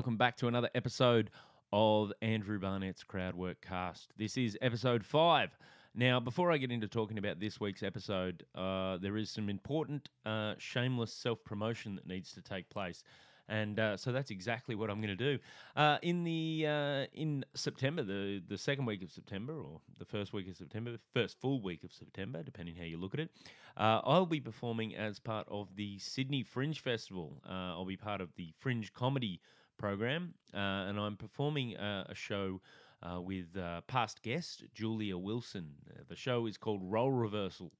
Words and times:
welcome 0.00 0.16
back 0.16 0.34
to 0.34 0.48
another 0.48 0.70
episode 0.74 1.28
of 1.74 2.10
Andrew 2.22 2.58
Barnett's 2.58 3.04
Crowdwork 3.04 3.56
Cast. 3.60 4.14
This 4.16 4.38
is 4.38 4.56
episode 4.62 5.04
five. 5.04 5.50
Now, 5.94 6.18
before 6.18 6.50
I 6.50 6.56
get 6.56 6.72
into 6.72 6.88
talking 6.88 7.18
about 7.18 7.38
this 7.38 7.60
week's 7.60 7.82
episode, 7.82 8.46
uh, 8.54 8.96
there 8.96 9.18
is 9.18 9.28
some 9.28 9.50
important, 9.50 10.08
uh, 10.24 10.54
shameless 10.56 11.12
self 11.12 11.44
promotion 11.44 11.96
that 11.96 12.06
needs 12.06 12.32
to 12.32 12.40
take 12.40 12.70
place. 12.70 13.04
And 13.46 13.78
uh, 13.78 13.98
so 13.98 14.10
that's 14.10 14.30
exactly 14.30 14.74
what 14.74 14.88
I'm 14.88 15.02
going 15.02 15.14
to 15.14 15.36
do. 15.36 15.38
Uh, 15.76 15.98
in 16.00 16.24
the 16.24 16.64
uh, 16.66 17.04
in 17.12 17.44
September, 17.54 18.02
the 18.02 18.40
the 18.48 18.56
second 18.56 18.86
week 18.86 19.02
of 19.02 19.10
September, 19.10 19.60
or 19.60 19.82
the 19.98 20.06
first 20.06 20.32
week 20.32 20.48
of 20.48 20.56
September, 20.56 20.96
first 21.12 21.38
full 21.42 21.60
week 21.60 21.84
of 21.84 21.92
September, 21.92 22.42
depending 22.42 22.74
how 22.74 22.84
you 22.84 22.96
look 22.96 23.12
at 23.12 23.20
it, 23.20 23.30
uh, 23.76 24.00
I'll 24.04 24.24
be 24.24 24.40
performing 24.40 24.96
as 24.96 25.18
part 25.18 25.46
of 25.50 25.76
the 25.76 25.98
Sydney 25.98 26.42
Fringe 26.42 26.80
Festival. 26.80 27.42
I'll 27.46 27.84
be 27.84 27.98
part 27.98 28.22
of 28.22 28.34
the 28.36 28.54
Fringe 28.60 28.90
Comedy 28.94 29.42
program, 29.80 30.34
uh, 30.52 30.88
and 30.88 31.00
I'm 31.00 31.16
performing 31.16 31.74
uh, 31.78 32.04
a 32.06 32.14
show 32.14 32.60
uh, 33.02 33.18
with 33.18 33.56
uh, 33.56 33.80
past 33.86 34.22
guest 34.22 34.62
Julia 34.74 35.16
Wilson. 35.16 35.70
Uh, 35.88 36.02
the 36.06 36.14
show 36.14 36.44
is 36.46 36.58
called 36.58 36.82
Role 36.84 37.10
Reversal. 37.10 37.72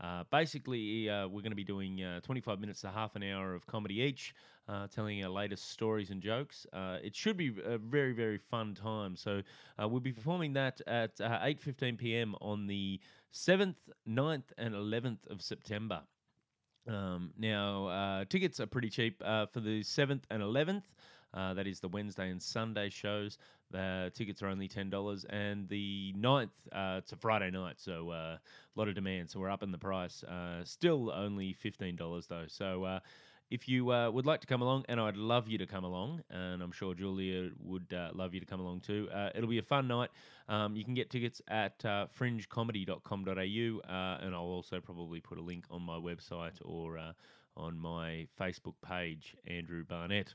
Uh, 0.00 0.22
basically, 0.30 1.08
we're 1.08 1.42
going 1.42 1.50
to 1.50 1.56
be 1.56 1.64
doing 1.64 2.04
uh, 2.04 2.20
25 2.20 2.60
minutes 2.60 2.82
to 2.82 2.88
half 2.88 3.16
an 3.16 3.24
hour 3.24 3.52
of 3.54 3.66
comedy 3.66 4.00
each, 4.00 4.32
telling 4.94 5.24
our 5.24 5.30
latest 5.30 5.72
stories 5.72 6.10
and 6.10 6.22
jokes. 6.22 6.64
It 7.02 7.16
should 7.16 7.36
be 7.36 7.52
a 7.64 7.78
very, 7.78 8.12
very 8.12 8.38
fun 8.38 8.76
time. 8.76 9.16
So 9.16 9.42
we'll 9.80 9.98
be 9.98 10.12
performing 10.12 10.52
that 10.52 10.80
at 10.86 11.20
uh, 11.20 11.40
8:15 11.40 11.98
p.m. 11.98 12.36
on 12.40 12.68
the 12.68 13.00
7th, 13.34 13.74
9th, 14.08 14.52
and 14.56 14.74
11th 14.74 15.26
of 15.28 15.42
September. 15.42 16.02
Um, 16.88 17.32
now, 17.36 17.86
uh, 17.88 18.24
tickets 18.24 18.60
are 18.60 18.66
pretty 18.66 18.88
cheap 18.88 19.20
uh, 19.24 19.46
for 19.46 19.60
the 19.60 19.80
7th 19.80 20.22
and 20.30 20.42
11th. 20.42 20.84
Uh, 21.34 21.54
that 21.54 21.66
is 21.66 21.80
the 21.80 21.88
Wednesday 21.88 22.30
and 22.30 22.42
Sunday 22.42 22.88
shows. 22.88 23.38
The 23.70 24.10
tickets 24.14 24.42
are 24.42 24.48
only 24.48 24.68
$10. 24.68 25.24
And 25.30 25.68
the 25.68 26.14
9th, 26.18 26.50
uh, 26.72 26.96
it's 26.98 27.12
a 27.12 27.16
Friday 27.16 27.50
night, 27.50 27.74
so 27.78 28.10
uh, 28.10 28.36
a 28.36 28.40
lot 28.76 28.88
of 28.88 28.94
demand. 28.94 29.30
So 29.30 29.40
we're 29.40 29.50
upping 29.50 29.72
the 29.72 29.78
price. 29.78 30.22
Uh, 30.24 30.64
still 30.64 31.10
only 31.10 31.54
$15, 31.62 32.28
though. 32.28 32.44
So 32.48 32.84
uh, 32.84 33.00
if 33.50 33.68
you 33.68 33.92
uh, 33.92 34.10
would 34.10 34.26
like 34.26 34.40
to 34.40 34.46
come 34.46 34.62
along, 34.62 34.84
and 34.88 34.98
I'd 35.00 35.16
love 35.16 35.48
you 35.48 35.58
to 35.58 35.66
come 35.66 35.84
along, 35.84 36.22
and 36.30 36.62
I'm 36.62 36.72
sure 36.72 36.94
Julia 36.94 37.50
would 37.62 37.92
uh, 37.92 38.10
love 38.14 38.32
you 38.32 38.40
to 38.40 38.46
come 38.46 38.60
along 38.60 38.80
too. 38.80 39.08
Uh, 39.12 39.30
it'll 39.34 39.50
be 39.50 39.58
a 39.58 39.62
fun 39.62 39.86
night. 39.86 40.10
Um, 40.48 40.76
you 40.76 40.84
can 40.84 40.94
get 40.94 41.10
tickets 41.10 41.42
at 41.48 41.84
uh, 41.84 42.06
fringecomedy.com.au, 42.18 43.80
and 44.24 44.34
I'll 44.34 44.40
also 44.40 44.80
probably 44.80 45.20
put 45.20 45.36
a 45.38 45.42
link 45.42 45.66
on 45.70 45.82
my 45.82 45.98
website 45.98 46.58
or 46.62 46.98
on 47.56 47.76
my 47.76 48.26
Facebook 48.40 48.74
page, 48.82 49.34
Andrew 49.46 49.84
Barnett. 49.84 50.34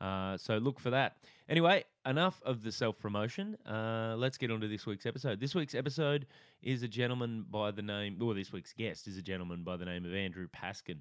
Uh, 0.00 0.36
so 0.36 0.56
look 0.58 0.80
for 0.80 0.90
that. 0.90 1.16
Anyway, 1.48 1.84
enough 2.06 2.40
of 2.44 2.62
the 2.62 2.72
self 2.72 2.98
promotion. 2.98 3.56
Uh, 3.66 4.14
let's 4.16 4.38
get 4.38 4.50
on 4.50 4.60
to 4.60 4.68
this 4.68 4.86
week's 4.86 5.06
episode. 5.06 5.40
This 5.40 5.54
week's 5.54 5.74
episode 5.74 6.26
is 6.62 6.82
a 6.82 6.88
gentleman 6.88 7.44
by 7.50 7.70
the 7.70 7.82
name, 7.82 8.18
or 8.22 8.34
this 8.34 8.52
week's 8.52 8.72
guest 8.72 9.06
is 9.06 9.16
a 9.16 9.22
gentleman 9.22 9.62
by 9.62 9.76
the 9.76 9.84
name 9.84 10.04
of 10.04 10.14
Andrew 10.14 10.48
Paskin. 10.48 10.98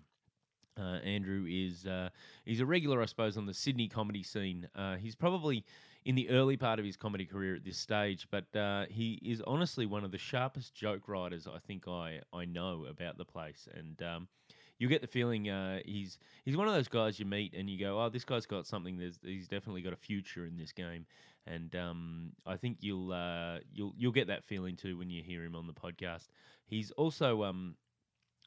Uh, 0.80 1.00
Andrew 1.03 1.45
is 1.50 1.86
uh, 1.86 2.09
he's 2.45 2.61
a 2.61 2.66
regular, 2.66 3.02
I 3.02 3.05
suppose, 3.05 3.38
on 3.38 3.45
the 3.45 3.53
Sydney 3.53 3.88
comedy 3.88 4.23
scene. 4.23 4.67
Uh, 4.75 4.95
he's 4.95 5.16
probably 5.16 5.66
in 6.05 6.16
the 6.16 6.30
early 6.30 6.55
part 6.55 6.80
of 6.80 6.86
his 6.86 6.95
comedy 6.95 7.25
career 7.25 7.55
at 7.55 7.64
this 7.64 7.77
stage, 7.77 8.27
but 8.31 8.55
uh, 8.55 8.86
he 8.89 9.20
is 9.22 9.42
honestly 9.45 9.86
one 9.86 10.05
of 10.05 10.11
the 10.11 10.17
sharpest 10.17 10.73
joke 10.73 11.08
writers 11.08 11.47
I 11.47 11.59
think 11.59 11.88
I 11.88 12.22
I 12.33 12.45
know 12.45 12.86
about 12.89 13.17
the 13.17 13.25
place, 13.25 13.67
and 13.73 14.02
um, 14.02 14.27
you 14.80 14.88
get 14.88 15.02
the 15.02 15.08
feeling 15.08 15.49
uh, 15.49 15.80
he's 15.85 16.17
he's 16.45 16.58
one 16.58 16.67
of 16.67 16.73
those 16.73 16.88
guys 16.88 17.19
you 17.19 17.25
meet 17.25 17.53
and 17.53 17.69
you 17.69 17.77
go, 17.77 18.02
oh, 18.02 18.09
this 18.09 18.23
guy's 18.23 18.45
got 18.45 18.66
something. 18.66 18.97
There's 18.97 19.19
he's 19.21 19.47
definitely 19.47 19.81
got 19.81 19.94
a 19.94 19.97
future 19.97 20.45
in 20.45 20.58
this 20.58 20.71
game, 20.71 21.05
and 21.45 21.75
um, 21.75 22.31
I 22.45 22.58
think 22.58 22.77
you'll 22.80 23.11
uh, 23.11 23.59
you'll 23.71 23.94
you'll 23.97 24.11
get 24.14 24.27
that 24.27 24.43
feeling 24.43 24.76
too 24.76 24.98
when 24.98 25.09
you 25.09 25.21
hear 25.21 25.43
him 25.43 25.55
on 25.55 25.67
the 25.67 25.73
podcast. 25.73 26.27
He's 26.65 26.92
also 26.92 27.43
um, 27.43 27.76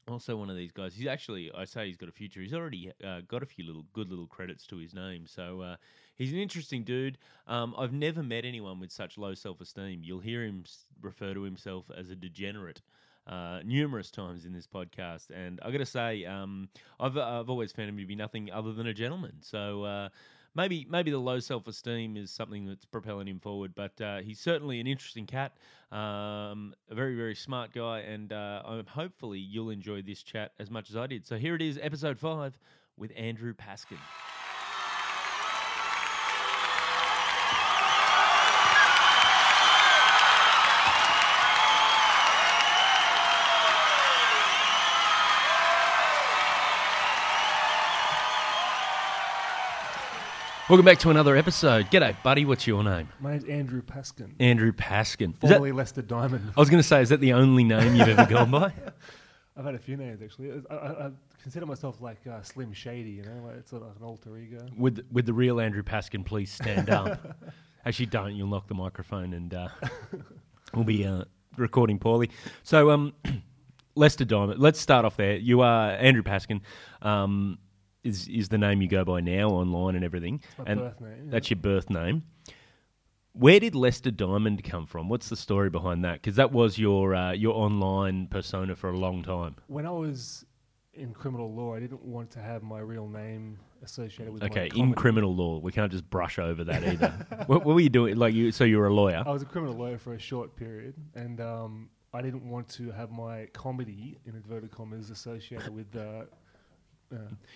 also 0.09 0.37
one 0.37 0.51
of 0.51 0.57
these 0.57 0.73
guys. 0.73 0.95
He's 0.95 1.07
actually, 1.07 1.51
I 1.57 1.65
say 1.65 1.87
he's 1.87 1.97
got 1.97 2.09
a 2.09 2.13
future. 2.13 2.41
He's 2.41 2.55
already 2.55 2.93
uh, 3.05 3.21
got 3.29 3.43
a 3.43 3.47
few 3.47 3.65
little 3.65 3.85
good 3.93 4.09
little 4.09 4.27
credits 4.27 4.67
to 4.69 4.77
his 4.79 4.95
name. 4.95 5.27
So 5.27 5.61
uh, 5.61 5.77
he's 6.17 6.33
an 6.33 6.39
interesting 6.39 6.83
dude. 6.83 7.19
Um, 7.47 7.75
I've 7.79 7.93
never 7.93 8.23
met 8.23 8.45
anyone 8.45 8.81
with 8.81 8.91
such 8.91 9.19
low 9.19 9.35
self 9.35 9.61
esteem. 9.61 10.01
You'll 10.03 10.21
hear 10.21 10.45
him 10.45 10.65
refer 11.01 11.35
to 11.35 11.43
himself 11.43 11.91
as 11.97 12.11
a 12.11 12.17
degenerate. 12.17 12.81
Uh, 13.25 13.61
numerous 13.65 14.11
times 14.11 14.47
in 14.47 14.53
this 14.53 14.67
podcast, 14.67 15.31
and 15.31 15.61
I 15.63 15.71
got 15.71 15.79
to 15.79 15.87
say, 15.87 16.25
um, 16.25 16.69
I've 16.99 17.17
I've 17.17 17.49
always 17.49 17.71
found 17.71 17.89
him 17.89 17.97
to 17.99 18.05
be 18.05 18.17
nothing 18.17 18.51
other 18.51 18.73
than 18.73 18.89
a 18.89 18.93
gentleman. 18.93 19.35
So 19.43 19.85
uh, 19.85 20.09
maybe 20.57 20.87
maybe 20.91 21.13
the 21.13 21.19
low 21.19 21.39
self 21.39 21.69
esteem 21.69 22.17
is 22.17 22.33
something 22.33 22.67
that's 22.67 22.85
propelling 22.85 23.29
him 23.29 23.39
forward. 23.39 23.77
But 23.77 24.01
uh, 24.01 24.19
he's 24.19 24.41
certainly 24.41 24.81
an 24.81 24.89
interesting 24.89 25.27
cat, 25.27 25.53
um, 25.93 26.75
a 26.91 26.95
very 26.97 27.15
very 27.15 27.37
smart 27.37 27.73
guy, 27.73 28.01
and 28.01 28.33
uh, 28.33 28.83
hopefully 28.89 29.39
you'll 29.39 29.71
enjoy 29.71 30.03
this 30.03 30.25
chat 30.25 30.51
as 30.59 30.69
much 30.69 30.91
as 30.91 30.97
I 30.97 31.07
did. 31.07 31.25
So 31.25 31.37
here 31.37 31.55
it 31.55 31.63
is, 31.63 31.79
episode 31.81 32.19
five 32.19 32.59
with 32.97 33.13
Andrew 33.17 33.55
Paskin. 33.55 33.99
Welcome 50.73 50.87
back 50.87 51.01
to 51.01 51.11
another 51.11 51.37
episode. 51.37 51.91
G'day, 51.91 52.17
buddy. 52.23 52.47
What's 52.47 52.67
your 52.67 52.83
name? 52.83 53.07
My 53.21 53.33
name's 53.33 53.45
Andrew 53.45 53.83
Paskin, 53.83 54.33
Andrew 54.41 54.73
Paskin. 54.73 55.35
Is 55.35 55.41
that- 55.41 55.49
formerly 55.51 55.71
Lester 55.71 56.01
Diamond. 56.01 56.51
I 56.57 56.59
was 56.59 56.71
going 56.71 56.83
to 56.83 56.89
say, 56.89 57.03
is 57.03 57.11
that 57.11 57.21
the 57.21 57.35
only 57.35 57.63
name 57.63 57.95
you've 57.95 58.09
ever 58.09 58.25
gone 58.25 58.51
by? 58.51 58.73
I've 59.59 59.67
had 59.67 59.75
a 59.75 59.79
few 59.79 59.99
names 59.99 60.23
actually. 60.23 60.51
I, 60.71 60.75
I, 60.75 61.07
I 61.09 61.11
consider 61.43 61.67
myself 61.67 62.01
like 62.01 62.27
uh, 62.27 62.41
Slim 62.41 62.73
Shady, 62.73 63.11
you 63.11 63.23
know, 63.23 63.49
like 63.49 63.57
it's 63.57 63.69
sort 63.69 63.83
of 63.83 63.89
like 63.89 63.99
an 63.99 64.03
alter 64.03 64.35
ego. 64.39 64.67
Would 64.79 65.05
would 65.13 65.27
the 65.27 65.35
real 65.35 65.61
Andrew 65.61 65.83
Paskin 65.83 66.25
please 66.25 66.51
stand 66.51 66.89
up? 66.89 67.21
Actually, 67.85 68.07
don't. 68.07 68.35
You'll 68.35 68.49
knock 68.49 68.67
the 68.67 68.75
microphone, 68.75 69.35
and 69.35 69.53
uh, 69.53 69.69
we'll 70.73 70.85
be 70.85 71.05
uh, 71.05 71.25
recording 71.59 71.99
poorly. 71.99 72.31
So, 72.63 72.93
um, 72.93 73.13
Lester 73.95 74.25
Diamond. 74.25 74.59
Let's 74.59 74.81
start 74.81 75.05
off 75.05 75.19
there. 75.19 75.37
You 75.37 75.61
are 75.61 75.91
Andrew 75.91 76.23
Paskin. 76.23 76.63
Um, 77.03 77.59
is 78.05 78.29
is 78.29 78.49
the 78.49 78.59
name 78.59 78.83
you 78.83 78.89
go 78.89 79.05
by 79.05 79.21
now 79.21 79.49
online 79.49 79.95
and 79.95 80.05
everything? 80.05 80.41
And 80.67 80.81
birth 80.81 81.01
name. 81.01 81.31
that's 81.31 81.51
your 81.51 81.59
birth 81.59 81.91
name. 81.91 82.25
Where 83.35 83.59
did 83.59 83.75
Lester 83.75 84.11
Diamond 84.11 84.63
come 84.63 84.87
from? 84.87 85.09
What's 85.09 85.31
the 85.31 85.37
story 85.37 85.71
behind 85.71 86.05
that? 86.05 86.15
Because 86.15 86.37
that 86.37 86.53
was 86.53 86.79
your 86.79 87.15
uh, 87.15 87.33
your 87.33 87.55
online 87.55 88.27
persona 88.27 88.77
for 88.77 88.91
a 88.91 88.97
long 88.97 89.23
time. 89.23 89.57
When 89.69 89.87
I 89.87 89.91
was 89.91 90.45
in 90.95 91.15
criminal 91.15 91.53
law, 91.53 91.75
I 91.75 91.81
didn't 91.81 92.05
want 92.05 92.31
to 92.33 92.41
have 92.41 92.63
my 92.63 92.81
real 92.81 93.09
name 93.09 93.59
associated 93.83 94.33
with 94.33 94.43
Okay, 94.45 94.71
in 94.75 94.95
criminal 94.95 95.35
law, 95.35 95.59
we 95.59 95.73
can't 95.73 95.91
just 95.91 96.09
brush 96.09 96.39
over 96.39 96.65
that 96.65 96.85
either. 96.85 97.09
what, 97.47 97.65
what 97.65 97.75
were 97.75 97.81
you 97.81 97.89
doing? 97.89 98.17
Like 98.17 98.35
you, 98.35 98.53
so 98.53 98.65
you 98.65 98.79
were 98.79 98.87
a 98.87 98.95
lawyer. 98.95 99.23
I 99.27 99.31
was 99.31 99.43
a 99.43 99.47
criminal 99.47 99.75
lawyer 99.75 99.99
for 99.99 100.15
a 100.15 100.19
short 100.19 100.55
period, 100.55 100.95
and 101.15 101.41
um, 101.41 101.89
I 102.13 102.21
didn't 102.21 102.49
want 102.49 102.69
to 102.71 102.91
have 102.91 103.11
my 103.11 103.47
comedy 103.53 104.19
in 104.27 104.35
inverted 104.37 104.71
commas 104.71 105.11
associated 105.11 105.75
with 105.75 105.97
uh, 105.97 106.25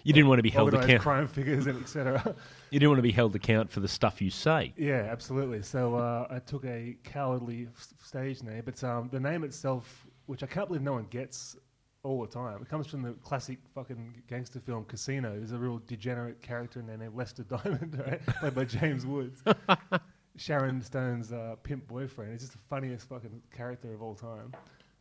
You 0.05 0.13
didn't 0.13 0.29
want 0.29 0.39
to 0.39 0.43
be 0.43 0.51
held 0.51 0.75
account. 0.75 1.03
crime 1.03 1.27
figures 1.29 1.67
and 1.67 1.81
etc. 1.83 2.35
You 2.71 2.81
didn't 2.81 2.91
want 2.91 2.99
to 2.99 3.03
be 3.03 3.13
held 3.13 3.35
account 3.37 3.71
for 3.71 3.81
the 3.81 3.89
stuff 3.89 4.21
you 4.21 4.29
say. 4.31 4.75
Yeah, 4.77 5.07
absolutely. 5.11 5.63
So 5.63 5.95
uh, 5.95 6.27
I 6.29 6.41
took 6.41 6.65
a 6.65 6.97
cowardly 7.05 7.69
f- 7.75 7.89
stage 8.05 8.43
name, 8.43 8.63
but 8.65 8.83
um, 8.83 9.09
the 9.13 9.21
name 9.21 9.45
itself, 9.45 10.05
which 10.27 10.43
I 10.43 10.47
can't 10.47 10.67
believe 10.67 10.83
no 10.83 10.93
one 10.95 11.07
gets 11.11 11.57
all 12.03 12.21
the 12.21 12.27
time, 12.27 12.61
it 12.63 12.69
comes 12.69 12.87
from 12.89 13.03
the 13.03 13.13
classic 13.15 13.59
fucking 13.75 14.23
gangster 14.29 14.61
film 14.61 14.85
Casino. 14.85 15.37
There's 15.37 15.53
a 15.53 15.59
real 15.59 15.81
degenerate 15.87 16.43
character 16.43 16.81
in 16.81 16.87
there 16.87 16.97
named 16.97 17.15
Lester 17.17 17.43
Diamond, 17.49 18.03
right? 18.05 18.25
played 18.27 18.55
by 18.55 18.65
James 18.65 19.07
Woods. 19.07 19.43
Sharon 20.37 20.83
Stone's 20.83 21.33
uh, 21.33 21.57
pimp 21.63 21.87
boyfriend. 21.89 22.33
It's 22.35 22.43
just 22.43 22.53
the 22.53 22.59
funniest 22.69 23.09
fucking 23.09 23.41
character 23.57 23.95
of 23.95 24.03
all 24.03 24.15
time. 24.15 24.53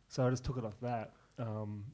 So 0.08 0.26
I 0.26 0.30
just 0.30 0.44
took 0.44 0.56
it 0.56 0.64
off 0.64 0.78
that. 0.80 1.12
Um, 1.38 1.84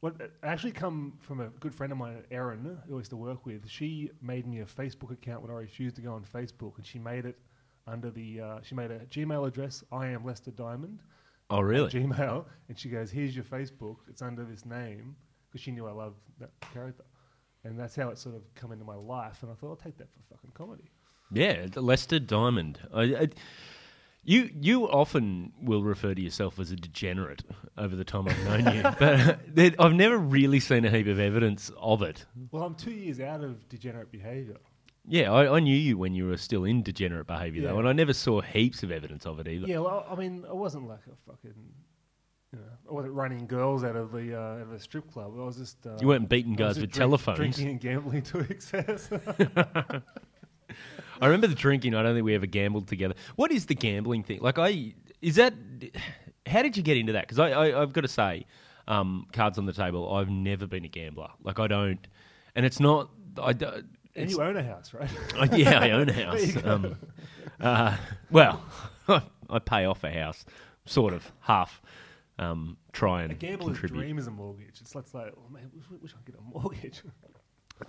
what 0.00 0.20
it 0.20 0.32
actually 0.42 0.72
come 0.72 1.14
from 1.20 1.40
a 1.40 1.48
good 1.60 1.74
friend 1.74 1.92
of 1.92 1.98
mine, 1.98 2.22
Erin, 2.30 2.78
who 2.86 2.94
I 2.94 2.98
used 2.98 3.10
to 3.10 3.16
work 3.16 3.44
with. 3.44 3.68
She 3.68 4.10
made 4.22 4.46
me 4.46 4.60
a 4.60 4.64
Facebook 4.64 5.12
account 5.12 5.42
when 5.42 5.50
I 5.50 5.54
refused 5.54 5.96
to 5.96 6.02
go 6.02 6.12
on 6.12 6.24
Facebook, 6.24 6.76
and 6.76 6.86
she 6.86 6.98
made 6.98 7.24
it 7.24 7.38
under 7.86 8.10
the. 8.10 8.40
Uh, 8.40 8.58
she 8.62 8.74
made 8.74 8.90
a 8.90 9.00
Gmail 9.06 9.46
address. 9.46 9.82
I 9.90 10.08
am 10.08 10.24
Lester 10.24 10.50
Diamond. 10.50 11.00
Oh, 11.50 11.60
really? 11.60 11.90
Gmail, 11.90 12.44
and 12.68 12.78
she 12.78 12.88
goes, 12.88 13.10
"Here's 13.10 13.34
your 13.34 13.44
Facebook. 13.44 13.96
It's 14.08 14.22
under 14.22 14.44
this 14.44 14.64
name 14.64 15.16
because 15.48 15.62
she 15.62 15.70
knew 15.70 15.86
I 15.86 15.92
loved 15.92 16.20
that 16.38 16.50
character." 16.72 17.04
And 17.64 17.78
that's 17.78 17.96
how 17.96 18.08
it 18.08 18.18
sort 18.18 18.36
of 18.36 18.42
come 18.54 18.72
into 18.72 18.84
my 18.84 18.94
life. 18.94 19.42
And 19.42 19.50
I 19.50 19.54
thought, 19.54 19.70
I'll 19.70 19.76
take 19.76 19.98
that 19.98 20.08
for 20.12 20.34
fucking 20.34 20.52
comedy. 20.54 20.90
Yeah, 21.32 21.66
Lester 21.74 22.18
Diamond. 22.18 22.78
I, 22.94 23.02
I, 23.02 23.28
you 24.24 24.50
you 24.60 24.84
often 24.88 25.52
will 25.62 25.82
refer 25.82 26.14
to 26.14 26.20
yourself 26.20 26.58
as 26.58 26.70
a 26.70 26.76
degenerate 26.76 27.42
over 27.76 27.96
the 27.96 28.04
time 28.04 28.28
I've 28.28 28.44
known 28.44 28.74
you, 28.76 28.82
but 28.98 29.38
there- 29.54 29.74
I've 29.78 29.94
never 29.94 30.18
really 30.18 30.60
seen 30.60 30.84
a 30.84 30.90
heap 30.90 31.06
of 31.06 31.18
evidence 31.18 31.70
of 31.78 32.02
it. 32.02 32.26
Well, 32.50 32.62
I'm 32.64 32.74
two 32.74 32.90
years 32.92 33.20
out 33.20 33.42
of 33.42 33.68
degenerate 33.68 34.10
behaviour. 34.12 34.56
Yeah, 35.10 35.32
I, 35.32 35.56
I 35.56 35.60
knew 35.60 35.74
you 35.76 35.96
when 35.96 36.12
you 36.14 36.26
were 36.26 36.36
still 36.36 36.64
in 36.64 36.82
degenerate 36.82 37.26
behaviour 37.26 37.62
though, 37.62 37.78
and 37.78 37.88
I 37.88 37.92
never 37.94 38.12
saw 38.12 38.42
heaps 38.42 38.82
of 38.82 38.90
evidence 38.92 39.24
of 39.24 39.38
it 39.40 39.48
either. 39.48 39.66
Yeah, 39.66 39.78
well, 39.78 40.06
I 40.10 40.14
mean, 40.14 40.44
I 40.46 40.52
wasn't 40.52 40.86
like 40.86 41.00
a 41.10 41.16
fucking, 41.30 41.54
you 42.52 42.58
know, 42.58 42.64
I 42.90 42.92
wasn't 42.92 43.14
running 43.14 43.46
girls 43.46 43.84
out 43.84 43.96
of 43.96 44.12
the 44.12 44.36
uh, 44.38 44.56
out 44.56 44.60
of 44.62 44.72
a 44.72 44.78
strip 44.78 45.10
club. 45.10 45.32
I 45.38 45.42
was 45.44 45.56
just. 45.56 45.86
Uh, 45.86 45.96
You 46.00 46.08
weren't 46.08 46.28
beating 46.28 46.52
guys 46.54 46.78
with 46.78 46.90
drink- 46.90 47.08
telephones. 47.10 47.38
drinking 47.38 47.68
and 47.70 47.80
gambling 47.80 48.20
to 48.22 48.40
excess. 48.50 49.08
I 51.20 51.26
remember 51.26 51.46
the 51.46 51.54
drinking. 51.54 51.94
I 51.94 52.02
don't 52.02 52.14
think 52.14 52.24
we 52.24 52.34
ever 52.34 52.46
gambled 52.46 52.88
together. 52.88 53.14
What 53.36 53.50
is 53.52 53.66
the 53.66 53.74
gambling 53.74 54.22
thing? 54.22 54.40
Like, 54.40 54.58
I 54.58 54.94
is 55.20 55.36
that? 55.36 55.54
How 56.46 56.62
did 56.62 56.76
you 56.76 56.82
get 56.82 56.96
into 56.96 57.12
that? 57.14 57.22
Because 57.26 57.38
I, 57.38 57.50
I, 57.50 57.82
I've 57.82 57.92
got 57.92 58.02
to 58.02 58.08
say, 58.08 58.46
um, 58.86 59.26
cards 59.32 59.58
on 59.58 59.66
the 59.66 59.72
table. 59.72 60.14
I've 60.14 60.30
never 60.30 60.66
been 60.66 60.84
a 60.84 60.88
gambler. 60.88 61.28
Like, 61.42 61.58
I 61.58 61.66
don't, 61.66 62.06
and 62.54 62.64
it's 62.64 62.80
not. 62.80 63.10
I 63.42 63.52
don't. 63.52 63.86
and 64.16 64.30
you 64.30 64.40
own 64.42 64.56
a 64.56 64.62
house, 64.62 64.94
right? 64.94 65.10
I- 65.38 65.56
yeah, 65.56 65.78
I 65.80 65.90
own 65.90 66.08
a 66.08 66.12
house. 66.24 66.64
Um, 66.64 66.96
uh, 67.60 67.96
well, 68.30 68.62
I 69.50 69.58
pay 69.58 69.84
off 69.84 70.04
a 70.04 70.10
house, 70.12 70.44
sort 70.86 71.12
of 71.12 71.30
half. 71.40 71.80
Um, 72.40 72.76
try 72.92 73.22
and 73.24 73.32
A 73.32 73.34
gambler's 73.34 73.78
contribute. 73.78 73.98
dream 74.00 74.16
is 74.18 74.28
a 74.28 74.30
mortgage. 74.30 74.80
It's 74.80 74.94
like, 74.94 75.06
oh, 75.12 75.32
man, 75.50 75.68
wish, 75.74 76.00
wish 76.00 76.12
I 76.14 76.22
could 76.24 76.34
get 76.36 76.40
a 76.40 76.44
mortgage. 76.60 77.02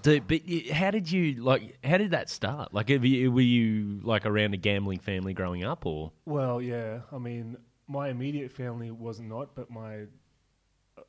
Dude, 0.01 0.28
but 0.28 0.42
y- 0.48 0.66
how 0.72 0.92
did 0.92 1.12
you 1.12 1.44
like? 1.44 1.78
How 1.84 1.98
did 1.98 2.12
that 2.12 2.30
start? 2.30 2.74
Like, 2.74 2.90
you, 2.90 3.31
were 3.31 3.42
you 3.42 4.00
like 4.04 4.25
around 4.25 4.54
a 4.54 4.57
gambling 4.57 5.00
family 5.00 5.34
growing 5.34 5.63
up, 5.63 5.86
or 5.86 6.12
Well, 6.25 6.62
yeah. 6.62 7.01
I 7.12 7.18
mean, 7.18 7.57
my 7.88 8.10
immediate 8.10 8.51
family 8.51 8.92
was 8.92 9.19
not, 9.19 9.56
but 9.56 9.69
my 9.69 10.06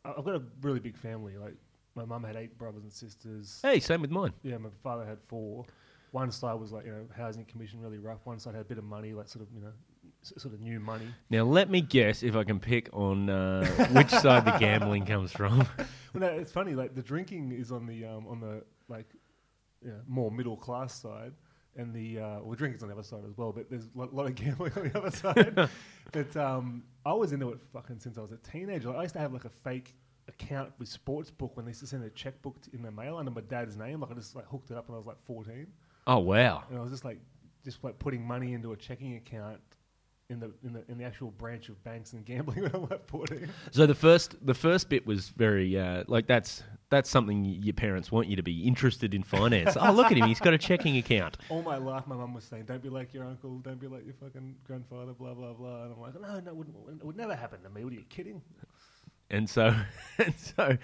I've 0.04 0.24
got 0.24 0.34
a 0.34 0.42
really 0.62 0.80
big 0.80 0.96
family. 0.96 1.36
Like 1.36 1.54
my 1.94 2.04
mum 2.04 2.24
had 2.24 2.36
eight 2.36 2.56
brothers 2.58 2.82
and 2.82 2.92
sisters. 2.92 3.60
hey, 3.62 3.80
same 3.80 4.00
with 4.00 4.10
mine. 4.10 4.32
Yeah, 4.42 4.58
my 4.58 4.70
father 4.82 5.04
had 5.04 5.18
four. 5.26 5.64
One 6.12 6.32
side 6.32 6.54
was 6.54 6.72
like 6.72 6.86
you 6.86 6.92
know 6.92 7.06
housing 7.16 7.44
commission 7.44 7.80
really 7.80 7.98
rough. 7.98 8.20
One 8.24 8.38
side 8.38 8.54
had 8.54 8.62
a 8.62 8.68
bit 8.68 8.78
of 8.78 8.84
money, 8.84 9.12
like 9.12 9.28
sort 9.28 9.44
of 9.46 9.52
you 9.54 9.60
know 9.60 9.72
sort 10.22 10.54
of 10.54 10.60
new 10.60 10.80
money. 10.80 11.06
Now, 11.30 11.44
let 11.44 11.70
me 11.70 11.80
guess 11.80 12.22
if 12.22 12.36
I 12.36 12.44
can 12.44 12.58
pick 12.60 12.88
on 12.92 13.30
uh, 13.30 13.64
which 13.92 14.10
side 14.10 14.44
the 14.44 14.56
gambling 14.58 15.06
comes 15.06 15.32
from. 15.32 15.66
Well, 16.12 16.22
no, 16.22 16.26
it's 16.26 16.50
funny. 16.50 16.74
Like 16.74 16.96
the 16.96 17.02
drinking 17.02 17.52
is 17.52 17.70
on 17.70 17.86
the 17.86 18.04
um, 18.04 18.26
on 18.26 18.40
the 18.40 18.64
like 18.90 19.06
you 19.82 19.90
know, 19.90 20.00
more 20.06 20.30
middle 20.30 20.56
class 20.56 20.94
side, 21.00 21.32
and 21.76 21.94
the 21.94 22.18
uh, 22.18 22.40
well, 22.42 22.54
drinking's 22.54 22.82
on 22.82 22.88
the 22.88 22.94
other 22.94 23.02
side 23.02 23.22
as 23.28 23.36
well. 23.36 23.52
But 23.52 23.70
there's 23.70 23.88
a 23.94 23.98
lot, 23.98 24.14
lot 24.14 24.26
of 24.26 24.34
gambling 24.42 24.72
on 24.76 24.88
the 24.88 24.98
other 24.98 25.10
side. 25.10 25.68
but 26.12 26.36
um, 26.36 26.82
I 27.06 27.12
was 27.12 27.32
into 27.32 27.50
it 27.50 27.58
fucking 27.72 28.00
since 28.00 28.18
I 28.18 28.20
was 28.20 28.32
a 28.32 28.38
teenager. 28.38 28.88
Like, 28.88 28.98
I 28.98 29.02
used 29.02 29.14
to 29.14 29.20
have 29.20 29.32
like 29.32 29.44
a 29.46 29.50
fake 29.50 29.94
account 30.28 30.72
with 30.78 30.88
Sportsbook 30.88 31.56
when 31.56 31.64
they 31.64 31.70
used 31.70 31.80
to 31.80 31.86
send 31.86 32.04
a 32.04 32.10
checkbook 32.10 32.56
in 32.72 32.82
the 32.82 32.90
mail 32.90 33.16
under 33.16 33.30
my 33.30 33.40
dad's 33.42 33.76
name. 33.76 34.00
Like 34.00 34.10
I 34.10 34.14
just 34.14 34.36
like 34.36 34.46
hooked 34.46 34.70
it 34.70 34.76
up 34.76 34.88
when 34.88 34.94
I 34.94 34.98
was 34.98 35.06
like 35.06 35.22
14, 35.24 35.66
Oh 36.06 36.18
wow! 36.18 36.64
and 36.68 36.78
I 36.78 36.82
was 36.82 36.90
just 36.90 37.04
like 37.04 37.18
just 37.64 37.82
like 37.84 37.98
putting 37.98 38.26
money 38.26 38.52
into 38.52 38.72
a 38.72 38.76
checking 38.76 39.16
account. 39.16 39.60
In 40.28 40.38
the, 40.38 40.52
in 40.62 40.72
the 40.72 40.84
in 40.88 40.96
the 40.96 41.02
actual 41.02 41.32
branch 41.32 41.68
of 41.70 41.82
banks 41.82 42.12
and 42.12 42.24
gambling 42.24 42.62
when 42.62 42.72
I 42.72 42.78
was 42.78 42.90
like 42.90 43.08
14. 43.08 43.48
So 43.72 43.84
the 43.84 43.96
first 43.96 44.36
the 44.46 44.54
first 44.54 44.88
bit 44.88 45.04
was 45.04 45.30
very 45.30 45.76
uh, 45.76 46.04
like 46.06 46.28
that's 46.28 46.62
that's 46.90 47.08
something 47.08 47.44
your 47.44 47.72
parents 47.74 48.12
want 48.12 48.28
you 48.28 48.36
to 48.36 48.42
be 48.42 48.66
interested 48.66 49.14
in 49.14 49.22
finance. 49.22 49.76
oh, 49.80 49.92
look 49.92 50.06
at 50.06 50.18
him! 50.18 50.26
He's 50.26 50.40
got 50.40 50.52
a 50.52 50.58
checking 50.58 50.96
account. 50.96 51.38
All 51.48 51.62
my 51.62 51.76
life, 51.76 52.06
my 52.06 52.16
mum 52.16 52.34
was 52.34 52.44
saying, 52.44 52.64
"Don't 52.64 52.82
be 52.82 52.88
like 52.88 53.14
your 53.14 53.24
uncle. 53.24 53.58
Don't 53.58 53.80
be 53.80 53.86
like 53.86 54.04
your 54.04 54.14
fucking 54.14 54.56
grandfather." 54.66 55.12
Blah 55.12 55.34
blah 55.34 55.52
blah. 55.52 55.84
And 55.84 55.92
I'm 55.94 56.00
like, 56.00 56.20
"No, 56.20 56.40
no, 56.40 56.50
it, 56.50 56.56
wouldn't, 56.56 56.76
it 57.00 57.04
would 57.04 57.16
never 57.16 57.34
happen 57.34 57.62
to 57.62 57.70
me. 57.70 57.84
What 57.84 57.92
are 57.92 57.96
you 57.96 58.04
kidding?" 58.08 58.42
And 59.32 59.48
so, 59.48 59.74
and 60.18 60.34
so, 60.36 60.76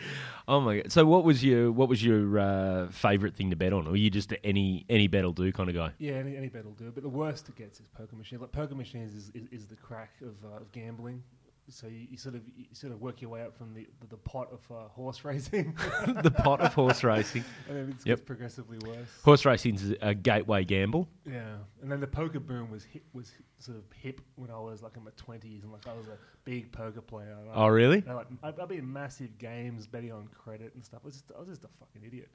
oh 0.47 0.61
my 0.61 0.77
god! 0.77 0.93
So, 0.93 1.05
what 1.05 1.25
was 1.25 1.45
your 1.45 1.73
what 1.73 1.89
was 1.89 2.05
your 2.05 2.39
uh, 2.39 2.89
favorite 2.91 3.35
thing 3.35 3.51
to 3.51 3.57
bet 3.57 3.73
on, 3.73 3.89
or 3.89 3.91
were 3.91 3.97
you 3.97 4.11
just 4.11 4.33
any 4.45 4.87
any 4.89 5.09
bet 5.09 5.25
will 5.25 5.33
do 5.33 5.51
kind 5.51 5.69
of 5.69 5.75
guy? 5.75 5.91
Yeah, 5.99 6.13
any, 6.13 6.37
any 6.37 6.49
bet 6.49 6.65
will 6.65 6.73
do. 6.73 6.93
But 6.93 7.03
the 7.03 7.09
worst 7.09 7.49
it 7.49 7.57
gets 7.57 7.81
is 7.81 7.89
poker 7.89 8.15
machines. 8.15 8.41
Like 8.41 8.53
poker 8.53 8.77
machines 8.77 9.15
is, 9.15 9.33
is, 9.35 9.49
is 9.51 9.67
the 9.67 9.75
crack 9.75 10.13
of, 10.23 10.37
uh, 10.45 10.59
of 10.59 10.71
gambling. 10.71 11.25
So 11.69 11.89
you, 11.89 12.07
you 12.13 12.17
sort 12.17 12.35
of 12.37 12.43
you 12.57 12.67
sort 12.73 12.93
of 12.93 13.01
work 13.01 13.21
your 13.21 13.31
way 13.31 13.43
up 13.43 13.57
from 13.57 13.75
the 13.75 13.87
the, 14.01 14.07
the 14.09 14.17
pot 14.17 14.49
of 14.53 14.61
uh, 14.71 14.89
horse 14.89 15.25
racing, 15.25 15.75
the 16.23 16.31
pot 16.31 16.61
of 16.61 16.73
horse 16.75 17.03
racing. 17.03 17.45
and 17.69 17.77
then 17.77 17.85
it 17.89 17.91
gets 17.93 18.07
Yep. 18.07 18.25
progressively 18.27 18.79
worse. 18.87 19.09
Horse 19.25 19.45
racing's 19.45 19.93
a 20.01 20.15
gateway 20.15 20.65
gamble. 20.65 21.09
Yeah, 21.25 21.57
and 21.83 21.91
then 21.91 22.01
the 22.01 22.07
poker 22.07 22.39
boom 22.41 22.71
was 22.71 22.85
hit, 22.85 23.03
was 23.13 23.33
sort 23.59 23.79
of 23.79 23.85
hip 24.01 24.21
when 24.37 24.51
I 24.51 24.59
was 24.59 24.83
like 24.83 24.97
in 24.97 25.05
my 25.05 25.11
twenties, 25.17 25.65
and 25.65 25.73
like 25.73 25.87
I 25.89 25.93
was 25.95 26.07
a 26.07 26.19
big 26.45 26.71
poker 26.71 27.01
player. 27.01 27.37
And 27.41 27.51
I- 27.51 27.55
Oh, 27.55 27.69
really? 27.69 28.05
I 28.09 28.13
like, 28.13 28.27
I'd, 28.45 28.61
I'd 28.61 28.69
be 28.69 28.77
in 28.79 28.93
massive 28.93 29.37
games 29.39 29.87
betting 29.87 30.13
on 30.13 30.29
credit 30.29 30.73
and 30.75 30.85
stuff. 30.85 31.01
I 31.03 31.07
was 31.07 31.15
just, 31.15 31.33
I 31.37 31.41
was 31.41 31.49
just 31.49 31.65
a 31.65 31.69
fucking 31.81 32.03
idiot. 32.07 32.29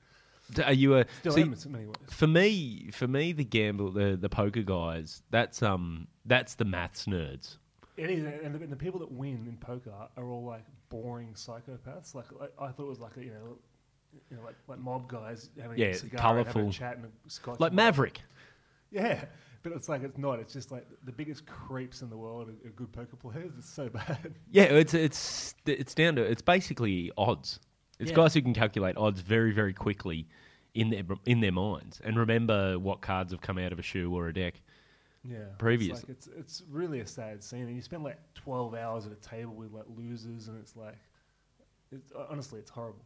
Are 0.65 0.73
you 0.73 0.97
a 0.97 1.05
Still 1.19 1.31
see, 1.31 1.41
in 1.43 1.55
many 1.69 1.85
ways. 1.85 1.95
for 2.09 2.27
me? 2.27 2.89
For 2.91 3.07
me, 3.07 3.31
the 3.31 3.45
gamble, 3.45 3.91
the 3.91 4.17
the 4.19 4.27
poker 4.27 4.63
guys. 4.63 5.23
That's 5.29 5.63
um, 5.63 6.07
that's 6.25 6.55
the 6.55 6.65
maths 6.65 7.05
nerds. 7.05 7.55
It 7.97 8.09
is, 8.09 8.23
and 8.23 8.55
the, 8.55 8.59
and 8.63 8.71
the 8.71 8.75
people 8.77 8.99
that 9.01 9.11
win 9.11 9.45
in 9.47 9.57
poker 9.57 9.93
are 10.17 10.29
all 10.29 10.45
like 10.45 10.65
boring 10.89 11.33
psychopaths. 11.33 12.15
Like, 12.15 12.31
like 12.39 12.51
I 12.59 12.69
thought 12.69 12.83
it 12.85 12.89
was 12.89 12.99
like 12.99 13.17
a, 13.17 13.23
you 13.23 13.31
know, 13.31 13.57
you 14.29 14.37
know, 14.37 14.43
like, 14.43 14.55
like 14.67 14.79
mob 14.79 15.07
guys 15.09 15.49
having 15.61 15.77
Yeah, 15.77 15.87
a 15.87 15.93
cigar, 15.93 16.19
and 16.37 16.37
having 16.47 16.53
colourful. 16.53 16.69
a 16.69 16.73
chat, 16.73 16.97
and 16.97 17.05
a 17.05 17.29
scotch. 17.29 17.59
Like 17.59 17.73
Maverick. 17.73 18.21
Yeah, 18.91 19.23
but 19.63 19.71
it's 19.73 19.87
like 19.89 20.03
it's 20.03 20.17
not. 20.17 20.39
It's 20.39 20.53
just 20.53 20.71
like 20.71 20.85
the 21.05 21.11
biggest 21.11 21.45
creeps 21.45 22.01
in 22.01 22.09
the 22.09 22.17
world 22.17 22.49
are, 22.49 22.67
are 22.67 22.71
good 22.71 22.91
poker 22.91 23.15
players. 23.15 23.51
It's 23.57 23.69
so 23.69 23.89
bad. 23.93 24.33
Yeah, 24.51 24.63
it's 24.63 24.93
it's 24.93 25.55
it's 25.65 25.93
down 25.93 26.15
to 26.15 26.23
it's 26.23 26.41
basically 26.41 27.11
odds. 27.17 27.59
It's 27.99 28.09
Yeah. 28.09 28.15
guys 28.17 28.33
who 28.33 28.41
can 28.41 28.53
calculate 28.53 28.97
odds 28.97 29.21
very 29.21 29.51
very 29.51 29.73
quickly 29.73 30.27
in 30.73 30.89
their 30.89 31.03
in 31.25 31.41
their 31.41 31.51
minds 31.51 32.01
and 32.03 32.17
remember 32.17 32.79
what 32.79 33.01
cards 33.01 33.31
have 33.33 33.41
come 33.41 33.57
out 33.57 33.71
of 33.73 33.79
a 33.79 33.83
shoe 33.83 34.13
or 34.13 34.27
a 34.29 34.33
deck. 34.33 34.61
Yeah, 35.23 35.37
Previous. 35.59 35.99
It's, 35.99 36.07
like 36.07 36.17
it's 36.17 36.29
it's 36.35 36.63
really 36.69 37.01
a 37.01 37.07
sad 37.07 37.43
scene, 37.43 37.67
and 37.67 37.75
you 37.75 37.81
spend 37.81 38.03
like 38.03 38.17
twelve 38.33 38.73
hours 38.73 39.05
at 39.05 39.11
a 39.11 39.15
table 39.15 39.53
with 39.53 39.71
like 39.71 39.85
losers, 39.95 40.47
and 40.47 40.57
it's 40.59 40.75
like, 40.75 40.97
it's, 41.91 42.11
honestly, 42.29 42.59
it's 42.59 42.71
horrible. 42.71 43.05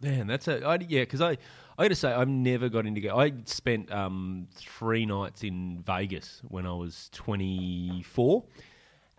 Man, 0.00 0.28
that's 0.28 0.46
a 0.46 0.64
I, 0.64 0.76
yeah. 0.88 1.00
Because 1.00 1.20
I 1.20 1.30
I 1.76 1.82
got 1.82 1.88
to 1.88 1.96
say 1.96 2.12
I've 2.12 2.28
never 2.28 2.68
got 2.68 2.86
into. 2.86 3.12
I 3.12 3.32
spent 3.46 3.90
um, 3.90 4.46
three 4.54 5.04
nights 5.04 5.42
in 5.42 5.82
Vegas 5.84 6.42
when 6.46 6.64
I 6.64 6.72
was 6.72 7.10
twenty 7.12 8.04
four 8.06 8.44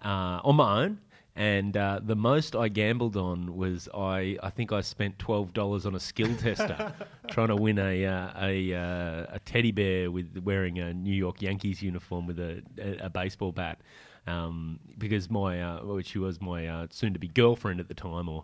uh, 0.04 0.40
on 0.44 0.56
my 0.56 0.84
own. 0.84 1.00
And 1.36 1.78
uh, 1.78 2.02
the 2.04 2.16
most 2.16 2.56
I 2.56 2.68
gambled 2.68 3.16
on 3.16 3.56
was 3.56 3.88
I. 3.96 4.38
I 4.44 4.50
think 4.50 4.74
I 4.74 4.82
spent 4.82 5.18
twelve 5.20 5.54
dollars 5.54 5.86
on 5.86 5.96
a 5.96 6.00
skill 6.00 6.36
tester, 6.40 6.94
trying 7.30 7.48
to 7.48 7.56
win 7.56 7.80
a 7.80 8.06
uh, 8.06 8.32
a 8.42 8.74
uh, 8.74 9.26
a 9.30 9.40
teddy 9.46 9.72
bear 9.72 10.12
with 10.12 10.38
wearing 10.44 10.80
a 10.80 10.94
New 10.94 11.14
York 11.14 11.42
Yankees 11.42 11.82
uniform 11.82 12.28
with 12.28 12.40
a 12.40 12.62
a, 12.78 13.06
a 13.06 13.10
baseball 13.10 13.52
bat, 13.52 13.80
um, 14.28 14.80
because 14.98 15.30
my 15.30 15.62
uh, 15.62 15.82
well, 15.84 16.02
she 16.02 16.20
was 16.20 16.42
my 16.42 16.68
uh, 16.68 16.88
soon 16.90 17.14
to 17.14 17.20
be 17.20 17.30
girlfriend 17.30 17.80
at 17.80 17.88
the 17.88 17.94
time, 17.94 18.28
or 18.28 18.44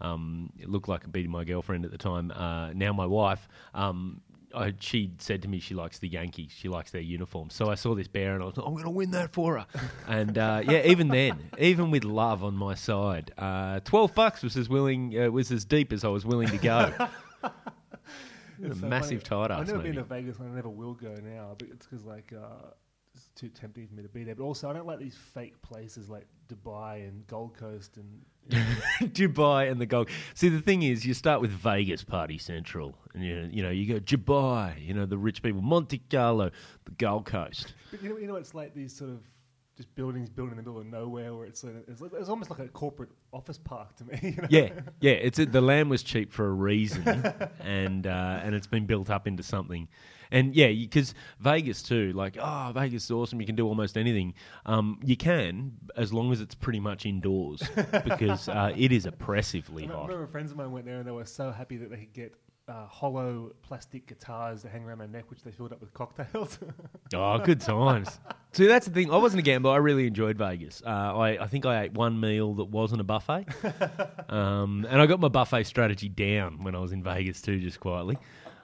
um, 0.00 0.50
it 0.58 0.68
looked 0.68 0.88
like 0.88 1.10
being 1.12 1.30
my 1.30 1.44
girlfriend 1.44 1.84
at 1.84 1.92
the 1.92 1.98
time. 1.98 2.30
Uh, 2.32 2.72
now 2.72 2.92
my 2.92 3.06
wife. 3.06 3.48
Um, 3.74 4.20
I, 4.54 4.74
she 4.80 5.12
said 5.18 5.42
to 5.42 5.48
me 5.48 5.60
she 5.60 5.74
likes 5.74 5.98
the 5.98 6.08
Yankees. 6.08 6.52
She 6.54 6.68
likes 6.68 6.90
their 6.90 7.02
uniform. 7.02 7.50
So 7.50 7.70
I 7.70 7.74
saw 7.74 7.94
this 7.94 8.08
bear 8.08 8.34
and 8.34 8.42
I 8.42 8.46
was 8.46 8.56
like, 8.56 8.66
I'm 8.66 8.72
going 8.72 8.84
to 8.84 8.90
win 8.90 9.10
that 9.12 9.32
for 9.32 9.58
her. 9.58 9.66
and 10.08 10.36
uh, 10.38 10.62
yeah, 10.64 10.82
even 10.86 11.08
then, 11.08 11.38
even 11.58 11.90
with 11.90 12.04
love 12.04 12.44
on 12.44 12.54
my 12.54 12.74
side, 12.74 13.32
uh, 13.38 13.80
twelve 13.80 14.14
bucks 14.14 14.42
was 14.42 14.56
as 14.56 14.68
willing 14.68 15.18
uh, 15.18 15.30
was 15.30 15.50
as 15.52 15.64
deep 15.64 15.92
as 15.92 16.04
I 16.04 16.08
was 16.08 16.24
willing 16.24 16.48
to 16.48 16.58
go. 16.58 16.92
a 18.70 18.74
so 18.74 18.86
massive 18.86 19.24
tight 19.24 19.50
I've 19.50 19.66
never 19.66 19.78
maybe. 19.78 19.90
been 19.90 19.98
to 19.98 20.04
Vegas, 20.04 20.38
and 20.38 20.50
I 20.50 20.54
never 20.54 20.68
will 20.68 20.94
go 20.94 21.14
now. 21.22 21.54
But 21.58 21.68
it's 21.68 21.86
because 21.86 22.04
like 22.04 22.32
uh, 22.32 22.70
it's 23.14 23.28
too 23.34 23.48
tempting 23.48 23.86
for 23.88 23.94
me 23.94 24.02
to 24.02 24.08
be 24.08 24.24
there. 24.24 24.34
But 24.34 24.44
also, 24.44 24.70
I 24.70 24.72
don't 24.72 24.86
like 24.86 24.98
these 24.98 25.16
fake 25.16 25.60
places 25.62 26.08
like 26.08 26.26
Dubai 26.48 27.08
and 27.08 27.26
Gold 27.26 27.56
Coast 27.56 27.96
and. 27.96 28.06
Know, 28.50 28.64
Dubai 29.00 29.70
and 29.70 29.80
the 29.80 29.86
Gold. 29.86 30.08
See, 30.34 30.48
the 30.48 30.60
thing 30.60 30.82
is, 30.82 31.04
you 31.04 31.14
start 31.14 31.40
with 31.40 31.50
Vegas 31.50 32.04
Party 32.04 32.38
Central, 32.38 32.96
and 33.14 33.24
you 33.24 33.48
you 33.50 33.62
know 33.62 33.70
you 33.70 33.94
go 33.94 34.00
Dubai, 34.00 34.84
you 34.84 34.94
know 34.94 35.06
the 35.06 35.18
rich 35.18 35.42
people, 35.42 35.62
Monte 35.62 36.00
Carlo, 36.10 36.50
the 36.84 36.90
Gold 36.92 37.26
Coast. 37.26 37.74
but 37.90 38.02
you 38.02 38.08
know, 38.10 38.16
you 38.18 38.26
know, 38.26 38.36
it's 38.36 38.54
like 38.54 38.74
these 38.74 38.94
sort 38.94 39.10
of 39.10 39.20
just 39.76 39.94
buildings 39.94 40.28
built 40.28 40.50
in 40.50 40.56
the 40.56 40.62
middle 40.62 40.78
of 40.78 40.86
nowhere, 40.86 41.34
where 41.34 41.46
it's 41.46 41.64
like, 41.64 41.74
it's, 41.88 42.00
like, 42.00 42.12
it's 42.18 42.28
almost 42.28 42.50
like 42.50 42.58
a 42.60 42.68
corporate 42.68 43.08
office 43.32 43.58
park 43.58 43.96
to 43.96 44.04
me. 44.04 44.18
You 44.22 44.42
know? 44.42 44.48
Yeah, 44.50 44.68
yeah. 45.00 45.12
It's 45.12 45.38
a, 45.38 45.46
the 45.46 45.60
land 45.60 45.90
was 45.90 46.02
cheap 46.02 46.32
for 46.32 46.46
a 46.46 46.52
reason, 46.52 47.02
and 47.60 48.06
uh, 48.06 48.40
and 48.42 48.54
it's 48.54 48.66
been 48.66 48.86
built 48.86 49.10
up 49.10 49.26
into 49.26 49.42
something. 49.42 49.88
And 50.32 50.54
yeah, 50.54 50.68
because 50.68 51.14
Vegas 51.38 51.82
too, 51.82 52.12
like 52.14 52.36
oh, 52.40 52.72
Vegas 52.74 53.04
is 53.04 53.10
awesome. 53.10 53.40
You 53.40 53.46
can 53.46 53.54
do 53.54 53.66
almost 53.66 53.96
anything. 53.96 54.34
Um, 54.66 54.98
you 55.04 55.16
can 55.16 55.72
as 55.96 56.12
long 56.12 56.32
as 56.32 56.40
it's 56.40 56.54
pretty 56.54 56.80
much 56.80 57.06
indoors, 57.06 57.62
because 58.04 58.48
uh, 58.48 58.72
it 58.76 58.90
is 58.90 59.06
oppressively 59.06 59.86
hot. 59.86 59.94
I 59.94 59.98
hot. 59.98 60.08
remember 60.08 60.26
friends 60.26 60.50
of 60.50 60.56
mine 60.56 60.72
went 60.72 60.86
there 60.86 60.98
and 60.98 61.06
they 61.06 61.12
were 61.12 61.24
so 61.26 61.52
happy 61.52 61.76
that 61.76 61.90
they 61.90 61.98
could 61.98 62.12
get 62.12 62.34
uh, 62.68 62.86
hollow 62.86 63.52
plastic 63.62 64.06
guitars 64.06 64.62
to 64.62 64.68
hang 64.68 64.84
around 64.84 64.98
their 64.98 65.08
neck, 65.08 65.24
which 65.28 65.42
they 65.42 65.50
filled 65.50 65.72
up 65.72 65.80
with 65.80 65.92
cocktails. 65.94 66.58
Oh, 67.14 67.38
good 67.38 67.60
times. 67.60 68.08
See, 68.52 68.66
that's 68.66 68.86
the 68.86 68.92
thing. 68.92 69.12
I 69.12 69.18
wasn't 69.18 69.40
a 69.40 69.42
gambler. 69.42 69.72
I 69.72 69.76
really 69.76 70.06
enjoyed 70.06 70.38
Vegas. 70.38 70.82
Uh, 70.82 70.88
I, 70.88 71.44
I 71.44 71.46
think 71.46 71.66
I 71.66 71.82
ate 71.82 71.92
one 71.92 72.18
meal 72.18 72.54
that 72.54 72.64
wasn't 72.64 73.02
a 73.02 73.04
buffet. 73.04 73.44
um, 74.30 74.86
and 74.88 74.98
I 74.98 75.04
got 75.04 75.20
my 75.20 75.28
buffet 75.28 75.64
strategy 75.64 76.08
down 76.08 76.64
when 76.64 76.74
I 76.74 76.78
was 76.78 76.92
in 76.92 77.02
Vegas 77.02 77.42
too, 77.42 77.60
just 77.60 77.80
quietly. 77.80 78.16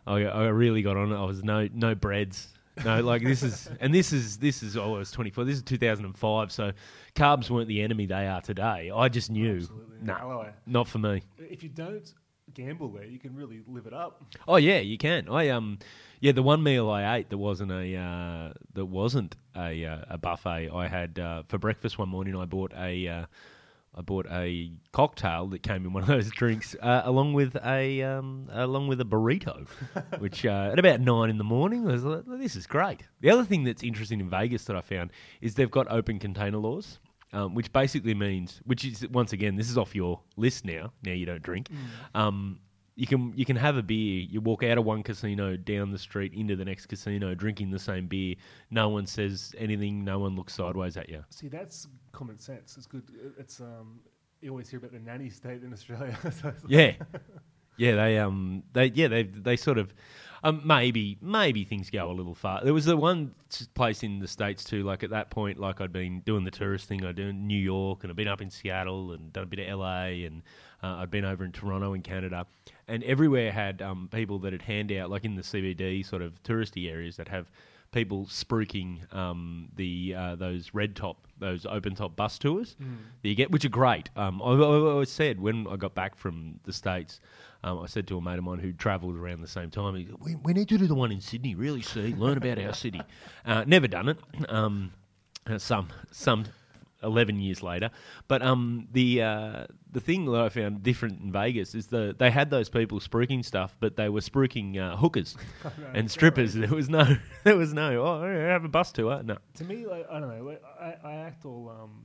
I, 0.08 0.22
I 0.22 0.46
really 0.48 0.82
got 0.82 0.96
on 0.96 1.12
it. 1.12 1.16
I 1.16 1.24
was 1.24 1.42
no 1.44 1.68
no 1.72 1.94
breads. 1.94 2.48
No, 2.84 3.00
like 3.02 3.22
this 3.22 3.42
is, 3.42 3.68
and 3.80 3.94
this 3.94 4.12
is 4.12 4.38
this 4.38 4.62
is. 4.62 4.76
Oh, 4.76 4.94
I 4.94 4.98
was 4.98 5.10
twenty 5.10 5.30
four. 5.30 5.44
This 5.44 5.56
is 5.56 5.62
two 5.62 5.78
thousand 5.78 6.04
and 6.06 6.16
five. 6.16 6.52
So 6.52 6.72
carbs 7.14 7.50
weren't 7.50 7.68
the 7.68 7.82
enemy 7.82 8.06
they 8.06 8.26
are 8.26 8.40
today. 8.40 8.90
I 8.94 9.08
just 9.08 9.30
knew, 9.30 9.56
Absolutely. 9.56 9.96
nah, 10.02 10.46
not 10.66 10.88
for 10.88 10.98
me. 10.98 11.22
If 11.38 11.62
you 11.62 11.68
don't 11.68 12.12
gamble 12.54 12.88
there, 12.88 13.04
you 13.04 13.18
can 13.18 13.34
really 13.34 13.62
live 13.66 13.86
it 13.86 13.92
up. 13.92 14.24
Oh 14.46 14.56
yeah, 14.56 14.78
you 14.78 14.98
can. 14.98 15.28
I 15.28 15.48
um, 15.48 15.78
yeah, 16.20 16.32
the 16.32 16.42
one 16.42 16.62
meal 16.62 16.90
I 16.90 17.16
ate 17.16 17.30
that 17.30 17.38
wasn't 17.38 17.72
a 17.72 17.96
uh, 17.96 18.52
that 18.74 18.86
wasn't 18.86 19.36
a 19.56 19.84
uh, 19.84 20.04
a 20.10 20.18
buffet. 20.18 20.70
I 20.70 20.88
had 20.88 21.18
uh, 21.18 21.42
for 21.48 21.58
breakfast 21.58 21.98
one 21.98 22.08
morning. 22.08 22.36
I 22.36 22.44
bought 22.44 22.72
a 22.76 23.08
uh, 23.08 23.26
I 23.98 24.00
bought 24.02 24.26
a 24.30 24.70
cocktail 24.92 25.48
that 25.48 25.64
came 25.64 25.84
in 25.84 25.92
one 25.92 26.04
of 26.04 26.08
those 26.08 26.30
drinks, 26.30 26.76
uh, 26.80 27.02
along 27.04 27.32
with 27.32 27.56
a 27.64 28.02
um, 28.02 28.46
along 28.52 28.86
with 28.86 29.00
a 29.00 29.04
burrito, 29.04 29.66
which 30.20 30.46
uh, 30.46 30.70
at 30.72 30.78
about 30.78 31.00
nine 31.00 31.30
in 31.30 31.36
the 31.36 31.44
morning 31.44 31.88
I 31.88 31.92
was 31.92 32.04
like, 32.04 32.22
this 32.38 32.54
is 32.54 32.66
great. 32.66 33.02
The 33.20 33.30
other 33.30 33.44
thing 33.44 33.64
that's 33.64 33.82
interesting 33.82 34.20
in 34.20 34.30
Vegas 34.30 34.64
that 34.66 34.76
I 34.76 34.82
found 34.82 35.10
is 35.40 35.54
they've 35.56 35.70
got 35.70 35.90
open 35.90 36.18
container 36.18 36.58
laws. 36.58 37.00
Um, 37.30 37.54
which 37.54 37.70
basically 37.74 38.14
means, 38.14 38.62
which 38.64 38.86
is 38.86 39.06
once 39.10 39.34
again, 39.34 39.54
this 39.54 39.68
is 39.68 39.76
off 39.76 39.94
your 39.94 40.18
list 40.38 40.64
now. 40.64 40.94
Now 41.04 41.12
you 41.12 41.26
don't 41.26 41.42
drink. 41.42 41.68
Um, 42.14 42.58
you 42.98 43.06
can 43.06 43.32
you 43.36 43.44
can 43.44 43.54
have 43.54 43.76
a 43.76 43.82
beer. 43.82 44.26
You 44.28 44.40
walk 44.40 44.64
out 44.64 44.76
of 44.76 44.84
one 44.84 45.04
casino 45.04 45.56
down 45.56 45.92
the 45.92 45.98
street 45.98 46.34
into 46.34 46.56
the 46.56 46.64
next 46.64 46.86
casino, 46.86 47.32
drinking 47.32 47.70
the 47.70 47.78
same 47.78 48.08
beer. 48.08 48.34
No 48.72 48.88
one 48.88 49.06
says 49.06 49.54
anything. 49.56 50.04
No 50.04 50.18
one 50.18 50.34
looks 50.34 50.52
sideways 50.52 50.96
at 50.96 51.08
you. 51.08 51.24
See, 51.30 51.46
that's 51.46 51.86
common 52.10 52.40
sense. 52.40 52.76
It's 52.76 52.88
good. 52.88 53.04
It's 53.38 53.60
um, 53.60 54.00
you 54.40 54.50
always 54.50 54.68
hear 54.68 54.80
about 54.80 54.90
the 54.90 54.98
nanny 54.98 55.30
state 55.30 55.62
in 55.62 55.72
Australia. 55.72 56.18
so 56.42 56.52
Yeah, 56.66 56.94
yeah. 57.76 57.94
They 57.94 58.18
um 58.18 58.64
they 58.72 58.86
yeah 58.86 59.06
they 59.06 59.22
they 59.22 59.54
sort 59.56 59.78
of 59.78 59.94
um 60.42 60.60
maybe 60.64 61.18
maybe 61.22 61.62
things 61.62 61.90
go 61.90 62.10
a 62.10 62.12
little 62.12 62.34
far. 62.34 62.64
There 62.64 62.74
was 62.74 62.86
the 62.86 62.96
one 62.96 63.32
place 63.74 64.02
in 64.02 64.18
the 64.18 64.26
states 64.26 64.64
too. 64.64 64.82
Like 64.82 65.04
at 65.04 65.10
that 65.10 65.30
point, 65.30 65.60
like 65.60 65.80
I'd 65.80 65.92
been 65.92 66.18
doing 66.22 66.42
the 66.42 66.50
tourist 66.50 66.88
thing. 66.88 67.04
I'd 67.04 67.14
done 67.14 67.46
New 67.46 67.60
York 67.60 68.02
and 68.02 68.10
I'd 68.10 68.16
been 68.16 68.26
up 68.26 68.42
in 68.42 68.50
Seattle 68.50 69.12
and 69.12 69.32
done 69.32 69.44
a 69.44 69.46
bit 69.46 69.60
of 69.60 69.78
LA 69.78 70.26
and 70.26 70.42
uh, 70.82 70.96
I'd 70.96 71.12
been 71.12 71.24
over 71.24 71.44
in 71.44 71.52
Toronto 71.52 71.94
in 71.94 72.02
Canada. 72.02 72.44
And 72.88 73.04
everywhere 73.04 73.52
had 73.52 73.82
um, 73.82 74.08
people 74.10 74.38
that 74.40 74.52
had 74.52 74.62
hand 74.62 74.90
out, 74.92 75.10
like 75.10 75.24
in 75.24 75.34
the 75.34 75.42
CBD 75.42 76.04
sort 76.04 76.22
of 76.22 76.42
touristy 76.42 76.90
areas, 76.90 77.16
that 77.16 77.28
have 77.28 77.50
people 77.92 78.26
spruiking 78.26 79.12
um, 79.14 79.68
the 79.76 80.14
uh, 80.16 80.36
those 80.36 80.70
red 80.74 80.96
top, 80.96 81.26
those 81.38 81.66
open 81.66 81.94
top 81.94 82.16
bus 82.16 82.38
tours 82.38 82.76
that 83.22 83.28
you 83.28 83.34
get, 83.34 83.50
which 83.50 83.64
are 83.64 83.70
great. 83.70 84.10
Um, 84.16 84.42
I, 84.42 84.52
I 84.52 84.58
always 84.60 85.10
said 85.10 85.40
when 85.40 85.66
I 85.68 85.76
got 85.76 85.94
back 85.94 86.16
from 86.16 86.60
the 86.64 86.72
states, 86.72 87.20
um, 87.64 87.80
I 87.80 87.86
said 87.86 88.06
to 88.08 88.18
a 88.18 88.20
mate 88.20 88.38
of 88.38 88.44
mine 88.44 88.58
who 88.58 88.72
travelled 88.72 89.16
around 89.16 89.40
the 89.40 89.48
same 89.48 89.70
time, 89.70 89.94
he 89.96 90.06
said, 90.06 90.16
we, 90.20 90.36
"We 90.36 90.52
need 90.52 90.68
to 90.68 90.78
do 90.78 90.86
the 90.86 90.94
one 90.94 91.12
in 91.12 91.20
Sydney. 91.20 91.54
Really 91.54 91.82
see, 91.82 92.14
learn 92.14 92.36
about 92.36 92.58
our 92.58 92.74
city." 92.74 93.00
Uh, 93.44 93.64
never 93.66 93.88
done 93.88 94.10
it. 94.10 94.18
Um, 94.48 94.92
uh, 95.46 95.56
some 95.58 95.88
some. 96.10 96.44
11 97.02 97.40
years 97.40 97.62
later. 97.62 97.90
But 98.26 98.42
um 98.42 98.88
the 98.92 99.22
uh 99.22 99.66
the 99.90 100.00
thing 100.00 100.26
that 100.26 100.40
I 100.40 100.48
found 100.48 100.82
different 100.82 101.20
in 101.20 101.32
Vegas 101.32 101.74
is 101.74 101.86
the 101.86 102.14
they 102.18 102.30
had 102.30 102.50
those 102.50 102.68
people 102.68 103.00
spruiking 103.00 103.44
stuff 103.44 103.76
but 103.80 103.96
they 103.96 104.08
were 104.08 104.20
spruiking 104.20 104.78
uh, 104.78 104.96
hookers 104.96 105.36
and 105.94 106.10
strippers. 106.10 106.54
There 106.54 106.68
was 106.68 106.88
no 106.88 107.16
there 107.44 107.56
was 107.56 107.72
no 107.72 108.02
oh 108.02 108.24
yeah, 108.24 108.48
have 108.48 108.64
a 108.64 108.68
bus 108.68 108.92
tour. 108.92 109.22
No. 109.22 109.38
To 109.54 109.64
me, 109.64 109.86
like 109.86 110.06
I 110.10 110.20
don't 110.20 110.36
know, 110.36 110.44
like, 110.44 110.62
I, 110.80 110.94
I 111.04 111.14
act 111.14 111.44
all 111.44 111.70
um, 111.82 112.04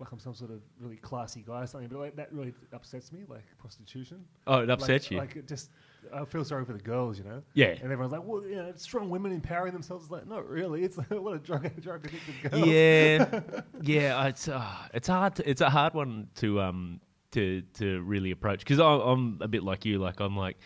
like 0.00 0.10
I'm 0.12 0.18
some 0.18 0.34
sort 0.34 0.50
of 0.50 0.60
really 0.80 0.96
classy 0.96 1.44
guy 1.46 1.62
or 1.62 1.66
something, 1.66 1.88
but 1.88 1.98
like 1.98 2.16
that 2.16 2.32
really 2.32 2.54
upsets 2.72 3.12
me, 3.12 3.24
like 3.28 3.44
prostitution. 3.58 4.24
oh 4.46 4.60
it 4.60 4.70
upsets 4.70 5.04
like, 5.04 5.10
you? 5.10 5.18
Like 5.18 5.36
it 5.36 5.46
just, 5.48 5.70
I 6.14 6.24
feel 6.24 6.44
sorry 6.44 6.64
for 6.64 6.72
the 6.72 6.80
girls, 6.80 7.18
you 7.18 7.24
know. 7.24 7.42
yeah 7.54 7.68
And 7.68 7.84
everyone's 7.84 8.12
like, 8.12 8.24
well, 8.24 8.42
you 8.44 8.56
know, 8.56 8.72
strong 8.76 9.10
women 9.10 9.32
empowering 9.32 9.72
themselves. 9.72 10.04
It's 10.04 10.12
like, 10.12 10.26
not 10.26 10.48
really. 10.48 10.82
It's 10.82 10.98
like 10.98 11.10
a 11.10 11.16
lot 11.16 11.34
of 11.34 11.42
drug 11.42 11.68
drug 11.80 12.06
addicted 12.06 12.50
girls. 12.50 12.66
Yeah, 12.66 13.40
yeah. 13.82 14.26
It's 14.26 14.48
uh, 14.48 14.74
it's 14.94 15.08
hard. 15.08 15.36
To, 15.36 15.48
it's 15.48 15.60
a 15.60 15.70
hard 15.70 15.94
one 15.94 16.28
to 16.36 16.60
um 16.60 17.00
to 17.32 17.62
to 17.74 18.02
really 18.02 18.30
approach 18.30 18.60
because 18.60 18.78
I'm 18.78 19.38
a 19.40 19.48
bit 19.48 19.62
like 19.62 19.84
you. 19.84 19.98
Like 19.98 20.20
I'm 20.20 20.36
like 20.36 20.58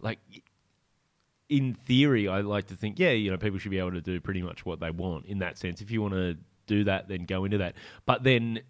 like 0.00 0.18
in 1.48 1.74
theory, 1.74 2.28
I 2.28 2.40
like 2.40 2.66
to 2.66 2.76
think, 2.76 2.98
yeah, 2.98 3.10
you 3.10 3.30
know, 3.30 3.38
people 3.38 3.58
should 3.58 3.70
be 3.70 3.78
able 3.78 3.92
to 3.92 4.00
do 4.00 4.20
pretty 4.20 4.42
much 4.42 4.66
what 4.66 4.80
they 4.80 4.90
want 4.90 5.26
in 5.26 5.38
that 5.38 5.58
sense. 5.58 5.80
If 5.80 5.90
you 5.90 6.02
want 6.02 6.14
to 6.14 6.36
do 6.66 6.84
that, 6.84 7.08
then 7.08 7.24
go 7.24 7.44
into 7.44 7.58
that. 7.58 7.74
But 8.06 8.22
then 8.22 8.60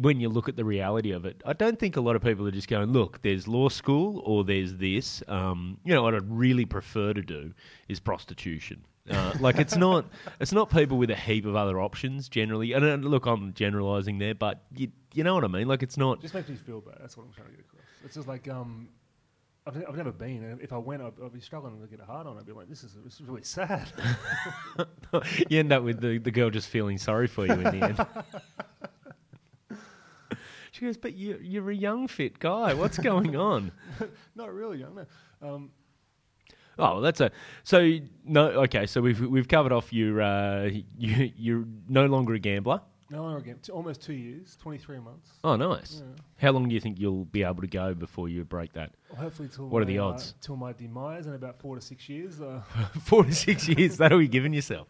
when 0.00 0.20
you 0.20 0.28
look 0.28 0.48
at 0.48 0.56
the 0.56 0.64
reality 0.64 1.12
of 1.12 1.24
it, 1.24 1.42
I 1.44 1.52
don't 1.52 1.78
think 1.78 1.96
a 1.96 2.00
lot 2.00 2.16
of 2.16 2.22
people 2.22 2.46
are 2.46 2.52
just 2.52 2.68
going, 2.68 2.92
look, 2.92 3.22
there's 3.22 3.46
law 3.46 3.68
school 3.68 4.22
or 4.24 4.44
there's 4.44 4.74
this. 4.76 5.22
Um, 5.28 5.78
you 5.84 5.94
know, 5.94 6.02
what 6.02 6.14
I'd 6.14 6.30
really 6.30 6.64
prefer 6.64 7.12
to 7.12 7.22
do 7.22 7.52
is 7.88 8.00
prostitution. 8.00 8.84
Uh, 9.10 9.32
like 9.40 9.58
it's 9.58 9.76
not, 9.76 10.06
it's 10.40 10.52
not 10.52 10.70
people 10.70 10.96
with 10.96 11.10
a 11.10 11.16
heap 11.16 11.44
of 11.44 11.56
other 11.56 11.80
options 11.80 12.28
generally. 12.28 12.72
And 12.72 12.84
uh, 12.84 12.94
look, 13.08 13.26
I'm 13.26 13.52
generalising 13.52 14.18
there, 14.18 14.34
but 14.34 14.62
you, 14.76 14.88
you 15.12 15.24
know 15.24 15.34
what 15.34 15.44
I 15.44 15.48
mean. 15.48 15.66
Like 15.66 15.82
it's 15.82 15.96
not. 15.96 16.20
just 16.20 16.34
makes 16.34 16.48
me 16.48 16.56
feel 16.56 16.80
bad. 16.80 16.96
That's 17.00 17.16
what 17.16 17.24
I'm 17.26 17.32
trying 17.32 17.48
to 17.48 17.52
get 17.52 17.60
across. 17.60 17.82
It's 18.04 18.14
just 18.14 18.28
like 18.28 18.48
um, 18.48 18.88
I've, 19.66 19.76
I've 19.88 19.96
never 19.96 20.10
been, 20.10 20.42
and 20.42 20.60
if 20.60 20.72
I 20.72 20.78
went, 20.78 21.02
I'd, 21.02 21.12
I'd 21.24 21.32
be 21.32 21.40
struggling 21.40 21.80
to 21.80 21.86
get 21.86 22.00
a 22.00 22.04
hard 22.04 22.26
on. 22.26 22.36
I'd 22.36 22.46
be 22.46 22.52
like, 22.52 22.68
this 22.68 22.82
is 22.82 22.96
this 23.04 23.14
is 23.14 23.22
really 23.22 23.44
sad. 23.44 23.88
you 25.48 25.58
end 25.60 25.72
up 25.72 25.84
with 25.84 26.00
the, 26.00 26.18
the 26.18 26.32
girl 26.32 26.50
just 26.50 26.68
feeling 26.68 26.98
sorry 26.98 27.28
for 27.28 27.46
you 27.46 27.52
in 27.52 27.62
the 27.62 27.84
end. 27.84 28.06
she 30.82 30.86
goes, 30.86 30.96
but 30.96 31.14
you, 31.14 31.38
you're 31.40 31.70
a 31.70 31.74
young, 31.76 32.08
fit 32.08 32.40
guy. 32.40 32.74
What's 32.74 32.98
going 32.98 33.36
on? 33.36 33.70
not 34.34 34.52
really, 34.52 34.78
young. 34.78 35.06
No. 35.40 35.48
Um, 35.54 35.70
Oh, 36.78 37.02
that's 37.02 37.20
a 37.20 37.30
so 37.64 37.98
no. 38.24 38.46
Okay, 38.62 38.86
so 38.86 39.02
we've 39.02 39.20
we've 39.20 39.46
covered 39.46 39.72
off 39.72 39.92
your 39.92 40.22
uh, 40.22 40.70
you 40.98 41.30
you're 41.36 41.64
no 41.86 42.06
longer 42.06 42.32
a 42.32 42.38
gambler. 42.38 42.80
no 43.10 43.22
longer 43.22 43.38
again. 43.40 43.58
T- 43.62 43.70
almost 43.70 44.00
two 44.00 44.14
years, 44.14 44.56
23 44.62 44.98
months. 45.00 45.28
Oh, 45.44 45.54
nice. 45.56 46.00
Yeah. 46.02 46.22
How 46.38 46.52
long 46.52 46.68
do 46.70 46.74
you 46.74 46.80
think 46.80 46.98
you'll 46.98 47.26
be 47.26 47.42
able 47.42 47.60
to 47.60 47.66
go 47.66 47.92
before 47.92 48.30
you 48.30 48.42
break 48.44 48.72
that? 48.72 48.90
Well, 49.10 49.20
hopefully, 49.20 49.50
till 49.54 49.68
What 49.68 49.82
are 49.82 49.84
my, 49.84 49.92
the 49.92 49.98
uh, 49.98 50.04
odds? 50.06 50.34
till 50.40 50.56
my 50.56 50.72
demise 50.72 51.26
in 51.26 51.34
about 51.34 51.60
four 51.60 51.74
to 51.76 51.82
six 51.82 52.08
years. 52.08 52.40
Uh, 52.40 52.62
Four 53.04 53.24
to 53.24 53.34
six 53.34 53.68
years. 53.68 53.98
That'll 53.98 54.18
be 54.18 54.26
giving 54.26 54.54
yourself. 54.54 54.88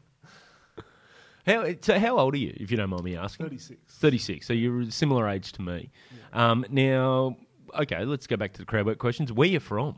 How 1.47 1.67
so? 1.81 1.99
How 1.99 2.19
old 2.19 2.35
are 2.35 2.39
you, 2.39 2.53
if 2.57 2.71
you 2.71 2.77
don't 2.77 2.91
mind 2.91 3.05
me 3.05 3.17
asking? 3.17 3.47
36. 3.47 3.81
36. 3.97 4.47
So 4.47 4.53
you're 4.53 4.83
a 4.83 4.91
similar 4.91 5.29
age 5.29 5.53
to 5.53 5.63
me. 5.63 5.91
Um, 6.33 6.65
now, 6.71 7.37
okay, 7.79 8.05
let's 8.05 8.27
go 8.27 8.37
back 8.37 8.53
to 8.55 8.59
the 8.59 8.65
crowd 8.65 8.87
work 8.87 8.99
questions. 8.99 9.33
Where 9.33 9.49
are 9.49 9.53
you 9.53 9.61
from? 9.61 9.97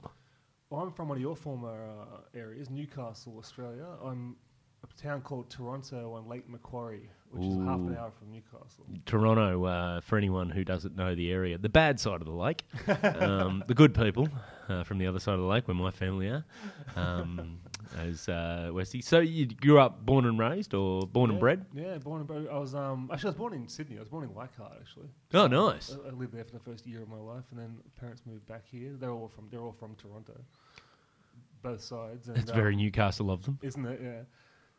Well, 0.70 0.82
I'm 0.82 0.92
from 0.92 1.08
one 1.08 1.18
of 1.18 1.22
your 1.22 1.36
former 1.36 1.88
uh, 1.88 2.38
areas, 2.38 2.70
Newcastle, 2.70 3.36
Australia. 3.38 3.86
I'm 4.02 4.36
a 4.82 5.02
town 5.02 5.20
called 5.20 5.50
Toronto 5.50 6.14
on 6.14 6.28
Lake 6.28 6.48
Macquarie, 6.48 7.08
which 7.30 7.44
is 7.44 7.56
half 7.58 7.78
an 7.78 7.96
hour 7.96 8.10
from 8.10 8.32
Newcastle. 8.32 8.84
Toronto, 9.06 9.64
uh, 9.64 10.00
for 10.00 10.18
anyone 10.18 10.50
who 10.50 10.64
doesn't 10.64 10.96
know 10.96 11.14
the 11.14 11.30
area, 11.30 11.58
the 11.58 11.68
bad 11.68 12.00
side 12.00 12.20
of 12.20 12.26
the 12.26 12.32
lake, 12.32 12.64
um, 13.20 13.62
the 13.66 13.74
good 13.74 13.94
people 13.94 14.28
uh, 14.68 14.82
from 14.82 14.98
the 14.98 15.06
other 15.06 15.20
side 15.20 15.34
of 15.34 15.40
the 15.40 15.46
lake, 15.46 15.68
where 15.68 15.74
my 15.74 15.90
family 15.90 16.28
are, 16.28 16.44
um, 16.96 17.60
as 17.98 18.28
uh, 18.28 18.70
Westy. 18.72 19.00
So 19.02 19.20
you 19.20 19.46
grew 19.46 19.78
up, 19.78 20.04
born 20.04 20.24
and 20.26 20.38
raised, 20.38 20.74
or 20.74 21.02
born 21.02 21.30
and 21.30 21.40
bred? 21.40 21.66
Yeah, 21.72 21.98
born 21.98 22.20
and 22.20 22.26
bred. 22.28 22.46
I 22.50 22.58
was 22.58 22.74
um 22.74 23.10
actually 23.12 23.28
I 23.28 23.30
was 23.30 23.36
born 23.38 23.52
in 23.54 23.68
Sydney. 23.68 23.96
I 23.96 24.00
was 24.00 24.08
born 24.08 24.24
in 24.24 24.34
Leichhardt 24.34 24.72
actually. 24.80 25.08
Oh, 25.32 25.46
nice. 25.46 25.92
I, 26.04 26.08
I 26.08 26.12
lived 26.12 26.32
there 26.32 26.44
for 26.44 26.52
the 26.52 26.60
first 26.60 26.86
year 26.86 27.02
of 27.02 27.08
my 27.08 27.18
life, 27.18 27.44
and 27.50 27.58
then 27.60 27.76
parents 27.98 28.22
moved 28.26 28.46
back 28.46 28.64
here. 28.70 28.92
They're 28.98 29.10
all 29.10 29.28
from 29.28 29.48
they're 29.50 29.60
all 29.60 29.72
from 29.78 29.94
Toronto, 29.96 30.34
both 31.62 31.80
sides. 31.82 32.28
And, 32.28 32.38
It's 32.38 32.50
very 32.50 32.74
um, 32.74 32.80
Newcastle 32.80 33.30
of 33.30 33.42
them. 33.44 33.58
isn't 33.62 33.84
it? 33.86 34.00
Yeah. 34.02 34.22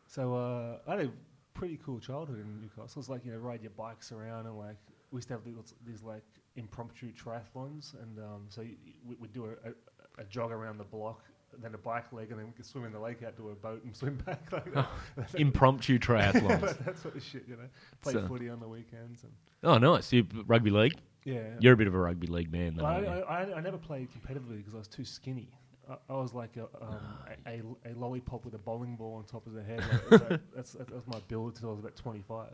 So 0.08 0.36
uh, 0.36 0.78
I 0.88 0.98
had 0.98 1.06
a 1.08 1.12
pretty 1.54 1.80
cool 1.84 2.00
childhood 2.00 2.40
in 2.40 2.62
Newcastle. 2.62 3.00
It's 3.00 3.10
like 3.10 3.26
you 3.26 3.32
know 3.32 3.38
ride 3.40 3.62
your 3.62 3.72
bikes 3.72 4.12
around 4.12 4.46
and 4.46 4.58
like 4.58 4.78
we 5.12 5.18
used 5.18 5.28
to 5.30 5.34
have 5.36 5.44
these, 5.44 5.56
these 5.86 6.04
like 6.04 6.24
impromptu 6.58 7.12
triathlons, 7.14 7.94
and 8.02 8.20
um, 8.20 8.46
so 8.50 8.62
y 8.62 8.76
we'd 9.20 9.34
do 9.34 9.46
a, 9.46 9.70
a, 9.70 10.22
a 10.22 10.24
jog 10.26 10.52
around 10.52 10.78
the 10.78 10.84
block. 10.84 11.24
Then 11.62 11.74
a 11.74 11.78
bike 11.78 12.12
leg, 12.12 12.32
and 12.32 12.40
then 12.40 12.48
we 12.48 12.54
could 12.54 12.66
swim 12.66 12.86
in 12.86 12.92
the 12.92 13.00
lake 13.00 13.24
out 13.24 13.36
to 13.38 13.50
a 13.50 13.56
boat 13.56 13.84
and 13.84 13.96
swim 14.02 14.18
back. 14.26 14.52
Like 14.52 14.74
that. 14.74 14.88
Impromptu 15.36 15.98
triathlons. 16.00 16.84
that 16.86 16.98
sort 17.00 17.16
of 17.16 17.24
shit, 17.24 17.44
you 17.48 17.56
know. 17.56 17.68
Play 18.02 18.14
So- 18.14 18.28
footy 18.28 18.50
on 18.50 18.60
the 18.60 18.68
weekends, 18.68 19.24
and 19.24 19.32
oh, 19.64 19.78
nice. 19.78 20.12
You, 20.14 20.26
rugby 20.48 20.70
league? 20.70 20.96
yeah. 21.24 21.42
You're 21.60 21.74
a 21.74 21.78
bit 21.78 21.88
of 21.88 21.96
a 21.96 22.00
rugby 22.00 22.28
league 22.28 22.52
man, 22.52 22.76
though. 22.76 22.84
Well, 22.84 22.92
I, 22.94 22.96
aren't 22.96 23.08
you? 23.18 23.24
I, 23.24 23.44
I, 23.54 23.58
I 23.58 23.62
never 23.62 23.78
played 23.78 24.10
competitively 24.12 24.58
because 24.58 24.76
I 24.76 24.78
was 24.80 24.88
too 24.88 25.06
skinny. 25.06 25.50
I, 25.90 25.96
I 26.10 26.14
was 26.14 26.34
like 26.34 26.58
a, 26.58 26.64
um, 26.84 27.00
a, 27.46 27.50
a, 27.90 27.92
a 27.92 27.94
lollipop 27.96 28.44
with 28.46 28.54
a 28.56 28.60
bowling 28.60 28.96
ball 28.96 29.16
on 29.16 29.24
top 29.26 29.46
of 29.48 29.54
the 29.54 29.64
head. 29.64 29.82
Like, 30.12 30.30
that, 30.30 30.42
that's, 30.56 30.74
that 30.74 30.92
was 30.94 31.06
my 31.08 31.20
build 31.28 31.56
until 31.56 31.70
I 31.70 31.72
was 31.74 31.80
about 31.80 31.96
25. 31.96 32.48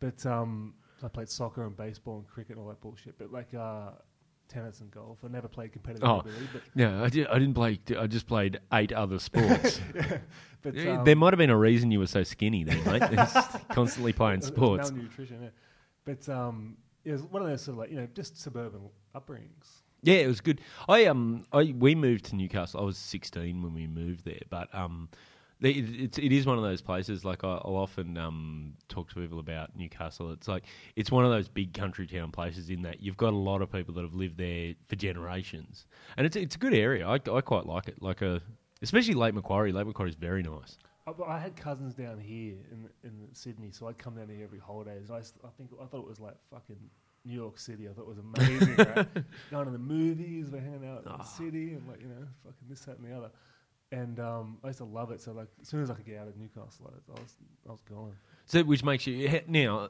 But 0.00 0.26
um, 0.26 0.74
I 1.02 1.08
played 1.08 1.28
soccer 1.28 1.66
and 1.66 1.76
baseball 1.76 2.18
and 2.18 2.26
cricket 2.28 2.56
and 2.56 2.60
all 2.60 2.68
that 2.68 2.80
bullshit. 2.80 3.18
But 3.18 3.32
like 3.32 3.52
uh, 3.54 3.90
tennis 4.48 4.80
and 4.80 4.90
golf, 4.90 5.18
I 5.24 5.28
never 5.28 5.48
played 5.48 5.72
competitively. 5.72 5.98
Oh. 6.02 6.22
really, 6.24 6.48
but 6.52 6.62
Yeah, 6.74 7.02
I, 7.02 7.08
did, 7.08 7.26
I 7.28 7.34
didn't 7.38 7.54
play. 7.54 7.78
I 7.98 8.06
just 8.06 8.26
played 8.26 8.60
eight 8.72 8.92
other 8.92 9.18
sports. 9.28 9.80
but 10.62 10.74
Yeah, 10.74 10.98
um, 10.98 11.04
there 11.04 11.16
might 11.16 11.32
have 11.32 11.38
been 11.38 11.50
a 11.50 11.56
reason 11.58 11.90
you 11.90 11.98
were 11.98 12.06
so 12.06 12.22
skinny, 12.22 12.64
then, 12.64 12.82
mate. 12.84 13.02
Just 13.12 13.68
constantly 13.68 14.12
playing 14.12 14.40
sports. 14.40 14.90
malnutrition. 14.90 15.42
Yeah. 15.42 15.48
But 16.04 16.28
um, 16.28 16.76
it 17.04 17.12
was 17.12 17.22
one 17.22 17.42
of 17.42 17.48
those 17.48 17.62
sort 17.62 17.74
of 17.74 17.78
like 17.78 17.90
you 17.90 17.96
know 17.96 18.08
just 18.14 18.40
suburban 18.40 18.80
upbringings. 19.14 19.82
Yeah, 20.02 20.16
it 20.16 20.26
was 20.28 20.40
good. 20.40 20.60
I 20.88 21.04
um, 21.06 21.44
I 21.52 21.74
we 21.76 21.94
moved 21.94 22.26
to 22.26 22.36
Newcastle. 22.36 22.80
I 22.80 22.84
was 22.84 22.96
sixteen 22.96 23.62
when 23.62 23.74
we 23.74 23.86
moved 23.86 24.24
there, 24.24 24.40
but 24.48 24.72
um, 24.74 25.08
the- 25.10 25.18
it, 25.18 25.27
it's 25.60 26.18
it 26.18 26.32
is 26.32 26.46
one 26.46 26.56
of 26.56 26.62
those 26.64 26.80
places. 26.80 27.24
Like 27.24 27.42
I, 27.44 27.48
I'll 27.64 27.76
often 27.76 28.16
um 28.16 28.74
talk 28.88 29.08
to 29.10 29.14
people 29.16 29.38
about 29.40 29.76
Newcastle. 29.76 30.30
It's 30.32 30.46
like 30.48 30.64
it's 30.96 31.10
one 31.10 31.24
of 31.24 31.30
those 31.30 31.48
big 31.48 31.72
country 31.74 32.06
town 32.06 32.30
places 32.30 32.70
in 32.70 32.82
that 32.82 33.02
you've 33.02 33.16
got 33.16 33.32
a 33.32 33.36
lot 33.36 33.60
of 33.62 33.70
people 33.72 33.94
that 33.94 34.02
have 34.02 34.14
lived 34.14 34.38
there 34.38 34.74
for 34.86 34.96
generations, 34.96 35.86
and 36.16 36.26
it's 36.26 36.36
it's 36.36 36.54
a 36.54 36.58
good 36.58 36.74
area. 36.74 37.06
I, 37.06 37.14
I 37.14 37.40
quite 37.40 37.66
like 37.66 37.88
it. 37.88 38.00
Like 38.00 38.22
a 38.22 38.40
especially 38.82 39.14
Lake 39.14 39.34
Macquarie. 39.34 39.72
Lake 39.72 39.86
Macquarie 39.86 40.10
is 40.10 40.16
very 40.16 40.42
nice. 40.42 40.78
I, 41.06 41.12
I 41.26 41.38
had 41.38 41.56
cousins 41.56 41.94
down 41.94 42.18
here 42.20 42.54
in 42.70 42.88
in 43.02 43.12
Sydney, 43.32 43.70
so 43.72 43.88
I'd 43.88 43.98
come 43.98 44.14
down 44.14 44.28
here 44.28 44.44
every 44.44 44.60
holidays. 44.60 45.10
I, 45.10 45.18
I 45.18 45.50
think 45.56 45.70
I 45.82 45.86
thought 45.86 46.00
it 46.00 46.08
was 46.08 46.20
like 46.20 46.36
fucking 46.52 46.78
New 47.24 47.34
York 47.34 47.58
City. 47.58 47.88
I 47.88 47.92
thought 47.92 48.02
it 48.02 48.08
was 48.08 48.18
amazing. 48.18 48.76
right? 48.76 49.06
Going 49.50 49.64
to 49.66 49.72
the 49.72 49.78
movies, 49.78 50.50
we're 50.52 50.60
hanging 50.60 50.88
out 50.88 51.02
in 51.04 51.08
Ah. 51.10 51.16
the 51.18 51.24
city, 51.24 51.72
and 51.74 51.88
like 51.88 52.00
you 52.00 52.06
know, 52.08 52.26
fucking 52.44 52.68
this, 52.68 52.80
that, 52.82 52.98
and 52.98 53.10
the 53.10 53.16
other. 53.16 53.30
And 53.90 54.20
um, 54.20 54.58
I 54.62 54.68
used 54.68 54.78
to 54.78 54.84
love 54.84 55.10
it. 55.10 55.20
So 55.20 55.32
like, 55.32 55.48
as 55.60 55.68
soon 55.68 55.82
as 55.82 55.90
I 55.90 55.94
could 55.94 56.06
get 56.06 56.18
out 56.18 56.28
of 56.28 56.36
Newcastle, 56.36 56.92
I, 56.92 57.20
was 57.20 57.36
I 57.66 57.72
was 57.72 57.80
gone. 57.82 58.12
So, 58.46 58.62
which 58.62 58.84
makes 58.84 59.06
you 59.06 59.40
now 59.46 59.88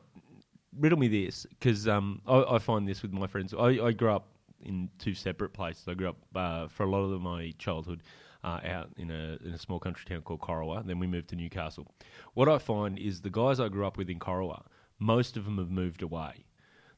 riddle 0.79 0.99
me 0.99 1.09
this 1.09 1.47
because 1.51 1.89
um, 1.89 2.21
I, 2.27 2.43
I 2.43 2.59
find 2.59 2.87
this 2.87 3.03
with 3.03 3.13
my 3.13 3.27
friends. 3.27 3.55
I, 3.55 3.67
I 3.87 3.93
grew 3.93 4.11
up 4.11 4.29
in 4.63 4.89
two 4.99 5.15
separate 5.15 5.53
places. 5.53 5.89
I 5.89 5.95
grew 5.95 6.11
up 6.11 6.17
uh, 6.35 6.69
for 6.69 6.85
a 6.85 6.91
lot 6.91 7.01
of 7.05 7.21
my 7.21 7.53
childhood 7.59 8.03
uh, 8.45 8.61
out 8.65 8.91
in 8.97 9.11
a 9.11 9.39
in 9.45 9.53
a 9.53 9.59
small 9.59 9.79
country 9.79 10.05
town 10.09 10.23
called 10.23 10.41
Corowa. 10.41 10.87
Then 10.87 10.99
we 10.99 11.07
moved 11.07 11.29
to 11.29 11.37
Newcastle. 11.37 11.87
What 12.35 12.49
I 12.49 12.59
find 12.59 12.99
is 12.99 13.21
the 13.21 13.31
guys 13.31 13.61
I 13.61 13.69
grew 13.69 13.87
up 13.87 13.97
with 13.97 14.11
in 14.11 14.19
Corowa, 14.19 14.63
most 14.99 15.37
of 15.37 15.45
them 15.45 15.59
have 15.59 15.71
moved 15.71 16.03
away. 16.03 16.45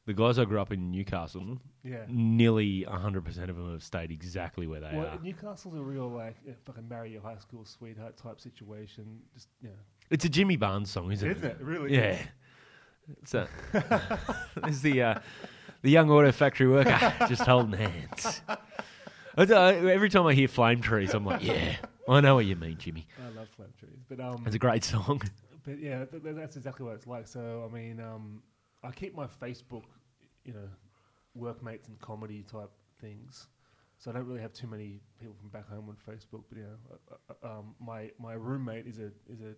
The 0.07 0.13
guys 0.13 0.39
I 0.39 0.45
grew 0.45 0.59
up 0.59 0.71
in 0.73 0.89
Newcastle, 0.91 1.59
Yeah. 1.83 2.05
nearly 2.07 2.83
hundred 2.83 3.23
percent 3.23 3.49
of 3.51 3.55
them 3.55 3.71
have 3.71 3.83
stayed 3.83 4.09
exactly 4.11 4.65
where 4.65 4.79
they 4.79 4.91
Well, 4.93 5.05
are. 5.07 5.19
Newcastle's 5.21 5.75
a 5.75 5.81
real 5.81 6.09
like 6.09 6.35
uh, 6.49 6.53
fucking 6.65 6.87
marry 6.89 7.11
your 7.11 7.21
high 7.21 7.37
school 7.37 7.63
sweetheart 7.65 8.17
type 8.17 8.41
situation. 8.41 9.19
Just 9.33 9.47
yeah, 9.61 9.69
It's 10.09 10.25
a 10.25 10.29
Jimmy 10.29 10.57
Barnes 10.57 10.89
song, 10.89 11.11
isn't, 11.11 11.29
isn't 11.29 11.45
it? 11.51 11.57
Really? 11.61 11.93
Yeah. 11.93 12.17
It's 13.21 13.33
a, 13.35 13.47
it's 14.65 14.81
the 14.81 15.01
uh, 15.03 15.15
the 15.83 15.89
young 15.91 16.09
auto 16.09 16.31
factory 16.31 16.67
worker 16.67 17.13
just 17.27 17.41
holding 17.43 17.73
hands. 17.79 18.41
I 18.47 18.57
I- 19.43 19.73
every 19.75 20.09
time 20.09 20.25
I 20.25 20.33
hear 20.33 20.47
Flame 20.47 20.81
Trees, 20.81 21.13
I'm 21.13 21.25
like, 21.25 21.43
yeah, 21.43 21.75
I 22.09 22.21
know 22.21 22.35
what 22.35 22.45
you 22.45 22.55
mean, 22.55 22.77
Jimmy. 22.77 23.07
I 23.23 23.29
love 23.37 23.49
flame 23.49 23.69
trees, 23.79 23.99
but 24.09 24.19
um, 24.19 24.43
It's 24.45 24.55
a 24.55 24.59
great 24.59 24.83
song. 24.83 25.21
But 25.63 25.79
yeah, 25.79 26.05
th- 26.05 26.23
that's 26.23 26.55
exactly 26.57 26.85
what 26.85 26.95
it's 26.95 27.05
like. 27.07 27.27
So 27.27 27.67
I 27.69 27.73
mean, 27.73 27.99
um, 27.99 28.41
I 28.83 28.91
keep 28.91 29.15
my 29.15 29.27
Facebook, 29.27 29.83
you 30.43 30.53
know, 30.53 30.67
workmates 31.35 31.87
and 31.87 31.99
comedy 31.99 32.43
type 32.43 32.71
things. 32.99 33.47
So 33.97 34.09
I 34.09 34.15
don't 34.15 34.25
really 34.25 34.41
have 34.41 34.53
too 34.53 34.67
many 34.67 34.99
people 35.19 35.35
from 35.39 35.49
back 35.49 35.69
home 35.69 35.87
on 35.89 35.95
Facebook. 35.95 36.43
But 36.49 36.57
yeah, 36.57 36.65
uh, 37.11 37.35
uh, 37.43 37.59
um, 37.59 37.75
my 37.79 38.09
my 38.19 38.33
roommate 38.33 38.87
is 38.87 38.97
a 38.97 39.11
is 39.29 39.41
a 39.41 39.53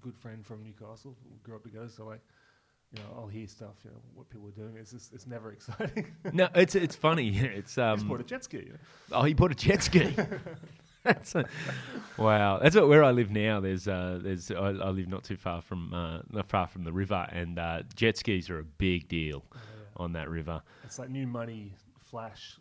good 0.00 0.16
friend 0.16 0.44
from 0.44 0.64
Newcastle. 0.64 1.16
We 1.30 1.38
grew 1.44 1.54
up 1.56 1.62
together, 1.62 1.88
so 1.88 2.04
like, 2.06 2.20
you 2.92 3.00
know, 3.00 3.06
I'll 3.16 3.28
hear 3.28 3.46
stuff. 3.46 3.76
You 3.84 3.90
know, 3.90 4.00
what 4.14 4.28
people 4.28 4.48
are 4.48 4.50
doing. 4.50 4.76
It's 4.76 4.90
just, 4.90 5.12
it's 5.14 5.26
never 5.26 5.52
exciting. 5.58 6.12
No, 6.32 6.48
it's 6.54 6.74
it's 6.74 6.96
funny. 6.96 7.38
It's 7.54 7.78
um. 7.78 8.08
bought 8.08 8.20
a 8.20 8.24
jet 8.24 8.42
ski. 8.42 8.58
You 8.58 8.72
know? 8.72 8.78
Oh, 9.12 9.22
he 9.22 9.34
bought 9.34 9.52
a 9.52 9.54
jet 9.54 9.84
ski. 9.84 10.14
That's 11.06 11.34
a, 11.34 11.44
wow. 12.18 12.58
That's 12.58 12.76
what, 12.76 12.88
where 12.88 13.04
I 13.04 13.12
live 13.12 13.30
now. 13.30 13.60
There's 13.60 13.88
uh, 13.88 14.18
there's 14.22 14.50
I, 14.50 14.56
I 14.56 14.90
live 14.90 15.08
not 15.08 15.24
too 15.24 15.36
far 15.36 15.62
from 15.62 15.94
uh, 15.94 16.20
not 16.30 16.48
far 16.48 16.66
from 16.66 16.84
the 16.84 16.92
river, 16.92 17.26
and 17.30 17.58
uh, 17.58 17.82
jet 17.94 18.16
skis 18.16 18.50
are 18.50 18.58
a 18.58 18.64
big 18.64 19.08
deal 19.08 19.44
on 19.96 20.12
that 20.12 20.28
river. 20.28 20.60
It's 20.84 20.98
like 20.98 21.10
new 21.10 21.26
money 21.26 21.74
flash. 22.04 22.58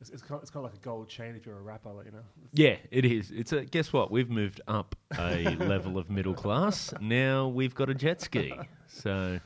It's, 0.00 0.10
it's, 0.10 0.22
kind 0.22 0.34
of, 0.38 0.42
it's 0.42 0.50
kind 0.50 0.66
of 0.66 0.72
like 0.72 0.80
a 0.80 0.84
gold 0.84 1.08
chain 1.08 1.36
if 1.36 1.46
you're 1.46 1.56
a 1.56 1.62
rapper, 1.62 1.92
like, 1.92 2.06
you 2.06 2.10
know. 2.10 2.24
Yeah, 2.52 2.74
it 2.90 3.04
is. 3.04 3.30
It's 3.30 3.52
a 3.52 3.64
guess 3.64 3.92
what? 3.92 4.10
We've 4.10 4.28
moved 4.28 4.60
up 4.66 4.96
a 5.16 5.44
level 5.60 5.96
of 5.96 6.10
middle 6.10 6.34
class. 6.34 6.92
Now 7.00 7.46
we've 7.46 7.72
got 7.72 7.88
a 7.88 7.94
jet 7.94 8.20
ski. 8.20 8.52
So 8.94 9.40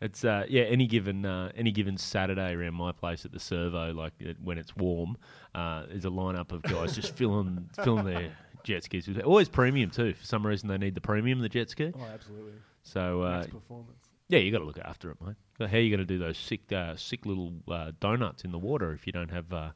it's 0.00 0.24
uh, 0.24 0.44
yeah. 0.48 0.62
Any 0.62 0.86
given 0.86 1.24
uh, 1.24 1.52
any 1.56 1.72
given 1.72 1.96
Saturday 1.96 2.52
around 2.52 2.74
my 2.74 2.92
place 2.92 3.24
at 3.24 3.32
the 3.32 3.40
servo, 3.40 3.92
like 3.92 4.12
uh, 4.26 4.32
when 4.42 4.58
it's 4.58 4.76
warm, 4.76 5.16
uh, 5.54 5.84
there's 5.88 6.04
a 6.04 6.10
lineup 6.10 6.52
of 6.52 6.62
guys 6.62 6.94
just 6.94 7.14
filling 7.16 7.68
filling 7.82 8.04
their 8.04 8.30
jet 8.62 8.84
skis. 8.84 9.08
Always 9.24 9.48
premium 9.48 9.90
too. 9.90 10.12
For 10.14 10.24
some 10.24 10.46
reason, 10.46 10.68
they 10.68 10.78
need 10.78 10.94
the 10.94 11.00
premium, 11.00 11.40
the 11.40 11.48
jet 11.48 11.70
ski. 11.70 11.92
Oh, 11.94 12.04
absolutely. 12.12 12.52
So 12.82 13.22
uh, 13.22 13.38
Max 13.38 13.46
performance. 13.48 13.98
yeah, 14.28 14.38
you 14.38 14.52
got 14.52 14.58
to 14.58 14.64
look 14.64 14.78
after 14.78 15.10
it, 15.10 15.16
mate. 15.24 15.36
How 15.58 15.76
are 15.76 15.80
you 15.80 15.90
going 15.90 16.00
to 16.00 16.04
do 16.04 16.18
those 16.18 16.36
sick 16.36 16.70
uh, 16.72 16.94
sick 16.96 17.24
little 17.24 17.54
uh, 17.70 17.92
donuts 17.98 18.44
in 18.44 18.52
the 18.52 18.58
water 18.58 18.92
if 18.92 19.06
you 19.06 19.12
don't 19.12 19.30
have 19.30 19.52
uh, 19.52 19.70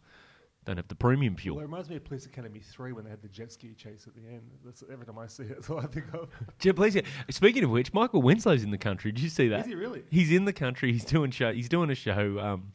don't 0.67 0.77
have 0.77 0.89
the 0.89 0.95
premium 0.95 1.37
fuel? 1.37 1.57
Well, 1.57 1.63
it 1.65 1.69
reminds 1.69 1.89
me 1.89 1.97
of 1.97 2.05
Police 2.05 2.27
Academy 2.27 2.61
3 2.61 2.93
when 2.93 3.05
they 3.05 3.11
had 3.11 3.23
the 3.23 3.29
jet 3.29 3.51
ski 3.51 3.73
chase 3.75 4.07
at 4.07 4.15
the 4.15 4.21
end. 4.29 4.43
That's 4.65 4.85
every 4.93 5.07
time 5.07 5.19
I 5.19 5.27
see 5.27 5.45
it, 5.45 5.49
that's 5.55 5.71
all 5.71 5.79
I 5.81 5.87
think 5.87 6.07
of. 6.13 6.29
Please, 6.77 6.95
yeah. 6.95 7.03
Speaking 7.31 7.65
of 7.65 7.71
which, 7.71 7.93
Michael 7.95 8.23
Winslow's 8.23 8.63
in 8.63 8.71
the 8.71 8.79
country. 8.79 9.11
Did 9.13 9.23
you 9.23 9.31
see 9.31 9.49
that? 9.49 9.61
Is 9.61 9.67
he 9.67 9.75
really? 9.75 10.03
He's 10.11 10.31
in 10.31 10.45
the 10.45 10.53
country. 10.53 10.93
He's 10.93 11.05
doing 11.05 11.31
show. 11.31 11.53
He's 11.53 11.69
doing 11.69 11.91
a 11.91 11.95
show. 11.95 12.39
Um, 12.39 12.73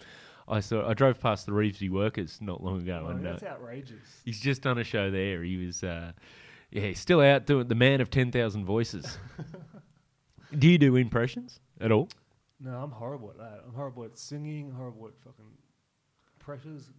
I 0.47 0.59
saw. 0.59 0.87
I 0.87 0.93
drove 0.93 1.19
past 1.19 1.45
the 1.45 1.51
Revesby 1.51 1.89
Workers 1.89 2.39
not 2.41 2.63
long 2.63 2.81
ago, 2.81 3.03
Oh, 3.05 3.09
and 3.09 3.25
uh, 3.25 3.31
that's 3.31 3.43
outrageous. 3.43 4.21
he's 4.25 4.39
just 4.39 4.61
done 4.61 4.77
a 4.77 4.83
show 4.83 5.09
there. 5.09 5.43
He 5.43 5.65
was, 5.65 5.83
uh, 5.83 6.11
yeah, 6.71 6.83
he's 6.83 6.99
still 6.99 7.19
out 7.21 7.45
doing 7.47 7.67
the 7.67 7.75
man 7.75 7.99
of 8.01 8.09
ten 8.11 8.31
thousand 8.31 8.65
voices. 8.65 9.17
do 10.59 10.67
you 10.67 10.77
do 10.77 10.95
impressions 10.95 11.59
at 11.81 11.91
all? 11.91 12.09
No, 12.59 12.71
I'm 12.81 12.91
horrible 12.91 13.31
at 13.31 13.37
that. 13.37 13.61
I'm 13.67 13.73
horrible 13.73 14.03
at 14.05 14.17
singing, 14.17 14.71
horrible 14.71 15.07
at 15.07 15.13
fucking 15.23 15.45
pressures, 16.39 16.89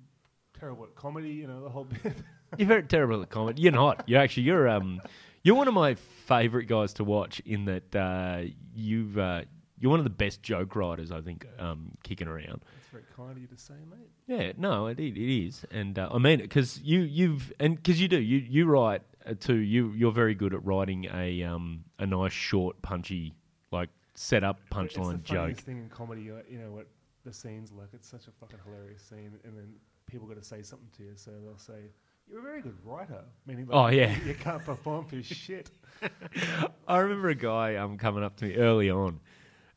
terrible 0.58 0.84
at 0.84 0.94
comedy, 0.94 1.30
you 1.30 1.46
know, 1.46 1.62
the 1.62 1.68
whole 1.70 1.84
bit. 2.02 2.12
You're 2.58 2.68
very 2.68 2.82
terrible 2.84 3.22
at 3.22 3.30
comedy. 3.30 3.62
You're 3.62 3.72
not. 3.72 4.04
You're 4.06 4.20
actually. 4.20 4.44
You're 4.44 4.68
um. 4.68 5.00
You're 5.42 5.54
one 5.54 5.68
of 5.68 5.74
my 5.74 5.94
favourite 5.94 6.66
guys 6.66 6.92
to 6.94 7.04
watch 7.04 7.40
in 7.46 7.64
that 7.66 7.94
uh, 7.96 8.42
you've. 8.74 9.16
Uh, 9.18 9.42
you're 9.78 9.90
one 9.90 10.00
of 10.00 10.04
the 10.04 10.10
best 10.10 10.42
joke 10.42 10.74
writers 10.74 11.12
I 11.12 11.20
think 11.20 11.46
um, 11.58 11.92
kicking 12.02 12.26
around. 12.28 12.62
That's 12.74 12.88
very 12.90 13.04
kind 13.14 13.32
of 13.32 13.38
you 13.38 13.46
to 13.46 13.58
say, 13.58 13.74
mate. 13.90 14.08
Yeah, 14.26 14.52
no, 14.56 14.86
it, 14.86 14.98
it 14.98 15.18
is, 15.18 15.64
and 15.70 15.98
uh, 15.98 16.08
I 16.10 16.18
mean 16.18 16.40
it 16.40 16.44
because 16.44 16.80
you 16.82 17.00
you've 17.00 17.52
and 17.60 17.76
because 17.76 18.00
you 18.00 18.08
do 18.08 18.18
you 18.18 18.38
you 18.38 18.66
write 18.66 19.02
uh, 19.26 19.34
too. 19.38 19.56
You 19.56 19.92
you're 19.94 20.12
very 20.12 20.34
good 20.34 20.54
at 20.54 20.64
writing 20.64 21.06
a 21.12 21.42
um 21.42 21.84
a 21.98 22.06
nice 22.06 22.32
short 22.32 22.80
punchy 22.82 23.34
like 23.70 23.90
set 24.14 24.42
up 24.42 24.58
But 24.70 24.86
it's 24.86 24.96
punchline 24.96 25.12
the 25.12 25.18
joke. 25.18 25.56
thing 25.58 25.78
in 25.78 25.88
comedy, 25.90 26.22
you 26.22 26.58
know, 26.58 26.72
what 26.72 26.86
the 27.24 27.32
scene's 27.32 27.70
like. 27.70 27.88
It's 27.92 28.08
such 28.08 28.26
a 28.28 28.30
fucking 28.40 28.58
hilarious 28.64 29.02
scene, 29.02 29.32
and 29.44 29.56
then 29.56 29.74
people 30.06 30.26
got 30.26 30.36
to 30.36 30.44
say 30.44 30.62
something 30.62 30.88
to 30.96 31.02
you, 31.02 31.12
so 31.16 31.30
they'll 31.44 31.58
say, 31.58 31.90
"You're 32.28 32.40
a 32.40 32.42
very 32.42 32.62
good 32.62 32.76
writer," 32.84 33.24
meaning, 33.46 33.66
like, 33.66 33.76
Oh, 33.76 33.86
yeah. 33.88 34.16
you 34.24 34.34
can't 34.34 34.64
perform 34.64 35.06
for 35.06 35.22
shit. 35.22 35.70
I 36.88 36.98
remember 36.98 37.28
a 37.28 37.34
guy 37.34 37.76
um 37.76 37.98
coming 37.98 38.22
up 38.22 38.36
to 38.36 38.44
me 38.44 38.56
early 38.56 38.90
on, 38.90 39.20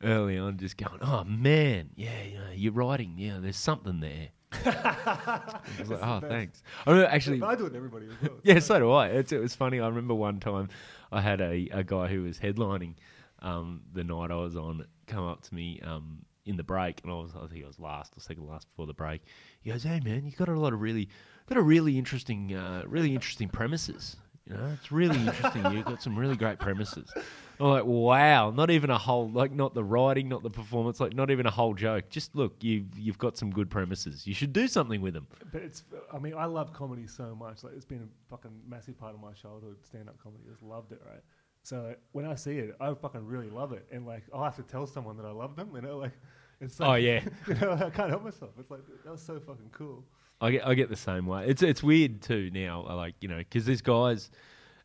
early 0.04 0.38
on, 0.38 0.58
just 0.58 0.78
going, 0.78 1.00
"Oh 1.02 1.24
man, 1.24 1.90
yeah, 1.96 2.24
you 2.24 2.38
know, 2.38 2.52
you're 2.54 2.74
writing, 2.74 3.16
yeah, 3.18 3.38
there's 3.40 3.58
something 3.58 4.00
there." 4.00 4.30
I 4.66 5.60
was 5.80 5.90
like, 5.90 6.00
"Oh, 6.04 6.20
thanks." 6.28 6.64
I 6.86 6.92
remember 6.92 7.12
actually. 7.12 7.42
I 7.44 7.56
do 7.56 7.66
it 7.66 7.76
everybody 7.76 8.08
as 8.08 8.30
well. 8.30 8.40
Yeah, 8.44 8.60
so 8.60 8.80
do 8.80 8.92
I. 8.92 9.08
It's, 9.08 9.32
it 9.32 9.40
was 9.40 9.56
funny. 9.56 9.80
I 9.80 9.88
remember 9.88 10.14
one 10.16 10.40
time 10.40 10.70
I 11.12 11.22
had 11.22 11.40
a, 11.42 11.70
a 11.72 11.84
guy 11.84 12.08
who 12.08 12.24
was 12.24 12.40
headlining 12.40 12.96
um, 13.42 13.82
the 13.94 14.04
night 14.04 14.32
I 14.32 14.36
was 14.36 14.56
on 14.56 14.86
come 15.08 15.26
up 15.26 15.42
to 15.44 15.56
me 15.56 15.80
um, 15.84 16.26
in 16.50 16.58
the 16.58 16.64
break, 16.64 17.00
and 17.04 17.12
I 17.12 17.16
was 17.16 17.32
I 17.36 17.48
think 17.48 17.64
I 17.64 17.68
was 17.68 17.80
last 17.80 18.18
or 18.18 18.20
second 18.20 18.48
last 18.48 18.68
before 18.68 18.88
the 18.88 18.94
break. 18.94 19.22
He 19.62 19.70
goes, 19.70 19.84
"Hey 19.84 20.02
man, 20.04 20.26
you 20.26 20.32
got 20.32 20.50
a 20.50 20.60
lot 20.60 20.74
of 20.74 20.82
really 20.82 21.08
got 21.48 21.58
a 21.58 21.62
really 21.62 21.98
interesting, 21.98 22.54
uh, 22.56 22.84
really 22.88 23.14
interesting 23.14 23.48
premises. 23.48 24.18
You 24.46 24.56
know, 24.56 24.72
it's 24.74 24.92
really 24.92 25.20
interesting. 25.20 25.72
You've 25.72 25.86
got 25.86 26.02
some 26.02 26.18
really 26.18 26.36
great 26.36 26.60
premises." 26.60 27.14
I'm 27.60 27.68
like, 27.68 27.86
wow, 27.86 28.52
not 28.52 28.72
even 28.72 28.90
a 28.90 28.98
whole, 28.98 29.30
like, 29.30 29.52
not 29.52 29.74
the 29.74 29.84
writing, 29.84 30.30
not 30.30 30.44
the 30.44 30.50
performance, 30.50 31.02
like, 31.02 31.14
not 31.14 31.30
even 31.30 31.46
a 31.46 31.52
whole 31.52 31.74
joke. 31.74 32.10
Just 32.10 32.34
look, 32.34 32.56
you've 32.64 32.98
you've 32.98 33.18
got 33.18 33.38
some 33.38 33.52
good 33.52 33.70
premises. 33.70 34.26
You 34.26 34.34
should 34.34 34.54
do 34.54 34.66
something 34.68 35.02
with 35.02 35.14
them. 35.14 35.28
But 35.52 35.64
it's, 35.64 35.84
I 36.14 36.20
mean, 36.20 36.36
I 36.36 36.46
love 36.46 36.72
comedy 36.72 37.06
so 37.06 37.36
much. 37.36 37.64
Like, 37.66 37.74
it's 37.76 37.84
been 37.84 38.04
a 38.04 38.30
fucking 38.30 38.62
massive 38.66 38.98
part 38.98 39.14
of 39.14 39.20
my 39.20 39.34
childhood, 39.34 39.76
stand 39.84 40.08
up 40.08 40.18
comedy. 40.24 40.46
I 40.48 40.52
just 40.52 40.64
loved 40.64 40.94
it, 40.94 41.02
right? 41.06 41.22
So 41.64 41.96
when 42.14 42.26
I 42.26 42.36
see 42.36 42.58
it, 42.58 42.76
I 42.80 42.94
fucking 42.94 43.26
really 43.26 43.50
love 43.50 43.74
it. 43.74 43.86
And 43.92 44.06
like, 44.08 44.24
I'll 44.34 44.44
have 44.44 44.56
to 44.56 44.64
tell 44.64 44.88
someone 44.88 45.18
that 45.18 45.26
I 45.26 45.32
love 45.32 45.58
them, 45.58 45.72
you 45.76 45.82
know? 45.82 45.98
Like, 45.98 46.14
it's 46.62 46.80
like, 46.80 46.90
Oh 46.90 46.96
yeah. 46.96 47.24
you 47.48 47.56
know, 47.56 47.74
I 47.74 47.90
can't 47.90 48.10
help 48.10 48.24
myself. 48.24 48.52
It's 48.60 48.72
like, 48.72 48.82
that 49.04 49.12
was 49.12 49.22
so 49.22 49.40
fucking 49.40 49.70
cool. 49.72 50.04
I 50.42 50.52
get 50.52 50.68
I 50.68 50.74
get 50.74 50.90
the 50.90 50.96
same 50.96 51.26
way. 51.26 51.46
It's 51.48 51.62
it's 51.62 51.84
weird 51.84 52.22
too 52.22 52.50
now. 52.54 52.86
Like 52.88 53.16
you 53.22 53.28
know 53.28 53.38
because 53.38 53.66
there's 53.66 53.82
guys. 53.82 54.32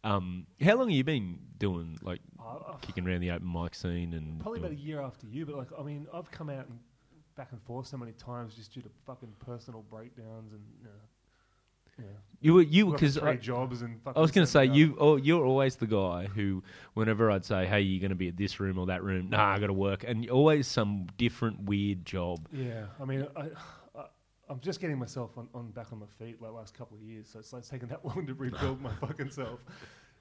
Um, 0.02 0.46
how 0.62 0.74
long 0.74 0.90
have 0.90 0.96
you 0.96 1.04
been 1.04 1.38
doing 1.56 1.98
like 2.02 2.20
I've 2.38 2.80
kicking 2.82 3.08
around 3.08 3.20
the 3.20 3.30
open 3.30 3.50
mic 3.50 3.74
scene 3.74 4.12
and 4.12 4.38
probably 4.40 4.60
about 4.60 4.72
a 4.72 4.76
year 4.76 5.00
after 5.00 5.26
you, 5.26 5.46
but 5.46 5.56
like, 5.56 5.68
I 5.78 5.82
mean, 5.82 6.06
I've 6.12 6.30
come 6.30 6.50
out 6.50 6.66
and 6.68 6.78
back 7.36 7.52
and 7.52 7.62
forth 7.62 7.86
so 7.86 7.96
many 7.96 8.12
times 8.12 8.54
just 8.54 8.72
due 8.72 8.82
to 8.82 8.90
fucking 9.06 9.32
personal 9.44 9.82
breakdowns 9.90 10.52
and, 10.52 10.62
you 10.78 10.84
know, 10.84 10.90
yeah. 11.98 12.04
you 12.40 12.54
were 12.54 12.62
you 12.62 12.92
because 12.92 13.18
I, 13.18 13.36
jobs 13.36 13.82
and 13.82 14.00
I 14.06 14.20
was 14.20 14.30
going 14.30 14.46
to 14.46 14.50
say 14.50 14.60
that, 14.60 14.64
and 14.66 14.74
the 14.74 14.78
you 14.78 14.96
oh 14.98 15.16
you're 15.16 15.44
always 15.44 15.76
the 15.76 15.86
guy 15.86 16.26
who 16.26 16.62
whenever 16.94 17.30
I'd 17.30 17.44
say 17.44 17.66
hey 17.66 17.80
you're 17.80 18.00
going 18.00 18.10
to 18.10 18.16
be 18.16 18.28
at 18.28 18.36
this 18.36 18.60
room 18.60 18.78
or 18.78 18.86
that 18.86 19.02
room 19.02 19.30
nah 19.30 19.54
I 19.54 19.58
got 19.58 19.68
to 19.68 19.72
work 19.72 20.04
and 20.04 20.28
always 20.30 20.66
some 20.66 21.06
different 21.16 21.64
weird 21.64 22.04
job. 22.04 22.46
Yeah, 22.52 22.86
I 23.00 23.04
mean, 23.04 23.26
I, 23.36 23.48
I, 23.96 24.04
I'm 24.48 24.60
just 24.60 24.80
getting 24.80 24.98
myself 24.98 25.36
on, 25.38 25.48
on 25.54 25.70
back 25.70 25.92
on 25.92 26.00
my 26.00 26.06
feet 26.18 26.40
like 26.40 26.52
last 26.52 26.76
couple 26.76 26.96
of 26.96 27.02
years, 27.02 27.28
so 27.32 27.38
it's 27.38 27.52
like 27.52 27.60
it's 27.60 27.68
taken 27.68 27.88
that 27.88 28.04
long 28.04 28.26
to 28.26 28.34
rebuild 28.34 28.80
my 28.80 28.92
fucking 29.00 29.30
self. 29.30 29.60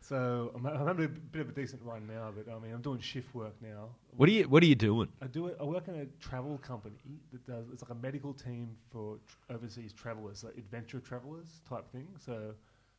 So 0.03 0.51
I'm, 0.53 0.65
I'm 0.65 0.85
having 0.85 1.05
a 1.05 1.07
bit 1.07 1.41
of 1.41 1.49
a 1.49 1.51
decent 1.53 1.81
run 1.81 2.05
now, 2.05 2.29
but 2.35 2.51
I 2.53 2.59
mean 2.59 2.73
I'm 2.73 2.81
doing 2.81 2.99
shift 2.99 3.33
work 3.33 3.53
now. 3.61 3.89
What 4.17 4.27
are 4.27 4.33
you 4.33 4.43
What 4.43 4.61
are 4.61 4.65
you 4.65 4.75
doing? 4.75 5.07
I 5.21 5.27
do 5.27 5.47
it. 5.47 5.57
I 5.59 5.63
work 5.63 5.87
in 5.87 5.95
a 5.95 6.05
travel 6.21 6.57
company 6.57 6.95
that 7.31 7.45
does. 7.47 7.67
It's 7.71 7.81
like 7.81 7.91
a 7.91 7.95
medical 7.95 8.33
team 8.33 8.75
for 8.91 9.17
tr- 9.27 9.53
overseas 9.53 9.93
travelers, 9.93 10.43
like 10.43 10.57
adventure 10.57 10.99
travelers 10.99 11.61
type 11.67 11.89
thing. 11.91 12.07
So 12.19 12.53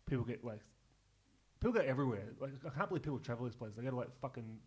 people 0.07 0.25
get 0.25 0.43
like 0.45 0.61
people 1.61 1.73
go 1.73 1.81
everywhere. 1.81 2.25
Like 2.41 2.53
I 2.67 2.71
can't 2.71 2.89
believe 2.89 3.03
people 3.03 3.19
travel 3.19 3.45
this 3.45 3.55
place. 3.55 3.73
They 3.77 3.83
go 3.83 3.91
to 3.91 3.97
like 3.97 4.11
fucking 4.23 4.59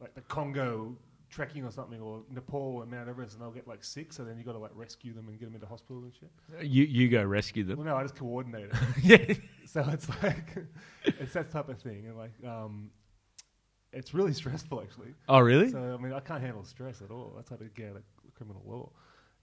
like 0.00 0.14
the 0.14 0.20
Congo 0.22 0.96
trekking 1.28 1.64
or 1.64 1.72
something, 1.72 2.00
or 2.00 2.22
Nepal 2.30 2.82
and 2.82 2.90
Mount 2.90 3.08
Everest, 3.08 3.34
and 3.34 3.42
they'll 3.42 3.50
get 3.50 3.66
like 3.66 3.82
sick. 3.82 4.12
So 4.12 4.24
then 4.24 4.38
you 4.38 4.44
got 4.44 4.52
to 4.52 4.58
like 4.58 4.70
rescue 4.74 5.12
them 5.12 5.28
and 5.28 5.38
get 5.38 5.46
them 5.46 5.54
into 5.56 5.66
hospital 5.66 6.04
and 6.04 6.12
shit. 6.14 6.30
You 6.64 6.84
You 6.84 7.08
go 7.08 7.24
rescue 7.24 7.64
them. 7.64 7.78
Well, 7.78 7.86
no, 7.86 7.96
I 7.96 8.02
just 8.02 8.14
coordinate 8.14 8.70
it. 8.72 8.76
yeah. 9.02 9.34
so 9.72 9.84
it's 9.92 10.08
like 10.22 10.56
it's 11.04 11.32
that 11.32 11.50
type 11.50 11.68
of 11.68 11.80
thing, 11.80 12.06
and 12.06 12.16
like 12.16 12.32
um, 12.46 12.90
it's 13.92 14.14
really 14.14 14.32
stressful 14.32 14.80
actually. 14.80 15.14
Oh, 15.28 15.40
really? 15.40 15.70
So 15.70 15.96
I 15.98 16.02
mean, 16.02 16.12
I 16.12 16.20
can't 16.20 16.42
handle 16.42 16.64
stress 16.64 17.02
at 17.02 17.10
all. 17.10 17.32
That's 17.36 17.50
how 17.50 17.56
to 17.56 17.64
get 17.64 17.90
out 17.90 17.96
of 17.96 18.02
criminal 18.34 18.62
law, 18.64 18.90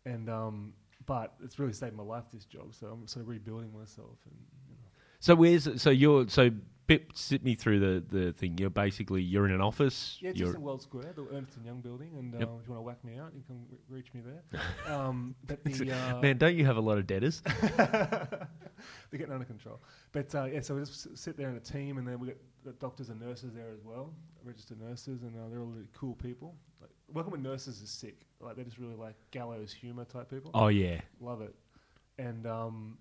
and 0.06 0.30
um, 0.30 0.74
but 1.06 1.34
it's 1.44 1.60
really 1.60 1.74
saved 1.74 1.96
my 1.96 2.04
life. 2.04 2.24
This 2.32 2.46
job, 2.46 2.74
so 2.74 2.88
I'm 2.88 3.08
sort 3.08 3.24
of 3.24 3.30
rebuilding 3.30 3.72
myself. 3.78 4.18
And 4.26 4.36
you 4.70 4.76
know. 4.76 4.88
So 5.20 5.36
where's 5.36 5.82
so 5.82 5.90
you're 5.90 6.28
so 6.30 6.52
bit 6.88 7.08
sit 7.14 7.44
me 7.44 7.56
through 7.56 7.80
the 7.80 8.04
the 8.16 8.34
thing. 8.34 8.58
You're 8.58 8.70
basically 8.70 9.22
you're 9.22 9.46
in 9.46 9.52
an 9.52 9.62
office. 9.62 10.18
yeah, 10.22 10.32
you're, 10.34 10.48
just 10.48 10.58
in 10.58 10.62
World 10.62 10.82
Square, 10.82 11.14
the 11.16 11.28
Ernst 11.34 11.56
and 11.58 11.66
Young 11.66 11.82
building, 11.82 12.12
and 12.18 12.36
uh, 12.36 12.40
Yep. 12.40 12.50
if 12.62 12.68
you 12.68 12.74
want 12.74 12.80
to 12.80 12.82
whack 12.82 13.04
me 13.04 13.18
out, 13.18 13.32
you 13.36 13.44
can 13.46 13.66
re- 13.70 13.98
reach 13.98 14.14
me 14.14 14.22
there. 14.22 14.44
um, 14.94 15.36
but 15.46 15.64
the 15.64 15.92
uh, 15.92 16.20
Man, 16.22 16.38
don't 16.38 16.56
you 16.56 16.66
have 16.66 16.78
a 16.78 16.82
lot 16.82 16.98
of 16.98 17.08
debtors? 17.08 17.42
they're 17.78 18.48
getting 19.12 19.32
under 19.32 19.46
control. 19.46 19.82
But 20.12 20.34
uh, 20.36 20.46
yeah, 20.46 20.62
so 20.62 20.76
we 20.76 20.82
just 20.82 21.18
sit 21.18 21.38
there 21.38 21.50
in 21.50 21.56
a 21.56 21.60
team, 21.60 21.98
and 21.98 22.08
then 22.08 22.20
we 22.20 22.28
get 22.28 22.42
the 22.64 22.74
doctors 22.74 23.10
and 23.10 23.20
nurses 23.20 23.54
there 23.54 23.72
as 23.72 23.84
well, 23.84 24.14
registered 24.44 24.80
nurses, 24.82 25.24
and 25.24 25.36
uh, 25.36 25.50
they're 25.50 25.60
all 25.60 25.68
really 25.68 25.90
cool 25.94 26.16
people. 26.16 26.56
Like, 26.82 26.92
working 27.14 27.32
with 27.32 27.42
nurses 27.42 27.82
is 27.82 27.90
sick. 27.90 28.26
Like 28.40 28.56
they're 28.56 28.66
just 28.66 28.78
really 28.78 28.96
like 28.96 29.16
gallows 29.32 29.72
humor 29.72 30.06
type 30.06 30.30
people. 30.30 30.52
Oh 30.54 30.68
yeah. 30.68 31.02
Love 31.20 31.42
it. 31.42 31.56
And 32.20 32.46
um, 32.46 32.98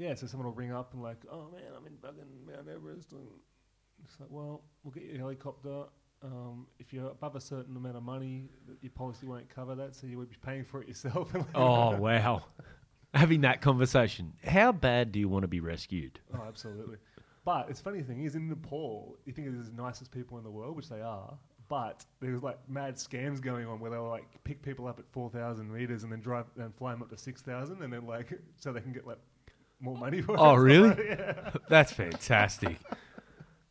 yeah, 0.00 0.14
so 0.14 0.26
someone 0.26 0.46
will 0.46 0.54
ring 0.54 0.72
up 0.72 0.94
and 0.94 1.02
like, 1.02 1.18
oh 1.30 1.50
man, 1.52 1.62
I'm 1.76 1.86
in 1.86 1.96
fucking 2.00 2.24
Mount 2.46 2.68
Everest, 2.68 3.12
and 3.12 3.26
it's 4.02 4.18
like, 4.18 4.30
well, 4.30 4.62
we'll 4.82 4.92
get 4.92 5.04
you 5.04 5.14
a 5.16 5.18
helicopter. 5.18 5.84
Um, 6.22 6.66
if 6.78 6.92
you're 6.92 7.10
above 7.10 7.36
a 7.36 7.40
certain 7.40 7.76
amount 7.76 7.96
of 7.96 8.02
money, 8.02 8.48
your 8.80 8.90
policy 8.92 9.26
won't 9.26 9.48
cover 9.54 9.74
that, 9.74 9.94
so 9.94 10.06
you 10.06 10.16
would 10.16 10.30
be 10.30 10.36
paying 10.42 10.64
for 10.64 10.80
it 10.82 10.88
yourself. 10.88 11.32
Oh 11.54 11.96
wow. 11.96 12.44
Having 13.12 13.42
that 13.42 13.60
conversation. 13.60 14.32
How 14.44 14.72
bad 14.72 15.12
do 15.12 15.18
you 15.18 15.28
want 15.28 15.42
to 15.42 15.48
be 15.48 15.60
rescued? 15.60 16.20
Oh, 16.32 16.44
absolutely. 16.46 16.96
But 17.44 17.68
it's 17.68 17.80
funny 17.80 18.02
thing 18.02 18.24
is 18.24 18.36
in 18.36 18.48
Nepal, 18.48 19.18
you 19.26 19.32
think 19.32 19.48
it's 19.48 19.68
the 19.68 19.82
nicest 19.82 20.12
people 20.12 20.38
in 20.38 20.44
the 20.44 20.50
world, 20.50 20.76
which 20.76 20.88
they 20.88 21.00
are. 21.00 21.36
But 21.68 22.04
there's 22.20 22.42
like 22.42 22.58
mad 22.68 22.96
scams 22.96 23.40
going 23.40 23.66
on 23.66 23.80
where 23.80 23.90
they'll 23.90 24.08
like 24.08 24.24
pick 24.44 24.62
people 24.62 24.86
up 24.86 24.98
at 24.98 25.04
four 25.10 25.28
thousand 25.30 25.72
meters 25.72 26.04
and 26.04 26.12
then 26.12 26.20
drive 26.20 26.46
and 26.56 26.74
fly 26.74 26.92
them 26.92 27.02
up 27.02 27.10
to 27.10 27.18
six 27.18 27.42
thousand, 27.42 27.82
and 27.82 27.92
then 27.92 28.06
like 28.06 28.32
so 28.56 28.72
they 28.72 28.80
can 28.80 28.92
get 28.92 29.06
like 29.06 29.18
more 29.80 29.96
money 29.96 30.20
for 30.22 30.34
it. 30.34 30.38
Oh, 30.40 30.54
really? 30.54 30.90
Yeah. 31.08 31.50
That's 31.68 31.92
fantastic. 31.92 32.78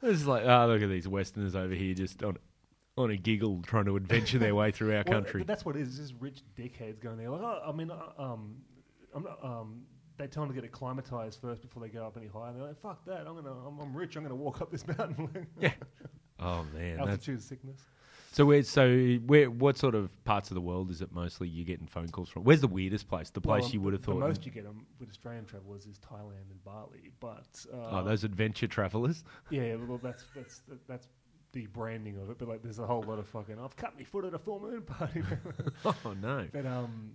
It's 0.02 0.26
like, 0.26 0.46
oh, 0.46 0.68
look 0.68 0.82
at 0.82 0.90
these 0.90 1.08
Westerners 1.08 1.56
over 1.56 1.74
here 1.74 1.94
just 1.94 2.24
on 2.24 2.38
on 2.98 3.12
a 3.12 3.16
giggle 3.18 3.62
trying 3.66 3.86
to 3.86 3.96
adventure 3.96 4.38
their 4.40 4.54
way 4.56 4.72
through 4.72 4.90
our 4.96 5.04
Well, 5.08 5.22
country. 5.22 5.40
th- 5.42 5.48
that's 5.48 5.64
what 5.66 5.76
it 5.78 5.82
is. 5.84 5.98
Just 5.98 6.14
rich 6.20 6.42
dickheads 6.58 7.00
going 7.00 7.18
there. 7.18 7.30
Like, 7.30 7.42
oh, 7.42 7.62
I 7.66 7.72
mean, 7.72 7.92
uh, 7.92 8.22
um, 8.22 8.56
I'm 9.16 9.24
not. 9.24 9.40
Um, 9.44 9.84
they 10.18 10.28
tell 10.28 10.44
them 10.44 10.54
to 10.54 10.56
get 10.62 10.66
acclimatized 10.70 11.40
first 11.42 11.62
before 11.62 11.82
they 11.82 11.88
go 11.90 12.06
up 12.06 12.18
any 12.18 12.28
higher. 12.28 12.50
And 12.50 12.60
they're 12.60 12.68
like, 12.68 12.82
"Fuck 12.82 13.06
that! 13.06 13.26
I'm 13.26 13.36
gonna. 13.36 13.54
I'm, 13.66 13.80
I'm 13.80 13.96
rich. 13.96 14.16
I'm 14.18 14.24
gonna 14.24 14.36
walk 14.36 14.62
up 14.62 14.70
this 14.72 14.86
mountain." 14.88 15.48
Yeah. 15.60 15.74
Oh 16.40 16.66
man, 16.74 16.98
that's 16.98 17.10
Altitude 17.10 17.42
sickness. 17.44 17.82
So. 18.32 18.46
Where 18.46 18.64
so 18.64 19.16
where 19.26 19.50
what 19.50 19.78
sort 19.78 19.96
of 19.96 20.10
parts 20.24 20.50
of 20.52 20.56
the 20.56 20.62
world 20.62 20.90
is 20.92 21.02
it 21.02 21.12
mostly 21.12 21.48
you're 21.48 21.66
getting 21.66 21.88
phone 21.88 22.08
calls 22.10 22.30
from? 22.30 22.44
Where's 22.44 22.62
the 22.62 22.68
weirdest 22.68 23.08
place? 23.08 23.30
The 23.30 23.42
place 23.42 23.64
Well, 23.64 23.72
you 23.72 23.82
would 23.82 23.94
have 23.94 24.02
the 24.02 24.12
thought. 24.14 24.20
most 24.20 24.46
you 24.46 24.52
get 24.52 24.66
'em 24.66 24.86
with 25.00 25.10
Australian 25.10 25.46
travellers 25.46 25.86
is 25.86 26.00
Thailand 26.00 26.50
and 26.50 26.64
Bali, 26.64 27.12
but 27.20 27.66
uh, 27.74 28.00
oh, 28.00 28.04
those 28.04 28.24
adventure 28.24 28.68
travelers. 28.68 29.24
yeah, 29.50 29.76
well, 29.76 30.00
that's 30.02 30.26
that's 30.36 30.62
that's 30.88 31.08
the 31.52 31.66
branding 31.68 32.18
of 32.18 32.30
it. 32.30 32.38
But 32.38 32.48
like, 32.48 32.62
there's 32.62 32.80
a 32.80 32.86
whole 32.86 33.04
lot 33.04 33.20
of 33.20 33.28
fucking. 33.28 33.58
I've 33.60 33.76
cut 33.76 33.94
my 33.98 34.04
foot 34.04 34.26
at 34.26 34.34
a 34.34 34.40
full 34.40 34.60
moon 34.60 34.84
party. 34.84 35.24
oh 35.86 36.16
no. 36.22 36.48
but 36.54 36.66
um, 36.66 37.12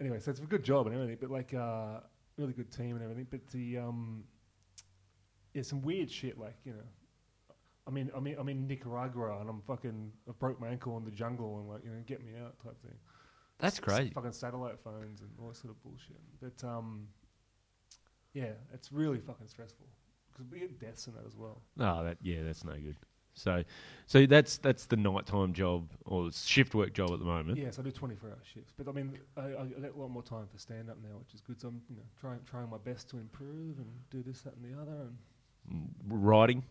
anyway, 0.00 0.18
so 0.20 0.30
it's 0.30 0.40
a 0.40 0.44
good 0.44 0.64
job 0.64 0.86
and 0.86 0.94
everything. 0.94 1.18
But 1.20 1.30
like, 1.30 1.54
uh, 1.54 2.00
really 2.36 2.52
good 2.52 2.70
team 2.72 2.96
and 2.96 3.02
everything. 3.02 3.26
But 3.30 3.46
the 3.48 3.78
um, 3.78 4.24
yeah, 5.54 5.62
some 5.62 5.82
weird 5.82 6.10
shit 6.10 6.38
like 6.38 6.56
you 6.64 6.72
know. 6.72 6.82
I 7.86 7.90
mean, 7.90 8.10
I 8.16 8.20
mean, 8.20 8.36
I'm 8.38 8.48
in 8.48 8.66
Nicaragua 8.66 9.40
and 9.40 9.48
I'm 9.48 9.62
fucking, 9.62 10.12
I 10.28 10.32
broke 10.32 10.60
my 10.60 10.68
ankle 10.68 10.96
in 10.96 11.04
the 11.04 11.10
jungle 11.10 11.58
and 11.58 11.68
like, 11.68 11.84
you 11.84 11.90
know, 11.90 11.96
get 12.04 12.24
me 12.24 12.32
out 12.42 12.58
type 12.62 12.80
thing. 12.82 12.96
That's 13.58 13.76
S- 13.76 13.80
crazy. 13.80 14.10
Fucking 14.10 14.32
satellite 14.32 14.78
phones 14.82 15.20
and 15.20 15.30
all 15.40 15.48
that 15.48 15.56
sort 15.56 15.70
of 15.70 15.82
bullshit. 15.82 16.20
But 16.40 16.66
um, 16.66 17.06
yeah, 18.34 18.52
it's 18.74 18.90
really 18.90 19.18
fucking 19.18 19.46
stressful 19.48 19.86
because 20.32 20.50
we 20.50 20.58
get 20.58 20.78
deaths 20.80 21.06
in 21.06 21.14
that 21.14 21.24
as 21.26 21.36
well. 21.36 21.62
Oh, 21.78 22.04
that 22.04 22.18
yeah, 22.22 22.42
that's 22.42 22.64
no 22.64 22.72
good. 22.72 22.96
So, 23.34 23.62
so 24.06 24.24
that's 24.26 24.56
that's 24.58 24.86
the 24.86 24.96
nighttime 24.96 25.52
job 25.52 25.90
or 26.06 26.32
shift 26.32 26.74
work 26.74 26.92
job 26.94 27.12
at 27.12 27.18
the 27.18 27.24
moment. 27.24 27.58
Yeah, 27.58 27.70
so 27.70 27.82
I 27.82 27.84
do 27.84 27.90
24 27.90 28.30
hour 28.30 28.38
shifts. 28.42 28.72
But 28.76 28.88
I 28.88 28.92
mean, 28.92 29.18
I, 29.36 29.42
I 29.42 29.66
get 29.80 29.94
a 29.94 29.98
lot 29.98 30.08
more 30.08 30.22
time 30.22 30.46
for 30.50 30.58
stand 30.58 30.88
up 30.90 30.96
now, 31.02 31.18
which 31.18 31.34
is 31.34 31.40
good. 31.42 31.60
So 31.60 31.68
I'm, 31.68 31.82
you 31.88 31.96
know, 31.96 32.02
trying 32.18 32.40
trying 32.50 32.68
my 32.70 32.78
best 32.78 33.08
to 33.10 33.18
improve 33.18 33.78
and 33.78 33.86
do 34.10 34.22
this, 34.22 34.40
that, 34.42 34.54
and 34.56 34.64
the 34.64 34.80
other. 34.80 35.02
And 35.02 35.16
Mm, 35.72 35.88
Writing. 36.08 36.62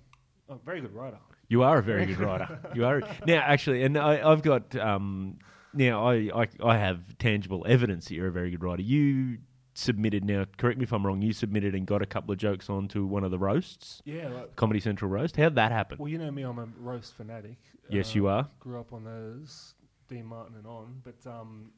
Oh, 0.49 0.59
very 0.65 0.81
good 0.81 0.93
writer. 0.93 1.17
You 1.47 1.63
are 1.63 1.77
a 1.79 1.83
very 1.83 2.05
good 2.05 2.19
writer. 2.27 2.59
You 2.73 2.85
are 2.85 3.01
now 3.25 3.37
actually, 3.39 3.83
and 3.83 3.97
I, 3.97 4.29
I've 4.29 4.41
got 4.41 4.75
um, 4.75 5.37
now 5.73 6.07
I, 6.09 6.29
I 6.33 6.47
I 6.63 6.77
have 6.77 7.17
tangible 7.19 7.65
evidence 7.67 8.05
that 8.07 8.15
you're 8.15 8.27
a 8.27 8.31
very 8.31 8.51
good 8.51 8.63
writer. 8.63 8.81
You 8.81 9.37
submitted 9.75 10.23
now. 10.25 10.45
Correct 10.57 10.77
me 10.79 10.83
if 10.83 10.93
I'm 10.93 11.05
wrong. 11.05 11.21
You 11.21 11.33
submitted 11.33 11.75
and 11.75 11.85
got 11.85 12.01
a 12.01 12.05
couple 12.05 12.31
of 12.31 12.37
jokes 12.37 12.69
onto 12.69 13.05
one 13.05 13.23
of 13.23 13.31
the 13.31 13.37
roasts, 13.37 14.01
Yeah, 14.05 14.29
like, 14.29 14.55
Comedy 14.55 14.79
Central 14.79 15.11
roast. 15.11 15.35
How'd 15.35 15.55
that 15.55 15.71
happen? 15.71 15.97
well, 15.99 16.07
you 16.07 16.17
know 16.17 16.31
me, 16.31 16.43
I'm 16.43 16.57
a 16.59 16.67
roast 16.79 17.13
fanatic. 17.15 17.57
yes, 17.89 18.15
you 18.15 18.27
are. 18.27 18.47
Grew 18.59 18.79
up 18.79 18.93
on 18.93 19.03
those, 19.03 19.73
Dean 20.07 20.25
Martin 20.25 20.55
and 20.55 20.65
on. 20.65 21.01
But 21.03 21.29
um, 21.29 21.71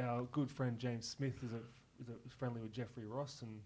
our 0.00 0.22
good 0.30 0.48
friend 0.50 0.78
James 0.78 1.06
Smith 1.08 1.34
is 1.44 1.52
a, 1.52 1.60
is 2.00 2.08
a 2.08 2.30
friendly 2.38 2.60
with 2.62 2.72
Jeffrey 2.72 3.04
Ross, 3.04 3.42
and 3.42 3.60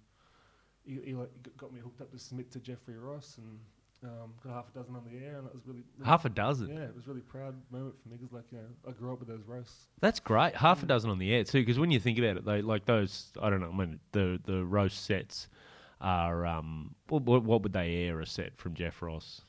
he, 0.85 1.11
he 1.11 1.15
like, 1.15 1.29
got 1.59 1.73
me 1.73 1.81
hooked 1.81 2.01
up 2.01 2.11
to 2.11 2.19
submit 2.19 2.51
to 2.53 2.61
Jeffrey 2.61 2.97
Ross, 2.99 3.37
and 3.37 3.59
um, 4.05 4.33
got 4.45 4.53
half 4.53 4.67
a 4.75 4.79
dozen 4.79 4.95
on 4.95 5.05
the 5.05 5.25
air, 5.25 5.39
and 5.39 5.47
that 5.47 5.53
was 5.53 5.63
really, 5.67 5.83
really 5.97 6.09
Half 6.09 6.25
a 6.25 6.29
dozen. 6.29 6.69
Yeah, 6.69 6.83
it 6.85 6.95
was 6.95 7.07
a 7.07 7.09
really 7.09 7.23
proud 7.23 7.55
moment 7.71 7.95
for 8.03 8.09
me 8.09 8.17
because, 8.17 8.33
like, 8.33 8.45
you 8.53 8.59
know, 8.59 8.65
I 8.89 8.93
grew 8.93 9.13
up 9.13 9.19
with 9.19 9.29
those 9.29 9.43
roasts. 9.47 9.87
That's 10.01 10.21
great. 10.21 10.55
Half 10.55 10.83
a 10.83 10.87
dozen 10.87 11.11
on 11.11 11.19
the 11.19 11.33
air 11.35 11.43
too. 11.45 11.61
Because 11.61 11.79
when 11.79 11.91
you 11.91 11.99
think 12.01 12.19
about 12.19 12.37
it, 12.37 12.45
they 12.45 12.63
like 12.63 12.85
those. 12.85 13.33
I 13.43 13.51
don't 13.51 13.61
know. 13.61 13.71
I 13.73 13.77
mean, 13.77 13.99
the 14.13 14.41
the 14.45 14.65
roast 14.65 15.05
sets 15.05 15.49
are 16.01 16.47
um. 16.47 16.95
What, 17.09 17.23
what, 17.23 17.43
what 17.45 17.63
would 17.63 17.73
they 17.73 17.97
air 18.05 18.21
a 18.21 18.27
set 18.27 18.57
from 18.57 18.75
Jeff 18.75 19.03
Ross? 19.03 19.43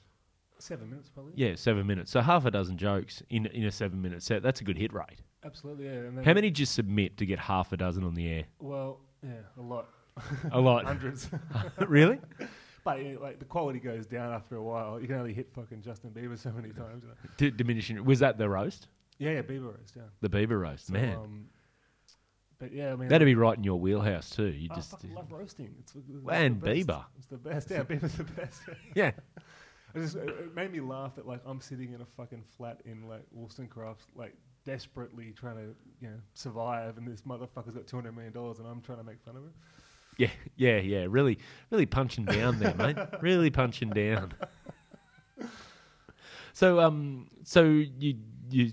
Seven 0.57 0.89
minutes, 0.89 1.09
probably. 1.09 1.33
Yeah, 1.35 1.55
seven 1.55 1.85
minutes. 1.87 2.11
So 2.11 2.19
half 2.21 2.45
a 2.45 2.51
dozen 2.51 2.77
jokes 2.77 3.21
in 3.29 3.45
in 3.47 3.65
a 3.65 3.71
seven 3.71 4.01
minute 4.01 4.23
set. 4.23 4.41
That's 4.43 4.61
a 4.61 4.63
good 4.63 4.77
hit 4.77 4.91
rate. 4.93 5.21
absolutely. 5.45 5.85
Yeah. 5.85 5.91
And 5.91 6.17
then, 6.17 6.25
How 6.25 6.33
many 6.33 6.49
did 6.49 6.59
you 6.59 6.65
submit 6.65 7.17
to 7.17 7.25
get 7.25 7.39
half 7.39 7.71
a 7.71 7.77
dozen 7.77 8.03
on 8.03 8.13
the 8.15 8.27
air? 8.27 8.43
Well, 8.59 8.99
yeah, 9.23 9.31
a 9.57 9.61
lot, 9.61 9.87
A 10.51 10.59
lot. 10.59 10.85
hundreds. 10.93 11.29
really? 11.87 12.19
but 12.83 13.03
yeah, 13.03 13.15
like 13.19 13.39
the 13.39 13.45
quality 13.45 13.79
goes 13.79 14.05
down 14.05 14.33
after 14.33 14.55
a 14.55 14.63
while. 14.63 14.99
You 14.99 15.07
can 15.07 15.17
only 15.17 15.33
hit 15.33 15.51
fucking 15.53 15.81
Justin 15.81 16.11
Bieber 16.11 16.37
so 16.37 16.51
many 16.51 16.69
times. 16.69 17.03
You 17.03 17.09
know? 17.09 17.15
D- 17.37 17.51
diminishing. 17.51 18.03
Was 18.05 18.19
that 18.19 18.37
the 18.37 18.49
roast? 18.49 18.87
Yeah, 19.17 19.31
yeah, 19.31 19.41
Bieber 19.41 19.73
roast. 19.77 19.93
Yeah. 19.95 20.03
The 20.21 20.29
Bieber 20.29 20.59
roast, 20.59 20.87
So, 20.87 20.93
man. 20.93 21.15
Um, 21.15 21.45
but 22.59 22.73
yeah, 22.73 22.91
I 22.91 22.95
mean, 22.95 23.07
That'd 23.09 23.25
be 23.25 23.35
right 23.35 23.57
in 23.57 23.63
your 23.63 23.79
wheelhouse 23.79 24.29
too. 24.29 24.47
You 24.47 24.69
I 24.71 24.75
just 24.75 25.03
love 25.05 25.31
roasting. 25.31 25.73
It's, 25.79 25.95
it's 25.95 26.09
And 26.29 26.61
the 26.61 26.65
best. 26.65 26.87
Bieber. 26.87 27.05
It's 27.17 27.27
the 27.27 27.37
best. 27.37 27.71
Yeah, 27.71 27.83
Bieber's 27.83 28.13
the 28.15 28.23
best. 28.25 28.61
yeah. 28.95 29.11
I 29.95 29.99
just, 29.99 30.15
it 30.15 30.29
it 30.29 30.55
made 30.55 30.71
me 30.71 30.81
laugh 30.81 31.15
that 31.15 31.25
like 31.25 31.41
I'm 31.45 31.61
sitting 31.61 31.93
in 31.93 32.01
a 32.01 32.05
fucking 32.05 32.43
flat 32.57 32.81
in 32.85 33.07
like 33.07 33.23
Wollstonecraft, 33.31 34.03
like 34.15 34.35
desperately 34.65 35.33
trying 35.35 35.55
to 35.55 35.75
you 36.01 36.09
know 36.09 36.17
survive, 36.33 36.97
and 36.97 37.07
this 37.07 37.21
motherfucker's 37.21 37.73
got 37.73 37.87
two 37.87 37.97
hundred 37.97 38.13
million 38.13 38.33
dollars, 38.33 38.59
and 38.59 38.67
I'm 38.67 38.81
trying 38.81 38.99
to 38.99 39.03
make 39.03 39.21
fun 39.21 39.35
of 39.35 39.43
him. 39.43 39.53
Yeah, 40.19 40.29
yeah, 40.57 40.77
yeah. 40.77 41.05
Really, 41.09 41.39
really 41.71 41.85
punching 41.87 42.25
down 42.25 42.59
there, 42.59 42.75
mate. 42.75 42.97
Really 43.21 43.49
punching 43.49 43.89
down. 43.89 44.33
So, 46.53 46.79
um, 46.79 47.29
so 47.43 47.63
you 47.63 48.17
you, 48.49 48.71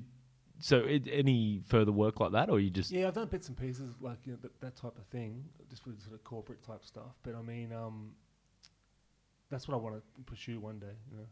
so 0.59 0.79
it, 0.79 1.07
any 1.11 1.61
further 1.67 1.93
work 1.93 2.19
like 2.19 2.33
that, 2.33 2.51
or 2.51 2.59
you 2.59 2.71
just 2.71 2.91
Yeah, 2.91 3.07
I've 3.07 3.15
done 3.15 3.29
bits 3.29 3.49
and 3.49 3.57
pieces 3.57 3.95
like 4.01 4.19
you 4.25 4.33
know 4.33 4.39
that, 4.43 4.61
that 4.61 4.77
type 4.77 4.99
of 4.99 5.07
thing, 5.07 5.45
just 5.71 5.87
with 5.87 6.01
sort 6.03 6.15
of 6.15 6.25
corporate 6.25 6.63
type 6.65 6.85
stuff. 6.85 7.15
But 7.23 7.35
I 7.37 7.43
mean, 7.43 7.73
um, 7.73 8.13
that's 9.51 9.69
what 9.69 9.75
I 9.75 9.79
want 9.79 9.97
to 9.97 10.23
pursue 10.23 10.59
one 10.59 10.79
day. 10.81 10.97
You 11.11 11.19
know, 11.19 11.27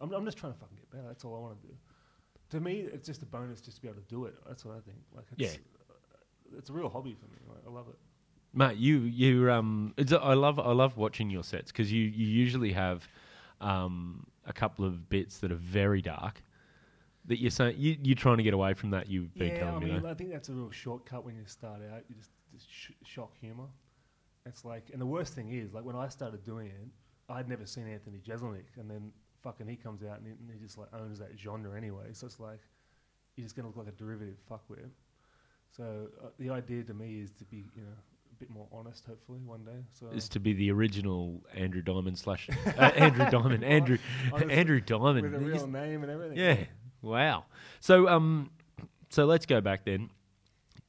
I'm, 0.00 0.12
I'm 0.12 0.24
just 0.24 0.36
trying 0.38 0.52
to 0.54 0.58
fucking 0.58 0.76
get 0.78 0.90
better. 0.90 1.06
That's 1.06 1.24
all 1.24 1.36
I 1.36 1.38
want 1.38 1.60
to 1.62 1.68
do. 1.68 1.74
To 2.50 2.60
me, 2.60 2.80
it's 2.92 3.06
just 3.06 3.22
a 3.22 3.26
bonus 3.26 3.60
just 3.60 3.76
to 3.76 3.82
be 3.82 3.88
able 3.88 4.00
to 4.00 4.08
do 4.08 4.24
it. 4.24 4.34
That's 4.48 4.64
what 4.64 4.76
I 4.76 4.80
think. 4.80 4.98
Like, 5.14 5.26
it's, 5.38 5.52
Yeah. 5.52 5.58
uh, 5.88 6.58
it's 6.58 6.70
a 6.70 6.72
real 6.72 6.88
hobby 6.88 7.14
for 7.14 7.26
me. 7.26 7.38
Like, 7.48 7.62
I 7.64 7.70
love 7.70 7.86
it. 7.88 7.94
Mate, 8.52 8.76
you 8.76 8.98
you 9.00 9.50
um, 9.50 9.94
it's, 9.96 10.12
I 10.12 10.34
love 10.34 10.58
I 10.58 10.72
love 10.72 10.96
watching 10.96 11.30
your 11.30 11.44
sets 11.44 11.70
because 11.70 11.92
you 11.92 12.02
you 12.04 12.26
usually 12.26 12.72
have 12.72 13.06
um 13.60 14.26
a 14.46 14.52
couple 14.52 14.84
of 14.84 15.08
bits 15.08 15.38
that 15.38 15.52
are 15.52 15.56
very 15.56 16.02
dark. 16.02 16.42
That 17.26 17.38
you're 17.38 17.50
saying 17.50 17.76
you 17.78 17.96
you're 18.02 18.16
trying 18.16 18.38
to 18.38 18.42
get 18.42 18.54
away 18.54 18.74
from 18.74 18.90
that. 18.90 19.08
You've 19.08 19.32
been 19.34 19.54
yeah, 19.54 19.58
telling 19.58 19.76
I 19.76 19.78
me. 19.78 19.92
mean, 19.92 20.02
though. 20.02 20.10
I 20.10 20.14
think 20.14 20.30
that's 20.30 20.48
a 20.48 20.52
real 20.52 20.70
shortcut 20.70 21.24
when 21.24 21.36
you 21.36 21.44
start 21.46 21.80
out. 21.92 22.02
You 22.08 22.16
just, 22.16 22.30
just 22.52 22.68
sh- 22.70 22.90
shock 23.04 23.36
humor. 23.40 23.68
It's 24.46 24.64
like, 24.64 24.88
and 24.92 25.00
the 25.00 25.06
worst 25.06 25.34
thing 25.34 25.52
is, 25.52 25.72
like 25.72 25.84
when 25.84 25.96
I 25.96 26.08
started 26.08 26.44
doing 26.44 26.68
it, 26.68 26.88
I'd 27.28 27.48
never 27.48 27.66
seen 27.66 27.86
Anthony 27.86 28.18
Jeselnik, 28.26 28.64
and 28.78 28.90
then 28.90 29.12
fucking 29.42 29.68
he 29.68 29.76
comes 29.76 30.02
out 30.02 30.18
and 30.18 30.26
he, 30.26 30.32
and 30.32 30.50
he 30.52 30.58
just 30.58 30.76
like 30.76 30.88
owns 30.92 31.18
that 31.18 31.38
genre 31.38 31.76
anyway. 31.76 32.06
So 32.12 32.26
it's 32.26 32.40
like 32.40 32.60
you're 33.36 33.44
just 33.44 33.54
gonna 33.54 33.68
look 33.68 33.76
like 33.76 33.88
a 33.88 33.92
derivative 33.92 34.36
fuckwit. 34.50 34.88
So 35.70 36.08
uh, 36.22 36.28
the 36.38 36.50
idea 36.50 36.82
to 36.84 36.94
me 36.94 37.20
is 37.20 37.30
to 37.32 37.44
be, 37.44 37.58
you 37.76 37.82
know, 37.82 37.96
bit 38.40 38.50
more 38.50 38.66
honest. 38.72 39.04
Hopefully 39.06 39.40
one 39.44 39.64
day. 39.64 39.84
So 39.92 40.06
is 40.08 40.28
to 40.30 40.40
be 40.40 40.54
the 40.54 40.72
original 40.72 41.42
Andrew 41.54 41.82
Diamond 41.82 42.18
slash 42.18 42.48
uh, 42.66 42.80
Andrew 42.96 43.30
Diamond 43.30 43.62
Andrew 43.62 43.98
Honestly, 44.32 44.52
Andrew 44.54 44.80
Diamond. 44.80 45.22
with 45.22 45.34
a 45.34 45.38
real 45.38 45.66
name 45.66 46.02
and 46.02 46.10
everything. 46.10 46.38
Yeah. 46.38 46.56
Wow. 47.02 47.44
So 47.80 48.08
um, 48.08 48.50
so 49.10 49.26
let's 49.26 49.46
go 49.46 49.60
back 49.60 49.84
then. 49.84 50.10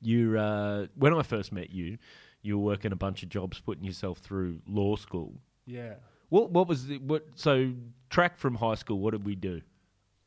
You 0.02 0.40
uh, 0.40 0.88
when 0.96 1.14
I 1.14 1.22
first 1.24 1.52
met 1.52 1.70
you, 1.70 1.98
you 2.42 2.58
were 2.58 2.64
working 2.64 2.94
a 2.94 2.96
bunch 2.96 3.22
of 3.22 3.30
jobs, 3.30 3.60
putting 3.60 3.84
yourself 3.84 4.20
through 4.20 4.62
law 4.66 4.96
school. 4.96 5.34
Yeah. 5.66 5.96
What 6.30 6.52
what 6.52 6.68
was 6.68 6.88
the, 6.88 6.98
what? 7.00 7.26
So 7.36 7.74
track 8.10 8.38
from 8.38 8.56
high 8.56 8.76
school. 8.76 9.00
What 9.00 9.12
did 9.12 9.26
we 9.26 9.36
do? 9.36 9.62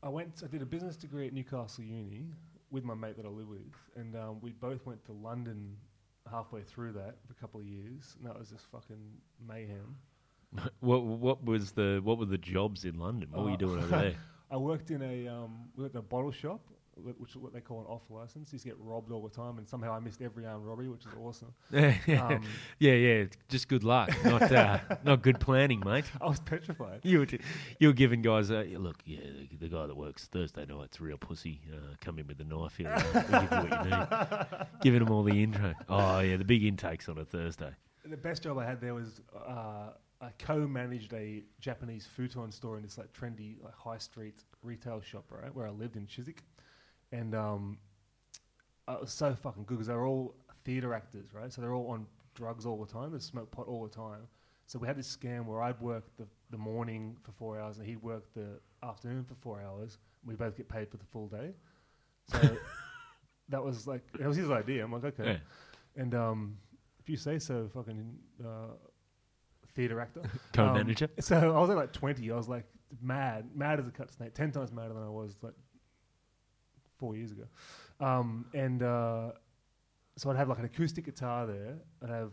I 0.03 0.09
went. 0.09 0.43
I 0.43 0.47
did 0.47 0.61
a 0.61 0.65
business 0.65 0.95
degree 0.95 1.25
at 1.25 1.33
Newcastle 1.33 1.83
Uni 1.83 2.27
with 2.69 2.83
my 2.83 2.93
mate 2.93 3.17
that 3.17 3.25
I 3.25 3.29
live 3.29 3.47
with, 3.47 3.61
and 3.95 4.15
um, 4.15 4.37
we 4.41 4.51
both 4.51 4.85
went 4.85 5.03
to 5.05 5.11
London 5.11 5.75
halfway 6.31 6.61
through 6.63 6.93
that 6.93 7.15
for 7.25 7.33
a 7.33 7.35
couple 7.35 7.59
of 7.59 7.65
years, 7.65 8.15
and 8.17 8.27
that 8.27 8.37
was 8.37 8.49
just 8.49 8.65
fucking 8.71 9.01
mayhem. 9.47 9.95
What 10.79 11.03
what 11.03 11.43
was 11.43 11.71
the 11.71 11.99
what 12.03 12.17
were 12.17 12.25
the 12.25 12.37
jobs 12.37 12.85
in 12.85 12.97
London? 12.99 13.29
What 13.31 13.43
were 13.43 13.49
you 13.49 13.55
Uh, 13.55 13.59
doing 13.59 13.77
over 13.83 13.87
there? 13.87 14.15
I 14.51 14.57
worked 14.57 14.91
in 14.91 15.01
a 15.01 15.27
um, 15.27 15.69
we 15.75 15.83
worked 15.83 15.95
in 15.95 15.99
a 15.99 16.03
bottle 16.03 16.31
shop, 16.31 16.61
which 16.97 17.31
is 17.31 17.37
what 17.37 17.53
they 17.53 17.59
call 17.59 17.79
an 17.81 17.85
off 17.87 18.03
license. 18.09 18.51
You 18.53 18.59
to 18.59 18.65
get 18.65 18.75
robbed 18.79 19.11
all 19.11 19.21
the 19.21 19.29
time, 19.33 19.57
and 19.57 19.67
somehow 19.67 19.93
I 19.93 19.99
missed 19.99 20.21
every 20.21 20.45
armed 20.45 20.65
robbery, 20.65 20.87
which 20.87 21.05
is 21.05 21.11
awesome. 21.21 21.53
yeah, 21.71 22.27
Um, 22.27 22.43
yeah, 22.79 22.93
yeah. 22.93 23.25
Just 23.49 23.67
good 23.67 23.83
luck, 23.83 24.09
not 24.23 24.51
uh, 24.51 24.79
not 25.03 25.21
good 25.21 25.39
planning, 25.39 25.81
mate. 25.85 26.05
I 26.21 26.27
was 26.27 26.39
petrified. 26.39 27.01
You 27.03 27.19
were, 27.19 27.25
t- 27.25 27.39
you 27.79 27.87
were 27.89 27.93
giving 27.93 28.21
guys, 28.21 28.49
uh, 28.51 28.65
look, 28.77 28.97
yeah, 29.05 29.19
the, 29.51 29.57
the 29.57 29.69
guy 29.69 29.85
that 29.87 29.95
works 29.95 30.25
Thursday 30.27 30.65
night's 30.65 30.99
a 30.99 31.03
real 31.03 31.17
pussy. 31.17 31.61
Uh, 31.71 31.95
come 32.01 32.19
in 32.19 32.27
with 32.27 32.39
a 32.39 32.45
knife 32.45 32.77
here. 32.77 32.93
we'll 33.13 33.23
give 33.41 33.51
you 33.51 33.57
what 33.57 33.85
you 33.85 33.89
need. 33.91 34.67
Giving 34.81 35.03
them 35.03 35.11
all 35.11 35.23
the 35.23 35.43
intro. 35.43 35.73
Oh 35.89 36.19
yeah, 36.19 36.37
the 36.37 36.45
big 36.45 36.63
intakes 36.63 37.09
on 37.09 37.17
a 37.17 37.25
Thursday. 37.25 37.71
The 38.05 38.17
best 38.17 38.43
job 38.43 38.57
I 38.59 38.65
had 38.65 38.79
there 38.79 38.93
was 38.93 39.21
uh, 39.35 39.89
I 40.21 40.29
co-managed 40.39 41.13
a 41.13 41.43
Japanese 41.59 42.05
futon 42.05 42.51
store 42.51 42.77
in 42.77 42.83
this 42.83 42.97
like 42.97 43.11
trendy 43.13 43.55
like 43.61 43.73
high 43.75 43.97
street 43.97 44.43
retail 44.63 45.01
shop, 45.01 45.25
right, 45.29 45.53
where 45.53 45.67
I 45.67 45.71
lived 45.71 45.95
in 45.95 46.05
Chiswick, 46.07 46.43
and 47.15 47.33
um, 47.35 47.77
uh, 48.87 48.93
it 48.93 49.01
was 49.01 49.11
so 49.11 49.33
fucking 49.33 49.63
good 49.63 49.75
because 49.75 49.87
they're 49.87 50.05
all 50.05 50.35
theatre 50.63 50.93
actors, 50.93 51.33
right? 51.33 51.51
So 51.51 51.61
they're 51.61 51.73
all 51.73 51.89
on 51.89 52.05
drugs 52.33 52.65
all 52.65 52.83
the 52.83 52.91
time. 52.91 53.11
They 53.11 53.19
smoke 53.19 53.51
pot 53.51 53.67
all 53.67 53.83
the 53.83 53.95
time. 53.95 54.27
So 54.67 54.79
we 54.79 54.87
had 54.87 54.97
this 54.97 55.15
scam 55.15 55.45
where 55.45 55.61
I'd 55.61 55.79
work 55.79 56.03
the, 56.17 56.27
the 56.49 56.57
morning 56.57 57.15
for 57.23 57.31
four 57.31 57.59
hours 57.59 57.77
and 57.77 57.87
he'd 57.87 58.01
work 58.01 58.23
the 58.33 58.59
afternoon 58.83 59.23
for 59.23 59.35
four 59.35 59.61
hours. 59.61 59.97
And 60.23 60.29
We 60.31 60.35
both 60.35 60.57
get 60.57 60.67
paid 60.67 60.89
for 60.89 60.97
the 60.97 61.05
full 61.05 61.27
day. 61.27 61.51
So 62.27 62.57
that 63.49 63.63
was 63.63 63.87
like 63.87 64.01
that 64.13 64.27
was 64.27 64.37
his 64.37 64.51
idea. 64.51 64.83
I'm 64.83 64.91
like, 64.91 65.05
okay. 65.05 65.25
Yeah. 65.25 66.01
And 66.01 66.15
um, 66.15 66.57
if 66.99 67.09
you 67.09 67.15
say 67.15 67.39
so, 67.39 67.69
fucking 67.73 68.15
uh, 68.43 68.73
theatre 69.75 70.01
actor. 70.01 70.23
Co-manager. 70.53 71.05
Um, 71.05 71.21
so 71.21 71.55
I 71.55 71.59
was 71.59 71.69
at 71.69 71.77
like 71.77 71.93
20. 71.93 72.29
I 72.31 72.35
was 72.35 72.49
like 72.49 72.65
mad, 73.01 73.45
mad 73.55 73.79
as 73.79 73.87
a 73.87 73.91
cut 73.91 74.11
snake, 74.11 74.33
10 74.33 74.51
times 74.51 74.71
madder 74.71 74.93
than 74.95 75.03
I 75.03 75.09
was 75.09 75.37
like 75.41 75.53
four 76.97 77.15
years 77.15 77.31
ago. 77.31 77.43
Um, 77.99 78.45
and 78.53 78.83
uh, 78.83 79.31
so 80.17 80.29
I'd 80.29 80.37
have 80.37 80.49
like 80.49 80.59
an 80.59 80.65
acoustic 80.65 81.05
guitar 81.05 81.45
there. 81.45 81.75
I'd 82.03 82.09
have 82.09 82.31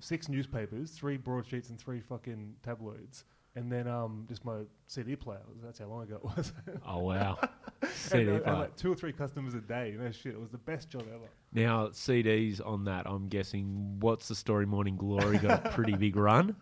six 0.00 0.28
newspapers, 0.28 0.92
three 0.92 1.16
broadsheets, 1.16 1.70
and 1.70 1.78
three 1.78 2.00
fucking 2.00 2.54
tabloids. 2.62 3.24
And 3.56 3.72
then 3.72 3.88
um, 3.88 4.24
just 4.28 4.44
my 4.44 4.58
CD 4.86 5.16
player. 5.16 5.40
That's 5.64 5.80
how 5.80 5.86
long 5.86 6.02
ago 6.04 6.16
it 6.16 6.24
was. 6.24 6.52
Oh 6.86 7.00
wow. 7.00 7.38
and, 7.82 7.90
CD 7.90 8.30
I 8.30 8.34
had 8.34 8.44
player. 8.44 8.56
like 8.56 8.76
two 8.76 8.92
or 8.92 8.94
three 8.94 9.12
customers 9.12 9.54
a 9.54 9.60
day. 9.60 9.90
You 9.92 9.98
know, 9.98 10.10
shit. 10.12 10.34
It 10.34 10.40
was 10.40 10.50
the 10.50 10.58
best 10.58 10.90
job 10.90 11.02
ever. 11.12 11.28
Now 11.52 11.88
CDs 11.88 12.64
on 12.64 12.84
that. 12.84 13.06
I'm 13.06 13.26
guessing. 13.28 13.96
What's 14.00 14.28
the 14.28 14.34
story? 14.36 14.64
Morning 14.66 14.96
Glory 14.96 15.38
got 15.38 15.66
a 15.66 15.70
pretty 15.70 15.96
big 15.96 16.14
run. 16.16 16.54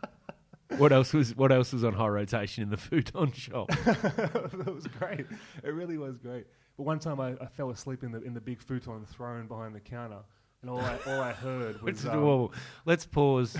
What 0.79 0.93
else 0.93 1.13
was 1.13 1.37
What 1.37 1.53
else 1.53 1.73
was 1.73 1.85
on 1.85 1.93
high 1.93 2.09
rotation 2.09 2.63
in 2.63 2.71
the 2.71 2.77
futon 2.79 3.33
shop? 3.33 3.69
that 3.69 4.73
was 4.75 4.87
great. 4.87 5.27
It 5.63 5.71
really 5.75 5.99
was 5.99 6.17
great. 6.19 6.47
But 6.77 6.85
one 6.85 6.99
time 6.99 7.21
I, 7.21 7.33
I 7.41 7.47
fell 7.47 7.71
asleep 7.71 8.03
in 8.03 8.13
the 8.13 8.21
in 8.23 8.35
the 8.35 8.41
big 8.41 8.61
futon 8.61 9.05
throne 9.07 9.47
behind 9.47 9.75
the 9.75 9.81
counter, 9.81 10.19
and 10.63 10.71
all 10.71 10.81
I 10.81 10.99
all 11.07 11.21
I 11.21 11.33
heard 11.33 11.81
was 11.83 12.05
um, 12.07 12.23
whoa, 12.23 12.51
let's 12.85 13.07
pause 13.07 13.57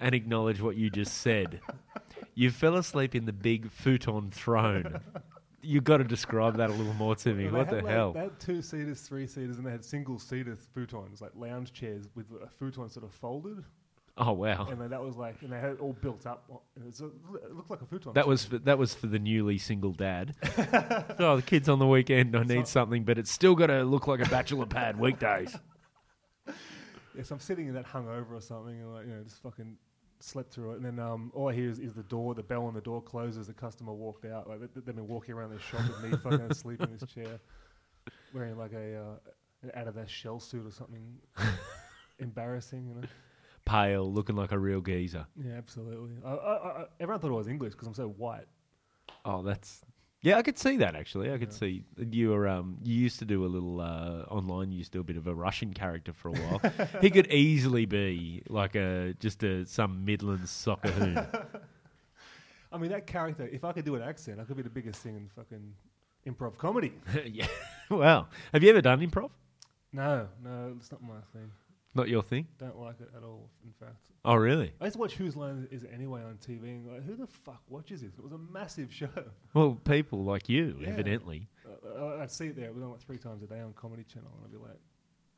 and 0.00 0.14
acknowledge 0.14 0.60
what 0.60 0.76
you 0.76 0.90
just 0.90 1.18
said. 1.18 1.60
You 2.34 2.50
fell 2.50 2.76
asleep 2.76 3.14
in 3.14 3.24
the 3.24 3.32
big 3.32 3.70
futon 3.70 4.30
throne. 4.30 5.00
You've 5.62 5.84
got 5.84 5.96
to 5.96 6.04
describe 6.04 6.58
that 6.58 6.70
a 6.70 6.72
little 6.72 6.92
more 6.94 7.16
to 7.16 7.34
me. 7.34 7.44
well, 7.46 7.54
What 7.62 7.70
the 7.70 7.76
like- 7.76 7.86
hell? 7.86 8.12
They 8.12 8.20
had 8.20 8.38
two 8.38 8.62
seaters, 8.62 9.00
three 9.00 9.26
seaters, 9.26 9.56
and 9.56 9.66
they 9.66 9.70
had 9.70 9.84
single 9.84 10.18
seater 10.18 10.56
futons, 10.76 11.20
like 11.20 11.32
lounge 11.34 11.72
chairs 11.72 12.08
with 12.14 12.26
a 12.42 12.46
futon 12.48 12.88
sort 12.88 13.04
of 13.04 13.12
folded, 13.12 13.64
Oh 14.18 14.32
wow, 14.32 14.66
and 14.70 14.80
then 14.80 14.90
that 14.90 15.02
was 15.02 15.16
like, 15.16 15.42
and 15.42 15.52
they 15.52 15.58
had 15.60 15.72
it 15.72 15.80
all 15.80 15.92
built 15.92 16.26
up. 16.26 16.44
It, 16.76 16.84
was 16.86 17.00
a- 17.02 17.06
it 17.06 17.54
looked 17.54 17.70
like 17.70 17.82
a 17.82 17.86
futon. 17.86 18.14
that 18.14 18.26
was 18.26 18.46
for, 18.46 18.56
that 18.58 18.78
was 18.78 18.94
for 18.94 19.08
the 19.08 19.18
newly 19.18 19.58
single 19.58 19.92
dad. 19.92 20.34
oh, 21.18 21.36
the 21.36 21.42
kids 21.44 21.68
on 21.68 21.78
the 21.78 21.86
weekend. 21.86 22.34
I 22.34 22.42
need 22.44 22.66
So- 22.66 22.80
something, 22.80 23.04
but 23.04 23.18
it's 23.18 23.30
still 23.30 23.54
got 23.54 23.66
to 23.66 23.84
look 23.84 24.06
like 24.06 24.20
a 24.20 24.28
bachelor 24.30 24.64
pad 24.64 24.98
weekdays. 25.00 25.54
Yes, 27.14 27.30
I'm 27.30 27.40
sitting 27.40 27.66
in 27.68 27.74
that 27.74 27.86
hungover 27.86 28.32
or 28.32 28.40
something, 28.40 28.80
and 28.80 28.94
like 28.94 29.06
you 29.06 29.12
know, 29.14 29.22
just 29.22 29.42
fucking 29.42 29.76
slept 30.20 30.50
through 30.52 30.72
it. 30.72 30.76
And 30.76 30.84
then 30.86 30.98
um, 30.98 31.30
all 31.34 31.48
I 31.50 31.54
hear 31.54 31.68
is, 31.68 31.78
is 31.78 31.92
the 31.92 32.02
door, 32.04 32.34
the 32.34 32.42
bell 32.42 32.64
on 32.64 32.72
the 32.72 32.80
door 32.80 33.02
closes. 33.02 33.46
The 33.48 33.52
customer 33.52 33.92
walked 33.92 34.24
out. 34.24 34.48
Like 34.48 34.60
they, 34.60 34.66
they've 34.80 34.96
been 34.96 35.06
walking 35.08 35.34
around 35.34 35.50
the 35.50 35.58
shop 35.60 35.82
with 35.88 36.10
me, 36.10 36.16
fucking 36.18 36.40
asleep 36.50 36.80
in 36.82 36.90
this 36.90 37.06
chair, 37.10 37.38
wearing 38.32 38.56
like 38.56 38.72
a 38.72 38.96
uh, 38.98 39.30
an 39.62 39.72
out 39.74 39.88
of 39.88 39.94
that 39.96 40.08
shell 40.08 40.40
suit 40.40 40.66
or 40.66 40.70
something. 40.70 41.16
Embarrassing, 42.18 42.86
you 42.88 42.94
know. 42.94 43.06
Pale, 43.66 44.10
looking 44.12 44.36
like 44.36 44.52
a 44.52 44.58
real 44.58 44.80
geezer. 44.80 45.26
Yeah, 45.36 45.52
absolutely. 45.58 46.12
I, 46.24 46.30
I, 46.30 46.54
I, 46.82 46.84
everyone 47.00 47.20
thought 47.20 47.30
I 47.32 47.34
was 47.34 47.48
English 47.48 47.72
because 47.74 47.86
I'm 47.88 47.94
so 47.94 48.08
white. 48.08 48.46
Oh, 49.24 49.42
that's 49.42 49.82
yeah. 50.22 50.38
I 50.38 50.42
could 50.42 50.58
see 50.58 50.76
that 50.78 50.94
actually. 50.94 51.32
I 51.32 51.38
could 51.38 51.48
Yeah. 51.52 51.58
see 51.58 51.84
you 51.98 52.30
were 52.30 52.46
um. 52.48 52.78
You 52.84 52.94
used 52.94 53.18
to 53.18 53.24
do 53.24 53.44
a 53.44 53.48
little 53.48 53.80
uh, 53.80 54.22
online. 54.30 54.70
You 54.72 54.78
used 54.78 54.92
to 54.92 54.98
do 54.98 55.00
a 55.00 55.04
bit 55.04 55.16
of 55.16 55.26
a 55.26 55.34
Russian 55.34 55.74
character 55.74 56.12
for 56.12 56.28
a 56.28 56.32
while. 56.32 56.72
he 57.00 57.10
could 57.10 57.26
easily 57.32 57.86
be 57.86 58.42
like 58.48 58.74
a 58.76 59.14
just 59.20 59.42
a 59.42 59.66
some 59.66 60.04
Midlands 60.04 60.50
soccer 60.50 60.90
hoon. 60.92 61.18
I 62.72 62.78
mean, 62.78 62.90
that 62.90 63.06
character. 63.06 63.48
If 63.50 63.64
I 63.64 63.72
could 63.72 63.84
do 63.84 63.94
an 63.96 64.02
accent, 64.02 64.40
I 64.40 64.44
could 64.44 64.56
be 64.56 64.62
the 64.62 64.70
biggest 64.70 65.02
thing 65.02 65.16
in 65.16 65.28
fucking 65.28 65.72
improv 66.26 66.56
comedy. 66.56 66.92
yeah. 67.26 67.46
Wow. 67.90 68.28
Have 68.52 68.62
you 68.62 68.70
ever 68.70 68.80
done 68.80 69.00
improv? 69.00 69.30
No, 69.92 70.28
no, 70.42 70.74
it's 70.76 70.90
not 70.92 71.02
my 71.02 71.20
thing. 71.32 71.50
Not 71.96 72.08
your 72.08 72.22
thing. 72.22 72.46
Don't 72.58 72.78
like 72.78 73.00
it 73.00 73.08
at 73.16 73.22
all. 73.22 73.50
In 73.64 73.72
fact. 73.72 73.96
Oh, 74.24 74.34
really? 74.34 74.72
I 74.80 74.84
used 74.84 74.94
to 74.96 75.00
watch 75.00 75.14
Whose 75.14 75.36
Line 75.36 75.66
Is 75.70 75.84
It 75.84 75.90
Anyway 75.94 76.20
on 76.22 76.36
TV 76.36 76.62
and 76.64 76.86
like, 76.86 77.04
who 77.04 77.14
the 77.14 77.26
fuck 77.26 77.62
watches 77.68 78.00
this? 78.02 78.12
It 78.18 78.22
was 78.22 78.32
a 78.32 78.38
massive 78.38 78.92
show. 78.92 79.08
Well, 79.54 79.74
people 79.84 80.24
like 80.24 80.48
you, 80.48 80.76
Yeah. 80.80 80.88
evidently. 80.88 81.48
Uh, 81.98 82.16
I'd 82.18 82.30
see 82.30 82.46
it 82.48 82.56
there. 82.56 82.66
It 82.66 82.74
was 82.74 82.82
on 82.82 82.90
like 82.90 83.00
three 83.00 83.18
times 83.18 83.42
a 83.42 83.46
day 83.46 83.60
on 83.60 83.72
Comedy 83.74 84.04
Channel, 84.04 84.30
and 84.36 84.44
I'd 84.44 84.50
be 84.52 84.58
like, 84.58 84.78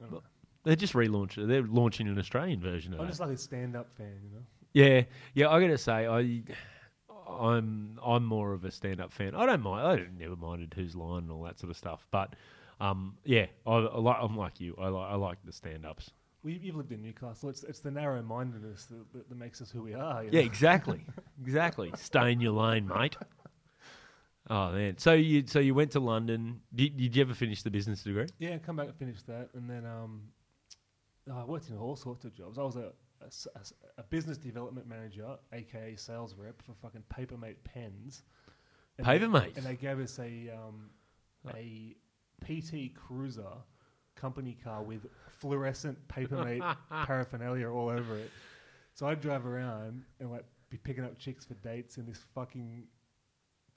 I 0.00 0.04
don't 0.04 0.12
know. 0.12 0.22
They're 0.64 0.76
just 0.76 0.94
relaunching. 0.94 1.46
They're 1.48 1.62
launching 1.62 2.08
an 2.08 2.18
Australian 2.18 2.60
version 2.60 2.92
of 2.92 2.98
it. 2.98 3.02
I'm 3.02 3.06
that. 3.06 3.10
just 3.12 3.20
like 3.20 3.30
a 3.30 3.36
stand-up 3.38 3.88
fan, 3.96 4.18
you 4.24 4.30
know. 4.36 4.42
Yeah, 4.72 5.02
yeah. 5.34 5.48
I 5.50 5.60
gotta 5.60 5.78
say, 5.78 6.06
I, 6.06 6.42
I'm, 7.30 7.98
I'm 8.04 8.24
more 8.24 8.52
of 8.52 8.64
a 8.64 8.70
stand-up 8.70 9.12
fan. 9.12 9.34
I 9.34 9.46
don't 9.46 9.62
mind. 9.62 9.86
I 9.86 10.06
never 10.20 10.36
minded 10.36 10.72
Whose 10.74 10.96
Line 10.96 11.24
and 11.24 11.30
all 11.30 11.42
that 11.44 11.58
sort 11.58 11.70
of 11.70 11.76
stuff. 11.76 12.06
But, 12.10 12.34
um, 12.80 13.16
yeah, 13.24 13.46
I, 13.66 13.72
I 13.76 13.98
like. 13.98 14.16
I'm 14.20 14.36
like 14.36 14.60
you. 14.60 14.74
I 14.80 14.88
like. 14.88 15.10
I 15.12 15.14
like 15.16 15.38
the 15.44 15.52
stand-ups. 15.52 16.10
Well, 16.44 16.54
you've 16.54 16.76
lived 16.76 16.92
in 16.92 17.02
Newcastle. 17.02 17.48
It's 17.48 17.64
it's 17.64 17.80
the 17.80 17.90
narrow-mindedness 17.90 18.84
that, 18.86 19.12
that, 19.12 19.28
that 19.28 19.34
makes 19.38 19.60
us 19.60 19.70
who 19.70 19.82
we 19.82 19.94
are. 19.94 20.22
You 20.24 20.30
Yeah, 20.32 20.40
know? 20.40 20.46
exactly, 20.46 21.04
exactly. 21.42 21.92
Stay 21.98 22.32
in 22.32 22.40
your 22.40 22.52
lane, 22.52 22.86
mate. 22.86 23.16
Oh 24.50 24.72
man. 24.72 24.96
So 24.98 25.12
you, 25.14 25.44
so 25.46 25.58
you 25.58 25.74
went 25.74 25.90
to 25.92 26.00
London. 26.00 26.60
Did, 26.74 26.96
did 26.96 27.14
you 27.16 27.22
ever 27.22 27.34
finish 27.34 27.62
the 27.62 27.70
business 27.70 28.02
degree? 28.02 28.26
Yeah, 28.38 28.56
come 28.58 28.76
back 28.76 28.86
and 28.86 28.96
finish 28.96 29.20
that, 29.22 29.48
and 29.54 29.68
then 29.68 29.84
um, 29.84 30.22
oh, 31.30 31.38
I 31.40 31.44
worked 31.44 31.68
in 31.70 31.76
all 31.76 31.96
sorts 31.96 32.24
of 32.24 32.32
jobs. 32.34 32.56
I 32.58 32.62
was 32.62 32.76
a 32.76 32.92
business 34.08 34.38
development 34.38 34.86
manager, 34.88 35.36
aka 35.52 35.96
sales 35.96 36.34
rep 36.38 36.62
for 36.62 36.72
fucking 36.80 37.02
Papermate 37.10 37.62
pens. 37.64 38.22
And 38.96 39.06
they- 39.06 39.18
Papermate? 39.18 39.56
and 39.56 39.66
they 39.66 39.74
gave 39.76 39.98
us 39.98 40.18
a 40.18 40.50
um, 40.50 40.90
a 41.54 41.94
PT 42.44 42.94
Cruiser 42.94 43.52
company 44.14 44.56
car 44.64 44.82
with 44.82 45.06
fluorescent 45.38 45.96
Papermate 46.08 46.62
paraphernalia 46.90 47.70
all 47.70 47.88
over 47.88 48.16
it. 48.16 48.30
So 48.94 49.06
I'd 49.06 49.20
drive 49.20 49.46
around 49.46 50.02
and 50.20 50.30
like 50.30 50.44
be 50.70 50.76
picking 50.76 51.04
up 51.04 51.18
chicks 51.18 51.44
for 51.44 51.54
dates 51.54 51.98
in 51.98 52.06
this 52.06 52.20
fucking 52.34 52.84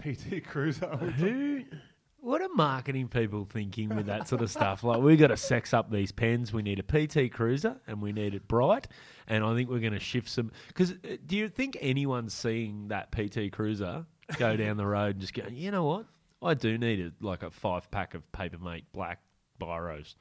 PT 0.01 0.43
Cruiser. 0.47 0.87
Who? 0.87 1.63
What 2.19 2.41
are 2.41 2.49
marketing 2.53 3.07
people 3.07 3.45
thinking 3.45 3.89
with 3.95 4.05
that 4.05 4.27
sort 4.27 4.43
of 4.43 4.51
stuff? 4.51 4.83
Like, 4.83 5.01
we 5.01 5.15
got 5.15 5.27
to 5.27 5.37
sex 5.37 5.73
up 5.73 5.89
these 5.89 6.11
pens. 6.11 6.53
We 6.53 6.61
need 6.61 6.79
a 6.79 6.83
PT 6.83 7.33
Cruiser 7.33 7.77
and 7.87 7.99
we 7.99 8.11
need 8.11 8.35
it 8.35 8.47
bright. 8.47 8.87
And 9.27 9.43
I 9.43 9.55
think 9.55 9.71
we're 9.71 9.79
going 9.79 9.93
to 9.93 9.99
shift 9.99 10.29
some. 10.29 10.51
Because 10.67 10.91
uh, 10.91 11.17
do 11.25 11.35
you 11.35 11.49
think 11.49 11.77
anyone's 11.81 12.35
seeing 12.35 12.89
that 12.89 13.11
PT 13.11 13.51
Cruiser 13.51 14.05
go 14.37 14.55
down 14.57 14.77
the 14.77 14.85
road 14.85 15.15
and 15.15 15.21
just 15.21 15.33
go, 15.33 15.43
you 15.49 15.71
know 15.71 15.85
what? 15.85 16.05
I 16.43 16.53
do 16.53 16.77
need 16.77 16.99
a, 16.99 17.25
like 17.25 17.41
a 17.41 17.49
five 17.49 17.89
pack 17.89 18.13
of 18.13 18.31
Papermate 18.31 18.85
black 18.93 19.19
biros. 19.59 20.13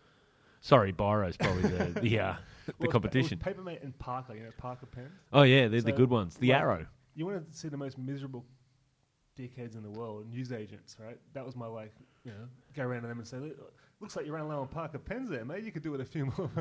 Sorry, 0.61 0.93
biros 0.93 1.39
probably 1.39 1.63
the 1.63 2.01
the, 2.01 2.21
uh, 2.21 2.35
the 2.67 2.75
Well, 2.79 2.91
competition. 2.91 3.39
pa- 3.39 3.51
it 3.51 3.57
was 3.57 3.65
Papermate 3.65 3.83
and 3.83 3.99
Parker, 3.99 4.35
you 4.35 4.43
know, 4.45 4.51
Parker 4.59 4.87
pens. 4.87 5.11
Oh 5.33 5.43
yeah, 5.43 5.69
they're 5.69 5.81
the 5.81 5.93
good 5.93 6.11
ones. 6.11 6.37
The 6.37 6.49
like, 6.53 6.61
Arrow. 6.61 6.87
You 7.15 7.27
want 7.27 7.51
to 7.51 7.59
see 7.59 7.69
the 7.69 7.77
most 7.77 7.99
miserable 7.99 8.45
dickheads 9.39 9.75
in 9.77 9.83
the 9.83 9.91
world, 9.91 10.29
news 10.31 10.53
agents, 10.53 10.97
right? 11.05 11.19
That 11.33 11.45
was 11.45 11.57
my 11.57 11.67
like, 11.67 11.95
you 12.25 12.31
know, 12.33 12.47
go 12.75 12.83
around 12.83 13.03
to 13.03 13.09
them 13.09 13.19
and 13.19 13.27
say, 13.27 13.39
"Look, 13.39 13.73
looks 14.01 14.17
like 14.17 14.25
you 14.25 14.33
ran 14.33 14.49
low 14.49 14.61
on 14.63 14.69
Parker 14.69 14.99
pens 14.99 15.29
there, 15.29 15.45
mate. 15.45 15.63
You 15.63 15.71
could 15.71 15.83
do 15.83 15.95
it 15.95 16.01
a 16.01 16.05
few 16.05 16.27
more. 16.37 16.51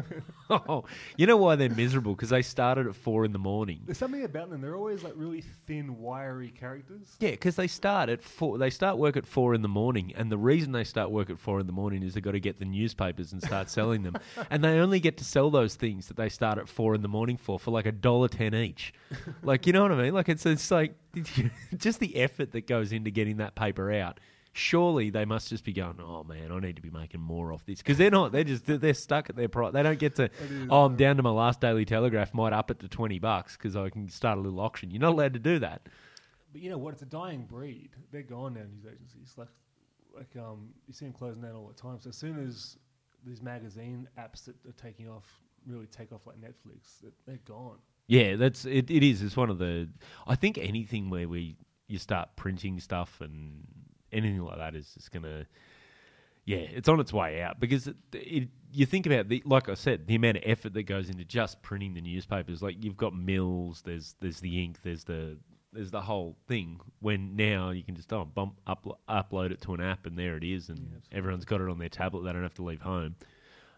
Oh, 0.51 0.83
you 1.15 1.27
know 1.27 1.37
why 1.37 1.55
they're 1.55 1.69
miserable? 1.69 2.15
Because 2.15 2.29
they 2.29 2.41
started 2.41 2.87
at 2.87 2.95
four 2.95 3.23
in 3.23 3.31
the 3.31 3.39
morning. 3.39 3.81
There's 3.85 3.99
something 3.99 4.23
about 4.23 4.49
them. 4.49 4.61
They're 4.61 4.75
always 4.75 5.03
like 5.03 5.13
really 5.15 5.41
thin, 5.67 5.99
wiry 5.99 6.49
characters. 6.49 7.15
Yeah, 7.19 7.31
because 7.31 7.55
they 7.55 7.67
start 7.67 8.09
at 8.09 8.23
four. 8.23 8.57
They 8.57 8.71
start 8.71 8.97
work 8.97 9.15
at 9.15 9.27
four 9.27 9.53
in 9.53 9.61
the 9.61 9.67
morning, 9.67 10.11
and 10.15 10.31
the 10.31 10.37
reason 10.39 10.71
they 10.71 10.83
start 10.83 11.11
work 11.11 11.29
at 11.29 11.39
four 11.39 11.59
in 11.59 11.67
the 11.67 11.71
morning 11.73 12.01
is 12.01 12.15
they've 12.15 12.23
got 12.23 12.31
to 12.31 12.39
get 12.39 12.57
the 12.57 12.65
newspapers 12.65 13.31
and 13.31 13.41
start 13.43 13.69
selling 13.69 14.01
them, 14.01 14.15
and 14.49 14.63
they 14.63 14.79
only 14.79 14.99
get 14.99 15.17
to 15.17 15.23
sell 15.23 15.51
those 15.51 15.75
things 15.75 16.07
that 16.07 16.17
they 16.17 16.29
start 16.29 16.57
at 16.57 16.67
four 16.67 16.95
in 16.95 17.01
the 17.01 17.07
morning 17.07 17.37
for 17.37 17.59
for 17.59 17.69
like 17.69 17.85
a 17.85 17.91
dollar 17.91 18.27
ten 18.27 18.55
each. 18.55 18.91
like 19.43 19.67
you 19.67 19.73
know 19.73 19.83
what 19.83 19.91
I 19.91 20.01
mean? 20.01 20.13
Like 20.13 20.29
it's 20.29 20.45
it's 20.47 20.71
like 20.71 20.95
just 21.77 21.99
the 21.99 22.15
effort 22.15 22.51
that 22.53 22.65
goes 22.65 22.91
into 22.91 23.11
getting 23.11 23.37
that 23.37 23.53
paper 23.53 23.91
out. 23.91 24.19
Surely 24.59 25.09
they 25.09 25.25
must 25.25 25.49
just 25.49 25.63
be 25.63 25.73
going, 25.73 25.95
oh 25.99 26.23
man, 26.23 26.51
I 26.51 26.59
need 26.59 26.75
to 26.75 26.81
be 26.81 26.89
making 26.89 27.21
more 27.21 27.53
off 27.53 27.65
this 27.65 27.79
because 27.79 27.97
they're 27.97 28.11
not. 28.11 28.31
They're 28.31 28.43
just 28.43 28.65
they're 28.65 28.93
stuck 28.93 29.29
at 29.29 29.35
their 29.35 29.47
price. 29.47 29.73
They 29.73 29.81
don't 29.81 29.97
get 29.97 30.15
to. 30.17 30.29
Oh, 30.69 30.85
I'm 30.85 30.95
down 30.95 31.17
to 31.17 31.23
my 31.23 31.29
last 31.29 31.61
Daily 31.61 31.85
Telegraph. 31.85 32.33
Might 32.33 32.53
up 32.53 32.69
it 32.69 32.79
to 32.79 32.87
twenty 32.87 33.19
bucks 33.19 33.55
because 33.55 33.75
I 33.75 33.89
can 33.89 34.09
start 34.09 34.37
a 34.37 34.41
little 34.41 34.59
auction. 34.59 34.91
You're 34.91 35.01
not 35.01 35.13
allowed 35.13 35.33
to 35.33 35.39
do 35.39 35.59
that. 35.59 35.87
But 36.51 36.61
you 36.61 36.69
know 36.69 36.77
what? 36.77 36.93
It's 36.93 37.01
a 37.01 37.05
dying 37.05 37.45
breed. 37.45 37.91
They're 38.11 38.21
gone 38.21 38.55
now, 38.55 38.61
news 38.61 38.85
agencies. 38.85 39.33
Like, 39.37 39.47
like 40.15 40.35
um, 40.35 40.69
you 40.87 40.93
see 40.93 41.05
them 41.05 41.13
closing 41.13 41.41
down 41.41 41.55
all 41.55 41.67
the 41.67 41.79
time. 41.79 41.99
So 41.99 42.09
as 42.09 42.17
soon 42.17 42.45
as 42.45 42.77
these 43.25 43.41
magazine 43.41 44.07
apps 44.17 44.45
that 44.45 44.55
are 44.67 44.73
taking 44.73 45.07
off 45.07 45.25
really 45.67 45.87
take 45.87 46.11
off 46.11 46.25
like 46.25 46.37
Netflix, 46.37 47.03
they're 47.25 47.39
gone. 47.45 47.77
Yeah, 48.07 48.35
that's 48.35 48.65
it. 48.65 48.89
It 48.89 49.03
is. 49.03 49.21
It's 49.21 49.37
one 49.37 49.49
of 49.49 49.59
the. 49.59 49.87
I 50.27 50.35
think 50.35 50.57
anything 50.57 51.09
where 51.09 51.27
we 51.27 51.55
you 51.87 51.97
start 51.97 52.29
printing 52.35 52.79
stuff 52.79 53.21
and 53.21 53.63
anything 54.11 54.41
like 54.41 54.57
that 54.57 54.75
is 54.75 54.91
just 54.93 55.11
gonna. 55.11 55.45
Yeah, 56.45 56.57
it's 56.57 56.89
on 56.89 56.99
its 56.99 57.13
way 57.13 57.41
out 57.43 57.59
because 57.59 57.87
it, 57.87 57.95
it, 58.13 58.49
you 58.71 58.85
think 58.85 59.05
about 59.05 59.29
the 59.29 59.43
like 59.45 59.69
I 59.69 59.75
said, 59.75 60.07
the 60.07 60.15
amount 60.15 60.37
of 60.37 60.43
effort 60.45 60.73
that 60.73 60.83
goes 60.83 61.09
into 61.09 61.23
just 61.23 61.61
printing 61.61 61.93
the 61.93 62.01
newspapers. 62.01 62.63
Like 62.63 62.83
you've 62.83 62.97
got 62.97 63.15
mills, 63.15 63.83
there's 63.85 64.15
there's 64.19 64.39
the 64.39 64.63
ink, 64.63 64.79
there's 64.83 65.03
the 65.03 65.37
there's 65.73 65.91
the 65.91 66.01
whole 66.01 66.37
thing. 66.47 66.79
When 67.01 67.35
now 67.35 67.69
you 67.69 67.83
can 67.83 67.95
just 67.95 68.11
oh, 68.13 68.25
bump 68.25 68.59
up, 68.65 68.87
upload 69.07 69.51
it 69.51 69.61
to 69.61 69.73
an 69.75 69.81
app 69.81 70.05
and 70.05 70.17
there 70.17 70.37
it 70.37 70.43
is, 70.43 70.69
and 70.69 70.79
Yeah, 70.79 71.17
everyone's 71.17 71.45
got 71.45 71.61
it 71.61 71.69
on 71.69 71.77
their 71.77 71.89
tablet. 71.89 72.23
They 72.23 72.33
don't 72.33 72.43
have 72.43 72.55
to 72.55 72.63
leave 72.63 72.81
home. 72.81 73.15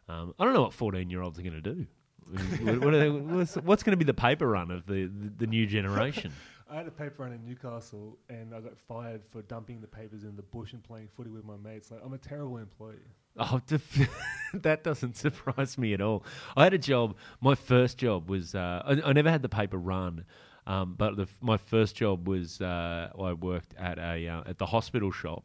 Um, 0.07 0.33
I 0.39 0.45
don't 0.45 0.53
know 0.53 0.63
what 0.63 0.73
fourteen 0.73 1.09
year 1.09 1.21
olds 1.21 1.39
are 1.39 1.43
going 1.43 1.61
to 1.61 1.73
do. 1.73 1.87
what, 2.61 2.79
what 2.81 2.93
are 2.93 2.99
they, 2.99 3.09
what's, 3.09 3.55
what's 3.55 3.83
going 3.83 3.91
to 3.91 3.97
be 3.97 4.05
the 4.05 4.13
paper 4.13 4.47
run 4.47 4.71
of 4.71 4.85
the, 4.85 5.07
the, 5.07 5.31
the 5.39 5.47
new 5.47 5.65
generation? 5.65 6.31
I 6.71 6.75
had 6.75 6.87
a 6.87 6.91
paper 6.91 7.23
run 7.23 7.33
in 7.33 7.43
Newcastle, 7.43 8.17
and 8.29 8.55
I 8.55 8.61
got 8.61 8.77
fired 8.77 9.21
for 9.29 9.41
dumping 9.41 9.81
the 9.81 9.87
papers 9.87 10.23
in 10.23 10.37
the 10.37 10.41
bush 10.41 10.71
and 10.71 10.81
playing 10.81 11.09
footy 11.17 11.29
with 11.29 11.43
my 11.43 11.57
mates. 11.57 11.91
Like, 11.91 11.99
I'm 12.03 12.13
a 12.13 12.17
terrible 12.17 12.57
employee. 12.57 12.95
Oh, 13.37 13.59
that 14.53 14.83
doesn't 14.83 15.17
surprise 15.17 15.77
me 15.77 15.93
at 15.93 15.99
all. 15.99 16.23
I 16.55 16.63
had 16.63 16.73
a 16.73 16.77
job. 16.77 17.17
My 17.41 17.55
first 17.55 17.97
job 17.97 18.29
was 18.29 18.55
uh, 18.55 18.83
I, 18.85 19.09
I 19.09 19.13
never 19.13 19.29
had 19.29 19.41
the 19.41 19.49
paper 19.49 19.77
run, 19.77 20.23
um, 20.65 20.95
but 20.97 21.17
the, 21.17 21.27
my 21.41 21.57
first 21.57 21.95
job 21.97 22.27
was 22.27 22.61
uh, 22.61 23.09
I 23.19 23.33
worked 23.33 23.73
at 23.77 23.99
a 23.99 24.27
uh, 24.27 24.43
at 24.45 24.57
the 24.57 24.65
hospital 24.65 25.11
shop. 25.11 25.43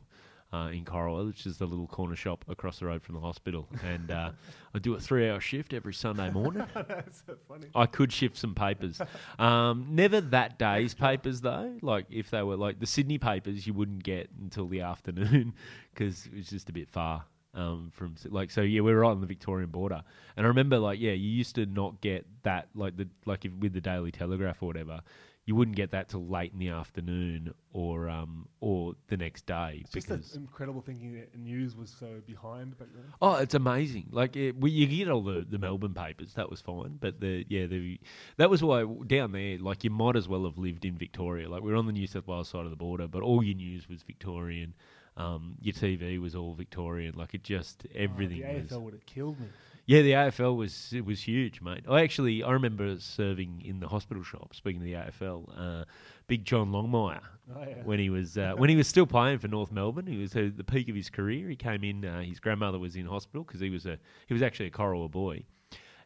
Uh, 0.56 0.68
in 0.70 0.86
Coralwell, 0.86 1.26
which 1.26 1.44
is 1.44 1.58
the 1.58 1.66
little 1.66 1.86
corner 1.86 2.16
shop 2.16 2.42
across 2.48 2.78
the 2.78 2.86
road 2.86 3.02
from 3.02 3.14
the 3.14 3.20
hospital, 3.20 3.68
and 3.84 4.10
uh, 4.10 4.30
I 4.74 4.78
do 4.78 4.94
a 4.94 5.00
three-hour 5.00 5.38
shift 5.38 5.74
every 5.74 5.92
Sunday 5.92 6.30
morning. 6.30 6.66
That's 6.74 7.22
so 7.26 7.36
funny. 7.46 7.66
I 7.74 7.84
could 7.84 8.10
shift 8.10 8.38
some 8.38 8.54
papers. 8.54 9.02
Um, 9.38 9.88
never 9.90 10.18
that 10.22 10.58
day's 10.58 10.94
papers 10.94 11.42
though. 11.42 11.76
Like 11.82 12.06
if 12.08 12.30
they 12.30 12.42
were 12.42 12.56
like 12.56 12.80
the 12.80 12.86
Sydney 12.86 13.18
papers, 13.18 13.66
you 13.66 13.74
wouldn't 13.74 14.02
get 14.02 14.30
until 14.40 14.66
the 14.66 14.80
afternoon 14.92 15.52
because 15.92 16.24
it 16.24 16.34
was 16.34 16.48
just 16.48 16.70
a 16.70 16.72
bit 16.72 16.88
far. 16.88 17.24
Um, 17.52 17.90
from 17.92 18.14
like 18.26 18.50
so, 18.50 18.62
yeah, 18.62 18.80
we 18.80 18.94
were 18.94 19.00
right 19.00 19.10
on 19.10 19.20
the 19.20 19.26
Victorian 19.26 19.68
border, 19.68 20.02
and 20.38 20.46
I 20.46 20.48
remember 20.48 20.78
like 20.78 21.00
yeah, 21.00 21.12
you 21.12 21.28
used 21.28 21.54
to 21.56 21.66
not 21.66 22.00
get 22.00 22.24
that 22.44 22.68
like 22.74 22.96
the 22.96 23.08
like 23.26 23.44
if, 23.44 23.52
with 23.52 23.74
the 23.74 23.82
Daily 23.82 24.10
Telegraph 24.10 24.62
or 24.62 24.66
whatever, 24.66 25.02
you 25.46 25.54
wouldn't 25.54 25.76
get 25.76 25.92
that 25.92 26.08
till 26.08 26.26
late 26.26 26.52
in 26.52 26.58
the 26.58 26.68
afternoon 26.68 27.54
or 27.72 28.08
um 28.08 28.48
or 28.60 28.94
the 29.08 29.16
next 29.16 29.46
day 29.46 29.78
It's 29.82 29.92
just 29.92 30.08
because 30.08 30.32
that 30.32 30.38
incredible 30.38 30.80
thinking 30.82 31.14
that 31.14 31.38
news 31.38 31.76
was 31.76 31.88
so 31.98 32.20
behind 32.26 32.76
back 32.78 32.88
then. 32.94 33.04
Oh, 33.22 33.36
it's 33.36 33.54
amazing! 33.54 34.08
Like 34.10 34.36
it, 34.36 34.56
we, 34.60 34.72
you 34.72 34.86
get 34.86 35.08
all 35.08 35.22
the, 35.22 35.46
the 35.48 35.58
Melbourne 35.58 35.94
papers, 35.94 36.34
that 36.34 36.50
was 36.50 36.60
fine. 36.60 36.98
But 37.00 37.20
the 37.20 37.46
yeah, 37.48 37.66
the 37.66 38.00
that 38.38 38.50
was 38.50 38.62
why 38.62 38.84
down 39.06 39.32
there, 39.32 39.58
like 39.58 39.84
you 39.84 39.90
might 39.90 40.16
as 40.16 40.28
well 40.28 40.44
have 40.44 40.58
lived 40.58 40.84
in 40.84 40.98
Victoria. 40.98 41.48
Like 41.48 41.62
we 41.62 41.72
are 41.72 41.76
on 41.76 41.86
the 41.86 41.92
New 41.92 42.06
South 42.08 42.26
Wales 42.26 42.48
side 42.48 42.64
of 42.64 42.70
the 42.70 42.76
border, 42.76 43.06
but 43.06 43.22
all 43.22 43.42
your 43.42 43.54
news 43.56 43.88
was 43.88 44.02
Victorian. 44.02 44.74
Um, 45.16 45.54
your 45.62 45.72
TV 45.72 46.20
was 46.20 46.34
all 46.34 46.54
Victorian. 46.54 47.14
Like 47.16 47.34
it 47.34 47.42
just 47.42 47.86
everything 47.94 48.42
Oh, 48.44 48.52
the 48.52 48.60
was. 48.62 48.70
AFL 48.70 48.82
would 48.82 48.92
have 48.94 49.06
killed 49.06 49.40
me. 49.40 49.46
Yeah, 49.86 50.02
the 50.02 50.12
AFL 50.12 50.56
was 50.56 50.92
it 50.92 51.04
was 51.04 51.20
huge, 51.22 51.60
mate. 51.60 51.84
I 51.88 52.02
actually 52.02 52.42
I 52.42 52.50
remember 52.50 52.98
serving 52.98 53.62
in 53.64 53.78
the 53.78 53.86
hospital 53.86 54.24
shop. 54.24 54.54
Speaking 54.54 54.80
of 54.80 54.84
the 54.84 54.94
AFL, 54.94 55.48
uh, 55.56 55.84
Big 56.26 56.44
John 56.44 56.72
Longmire 56.72 57.20
Oh, 57.54 57.60
yeah. 57.62 57.76
when 57.84 58.00
he 58.00 58.10
was 58.10 58.36
uh, 58.36 58.54
when 58.56 58.68
he 58.68 58.74
was 58.74 58.88
still 58.88 59.06
playing 59.06 59.38
for 59.38 59.46
North 59.46 59.70
Melbourne. 59.70 60.06
He 60.08 60.16
was 60.16 60.34
at 60.34 60.56
the 60.56 60.64
peak 60.64 60.88
of 60.88 60.96
his 60.96 61.08
career. 61.08 61.48
He 61.48 61.54
came 61.54 61.84
in. 61.84 62.04
Uh, 62.04 62.22
his 62.22 62.40
grandmother 62.40 62.80
was 62.80 62.96
in 62.96 63.06
hospital 63.06 63.44
because 63.44 63.60
he 63.60 63.70
was 63.70 63.86
a 63.86 63.96
he 64.26 64.34
was 64.34 64.42
actually 64.42 64.66
a 64.66 64.70
Corowa 64.72 65.08
boy, 65.08 65.44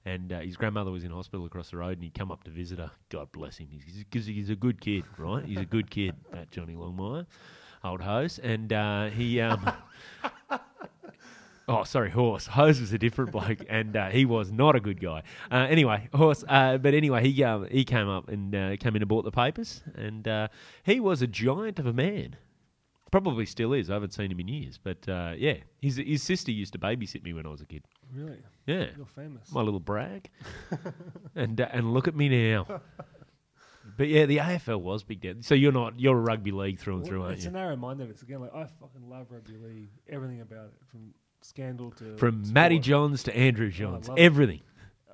and 0.05 0.31
uh, 0.31 0.41
his 0.41 0.59
grandmother 0.59 0.91
was 0.91 1.03
in 1.03 1.11
hospital 1.11 1.47
across 1.47 1.71
the 1.71 1.79
road. 1.79 1.95
And 1.95 2.03
he'd 2.03 2.13
come 2.15 2.31
up 2.31 2.45
to 2.45 2.51
visit 2.51 2.79
her. 2.79 2.91
God 3.09 3.33
bless 3.33 3.57
him, 3.57 3.69
because 4.11 4.27
he's, 4.27 4.51
a 4.51 4.57
good 4.57 4.83
kid, 4.83 5.05
right? 5.17 5.43
He's 5.43 5.57
a 5.57 5.65
good 5.65 5.91
kid, 5.91 6.15
that 6.33 6.51
Johnny 6.51 6.75
Longmire, 6.75 7.25
old 7.83 8.03
hose, 8.03 8.39
and 8.41 8.71
uh, 8.75 9.07
he. 9.07 9.41
Um, 9.41 9.73
Oh, 11.71 11.85
sorry, 11.85 12.11
Horse. 12.11 12.47
Hose 12.59 12.81
was 12.81 12.93
a 12.93 12.99
different 12.99 13.31
bloke, 13.31 13.61
and 13.69 13.97
uh, 13.97 14.09
he 14.09 14.25
was 14.25 14.51
not 14.51 14.75
a 14.75 14.81
good 14.81 15.01
guy. 15.01 15.23
Uh, 15.53 15.67
anyway, 15.71 16.09
Horse. 16.13 16.45
Uh, 16.49 16.79
but 16.79 16.95
anyway, 16.95 17.23
he 17.31 17.45
um, 17.45 17.67
he 17.71 17.85
came 17.85 18.09
up 18.09 18.29
and 18.29 18.53
uh, 18.55 18.77
came 18.77 18.97
in 18.97 19.03
and 19.03 19.09
bought 19.09 19.25
the 19.25 19.31
papers, 19.31 19.81
and 19.95 20.27
uh, 20.27 20.49
he 20.83 20.99
was 20.99 21.23
a 21.23 21.29
giant 21.29 21.79
of 21.79 21.87
a 21.87 21.93
man. 21.93 22.35
Probably 23.13 23.47
still 23.47 23.73
is. 23.73 23.89
I 23.89 23.95
haven't 23.95 24.15
seen 24.15 24.33
him 24.33 24.41
in 24.41 24.49
years, 24.49 24.81
but 24.83 25.09
uh, 25.09 25.35
yeah, 25.37 25.59
his 25.81 25.97
his 25.97 26.25
sister 26.25 26.51
used 26.51 26.73
to 26.73 26.79
babysit 26.81 27.23
me 27.23 27.33
when 27.35 27.47
I 27.47 27.51
was 27.51 27.61
a 27.61 27.67
kid. 27.67 27.85
Really? 28.13 28.39
Yeah, 28.67 28.87
You're 28.97 29.07
famous. 29.07 29.53
my 29.53 29.63
little 29.63 29.81
brag. 29.81 30.29
and 31.37 31.61
uh, 31.61 31.69
and 31.73 31.95
look 31.95 32.09
at 32.09 32.17
me 32.17 32.29
now. 32.53 32.81
But 33.97 34.09
yeah, 34.09 34.27
the 34.27 34.39
AFL 34.39 34.81
was 34.81 35.03
big 35.03 35.21
deal. 35.21 35.35
So 35.41 35.55
you're 35.55 35.73
not 35.73 35.99
you're 35.99 36.17
a 36.17 36.21
rugby 36.21 36.53
league 36.53 36.79
through 36.79 36.97
and 36.97 37.07
through, 37.07 37.23
aren't 37.23 37.35
it's 37.35 37.45
you? 37.45 37.51
a 37.51 37.53
narrow 37.53 37.77
mindedness. 37.77 38.23
Again, 38.23 38.41
like 38.41 38.55
I 38.55 38.67
fucking 38.81 39.09
love 39.09 39.27
rugby 39.31 39.57
league. 39.57 39.89
Everything 40.09 40.41
about 40.41 40.67
it, 40.67 40.75
from 40.91 41.13
scandal 41.43 41.91
to 41.93 42.17
From 42.17 42.45
sport. 42.45 42.55
Matty 42.55 42.79
Johns 42.79 43.23
to 43.25 43.37
Andrew 43.37 43.69
I 43.69 43.71
Johns, 43.71 44.09
it. 44.09 44.15
everything, 44.19 44.61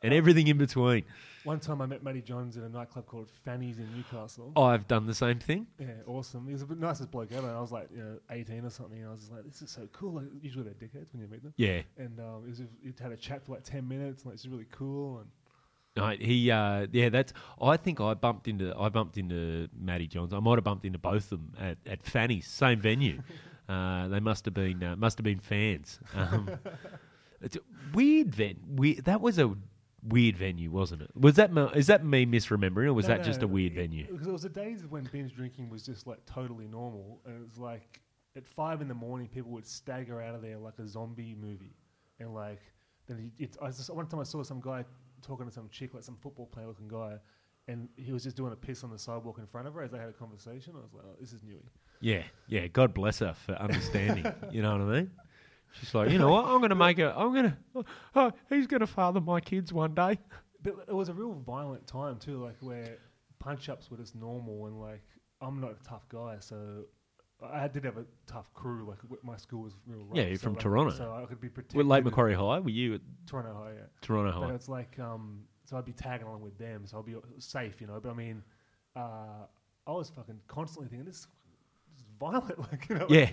and 0.03 0.13
everything 0.15 0.47
in 0.49 0.59
between. 0.59 1.05
One 1.45 1.61
time 1.61 1.81
I 1.81 1.87
met 1.87 2.03
Matty 2.03 2.23
Johns 2.23 2.57
in 2.57 2.65
a 2.65 2.69
nightclub 2.69 3.07
called 3.07 3.31
Fanny's 3.45 3.79
in 3.79 3.87
Newcastle. 3.95 4.51
Oh, 4.57 4.65
I've 4.65 4.89
done 4.89 5.07
the 5.07 5.15
same 5.15 5.39
thing. 5.39 5.69
Yeah, 5.79 5.87
awesome. 6.09 6.45
He 6.47 6.53
was 6.53 6.67
the 6.67 6.75
nicest 6.75 7.13
bloke 7.13 7.31
ever. 7.31 7.49
I 7.49 7.61
was 7.61 7.71
like, 7.71 7.89
you 7.95 8.03
know, 8.03 8.19
18 8.31 8.65
or 8.65 8.71
something. 8.71 8.99
And 8.99 9.07
I 9.07 9.13
was 9.13 9.21
just 9.21 9.33
like, 9.33 9.45
this 9.45 9.63
is 9.63 9.71
so 9.71 9.89
cool. 9.93 10.15
Like, 10.15 10.25
usually 10.43 10.65
they're 10.65 10.75
dickheads 10.75 11.13
when 11.13 11.23
you 11.23 11.29
meet 11.29 11.45
them. 11.45 11.55
Yeah, 11.57 11.83
And 11.99 12.19
um, 12.19 12.43
it 12.47 12.49
was, 12.49 12.63
he 12.83 12.93
had 13.01 13.13
a 13.13 13.17
chat 13.17 13.45
for 13.47 13.53
like 13.53 13.63
10 13.63 13.87
minutes. 13.87 14.23
And 14.23 14.33
like, 14.33 14.35
it's 14.35 14.47
really 14.47 14.67
cool. 14.73 15.19
And 15.19 15.29
no, 15.97 16.09
he, 16.19 16.51
uh, 16.51 16.89
yeah, 16.91 17.11
that's. 17.11 17.33
I 17.63 17.77
think 17.77 18.01
I 18.01 18.15
bumped 18.15 18.49
into, 18.49 18.77
I 18.77 18.89
bumped 18.89 19.17
into 19.17 19.69
Matty 19.79 20.09
Johns. 20.09 20.33
I 20.33 20.41
might 20.41 20.57
have 20.57 20.65
bumped 20.65 20.85
into 20.85 20.99
both 20.99 21.31
of 21.31 21.39
them 21.39 21.53
at, 21.61 21.79
at 21.87 22.03
Fanny's, 22.03 22.49
same 22.49 22.81
venue. 22.81 23.23
uh, 23.69 24.09
they 24.09 24.21
must 24.21 24.45
have 24.45 24.55
been, 24.55 24.83
uh, 24.83 24.97
must 24.97 25.19
have 25.19 25.25
been 25.25 25.41
fans. 25.41 25.99
Um, 26.15 26.51
it's 27.43 27.57
a 27.57 27.61
weird 27.93 28.35
ven. 28.35 28.57
We, 28.77 28.95
that 29.01 29.21
was 29.21 29.39
a 29.39 29.55
weird 30.03 30.37
venue, 30.37 30.71
wasn't 30.71 31.03
it? 31.03 31.11
Was 31.15 31.35
that, 31.35 31.53
mo- 31.53 31.69
is 31.69 31.87
that 31.89 32.05
me 32.05 32.25
misremembering, 32.25 32.87
or 32.87 32.95
was 32.95 33.07
No, 33.07 33.15
that 33.15 33.19
no, 33.19 33.25
just 33.25 33.43
a 33.43 33.47
weird 33.47 33.73
it- 33.73 33.77
venue? 33.77 34.07
Because 34.11 34.27
it 34.27 34.33
was 34.33 34.43
the 34.43 34.49
days 34.49 34.85
when 34.89 35.05
binge 35.13 35.35
drinking 35.35 35.69
was 35.69 35.85
just 35.85 36.07
like 36.07 36.25
totally 36.27 36.67
normal. 36.67 37.21
And 37.27 37.37
it 37.37 37.43
was 37.49 37.59
like 37.59 38.01
at 38.37 38.47
five 38.47 38.81
in 38.81 38.89
the 38.89 38.95
morning, 38.95 39.29
people 39.29 39.51
would 39.53 39.67
stagger 39.67 40.21
out 40.23 40.35
of 40.35 40.43
there 40.43 40.57
like 40.59 40.79
a 40.79 40.87
zombie 40.87 41.35
movie. 41.39 41.77
And 42.21 42.33
like 42.35 42.61
then 43.07 43.19
he, 43.19 43.45
it's, 43.45 43.59
I 43.61 43.67
just, 43.69 43.91
one 43.91 44.07
time 44.07 44.21
I 44.21 44.25
saw 44.25 44.43
some 44.43 44.61
guy 44.61 44.85
talking 45.23 45.47
to 45.47 45.53
some 45.53 45.69
chick, 45.71 45.93
like 45.93 46.03
some 46.05 46.17
football 46.17 46.47
player 46.47 46.67
looking 46.67 46.89
guy, 46.89 47.17
and 47.69 47.89
he 47.97 48.13
was 48.13 48.23
just 48.23 48.37
doing 48.37 48.53
a 48.53 48.57
piss 48.57 48.83
on 48.85 48.91
the 48.91 48.99
sidewalk 48.99 49.39
in 49.39 49.47
front 49.47 49.69
of 49.69 49.75
her 49.75 49.83
as 49.83 49.91
they 49.91 49.99
had 49.99 50.09
a 50.09 50.13
conversation. 50.13 50.73
I 50.77 50.81
was 50.81 50.95
like, 50.95 51.05
oh, 51.07 51.17
this 51.21 51.33
is 51.33 51.43
newy. 51.43 51.61
Yeah, 52.01 52.23
yeah. 52.49 52.67
God 52.69 52.95
bless 52.95 53.19
her 53.21 53.33
for 53.35 53.53
understanding. 53.55 54.27
you 54.51 54.63
know 54.63 54.73
what 54.73 54.81
I 54.83 54.85
mean? 55.01 55.11
She's 55.73 55.95
like, 55.95 56.11
you 56.11 56.19
know 56.19 56.31
what? 56.31 56.47
I'm 56.47 56.59
going 56.59 56.71
to 56.71 56.75
make 56.75 56.99
a. 56.99 57.15
I'm 57.17 57.33
going 57.35 57.57
to. 57.75 57.85
Oh, 58.15 58.33
he's 58.49 58.67
going 58.67 58.81
to 58.81 58.87
father 58.87 59.21
my 59.21 59.41
kids 59.41 59.73
one 59.73 59.95
day. 59.95 60.19
But 60.63 60.75
it 60.89 60.95
was 60.95 61.09
a 61.09 61.15
real 61.15 61.33
violent 61.33 61.87
time 61.87 62.19
too, 62.19 62.43
like 62.43 62.57
where 62.61 62.97
punch 63.39 63.69
ups 63.69 63.91
were 63.91 63.97
just 63.99 64.15
normal, 64.17 64.67
and 64.67 64.81
like 64.81 65.03
I'm 65.41 65.61
not 65.61 65.73
a 65.73 65.89
tough 65.89 66.09
guy, 66.09 66.37
so 66.41 66.85
I 67.45 67.69
did 67.69 67.85
have 67.85 67.99
a 67.99 68.07
tough 68.27 68.53
crew. 68.55 68.87
Like 68.89 69.03
w- 69.03 69.21
my 69.23 69.37
school 69.37 69.63
was 69.63 69.75
real. 69.87 70.05
Rough, 70.05 70.17
Yeah, 70.17 70.25
you're 70.25 70.37
so 70.37 70.45
from 70.45 70.55
like, 70.55 70.63
Toronto. 70.63 70.95
so 70.97 71.15
I 71.23 71.27
could 71.27 71.41
be 71.41 71.49
protected. 71.51 71.77
With 71.77 71.87
Lake 71.87 72.05
Macquarie 72.05 72.35
High, 72.35 72.59
were 72.61 72.71
you 72.71 72.95
at 72.95 73.01
Toronto 73.27 73.53
High, 73.55 73.73
yeah. 73.75 73.81
Toronto 74.01 74.41
But 74.41 74.49
High? 74.49 74.55
it's 74.55 74.69
like, 74.69 74.99
um, 74.99 75.43
so 75.67 75.77
I'd 75.77 75.85
be 75.85 75.93
tagging 75.93 76.27
along 76.27 76.41
with 76.41 76.57
them, 76.59 76.87
so 76.87 76.99
I'd 76.99 77.05
be 77.07 77.15
safe, 77.39 77.81
you 77.81 77.87
know. 77.87 78.01
But 78.03 78.11
I 78.11 78.15
mean, 78.15 78.43
uh, 78.97 79.45
I 79.87 79.93
was 79.93 80.09
fucking 80.11 80.41
constantly 80.49 80.89
thinking 80.89 81.05
this, 81.07 81.27
violent, 82.19 82.59
like 82.71 82.89
you 82.89 82.97
know. 82.97 83.07
Yeah, 83.09 83.31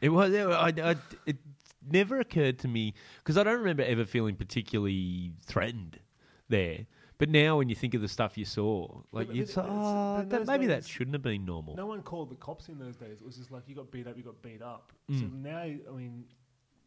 it 0.00 0.08
was. 0.10 0.32
it- 0.32 0.46
I, 0.46 0.72
I, 0.90 0.96
it 1.26 1.36
never 1.90 2.18
occurred 2.20 2.58
to 2.60 2.68
me 2.68 2.94
because 3.18 3.36
I 3.38 3.42
don't 3.42 3.58
remember 3.58 3.82
ever 3.82 4.04
feeling 4.04 4.36
particularly 4.36 5.32
threatened 5.46 5.98
there. 6.48 6.86
But 7.16 7.28
now, 7.28 7.58
when 7.58 7.68
you 7.68 7.76
think 7.76 7.94
of 7.94 8.00
the 8.00 8.08
stuff 8.08 8.36
you 8.36 8.44
saw, 8.44 8.88
like 9.12 9.28
but 9.28 9.36
you 9.36 9.42
it- 9.44 9.48
say, 9.48 9.60
it's- 9.62 9.72
oh, 9.72 10.24
that, 10.28 10.46
maybe 10.46 10.66
that 10.66 10.84
shouldn't 10.86 11.14
have 11.14 11.22
been 11.22 11.44
normal. 11.44 11.76
No 11.76 11.86
one 11.86 12.02
called 12.02 12.30
the 12.30 12.34
cops 12.36 12.68
in 12.68 12.78
those 12.78 12.96
days. 12.96 13.18
It 13.20 13.24
was 13.24 13.36
just 13.36 13.50
like 13.52 13.62
you 13.68 13.74
got 13.76 13.90
beat 13.90 14.06
up, 14.08 14.16
you 14.16 14.22
got 14.24 14.40
beat 14.42 14.62
up. 14.62 14.92
So 15.10 15.14
Mm. 15.24 15.42
now, 15.42 15.58
I 15.60 15.96
mean, 15.96 16.24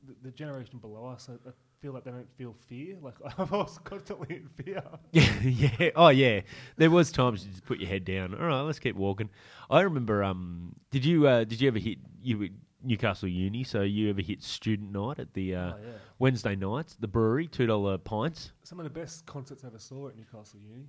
the, 0.05 0.15
the 0.23 0.31
generation 0.31 0.79
below 0.79 1.05
us, 1.07 1.29
I, 1.29 1.33
I 1.49 1.53
feel 1.81 1.93
like 1.93 2.03
they 2.03 2.11
don't 2.11 2.29
feel 2.37 2.55
fear. 2.67 2.97
Like 3.01 3.15
I 3.37 3.43
was 3.43 3.79
constantly 3.83 4.37
in 4.37 4.49
fear. 4.63 4.83
Yeah, 5.11 5.39
yeah. 5.43 5.89
Oh, 5.95 6.09
yeah. 6.09 6.41
There 6.77 6.89
was 6.89 7.11
times 7.11 7.45
you 7.45 7.51
just 7.51 7.65
put 7.65 7.79
your 7.79 7.89
head 7.89 8.05
down. 8.05 8.33
All 8.35 8.45
right, 8.45 8.61
let's 8.61 8.79
keep 8.79 8.95
walking. 8.95 9.29
I 9.69 9.81
remember. 9.81 10.23
Um, 10.23 10.75
did 10.91 11.05
you 11.05 11.27
uh, 11.27 11.43
did 11.43 11.61
you 11.61 11.67
ever 11.67 11.79
hit 11.79 11.99
you 12.21 12.37
were 12.37 12.47
Newcastle 12.83 13.29
Uni? 13.29 13.63
So 13.63 13.81
you 13.81 14.09
ever 14.09 14.21
hit 14.21 14.43
student 14.43 14.91
night 14.91 15.19
at 15.19 15.33
the 15.33 15.55
uh, 15.55 15.73
oh 15.73 15.75
yeah. 15.83 15.91
Wednesday 16.19 16.55
nights, 16.55 16.95
the 16.99 17.07
brewery, 17.07 17.47
two 17.47 17.65
dollar 17.67 17.97
pints. 17.97 18.51
Some 18.63 18.79
of 18.79 18.83
the 18.83 18.89
best 18.89 19.25
concerts 19.25 19.63
I 19.63 19.67
ever 19.67 19.79
saw 19.79 20.09
at 20.09 20.15
Newcastle 20.15 20.59
Uni. 20.59 20.85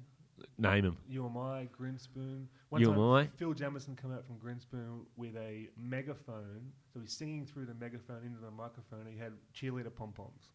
Name 0.57 0.84
them. 0.84 0.97
You 1.09 1.26
Am 1.26 1.36
I, 1.36 1.68
Grinspoon. 1.76 2.45
One 2.68 2.80
You 2.80 2.89
time, 2.89 2.99
Am 2.99 3.11
I? 3.12 3.28
Phil 3.36 3.53
Jamieson 3.53 3.97
come 3.97 4.12
out 4.12 4.24
from 4.24 4.36
Grinspoon 4.36 5.01
with 5.16 5.34
a 5.36 5.68
megaphone. 5.76 6.70
So 6.93 7.01
he's 7.01 7.12
singing 7.12 7.45
through 7.45 7.66
the 7.66 7.74
megaphone 7.74 8.22
into 8.24 8.39
the 8.39 8.51
microphone. 8.53 9.01
And 9.01 9.09
he 9.09 9.18
had 9.18 9.32
cheerleader 9.53 9.93
pom 9.93 10.12
poms. 10.12 10.51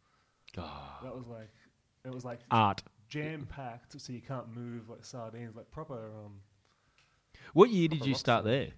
That 0.62 1.16
was 1.16 1.26
like, 1.28 1.49
it 2.06 2.14
was 2.14 2.24
like 2.26 2.39
Art. 2.51 2.84
jam 3.10 3.45
packed, 3.49 3.99
so 3.99 4.14
you 4.14 4.22
can't 4.22 4.54
move 4.56 4.89
like 4.89 5.04
sardines, 5.06 5.56
like 5.56 5.70
proper. 5.72 6.12
Um, 6.26 6.34
What 7.54 7.70
year 7.70 7.88
did 7.88 8.06
you 8.06 8.16
start 8.16 8.45
there? 8.45 8.70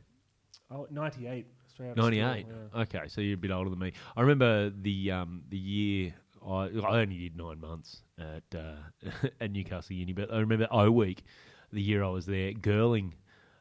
oh, 0.71 0.87
98. 0.89 1.45
Straight 1.67 1.87
out 1.89 1.97
of 1.97 2.05
school, 2.05 2.11
98. 2.19 2.45
yeah. 2.73 2.81
Okay, 2.81 3.01
so 3.07 3.21
you're 3.21 3.33
a 3.35 3.37
bit 3.37 3.51
older 3.51 3.69
than 3.69 3.79
me. 3.79 3.91
I 4.15 4.21
remember 4.21 4.69
the 4.69 5.11
um, 5.11 5.43
the 5.49 5.57
year 5.57 6.13
I, 6.45 6.69
I 6.87 7.01
only 7.01 7.17
did 7.17 7.35
nine 7.37 7.59
months 7.59 8.01
at 8.17 8.43
uh, 8.57 9.07
at 9.41 9.51
Newcastle 9.51 9.95
Uni, 9.95 10.13
but 10.13 10.31
I 10.33 10.39
remember 10.39 10.67
O 10.71 10.89
Week, 10.91 11.23
the 11.73 11.81
year 11.81 12.03
I 12.03 12.07
was 12.09 12.25
there, 12.25 12.53
Gerling, 12.53 13.11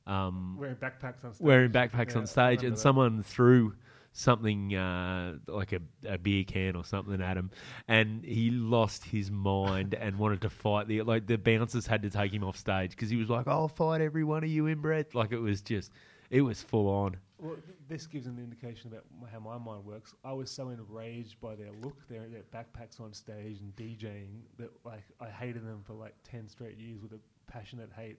um, 0.07 0.57
Wearing 0.59 0.77
backpacks 0.77 1.25
on 1.25 1.33
stage. 1.35 1.45
wearing 1.45 1.73
backpacks 1.73 2.13
Yeah, 2.13 2.19
on 2.21 2.27
stage, 2.27 2.63
and 2.63 2.77
that. 2.77 2.81
someone 2.81 3.23
threw 3.25 3.75
something 4.15 4.75
uh, 4.75 5.35
like 5.47 5.73
a, 5.73 5.81
a 6.09 6.17
beer 6.17 6.45
can 6.45 6.77
or 6.77 6.85
something 6.85 7.21
at 7.21 7.37
him, 7.37 7.51
and 7.87 8.25
he 8.25 8.51
lost 8.51 9.05
his 9.05 9.31
mind 9.31 9.95
and 10.01 10.17
wanted 10.19 10.41
to 10.41 10.51
fight. 10.51 10.89
The 10.89 11.03
like 11.03 11.27
the 11.27 11.37
bouncers 11.37 11.87
had 11.87 12.03
to 12.03 12.11
take 12.11 12.33
him 12.33 12.43
off 12.43 12.57
stage 12.57 12.93
because 12.93 13.11
he 13.11 13.17
was 13.17 13.29
like, 13.29 13.47
"I'll 13.47 13.69
fight 13.69 14.01
every 14.01 14.25
one 14.25 14.43
of 14.43 14.49
you 14.49 14.69
inbred." 14.69 15.15
Like 15.15 15.33
it 15.33 15.39
was 15.39 15.61
just, 15.61 15.93
it 16.31 16.41
was 16.41 16.63
full 16.63 16.89
on. 16.89 17.17
Well, 17.39 17.57
th- 17.57 17.77
this 17.89 18.07
gives 18.07 18.27
an 18.27 18.39
indication 18.39 18.91
about 18.91 19.05
how 19.31 19.41
my 19.41 19.59
mind 19.59 19.85
works. 19.85 20.15
I 20.25 20.33
was 20.33 20.51
so 20.51 20.71
enraged 20.71 21.41
by 21.41 21.57
their 21.57 21.73
look, 21.83 22.09
their, 22.09 22.27
their 22.29 22.45
backpacks 22.55 23.01
on 23.01 23.13
stage 23.13 23.59
and 23.61 23.75
DJing, 23.77 24.43
that 24.59 24.71
like 24.85 25.05
I 25.21 25.29
hated 25.29 25.67
them 25.67 25.83
for 25.85 25.93
like 25.93 26.15
ten 26.23 26.49
straight 26.49 26.79
years 26.79 27.03
with 27.03 27.13
a 27.13 27.19
passionate 27.51 27.91
hate, 27.95 28.19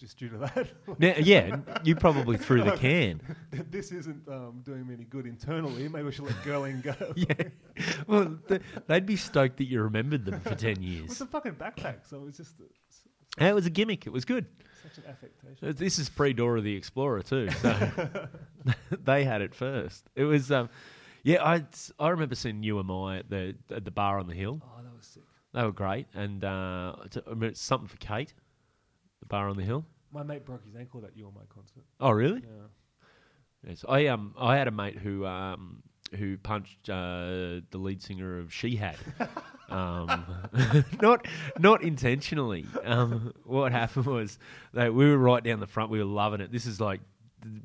just 0.00 0.18
due 0.18 0.28
to 0.30 0.38
that. 0.38 0.68
Now, 0.98 1.14
yeah, 1.18 1.58
you 1.84 1.94
probably 1.94 2.36
threw 2.38 2.62
the 2.64 2.72
can. 2.76 3.20
this 3.70 3.92
isn't 3.92 4.26
um, 4.28 4.62
doing 4.64 4.86
me 4.86 4.94
any 4.94 5.04
good 5.04 5.26
internally. 5.26 5.88
Maybe 5.88 6.04
we 6.04 6.12
should 6.12 6.24
let 6.24 6.34
Gerling 6.42 6.82
go. 6.82 6.94
Yeah. 7.16 7.48
Well, 8.06 8.38
th- 8.48 8.62
they'd 8.86 9.06
be 9.06 9.16
stoked 9.16 9.58
that 9.58 9.64
you 9.66 9.82
remembered 9.82 10.24
them 10.24 10.40
for 10.40 10.54
10 10.54 10.82
years. 10.82 11.10
It's 11.12 11.20
a 11.20 11.26
fucking 11.26 11.54
backpack, 11.54 12.08
so 12.08 12.24
it's 12.26 12.38
just 12.38 12.54
uh, 12.60 12.64
s- 12.88 13.02
it 13.50 13.54
was 13.54 13.66
a 13.66 13.70
gimmick. 13.70 14.06
It 14.06 14.10
was 14.12 14.24
good. 14.24 14.46
such 14.82 14.98
an 15.04 15.10
affectation. 15.10 15.68
Uh, 15.68 15.72
This 15.76 15.98
is 15.98 16.08
pre 16.08 16.32
Dora 16.32 16.60
the 16.60 16.74
Explorer, 16.74 17.22
too. 17.22 17.48
So 17.62 18.28
they 19.04 19.24
had 19.24 19.42
it 19.42 19.54
first. 19.54 20.04
It 20.16 20.24
was, 20.24 20.50
um, 20.50 20.68
yeah, 21.22 21.44
I, 21.44 21.64
I 21.98 22.08
remember 22.08 22.34
seeing 22.34 22.62
You 22.62 22.78
Am 22.78 22.90
I 22.90 23.18
at 23.18 23.30
the, 23.30 23.54
at 23.74 23.84
the 23.84 23.90
bar 23.90 24.18
on 24.18 24.26
the 24.26 24.34
hill. 24.34 24.60
Oh, 24.64 24.82
that 24.82 24.96
was 24.96 25.06
sick. 25.06 25.22
They 25.52 25.62
were 25.64 25.72
great. 25.72 26.06
And 26.14 26.44
uh, 26.44 26.94
it's- 27.04 27.22
I 27.26 27.30
remember 27.30 27.54
something 27.54 27.88
for 27.88 27.96
Kate, 27.98 28.34
bar 29.30 29.48
on 29.48 29.56
the 29.56 29.62
hill. 29.62 29.86
My 30.12 30.22
mate 30.22 30.44
broke 30.44 30.64
his 30.64 30.76
ankle 30.76 31.02
at 31.06 31.16
You 31.16 31.26
Am 31.28 31.32
I 31.38 31.44
concert. 31.54 31.84
Oh, 32.00 32.10
really? 32.10 32.42
Yeah. 32.42 32.66
Yes, 33.66 33.84
I 33.88 34.06
um 34.06 34.34
I 34.38 34.56
had 34.56 34.68
a 34.68 34.70
mate 34.70 34.98
who 34.98 35.24
um 35.26 35.82
who 36.18 36.36
punched 36.38 36.88
uh, 36.90 37.60
the 37.70 37.78
lead 37.78 38.02
singer 38.02 38.40
of 38.40 38.48
Shihad, 38.48 38.96
um, 39.68 40.24
not 41.02 41.26
not 41.58 41.82
intentionally. 41.82 42.66
Um, 42.84 43.32
what 43.44 43.70
happened 43.72 44.06
was 44.06 44.38
that 44.72 44.92
we 44.92 45.04
were 45.08 45.18
right 45.18 45.44
down 45.44 45.60
the 45.60 45.66
front. 45.66 45.90
We 45.90 45.98
were 45.98 46.04
loving 46.04 46.40
it. 46.40 46.50
This 46.50 46.66
is 46.66 46.80
like 46.80 47.00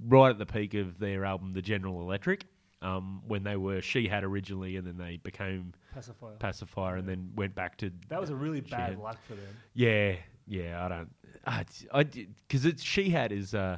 right 0.06 0.30
at 0.30 0.38
the 0.38 0.46
peak 0.46 0.74
of 0.76 1.00
their 1.00 1.26
album, 1.26 1.54
The 1.54 1.62
General 1.62 2.02
Electric. 2.02 2.46
Um, 2.82 3.24
when 3.28 3.44
they 3.44 3.56
were 3.56 3.78
Shihad 3.78 4.22
originally, 4.22 4.76
and 4.76 4.86
then 4.86 4.98
they 4.98 5.18
became 5.18 5.74
Pacifier. 5.92 6.36
Pacifier, 6.38 6.98
and 6.98 7.08
then 7.08 7.32
went 7.36 7.56
back 7.56 7.78
to 7.78 7.90
that 8.10 8.22
was 8.22 8.30
a 8.30 8.36
really 8.36 8.62
bad 8.62 8.92
Had. 8.92 9.00
luck 9.00 9.18
for 9.28 9.34
them. 9.34 9.56
Yeah, 9.74 10.18
yeah. 10.48 10.86
I 10.86 10.88
don't. 10.90 11.10
I, 11.46 11.66
I 11.94 12.04
because 12.04 12.66
it's 12.66 12.84
Shihad 12.84 13.32
is 13.32 13.54
uh 13.54 13.78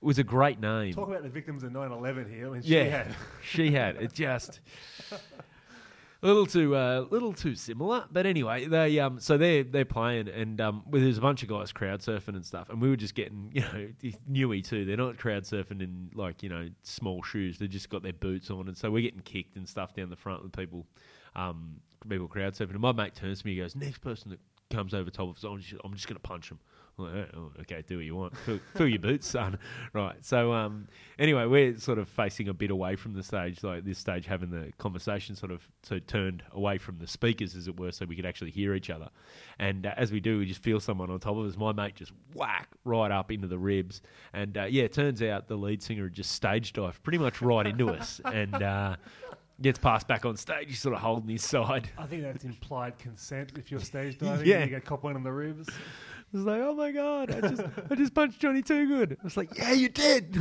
was 0.00 0.18
a 0.18 0.24
great 0.24 0.60
name. 0.60 0.92
Talk 0.94 1.08
about 1.08 1.22
the 1.22 1.28
victims 1.28 1.62
of 1.62 1.72
9/11 1.72 2.30
here. 2.32 2.48
I 2.48 2.50
mean, 2.50 2.60
Yeah. 2.64 2.84
she 2.84 2.90
had. 2.90 3.16
she 3.44 3.70
had 3.70 3.96
it 3.96 4.12
just 4.12 4.60
a 6.22 6.26
little 6.26 6.46
too 6.46 6.74
uh, 6.74 7.06
little 7.10 7.34
too 7.34 7.54
similar. 7.54 8.04
But 8.10 8.24
anyway, 8.24 8.66
they 8.66 8.98
um 9.00 9.20
so 9.20 9.36
they're 9.36 9.62
they're 9.64 9.84
playing 9.84 10.28
and 10.28 10.58
um 10.60 10.82
well, 10.86 11.02
there's 11.02 11.18
a 11.18 11.20
bunch 11.20 11.42
of 11.42 11.48
guys 11.50 11.72
crowd 11.72 12.00
surfing 12.00 12.28
and 12.36 12.44
stuff, 12.44 12.70
and 12.70 12.80
we 12.80 12.88
were 12.88 12.96
just 12.96 13.14
getting 13.14 13.50
you 13.54 13.60
know 13.60 13.88
newy 14.26 14.62
too. 14.62 14.84
They're 14.86 14.96
not 14.96 15.18
crowd 15.18 15.42
surfing 15.44 15.82
in 15.82 16.10
like 16.14 16.42
you 16.42 16.48
know 16.48 16.68
small 16.82 17.22
shoes. 17.22 17.58
They 17.58 17.66
just 17.68 17.90
got 17.90 18.02
their 18.02 18.14
boots 18.14 18.50
on, 18.50 18.68
and 18.68 18.76
so 18.76 18.90
we're 18.90 19.02
getting 19.02 19.20
kicked 19.20 19.56
and 19.56 19.68
stuff 19.68 19.94
down 19.94 20.08
the 20.10 20.16
front 20.16 20.42
with 20.42 20.52
people 20.52 20.86
um 21.36 21.76
people 22.08 22.28
crowd 22.28 22.54
surfing. 22.54 22.70
And 22.70 22.80
my 22.80 22.92
mate 22.92 23.14
turns 23.14 23.40
to 23.40 23.46
me, 23.46 23.54
he 23.54 23.60
goes, 23.60 23.76
"Next 23.76 23.98
person 23.98 24.30
that 24.30 24.40
comes 24.74 24.94
over 24.94 25.10
top 25.10 25.30
of 25.30 25.36
us, 25.36 25.44
I'm 25.44 25.60
just 25.60 25.80
I'm 25.84 25.94
just 25.94 26.08
gonna 26.08 26.20
punch 26.20 26.50
him." 26.50 26.58
Like, 26.96 27.28
"Oh, 27.34 27.50
okay, 27.62 27.82
do 27.86 27.96
what 27.96 28.04
you 28.04 28.14
want. 28.14 28.36
Fill, 28.38 28.60
fill 28.76 28.86
your 28.86 29.00
boots, 29.00 29.26
son. 29.26 29.58
Right. 29.92 30.16
So, 30.24 30.52
um, 30.52 30.88
anyway, 31.18 31.46
we're 31.46 31.76
sort 31.78 31.98
of 31.98 32.08
facing 32.08 32.48
a 32.48 32.54
bit 32.54 32.70
away 32.70 32.94
from 32.96 33.14
the 33.14 33.22
stage, 33.22 33.62
like 33.62 33.84
this 33.84 33.98
stage, 33.98 34.26
having 34.26 34.50
the 34.50 34.72
conversation 34.78 35.34
sort 35.36 35.50
of 35.52 35.66
so 35.82 35.98
turned 35.98 36.42
away 36.52 36.78
from 36.78 36.98
the 36.98 37.06
speakers, 37.06 37.56
as 37.56 37.68
it 37.68 37.78
were, 37.78 37.90
so 37.92 38.06
we 38.06 38.14
could 38.16 38.26
actually 38.26 38.50
hear 38.50 38.74
each 38.74 38.90
other. 38.90 39.08
And 39.58 39.86
uh, 39.86 39.94
as 39.96 40.12
we 40.12 40.20
do, 40.20 40.38
we 40.38 40.46
just 40.46 40.62
feel 40.62 40.78
someone 40.80 41.10
on 41.10 41.18
top 41.20 41.36
of 41.36 41.46
us. 41.46 41.56
My 41.56 41.72
mate 41.72 41.96
just 41.96 42.12
whack 42.34 42.68
right 42.84 43.10
up 43.10 43.30
into 43.32 43.48
the 43.48 43.58
ribs. 43.58 44.02
And 44.32 44.56
uh, 44.56 44.64
yeah, 44.64 44.84
it 44.84 44.92
turns 44.92 45.22
out 45.22 45.48
the 45.48 45.56
lead 45.56 45.82
singer 45.82 46.04
had 46.04 46.12
just 46.14 46.32
stage 46.32 46.72
dived 46.72 47.02
pretty 47.02 47.18
much 47.18 47.42
right 47.42 47.66
into 47.66 47.88
us. 47.90 48.20
And, 48.34 48.54
uh, 48.54 48.96
Gets 49.62 49.78
passed 49.78 50.08
back 50.08 50.24
on 50.26 50.36
stage. 50.36 50.68
He's 50.68 50.80
sort 50.80 50.94
of 50.96 51.00
holding 51.00 51.28
his 51.30 51.44
side. 51.44 51.88
I 51.96 52.06
think 52.06 52.22
that's 52.22 52.44
implied 52.44 52.98
consent 52.98 53.52
if 53.56 53.70
you're 53.70 53.78
stage 53.80 54.18
diving. 54.20 54.46
Yeah. 54.46 54.56
and 54.56 54.70
You 54.70 54.76
get 54.76 54.84
cop 54.84 55.04
one 55.04 55.14
on 55.14 55.22
the 55.22 55.32
ribs. 55.32 55.68
I 55.70 56.36
was 56.36 56.44
like, 56.44 56.60
oh 56.60 56.74
my 56.74 56.90
god, 56.90 57.30
I 57.30 57.40
just 57.48 57.62
I 57.90 57.94
just 57.94 58.14
punched 58.14 58.40
Johnny 58.40 58.62
Toogood. 58.62 59.12
I 59.12 59.22
was 59.22 59.36
like, 59.36 59.56
yeah, 59.56 59.70
you 59.70 59.88
did. 59.88 60.34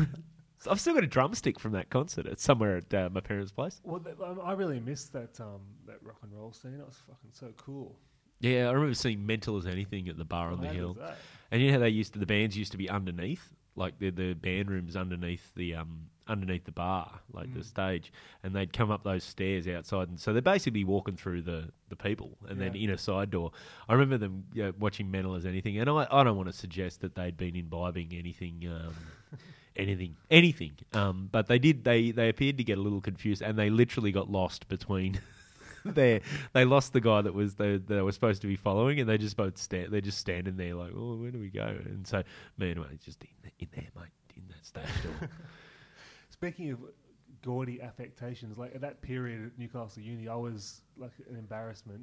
So 0.57 0.71
I've 0.71 0.79
still 0.81 0.95
got 0.95 1.03
a 1.03 1.07
drumstick 1.07 1.59
from 1.59 1.73
that 1.73 1.91
concert. 1.91 2.25
It's 2.25 2.41
somewhere 2.43 2.77
at 2.77 2.91
uh, 2.93 3.09
my 3.13 3.19
parents' 3.19 3.51
place. 3.51 3.79
Well, 3.83 3.99
th- 3.99 4.15
um, 4.23 4.39
I 4.43 4.53
really 4.53 4.79
missed 4.79 5.13
that 5.13 5.39
um, 5.39 5.61
that 5.85 5.97
rock 6.01 6.17
and 6.23 6.33
roll 6.33 6.51
scene. 6.51 6.73
It 6.79 6.85
was 6.85 6.97
fucking 7.07 7.29
so 7.31 7.53
cool. 7.57 7.95
Yeah, 8.39 8.67
I 8.67 8.71
remember 8.71 8.95
seeing 8.95 9.23
Mental 9.25 9.55
as 9.57 9.67
Anything 9.67 10.09
at 10.09 10.17
the 10.17 10.25
bar 10.25 10.51
on 10.51 10.59
the 10.59 10.67
hill. 10.69 10.89
was 10.95 10.97
that? 10.97 11.17
And 11.51 11.61
you 11.61 11.67
know 11.67 11.73
how 11.73 11.79
they 11.81 11.89
used 11.89 12.13
to 12.13 12.19
the 12.19 12.25
bands 12.25 12.57
used 12.57 12.71
to 12.71 12.77
be 12.79 12.89
underneath, 12.89 13.53
like 13.75 13.99
the 13.99 14.09
the 14.09 14.33
band 14.33 14.71
rooms 14.71 14.95
underneath 14.95 15.53
the 15.55 15.75
um 15.75 16.07
underneath 16.27 16.63
the 16.65 16.71
bar, 16.71 17.19
like 17.33 17.53
the 17.53 17.59
Mm. 17.59 17.65
stage, 17.65 18.13
and 18.43 18.55
they'd 18.55 18.71
come 18.73 18.89
up 18.91 19.03
those 19.03 19.23
stairs 19.23 19.67
outside, 19.67 20.07
and 20.09 20.19
so 20.19 20.31
they're 20.33 20.41
basically 20.41 20.83
walking 20.83 21.15
through 21.17 21.41
the 21.43 21.69
the 21.89 21.95
people, 21.95 22.37
and 22.47 22.59
then 22.59 22.75
in 22.75 22.89
a 22.89 22.97
side 22.97 23.29
door. 23.29 23.51
I 23.87 23.93
remember 23.93 24.17
them 24.17 24.45
you 24.53 24.63
know, 24.63 24.73
watching 24.79 25.11
Mental 25.11 25.35
as 25.35 25.45
Anything, 25.45 25.77
and 25.77 25.89
I 25.89 26.07
I 26.09 26.23
don't 26.23 26.37
want 26.37 26.47
to 26.49 26.53
suggest 26.53 27.01
that 27.01 27.15
they'd 27.15 27.37
been 27.37 27.55
imbibing 27.55 28.13
anything. 28.13 28.63
Um, 28.67 28.93
Anything, 29.75 30.15
anything, 30.29 30.73
um, 30.93 31.29
but 31.31 31.47
they 31.47 31.57
did. 31.57 31.83
They 31.83 32.11
they 32.11 32.29
appeared 32.29 32.57
to 32.59 32.63
get 32.63 32.77
a 32.77 32.81
little 32.81 33.01
confused, 33.01 33.41
and 33.41 33.57
they 33.57 33.71
literally 33.71 34.11
got 34.11 34.29
lost 34.29 34.67
between 34.67 35.19
there, 35.83 36.21
they 36.53 36.63
lost 36.63 36.93
the 36.93 37.01
guy 37.01 37.21
that 37.21 37.33
was 37.33 37.55
they, 37.55 37.77
they 37.77 37.99
were 38.03 38.11
supposed 38.11 38.43
to 38.43 38.47
be 38.47 38.55
following, 38.55 38.99
and 38.99 39.09
they 39.09 39.17
just 39.17 39.35
both 39.35 39.57
stand. 39.57 39.91
They're 39.91 39.99
just 39.99 40.19
standing 40.19 40.57
there 40.57 40.75
like, 40.75 40.91
oh, 40.95 41.15
where 41.15 41.31
do 41.31 41.39
we 41.39 41.49
go? 41.49 41.65
And 41.85 42.05
so 42.05 42.21
me 42.59 42.69
and 42.69 42.81
mate 42.81 43.01
just 43.03 43.23
in, 43.23 43.51
in 43.59 43.67
there, 43.73 43.87
mate, 43.95 44.11
in 44.37 44.43
that 44.49 44.63
stage 44.63 45.03
door. 45.03 45.27
Speaking 46.43 46.71
of 46.71 46.79
gaudy 47.41 47.81
affectations, 47.81 48.57
like 48.57 48.75
at 48.75 48.81
that 48.81 49.01
period 49.01 49.45
at 49.45 49.57
Newcastle 49.57 50.03
Uni, 50.03 50.27
I 50.27 50.35
was 50.35 50.81
like 50.97 51.13
an 51.29 51.37
embarrassment. 51.37 52.01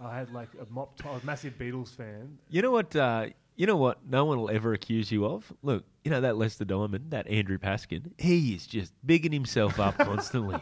I 0.00 0.18
had 0.18 0.32
like 0.32 0.48
a 0.60 0.66
mop 0.72 0.96
top, 0.96 1.14
was 1.14 1.22
a 1.22 1.26
massive 1.26 1.56
Beatles 1.56 1.94
fan. 1.94 2.36
you 2.48 2.62
know 2.62 2.72
what? 2.72 2.96
Uh, 2.96 3.26
you 3.60 3.66
know 3.66 3.76
what? 3.76 3.98
No 4.08 4.24
one 4.24 4.38
will 4.38 4.48
ever 4.48 4.72
accuse 4.72 5.12
you 5.12 5.26
of. 5.26 5.52
Look, 5.60 5.84
you 6.02 6.10
know 6.10 6.22
that 6.22 6.38
Lester 6.38 6.64
Diamond, 6.64 7.10
that 7.10 7.26
Andrew 7.28 7.58
Paskin. 7.58 8.10
He 8.16 8.54
is 8.54 8.66
just 8.66 8.94
bigging 9.04 9.32
himself 9.32 9.78
up 9.78 9.98
constantly. 9.98 10.58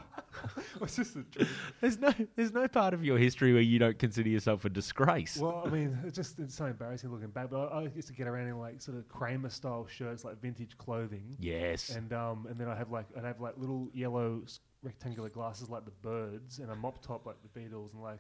It's 0.82 0.96
just 0.96 1.14
a 1.14 1.22
truth. 1.22 1.48
There's 1.80 1.96
no, 1.96 2.12
there's 2.34 2.52
no 2.52 2.66
part 2.66 2.94
of 2.94 3.04
your 3.04 3.16
history 3.16 3.52
where 3.52 3.62
you 3.62 3.78
don't 3.78 3.96
consider 4.00 4.28
yourself 4.28 4.64
a 4.64 4.68
disgrace. 4.68 5.36
Well, 5.36 5.62
I 5.64 5.68
mean, 5.68 5.96
it's 6.04 6.16
just 6.16 6.40
it's 6.40 6.56
so 6.56 6.66
embarrassing 6.66 7.12
looking 7.12 7.28
back. 7.28 7.50
But 7.50 7.72
I, 7.72 7.82
I 7.82 7.88
used 7.94 8.08
to 8.08 8.14
get 8.14 8.26
around 8.26 8.48
in 8.48 8.58
like 8.58 8.82
sort 8.82 8.98
of 8.98 9.08
Kramer 9.08 9.50
style 9.50 9.86
shirts, 9.88 10.24
like 10.24 10.42
vintage 10.42 10.76
clothing. 10.76 11.36
yes. 11.38 11.90
And 11.90 12.12
um, 12.12 12.48
and 12.50 12.58
then 12.58 12.68
I 12.68 12.74
have 12.74 12.90
like 12.90 13.06
I'd 13.16 13.22
have 13.22 13.40
like 13.40 13.54
little 13.58 13.90
yellow 13.94 14.42
rectangular 14.82 15.28
glasses 15.28 15.70
like 15.70 15.84
the 15.84 15.92
Byrds, 16.02 16.58
and 16.58 16.68
a 16.72 16.74
mop 16.74 17.00
top 17.00 17.26
like 17.26 17.36
the 17.44 17.60
Beatles, 17.60 17.92
and 17.92 18.02
like 18.02 18.18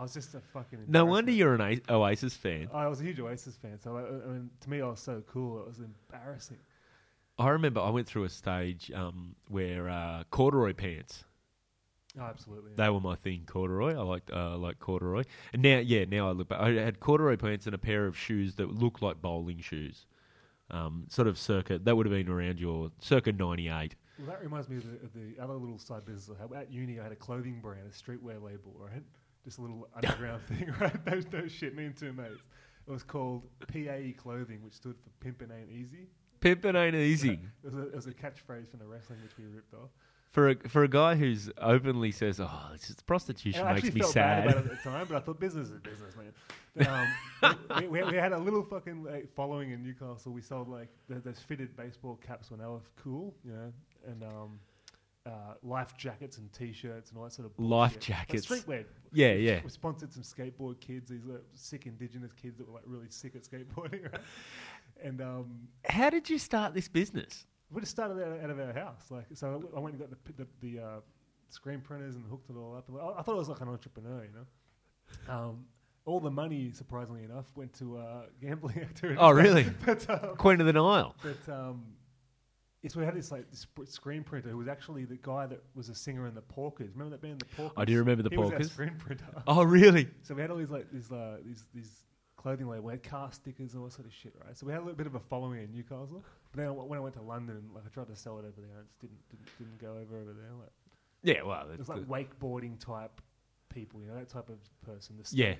I 0.00 0.02
was 0.02 0.14
just 0.14 0.34
a 0.34 0.40
fucking. 0.40 0.86
no 0.88 1.04
wonder 1.04 1.30
you're 1.30 1.52
an 1.54 1.82
O- 1.90 1.96
Oasis 2.00 2.34
fan. 2.34 2.70
I 2.72 2.88
was 2.88 3.02
a 3.02 3.04
huge 3.04 3.20
Oasis 3.20 3.54
fan, 3.56 3.78
so 3.78 3.98
I 3.98 4.30
mean, 4.30 4.48
to 4.60 4.70
me, 4.70 4.80
I 4.80 4.86
was 4.88 4.98
so 5.00 5.22
cool. 5.26 5.60
It 5.60 5.66
was 5.66 5.80
embarrassing. 5.80 6.56
I 7.38 7.50
remember 7.50 7.80
I 7.80 7.90
went 7.90 8.06
through 8.06 8.24
a 8.24 8.30
stage 8.30 8.90
um, 8.94 9.34
where 9.48 9.90
uh, 9.90 10.24
corduroy 10.30 10.72
pants. 10.72 11.24
Oh, 12.18 12.22
absolutely. 12.22 12.72
They 12.76 12.88
were 12.88 13.00
my 13.00 13.14
thing, 13.14 13.42
corduroy. 13.46 13.94
I 13.94 14.02
liked 14.02 14.30
uh, 14.32 14.56
like 14.56 14.78
corduroy. 14.78 15.24
And 15.52 15.60
now, 15.60 15.80
yeah, 15.80 16.06
now 16.06 16.30
I 16.30 16.32
look 16.32 16.48
back. 16.48 16.60
I 16.60 16.70
had 16.70 16.98
corduroy 17.00 17.36
pants 17.36 17.66
and 17.66 17.74
a 17.74 17.78
pair 17.78 18.06
of 18.06 18.16
shoes 18.16 18.54
that 18.54 18.70
looked 18.72 19.02
like 19.02 19.20
bowling 19.20 19.60
shoes. 19.60 20.06
Um, 20.70 21.08
sort 21.10 21.28
of 21.28 21.36
circa 21.36 21.78
that 21.78 21.94
would 21.94 22.06
have 22.06 22.12
been 22.14 22.28
around 22.32 22.58
your 22.58 22.90
circa 23.00 23.32
'98. 23.32 23.96
Well, 24.18 24.28
that 24.28 24.40
reminds 24.42 24.70
me 24.70 24.78
of 24.78 24.84
the, 24.84 25.04
of 25.04 25.12
the 25.12 25.42
other 25.42 25.54
little 25.54 25.78
side 25.78 26.06
business 26.06 26.34
I 26.38 26.40
had. 26.42 26.52
At 26.62 26.72
uni, 26.72 26.98
I 27.00 27.02
had 27.02 27.12
a 27.12 27.16
clothing 27.16 27.60
brand, 27.60 27.80
a 27.86 27.90
streetwear 27.90 28.42
label, 28.42 28.74
right? 28.78 29.02
Just 29.44 29.58
a 29.58 29.62
little 29.62 29.88
underground 29.94 30.42
thing, 30.48 30.72
right? 30.80 31.06
No, 31.06 31.20
no 31.40 31.48
shit, 31.48 31.74
me 31.74 31.86
and 31.86 31.96
two 31.96 32.12
mates. 32.12 32.42
It 32.86 32.90
was 32.90 33.02
called 33.02 33.42
PAE 33.68 34.14
Clothing, 34.18 34.62
which 34.62 34.74
stood 34.74 34.96
for 34.98 35.10
Pimpin' 35.26 35.50
Ain't 35.56 35.70
Easy. 35.70 36.08
Pimpin' 36.40 36.74
ain't 36.74 36.94
easy 36.96 37.38
It 37.62 37.66
was, 37.72 37.74
a, 37.74 37.82
it 37.88 37.94
was 37.94 38.06
a 38.06 38.12
catchphrase 38.12 38.70
from 38.70 38.78
the 38.80 38.86
wrestling, 38.86 39.18
which 39.22 39.36
we 39.38 39.44
ripped 39.44 39.74
off. 39.74 39.90
for 40.30 40.48
a 40.48 40.54
for 40.70 40.84
a 40.84 40.88
guy 40.88 41.14
who's 41.14 41.50
openly 41.58 42.10
says, 42.12 42.40
"Oh, 42.40 42.70
it's 42.72 42.86
just 42.86 43.04
prostitution 43.06 43.60
And 43.60 43.68
I 43.68 43.74
makes 43.74 43.92
me 43.92 44.00
felt 44.00 44.12
sad." 44.14 44.44
bad 44.46 44.52
about 44.56 44.64
it 44.64 44.70
at 44.72 44.82
the 44.82 44.90
time, 44.90 45.06
but 45.06 45.16
I 45.18 45.20
thought 45.20 45.38
business 45.38 45.68
is 45.68 45.80
business, 45.80 46.14
man. 46.16 47.06
Um, 47.42 47.56
we, 47.78 47.88
we, 47.88 48.02
we 48.04 48.16
had 48.16 48.32
a 48.32 48.38
little 48.38 48.62
fucking 48.62 49.04
like, 49.04 49.28
following 49.34 49.72
in 49.72 49.82
Newcastle. 49.82 50.32
We 50.32 50.40
sold 50.40 50.68
like 50.68 50.88
th- 51.08 51.22
those 51.24 51.40
fitted 51.40 51.76
baseball 51.76 52.18
caps 52.26 52.50
when 52.50 52.60
they 52.60 52.66
were 52.66 52.80
cool, 52.96 53.34
you 53.44 53.52
know, 53.52 53.72
and 54.06 54.22
um, 54.22 54.58
uh, 55.30 55.54
life 55.62 55.96
jackets 55.96 56.38
and 56.38 56.52
t-shirts 56.52 57.10
and 57.10 57.18
all 57.18 57.24
that 57.24 57.32
sort 57.32 57.46
of 57.46 57.52
Life 57.58 57.98
jackets. 57.98 58.50
Like 58.50 58.66
streetwear. 58.66 58.84
yeah, 59.12 59.32
yeah. 59.32 59.60
We 59.62 59.70
sponsored 59.70 60.12
some 60.12 60.22
skateboard 60.22 60.80
kids. 60.80 61.10
These 61.10 61.24
like, 61.24 61.42
sick 61.54 61.86
indigenous 61.86 62.32
kids 62.32 62.58
that 62.58 62.66
were 62.66 62.74
like 62.74 62.84
really 62.86 63.08
sick 63.10 63.34
at 63.36 63.42
skateboarding, 63.42 64.02
right? 64.12 64.20
And 65.02 65.20
um, 65.20 65.68
How 65.84 66.10
did 66.10 66.28
you 66.28 66.38
start 66.38 66.74
this 66.74 66.88
business? 66.88 67.46
we 67.70 67.80
just 67.80 67.92
started 67.92 68.20
out, 68.22 68.42
out 68.42 68.50
of 68.50 68.58
our 68.58 68.72
house. 68.72 69.04
Like, 69.10 69.26
so 69.34 69.70
I 69.76 69.78
went 69.78 69.94
and 69.96 70.00
got 70.00 70.10
the 70.10 70.44
the, 70.44 70.48
the 70.60 70.82
uh, 70.84 71.00
screen 71.50 71.80
printers 71.80 72.16
and 72.16 72.24
hooked 72.26 72.50
it 72.50 72.56
all 72.56 72.74
up. 72.76 72.88
I, 72.92 73.20
I 73.20 73.22
thought 73.22 73.34
I 73.34 73.38
was 73.38 73.48
like 73.48 73.60
an 73.60 73.68
entrepreneur, 73.68 74.24
you 74.24 74.30
know. 74.32 75.32
Um, 75.34 75.64
all 76.04 76.20
the 76.20 76.30
money, 76.30 76.72
surprisingly 76.72 77.24
enough, 77.24 77.46
went 77.56 77.72
to 77.74 77.98
uh, 77.98 78.22
gambling 78.40 78.78
activities. 78.80 79.18
Oh, 79.20 79.30
really? 79.30 79.66
but 79.86 80.08
um, 80.10 80.36
Queen 80.36 80.60
of 80.60 80.66
the 80.66 80.72
Nile. 80.72 81.14
but 81.22 81.52
um, 81.52 81.84
yes, 82.82 82.96
we 82.96 83.04
had 83.04 83.14
this 83.14 83.30
like 83.32 83.50
this 83.50 83.66
screen 83.86 84.22
printer 84.24 84.48
who 84.50 84.56
was 84.56 84.68
actually 84.68 85.04
the 85.04 85.18
guy 85.22 85.46
that 85.46 85.60
was 85.74 85.88
a 85.88 85.94
singer 85.94 86.26
in 86.26 86.34
the 86.34 86.42
Porkers. 86.42 86.92
Remember 86.92 87.10
that 87.16 87.22
band, 87.22 87.40
the 87.40 87.62
Porkers? 87.62 87.72
I 87.76 87.84
do 87.84 87.98
remember 87.98 88.22
the 88.22 88.30
he 88.30 88.36
Was 88.36 88.52
our 88.52 88.62
screen 88.64 88.94
printer. 88.98 89.24
Oh, 89.46 89.62
really? 89.62 90.08
So 90.22 90.34
we 90.34 90.42
had 90.42 90.50
all 90.50 90.56
these 90.56 90.70
like 90.70 90.90
these 90.92 91.10
uh, 91.12 91.38
these 91.44 91.64
these 91.74 92.04
clothing 92.36 92.66
label, 92.68 92.84
we 92.84 92.92
had 92.94 93.02
car 93.02 93.30
stickers 93.32 93.74
and 93.74 93.80
all 93.82 93.88
that 93.88 93.92
sort 93.94 94.06
of 94.06 94.14
shit, 94.14 94.34
right? 94.44 94.56
So 94.56 94.64
we 94.64 94.72
had 94.72 94.78
a 94.78 94.84
little 94.84 94.96
bit 94.96 95.06
of 95.06 95.14
a 95.14 95.20
following 95.20 95.62
in 95.62 95.70
Newcastle. 95.74 96.24
But 96.52 96.56
then 96.58 96.66
I- 96.68 96.70
when 96.70 96.96
I 96.98 97.00
went 97.02 97.14
to 97.16 97.22
London, 97.22 97.62
like 97.74 97.84
I 97.84 97.88
tried 97.90 98.08
to 98.08 98.16
sell 98.16 98.38
it 98.38 98.46
over 98.46 98.60
there, 98.60 98.78
and 98.78 98.80
it 98.80 98.88
just 98.88 99.00
didn't 99.00 99.18
didn't, 99.30 99.58
didn't 99.58 99.78
go 99.78 99.90
over 100.00 100.18
over 100.20 100.32
there. 100.32 100.52
Like 100.58 100.72
Yeah. 101.22 101.42
Well, 101.42 101.68
it 101.70 101.78
was 101.78 101.88
like 101.90 102.06
wakeboarding 102.08 102.78
type 102.78 103.20
people, 103.68 104.00
you 104.00 104.08
know, 104.08 104.14
that 104.14 104.28
type 104.30 104.48
of 104.48 104.58
person. 104.82 105.16
The 105.22 105.28
Yeah. 105.36 105.54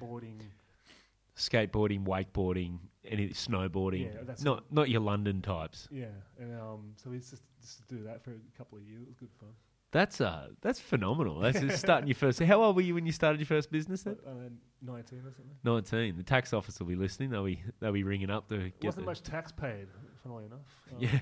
Skateboarding. 1.41 2.05
wakeboarding, 2.07 2.78
any 3.05 3.28
snowboarding. 3.30 4.12
Yeah, 4.12 4.20
that's 4.22 4.43
not 4.43 4.70
not 4.72 4.88
your 4.88 5.01
London 5.01 5.43
types. 5.43 5.88
Yeah, 5.91 6.07
and 6.38 6.59
um, 6.61 6.93
so 6.97 7.11
we 7.11 7.18
to 7.18 7.36
just 7.61 7.88
do 7.88 8.03
that 8.05 8.22
for 8.22 8.30
a 8.30 8.59
couple 8.59 8.78
of 8.78 8.84
years. 8.84 9.03
It 9.03 9.09
was 9.09 9.16
good 9.16 9.30
fun. 9.38 9.51
That's 9.93 10.20
uh 10.20 10.51
that's 10.61 10.78
phenomenal. 10.78 11.41
That's 11.41 11.61
just 11.66 11.80
starting 11.80 12.07
your 12.07 12.14
first. 12.14 12.41
How 12.41 12.62
old 12.62 12.76
were 12.76 12.82
you 12.82 12.95
when 12.95 13.07
you 13.07 13.12
started 13.12 13.41
your 13.41 13.47
first 13.47 13.72
business? 13.72 14.03
Then 14.03 14.16
Uh, 14.26 14.49
Nineteen 14.82 15.18
or 15.20 15.32
something. 15.32 15.57
nineteen. 15.64 16.16
The 16.16 16.22
tax 16.22 16.53
office 16.53 16.78
will 16.78 16.86
be 16.86 16.95
listening. 16.95 17.30
They'll 17.30 17.45
be 17.45 17.62
they'll 17.80 17.93
be 17.93 18.05
ringing 18.05 18.30
up 18.30 18.49
to 18.49 18.57
There 18.57 18.68
get 18.68 18.84
wasn't 18.84 19.05
the, 19.05 19.11
much 19.11 19.22
tax 19.22 19.51
paid, 19.53 19.88
funnily 20.22 20.45
enough. 20.47 20.61
Um, 20.93 20.99
Yeah, 21.01 21.18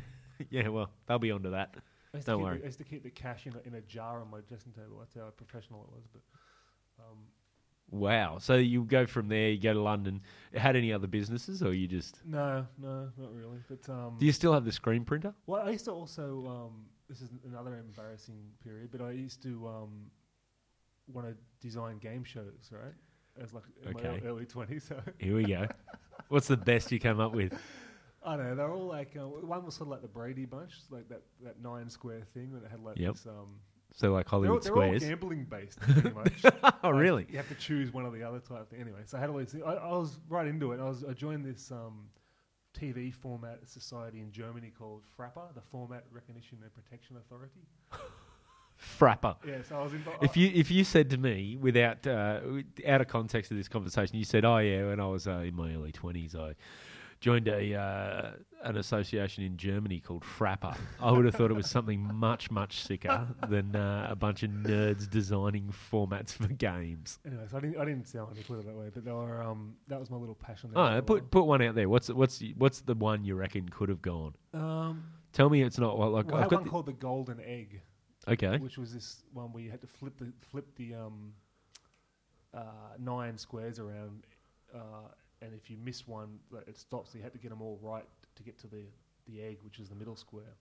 yeah. 0.51 0.69
Well, 0.69 0.91
they'll 1.07 1.19
be 1.19 1.31
onto 1.31 1.51
that. 1.51 1.75
Don't 2.25 2.43
worry. 2.43 2.59
The, 2.59 2.65
I 2.65 2.67
used 2.67 2.79
to 2.79 2.85
keep 2.85 3.03
the 3.03 3.11
cash 3.11 3.47
in 3.47 3.55
a, 3.55 3.61
in 3.67 3.75
a 3.75 3.81
jar 3.83 4.21
on 4.21 4.31
my 4.31 4.41
dressing 4.49 4.73
table. 4.73 4.97
That's 4.99 5.15
how 5.15 5.31
professional 5.37 5.83
it 5.85 5.91
was. 5.95 6.05
But 6.13 6.23
um, 7.01 7.19
Wow. 7.91 8.39
So 8.39 8.57
you 8.57 8.85
go 8.85 9.07
from 9.07 9.29
there. 9.29 9.49
You 9.51 9.59
go 9.61 9.73
to 9.73 9.81
London. 9.81 10.21
Had 10.55 10.77
any 10.77 10.93
other 10.93 11.07
businesses, 11.07 11.63
or 11.63 11.73
you 11.73 11.87
just? 11.89 12.21
no, 12.25 12.67
no, 12.79 13.09
not 13.17 13.33
really. 13.35 13.59
But 13.69 13.89
um, 13.91 14.17
Do 14.19 14.27
you 14.27 14.33
still 14.33 14.53
have 14.53 14.65
the 14.65 14.73
screen 14.73 15.05
printer? 15.05 15.35
well, 15.47 15.67
I 15.67 15.71
used 15.71 15.85
to 15.87 15.93
also. 15.93 16.47
Um, 16.47 16.85
this 17.09 17.23
is 17.23 17.31
another 17.47 17.77
embarrassing 17.79 18.37
period, 18.63 18.91
but 18.93 19.01
I 19.01 19.13
used 19.13 19.43
to 19.45 19.67
um, 19.67 20.11
want 21.07 21.27
to 21.27 21.35
design 21.67 21.99
game 21.99 22.25
shows, 22.25 22.71
right? 22.71 22.93
As 23.43 23.55
like 23.55 23.65
in 23.87 23.93
my 23.93 24.01
Okay. 24.01 24.27
early 24.27 24.45
twenties. 24.45 24.85
So 24.85 25.01
Here 25.19 25.37
we 25.37 25.45
go. 25.47 25.67
What's 26.29 26.49
the 26.49 26.57
best 26.59 26.93
you 26.93 27.01
come 27.01 27.21
up 27.21 27.33
with? 27.35 27.55
I 28.23 28.37
don't 28.37 28.47
know. 28.47 28.55
They're 28.57 28.71
all 28.71 28.87
like 28.87 29.17
uh, 29.19 29.27
one 29.27 29.65
was 29.65 29.77
sort 29.77 29.87
of 29.87 29.93
like 29.93 30.03
the 30.03 30.09
Brady 30.09 30.45
Bunch, 30.45 30.73
like 30.91 31.09
that, 31.09 31.23
that 31.43 31.63
nine 31.63 31.89
square 31.89 32.21
thing 32.35 32.51
that 32.61 32.71
had 32.71 32.81
like 32.81 32.99
Yep. 32.99 33.13
this. 33.15 33.27
Um, 33.27 33.61
So 33.99 34.13
like 34.13 34.27
they're, 34.27 34.35
all, 34.35 34.47
Hollywood 34.47 34.63
they're 34.63 34.77
all 34.77 34.99
gambling 34.99 35.45
based, 35.51 35.81
pretty 35.81 36.11
much. 36.11 36.33
oh, 36.45 36.71
Like, 36.85 36.95
really? 36.95 37.27
You 37.29 37.37
have 37.37 37.49
to 37.49 37.57
choose 37.57 37.93
one 37.93 38.05
or 38.07 38.13
the 38.13 38.23
other 38.23 38.39
type 38.39 38.71
thing. 38.71 38.81
Anyway, 38.81 39.01
so 39.05 39.19
I 39.19 39.21
had 39.21 39.29
all 39.29 39.39
these. 39.39 39.51
Things. 39.51 39.65
I, 39.67 39.73
I 39.73 39.91
was 39.91 40.21
right 40.29 40.47
into 40.47 40.71
it. 40.71 40.79
I 40.79 40.85
was. 40.85 41.03
I 41.03 41.15
joined 41.15 41.45
this 41.45 41.73
um, 41.73 42.07
TV 42.79 43.13
format 43.13 43.59
society 43.69 44.21
in 44.21 44.31
Germany 44.31 44.73
called 44.79 45.03
FRAPA, 45.19 45.53
the 45.53 45.61
Format 45.73 46.05
Recognition 46.13 46.59
and 46.63 46.73
Protection 46.73 47.17
Authority. 47.17 47.67
Frapper. 49.01 49.35
Yeah, 49.45 49.57
so 49.69 49.81
I 49.81 49.83
was 49.83 49.93
involved. 49.93 50.23
If 50.23 50.37
you 50.37 50.53
if 50.55 50.71
you 50.71 50.85
said 50.85 51.11
to 51.11 51.17
me 51.17 51.57
without 51.61 52.07
uh, 52.07 52.39
out 52.87 53.01
of 53.01 53.09
context 53.09 53.51
of 53.51 53.57
this 53.57 53.67
conversation, 53.67 54.17
you 54.17 54.25
said, 54.25 54.45
"Oh 54.45 54.59
yeah, 54.59 54.87
when 54.87 55.01
I 55.01 55.07
was 55.09 55.27
uh, 55.27 55.43
in 55.45 55.57
my 55.57 55.75
early 55.75 55.91
twenties, 55.91 56.37
I 56.37 56.55
joined 57.19 57.49
a 57.49 57.75
uh, 57.75 58.31
an 58.65 58.77
association 58.77 59.45
in 59.45 59.57
Germany 59.57 60.01
called 60.01 60.23
Frapper." 60.23 60.77
I 61.01 61.13
would 61.13 61.25
have 61.25 61.35
thought 61.35 61.51
it 61.51 61.55
was 61.55 61.69
something 61.69 62.09
much 62.15 62.51
much 62.51 62.83
sicker 62.83 63.27
than 63.49 63.75
uh, 63.77 64.09
a 64.11 64.17
bunch 64.17 64.43
of 64.43 64.51
nerds 64.51 65.09
designing 65.09 65.73
formats 65.91 66.33
for 66.33 66.49
games. 66.49 67.19
anyway, 67.27 67.45
so 67.51 67.57
I 67.57 67.61
didn't. 67.61 67.79
I 67.79 67.85
didn't 67.85 68.07
sound 68.07 68.37
like 68.37 68.47
put 68.47 68.59
it 68.59 68.67
that 68.67 68.75
way, 68.75 68.91
but 68.95 69.05
were. 69.05 69.43
Um, 69.43 69.77
that 69.89 70.01
was 70.01 70.11
my 70.11 70.17
little 70.17 70.35
passion. 70.35 70.71
Oh, 70.75 71.01
put 71.03 71.31
put 71.31 71.45
one 71.45 71.63
out 71.63 71.75
there. 71.75 71.89
What's 71.89 72.09
what's 72.09 72.43
what's 72.57 72.81
the 72.81 72.95
one 72.95 73.25
you 73.25 73.35
reckon 73.35 73.69
could 73.69 73.89
have 73.89 74.03
gone? 74.03 74.35
Um, 74.55 75.05
Tell 75.33 75.51
me 75.51 75.63
it's 75.63 75.79
not 75.79 75.99
well, 75.99 76.11
like 76.11 76.31
well, 76.31 76.43
I've 76.43 76.51
got 76.51 76.57
one 76.57 76.65
the, 76.65 76.71
called 76.71 76.87
the 76.87 76.93
Golden 76.93 77.41
Egg, 77.41 77.81
okay. 78.27 78.59
which 78.59 78.79
was 78.79 78.93
this 78.93 79.25
one 79.33 79.53
where 79.53 79.63
you 79.63 79.71
had 79.71 79.81
to 79.83 79.87
flip 79.87 80.19
the 80.19 80.33
flip 80.51 80.67
the 80.77 80.95
um, 80.95 81.33
uh, 82.55 82.63
nine 82.99 83.37
squares 83.37 83.79
around, 83.79 84.25
uh, 84.75 85.09
and 85.43 85.53
if 85.55 85.71
you 85.71 85.77
miss 85.77 86.09
one, 86.09 86.39
like, 86.51 86.67
it 86.67 86.79
stops. 86.79 87.13
So 87.13 87.19
you 87.19 87.25
had 87.25 87.33
to 87.35 87.39
get 87.39 87.51
them 87.51 87.63
all 87.63 87.79
right 87.83 88.05
to 88.39 88.43
get 88.43 88.59
to 88.61 88.67
the 88.67 88.85
the 89.27 89.43
egg, 89.43 89.59
which 89.63 89.79
is 89.79 89.89
the 89.89 89.95
middle 89.95 90.17
square. 90.17 90.55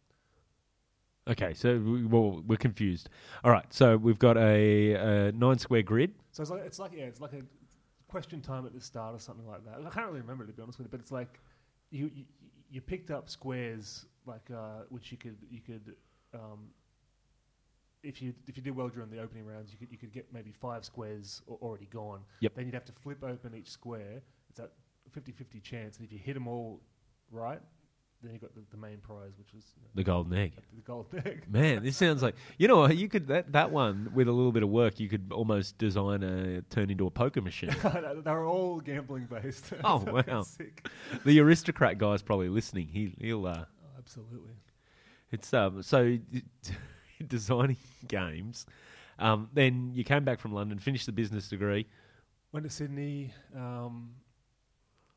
Okay, 1.30 1.54
so 1.54 1.78
we, 1.78 2.06
well, 2.06 2.42
we're 2.48 2.58
confused. 2.58 3.10
All 3.44 3.52
right, 3.52 3.66
so 3.74 3.98
we've 3.98 4.20
got 4.20 4.38
a, 4.38 4.94
a 4.94 5.32
nine 5.34 5.58
square 5.58 5.82
grid. 5.82 6.14
So 6.32 6.42
it's 6.42 6.52
like 6.52 6.62
it's 6.66 6.80
like 6.80 6.92
yeah, 6.94 7.06
it's 7.06 7.22
like 7.22 7.34
a 7.34 7.42
question 8.08 8.42
time 8.42 8.66
at 8.66 8.74
the 8.74 8.82
start 8.82 9.16
or 9.16 9.20
something 9.20 9.48
like 9.48 9.64
that. 9.66 9.76
I 9.86 9.90
can't 9.90 10.08
really 10.08 10.22
remember 10.22 10.46
to 10.46 10.54
be 10.54 10.62
honest 10.62 10.78
with 10.78 10.88
you, 10.88 10.92
but 10.92 11.00
it's 11.00 11.12
like 11.12 11.40
you 11.90 12.12
you, 12.14 12.26
you 12.70 12.82
picked 12.82 13.12
up 13.12 13.30
squares 13.30 14.06
like 14.26 14.50
uh, 14.54 14.84
which 14.90 15.12
you 15.12 15.18
could 15.18 15.38
you 15.50 15.62
could 15.62 15.96
um, 16.34 16.70
if 18.04 18.22
you 18.22 18.34
if 18.48 18.56
you 18.58 18.64
did 18.64 18.76
well 18.76 18.90
during 18.90 19.10
the 19.10 19.20
opening 19.20 19.46
rounds, 19.46 19.72
you 19.72 19.78
could 19.78 19.92
you 19.92 19.98
could 19.98 20.14
get 20.14 20.28
maybe 20.34 20.52
five 20.52 20.86
squares 20.86 21.42
already 21.48 21.88
gone. 21.88 22.22
Yep. 22.40 22.56
Then 22.56 22.66
you'd 22.66 22.74
have 22.74 22.86
to 22.86 22.94
flip 22.94 23.24
open 23.24 23.54
each 23.56 23.70
square. 23.70 24.22
It's 24.50 24.60
that 24.60 24.72
50-50 25.16 25.62
chance, 25.64 25.98
and 25.98 26.06
if 26.06 26.12
you 26.12 26.20
hit 26.20 26.34
them 26.34 26.48
all 26.48 26.82
right, 27.32 27.60
then 28.24 28.34
you 28.34 28.40
got 28.40 28.54
the, 28.56 28.62
the 28.72 28.78
main 28.78 28.98
prize, 28.98 29.32
which 29.38 29.54
was 29.54 29.64
you 29.76 29.84
know, 29.84 29.90
The 29.96 30.04
golden 30.04 30.34
egg. 30.34 30.54
the 30.76 30.82
golden 30.82 31.20
egg. 31.28 31.44
Man, 31.50 31.84
this 31.84 31.98
sounds 31.98 32.24
like 32.24 32.36
you 32.58 32.68
know 32.68 32.88
you 32.88 33.08
could 33.10 33.28
that 33.28 33.52
that 33.54 33.72
one 33.72 34.12
with 34.14 34.28
a 34.28 34.32
little 34.32 34.52
bit 34.52 34.64
of 34.64 34.70
work 34.70 35.00
you 35.00 35.08
could 35.08 35.32
almost 35.32 35.78
design 35.78 36.24
a 36.24 36.62
turn 36.64 36.90
into 36.90 37.06
a 37.06 37.12
poker 37.12 37.42
machine. 37.42 37.76
They're 38.24 38.46
all 38.46 38.80
gambling 38.80 39.26
based. 39.28 39.72
Oh, 39.84 40.04
So 40.06 40.14
wow. 40.28 40.42
Sick. 40.44 40.88
the 41.26 41.40
aristocrat 41.40 41.98
guy's 42.00 42.22
probably 42.22 42.50
listening. 42.50 42.88
He 42.88 43.14
he'll 43.20 43.46
uh, 43.46 43.66
Oh, 43.66 43.98
absolutely. 44.00 44.54
it's 45.32 45.54
um 45.54 45.84
so 45.84 46.18
designing 47.28 47.78
games. 48.08 48.66
Um, 49.20 49.50
then 49.54 49.92
you 49.94 50.04
came 50.04 50.24
back 50.24 50.40
from 50.40 50.54
London, 50.54 50.78
finished 50.80 51.06
the 51.08 51.12
business 51.12 51.50
degree. 51.50 51.88
Went 52.52 52.66
to 52.66 52.70
Sydney. 52.70 53.34
Um, 53.56 54.12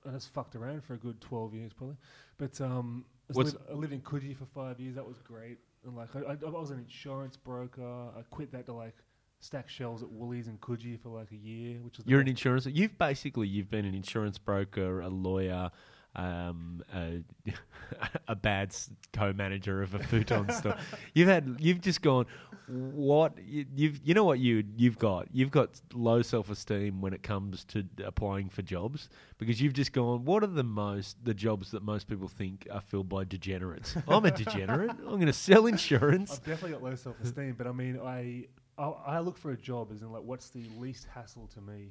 I 0.08 0.12
just 0.12 0.32
fucked 0.32 0.56
around 0.56 0.84
for 0.84 0.94
a 0.94 0.98
good 0.98 1.20
twelve 1.20 1.54
years, 1.54 1.72
probably. 1.72 1.96
But 2.38 2.60
um, 2.60 3.04
I, 3.30 3.38
lived, 3.38 3.56
I 3.70 3.74
lived 3.74 3.92
in 3.92 4.00
Coogee 4.00 4.36
for 4.36 4.46
five 4.46 4.80
years. 4.80 4.94
That 4.94 5.06
was 5.06 5.18
great. 5.18 5.58
And 5.84 5.96
like, 5.96 6.14
I, 6.16 6.20
I, 6.20 6.32
I 6.32 6.50
was 6.50 6.70
an 6.70 6.78
insurance 6.78 7.36
broker. 7.36 7.82
I 8.16 8.22
quit 8.30 8.52
that 8.52 8.66
to 8.66 8.72
like 8.72 8.96
stack 9.40 9.68
shelves 9.68 10.02
at 10.02 10.10
Woolies 10.10 10.46
and 10.46 10.60
Coogee 10.60 11.00
for 11.00 11.08
like 11.08 11.32
a 11.32 11.36
year, 11.36 11.78
which 11.82 11.96
was 11.96 12.04
the 12.04 12.10
You're 12.10 12.20
an 12.20 12.28
insurance. 12.28 12.66
You've 12.66 12.98
basically 12.98 13.48
you've 13.48 13.70
been 13.70 13.84
an 13.84 13.94
insurance 13.94 14.38
broker, 14.38 15.00
a 15.00 15.08
lawyer, 15.08 15.70
um, 16.16 16.82
a, 16.94 17.22
a 18.28 18.34
bad 18.34 18.74
co-manager 19.12 19.82
of 19.82 19.94
a 19.94 20.00
futon 20.00 20.50
store. 20.52 20.76
You've 21.14 21.28
had. 21.28 21.56
You've 21.58 21.80
just 21.80 22.02
gone. 22.02 22.26
What 22.68 23.36
you, 23.44 23.66
you've 23.74 24.00
you 24.04 24.14
know 24.14 24.24
what 24.24 24.38
you 24.38 24.62
you've 24.76 24.98
got. 24.98 25.26
You've 25.32 25.50
got 25.50 25.80
low 25.92 26.22
self-esteem 26.22 27.00
when 27.00 27.12
it 27.12 27.22
comes 27.22 27.64
to 27.66 27.84
applying 28.04 28.48
for 28.48 28.62
jobs 28.62 29.08
because 29.38 29.60
you've 29.60 29.72
just 29.72 29.92
gone. 29.92 30.24
What 30.24 30.44
are 30.44 30.48
the 30.48 30.62
most 30.62 31.16
the 31.24 31.34
jobs 31.34 31.72
that 31.72 31.82
most 31.82 32.06
people 32.06 32.28
think 32.28 32.68
are 32.70 32.80
filled 32.80 33.08
by 33.08 33.24
degenerates? 33.24 33.96
I'm 34.08 34.24
a 34.24 34.30
degenerate. 34.30 34.90
I'm 34.90 35.14
going 35.14 35.26
to 35.26 35.32
sell 35.32 35.66
insurance. 35.66 36.32
I've 36.32 36.44
definitely 36.44 36.72
got 36.72 36.82
low 36.82 36.94
self 36.94 37.20
esteem, 37.20 37.54
but 37.58 37.66
I 37.66 37.72
mean, 37.72 37.98
I, 37.98 38.46
I 38.78 38.84
I 38.84 39.18
look 39.18 39.36
for 39.36 39.50
a 39.50 39.56
job 39.56 39.90
as 39.92 40.02
in 40.02 40.12
like, 40.12 40.22
what's 40.22 40.50
the 40.50 40.64
least 40.78 41.06
hassle 41.12 41.48
to 41.54 41.60
me? 41.60 41.90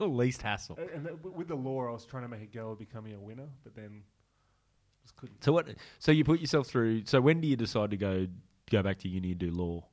Least 0.06 0.42
hassle. 0.42 0.78
A- 0.78 0.94
And 0.94 1.06
that, 1.06 1.22
with 1.36 1.48
the 1.48 1.54
law, 1.54 1.88
I 1.88 1.92
was 1.92 2.04
trying 2.04 2.22
to 2.24 2.28
make 2.28 2.42
a 2.42 2.46
go 2.46 2.70
of 2.70 2.78
becoming 2.78 3.14
a 3.14 3.20
winner, 3.20 3.48
but 3.62 3.74
then 3.74 4.02
just 5.02 5.16
couldn't. 5.16 5.42
So 5.44 5.52
what? 5.52 5.68
So 5.98 6.12
you 6.12 6.24
put 6.24 6.40
yourself 6.40 6.66
through. 6.66 7.04
So 7.06 7.20
when 7.20 7.40
do 7.40 7.48
you 7.48 7.56
decide 7.56 7.90
to 7.90 7.96
go 7.96 8.26
go 8.70 8.82
back 8.82 8.98
to 9.00 9.08
uni 9.08 9.30
and 9.32 9.38
do 9.38 9.50
law? 9.50 9.84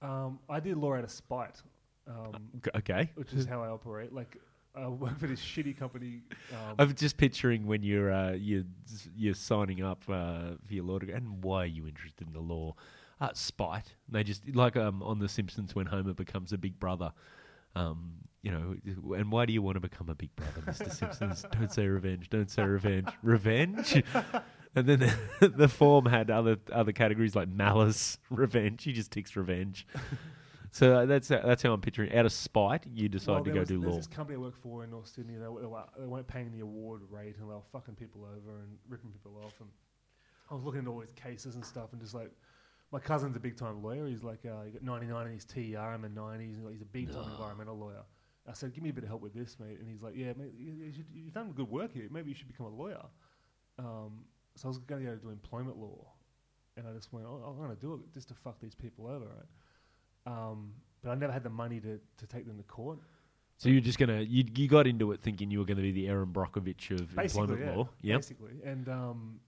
Um, 0.00 0.38
I 0.48 0.58
did 0.60 0.76
law 0.76 0.94
out 0.94 1.04
of 1.04 1.10
spite, 1.10 1.62
um, 2.08 2.50
Okay. 2.76 3.10
which 3.14 3.32
is 3.32 3.46
how 3.46 3.62
I 3.62 3.68
operate. 3.68 4.12
Like, 4.12 4.36
I 4.74 4.88
work 4.88 5.18
for 5.18 5.26
this 5.28 5.40
shitty 5.40 5.76
company. 5.78 6.22
Um, 6.52 6.74
I'm 6.78 6.94
just 6.94 7.16
picturing 7.18 7.66
when 7.66 7.82
you're 7.82 8.10
uh, 8.12 8.32
you're 8.32 8.64
you're 9.16 9.34
signing 9.34 9.82
up 9.84 10.02
uh, 10.08 10.56
for 10.66 10.74
your 10.74 10.84
law 10.84 10.98
degree, 10.98 11.14
and 11.14 11.44
why 11.44 11.62
are 11.64 11.66
you 11.66 11.86
interested 11.86 12.26
in 12.26 12.32
the 12.32 12.40
law? 12.40 12.74
Uh, 13.20 13.28
spite. 13.34 13.94
They 14.08 14.24
just 14.24 14.42
like 14.56 14.76
um, 14.76 15.00
on 15.02 15.20
The 15.20 15.28
Simpsons 15.28 15.74
when 15.76 15.86
Homer 15.86 16.14
becomes 16.14 16.52
a 16.52 16.58
big 16.58 16.80
brother. 16.80 17.12
Um, 17.76 18.14
you 18.42 18.50
know, 18.50 18.74
and 19.16 19.30
why 19.30 19.46
do 19.46 19.52
you 19.52 19.62
want 19.62 19.76
to 19.76 19.80
become 19.80 20.08
a 20.08 20.14
big 20.14 20.34
brother, 20.36 20.60
Mr. 20.62 20.92
Simpsons? 20.92 21.44
Don't 21.52 21.72
say 21.72 21.86
revenge. 21.86 22.28
Don't 22.28 22.50
say 22.50 22.64
revenge. 22.64 23.08
Revenge. 23.22 24.02
And 24.74 24.86
then 24.86 25.00
the, 25.40 25.48
the 25.54 25.68
form 25.68 26.06
had 26.06 26.30
other 26.30 26.56
other 26.72 26.92
categories 26.92 27.36
like 27.36 27.46
malice, 27.46 28.16
revenge. 28.30 28.82
He 28.84 28.94
just 28.94 29.10
ticks 29.12 29.36
revenge. 29.36 29.86
So 30.70 30.96
uh, 31.00 31.04
that's 31.04 31.28
that's 31.28 31.62
how 31.62 31.74
I'm 31.74 31.82
picturing. 31.82 32.14
Out 32.16 32.24
of 32.24 32.32
spite, 32.32 32.86
you 32.90 33.10
decide 33.10 33.32
well, 33.32 33.44
to 33.44 33.50
go 33.50 33.60
was- 33.60 33.68
do 33.68 33.78
there's 33.80 33.90
law. 33.92 33.96
this 33.98 34.06
company 34.06 34.36
I 34.36 34.40
work 34.40 34.56
for 34.56 34.82
in 34.82 34.90
North 34.90 35.08
Sydney. 35.08 35.34
They, 35.36 35.46
were- 35.46 35.60
they, 35.60 35.66
were, 35.66 35.84
they 35.98 36.06
weren't 36.06 36.26
paying 36.26 36.50
the 36.52 36.60
award 36.60 37.02
rate, 37.10 37.36
and 37.38 37.50
they 37.50 37.54
were 37.54 37.60
fucking 37.70 37.96
people 37.96 38.22
over 38.24 38.60
and 38.60 38.78
ripping 38.88 39.10
people 39.10 39.38
off. 39.44 39.52
And 39.60 39.68
I 40.50 40.54
was 40.54 40.64
looking 40.64 40.80
at 40.80 40.88
all 40.88 41.00
these 41.00 41.12
cases 41.22 41.54
and 41.56 41.62
stuff, 41.62 41.92
and 41.92 42.00
just 42.00 42.14
like 42.14 42.30
my 42.92 42.98
cousin's 42.98 43.36
a 43.36 43.40
big 43.40 43.58
time 43.58 43.82
lawyer. 43.82 44.06
He's 44.06 44.22
like 44.22 44.40
uh, 44.46 44.62
he 44.64 44.70
got 44.70 44.82
99 44.82 45.26
in 45.26 45.32
his 45.34 45.44
TER 45.44 45.60
in 45.94 46.00
the 46.00 46.08
90s. 46.08 46.56
And 46.56 46.72
he's 46.72 46.80
a 46.80 46.86
big 46.86 47.12
time 47.12 47.26
No. 47.26 47.32
environmental 47.32 47.76
lawyer. 47.78 48.04
I 48.48 48.54
said, 48.54 48.74
"Give 48.74 48.82
me 48.82 48.90
a 48.90 48.92
bit 48.92 49.04
of 49.04 49.08
help 49.08 49.22
with 49.22 49.34
this, 49.34 49.56
mate." 49.60 49.78
And 49.78 49.88
he's 49.88 50.02
like, 50.02 50.14
"Yeah, 50.16 50.32
mate, 50.36 50.54
you, 50.58 50.72
you 50.72 50.92
should, 50.92 51.06
you've 51.12 51.32
done 51.32 51.52
good 51.52 51.70
work 51.70 51.92
here. 51.92 52.08
Maybe 52.10 52.30
you 52.30 52.34
should 52.34 52.48
become 52.48 52.66
a 52.66 52.70
lawyer." 52.70 53.04
Um, 53.78 54.24
so 54.56 54.66
I 54.66 54.68
was 54.68 54.78
going 54.78 55.04
to 55.04 55.10
go 55.10 55.16
do 55.16 55.30
employment 55.30 55.78
law, 55.78 56.06
and 56.76 56.86
I 56.86 56.92
just 56.92 57.12
went, 57.12 57.26
oh, 57.26 57.42
"I'm 57.46 57.56
going 57.56 57.74
to 57.74 57.80
do 57.80 57.94
it 57.94 58.00
just 58.12 58.28
to 58.28 58.34
fuck 58.34 58.60
these 58.60 58.74
people 58.74 59.06
over." 59.06 59.26
Right? 59.26 59.46
Um, 60.26 60.72
but 61.02 61.10
I 61.10 61.14
never 61.14 61.32
had 61.32 61.42
the 61.42 61.50
money 61.50 61.80
to, 61.80 62.00
to 62.18 62.26
take 62.26 62.46
them 62.46 62.56
to 62.58 62.64
court. 62.64 62.98
So 63.58 63.68
you're 63.68 63.80
just 63.80 63.98
gonna 63.98 64.22
you 64.22 64.44
you 64.56 64.66
got 64.66 64.88
into 64.88 65.12
it 65.12 65.20
thinking 65.20 65.50
you 65.50 65.60
were 65.60 65.64
going 65.64 65.76
to 65.76 65.82
be 65.82 65.92
the 65.92 66.08
Erin 66.08 66.32
Brockovich 66.32 66.90
of 66.90 67.14
Basically, 67.14 67.42
employment 67.42 67.60
yeah. 67.60 67.76
law. 67.76 67.88
Yep. 68.00 68.18
Basically, 68.18 68.52
and 68.64 68.88
um, 68.88 69.40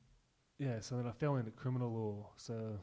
yeah. 0.59 0.79
So 0.81 0.97
then 0.97 1.07
I 1.07 1.11
fell 1.11 1.37
into 1.37 1.51
criminal 1.51 1.93
law. 1.93 2.29
So, 2.37 2.79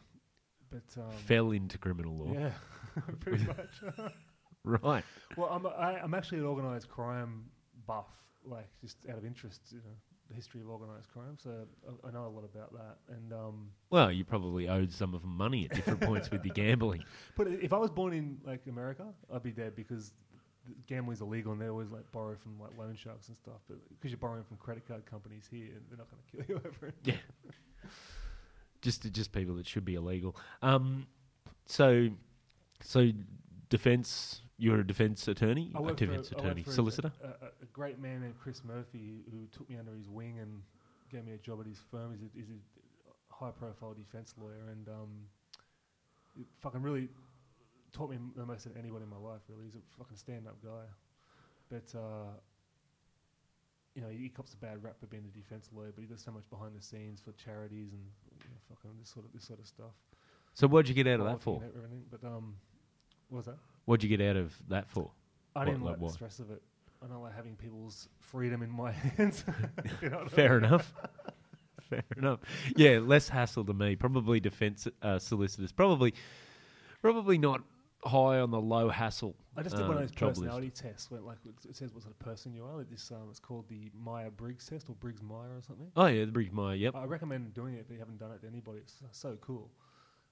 but 0.70 1.02
um, 1.02 1.12
Fell 1.12 1.52
into 1.52 1.78
criminal 1.78 2.18
law. 2.18 2.34
Yeah, 2.34 2.52
pretty 3.22 3.46
much. 3.46 3.82
Right. 4.84 5.04
well, 5.38 5.50
I'm 5.50 5.66
I, 5.66 6.00
I'm 6.00 6.14
actually 6.14 6.38
an 6.38 6.46
organised 6.46 6.88
crime 6.88 7.46
buff, 7.88 8.06
like 8.46 8.68
just 8.80 8.98
out 9.10 9.18
of 9.18 9.26
interest, 9.26 9.62
you 9.72 9.78
know, 9.80 9.96
the 10.30 10.36
history 10.36 10.62
of 10.62 10.70
organised 10.70 11.12
crime. 11.12 11.36
So 11.42 11.66
I, 11.88 12.08
I 12.08 12.12
know 12.12 12.28
a 12.28 12.30
lot 12.30 12.44
about 12.44 12.72
that. 12.74 12.98
And 13.16 13.34
um, 13.34 13.72
Well, 13.90 14.12
you 14.12 14.24
probably 14.24 14.70
owed 14.70 14.92
some 14.92 15.14
of 15.16 15.22
them 15.22 15.36
money 15.36 15.66
at 15.66 15.76
different 15.76 16.02
points 16.02 16.30
with 16.30 16.46
your 16.46 16.54
gambling. 16.54 17.04
but 17.36 17.48
if 17.48 17.74
I 17.74 17.78
was 17.78 17.90
born 17.90 18.14
in 18.14 18.38
like 18.46 18.62
America, 18.68 19.06
I'd 19.34 19.42
be 19.44 19.52
dead 19.52 19.76
because 19.76 20.12
th- 20.68 20.78
gambling's 20.88 21.22
illegal 21.22 21.54
and 21.54 21.60
they 21.62 21.68
always 21.68 21.90
like 21.90 22.10
borrow 22.12 22.36
from 22.36 22.60
like 22.60 22.78
loan 22.78 22.96
sharks 22.96 23.28
and 23.30 23.38
stuff. 23.38 23.62
But 23.68 23.78
because 23.90 24.12
you're 24.12 24.20
borrowing 24.20 24.44
from 24.44 24.58
credit 24.58 24.88
card 24.88 25.06
companies 25.06 25.48
here, 25.50 25.70
they're 25.90 25.98
not 25.98 26.08
going 26.12 26.22
to 26.32 26.38
kill 26.38 26.56
you 26.56 26.62
over 26.68 26.88
it. 26.88 26.96
Yeah. 27.04 27.16
Just 28.82 29.12
just 29.12 29.32
people 29.32 29.56
that 29.56 29.68
should 29.68 29.86
be 29.86 29.96
illegal. 29.96 30.36
Um, 30.62 31.08
so 31.66 32.10
so 32.84 33.10
defense. 33.70 34.42
You're 34.62 34.82
a 34.82 34.86
defense 34.86 35.28
attorney, 35.28 35.72
a 35.74 35.82
work 35.82 35.98
for- 35.98 36.06
defense 36.06 36.32
I 36.32 36.36
work 36.36 36.46
attorney, 36.46 36.64
solicitor. 36.64 37.12
A, 37.24 37.28
a, 37.28 37.50
a 37.64 37.66
great 37.74 37.98
man 37.98 38.22
named 38.22 38.36
Chris 38.40 38.62
Murphy 38.64 39.24
who 39.32 39.48
took 39.48 39.68
me 39.68 39.76
under 39.76 39.92
his 39.96 40.08
wing 40.08 40.38
and 40.38 40.62
gave 41.12 41.26
me 41.26 41.34
a 41.34 41.38
job 41.38 41.62
at 41.62 41.66
his 41.66 41.80
firm. 41.90 42.12
He's 42.12 42.22
a, 42.22 42.30
he's 42.36 42.50
a 42.52 43.34
high-profile 43.34 43.96
defense 43.96 44.36
lawyer, 44.40 44.70
and 44.70 44.88
um, 44.88 46.46
fucking 46.62 46.84
really 46.84 47.10
taught 47.92 48.12
me 48.12 48.20
the 48.36 48.46
most 48.46 48.66
than 48.66 48.78
anyone 48.78 49.02
in 49.02 49.10
my 49.10 49.18
life. 49.18 49.42
Really, 49.50 49.66
he's 49.66 49.74
a 49.74 49.98
fucking 49.98 50.18
stand-up 50.18 50.58
guy. 50.64 50.86
But 51.72 51.98
uh, 51.98 52.30
you 53.96 54.04
know, 54.04 54.10
he 54.10 54.30
cops 54.30 54.54
a 54.54 54.58
bad 54.58 54.84
rap 54.84 55.00
for 55.00 55.08
being 55.08 55.26
a 55.26 55.36
defense 55.36 55.70
lawyer, 55.74 55.92
but 55.96 56.02
he 56.02 56.08
does 56.08 56.22
so 56.22 56.32
much 56.32 56.48
behind 56.52 56.76
the 56.78 56.84
scenes 56.84 57.20
for 57.20 57.32
charities 57.32 57.94
and 57.94 58.04
you 58.44 58.46
know, 58.46 58.58
fucking 58.70 58.92
this 59.00 59.10
sort 59.10 59.26
of 59.26 59.34
this 59.34 59.46
sort 59.46 59.60
of 59.60 59.66
stuff. 59.66 59.96
So 60.54 60.68
what'd 60.68 60.88
you 60.88 60.94
get 60.94 61.08
out 61.08 61.20
of 61.20 61.26
that 61.26 61.42
for? 61.42 61.64
everything. 61.76 62.04
But 62.12 62.24
um, 62.24 62.54
what 63.32 63.38
was 63.38 63.46
that? 63.48 63.58
What'd 63.86 64.04
you 64.08 64.16
get 64.16 64.22
out 64.30 64.36
of 64.36 64.54
that 64.70 64.88
for? 64.90 65.10
I 65.56 65.60
What- 65.60 65.66
didn't 65.66 65.82
like 65.84 66.00
like 66.00 66.08
the 66.10 66.14
stress 66.14 66.40
of 66.40 66.52
it. 66.52 66.62
I 67.04 67.08
don't 67.08 67.24
like 67.24 67.36
having 67.36 67.56
people's 67.56 68.08
freedom 68.20 68.62
in 68.62 68.70
my 68.70 68.92
hands. 69.18 69.44
You 70.04 70.10
know 70.12 70.20
I 70.26 70.28
Fair 70.30 70.60
mean? 70.60 70.66
enough. 70.66 70.94
Fair 71.90 72.04
enough. 72.18 72.40
Yeah, 72.76 73.00
less 73.00 73.28
hassle 73.28 73.66
to 73.66 73.74
me. 73.74 73.96
Probably 73.96 74.40
defense 74.40 74.88
uh, 75.02 75.18
solicitors. 75.20 75.72
Probably, 75.72 76.14
probably 77.02 77.38
not 77.38 77.62
high 78.06 78.40
on 78.40 78.52
the 78.52 78.62
low 78.62 78.90
hassle. 78.90 79.36
I 79.58 79.64
just 79.64 79.76
did 79.76 79.84
uh, 79.86 79.88
one 79.88 79.98
of 79.98 80.04
those 80.04 80.12
job 80.12 80.30
list. 80.30 80.42
personality 80.42 80.70
tests 80.70 81.12
where 81.12 81.20
like 81.22 81.38
it 81.46 81.54
it 81.70 81.76
says 81.76 81.94
what 81.94 82.04
sort 82.04 82.14
of 82.14 82.20
person 82.20 82.54
you 82.54 82.64
are. 82.64 82.78
Like 82.78 82.90
this, 82.90 83.12
um, 83.12 83.28
it's 83.30 83.40
called 83.40 83.68
the 83.68 83.90
Meyer 84.00 84.30
Briggs 84.30 84.66
test 84.68 84.90
or 84.90 84.96
Briggs 84.96 85.22
Meyer 85.22 85.58
or 85.58 85.62
something. 85.66 85.92
Oh 85.98 86.06
yeah, 86.06 86.24
the 86.26 86.32
Briggs 86.32 86.54
Meyer. 86.54 86.76
Yep. 86.76 86.96
I 86.96 87.04
recommend 87.06 87.54
doing 87.54 87.74
it 87.76 87.80
if 87.82 87.92
you 87.92 88.00
haven't 88.00 88.20
done 88.20 88.32
it 88.32 88.42
to 88.42 88.48
anybody. 88.48 88.80
It's 88.80 89.02
so 89.12 89.38
cool. 89.42 89.70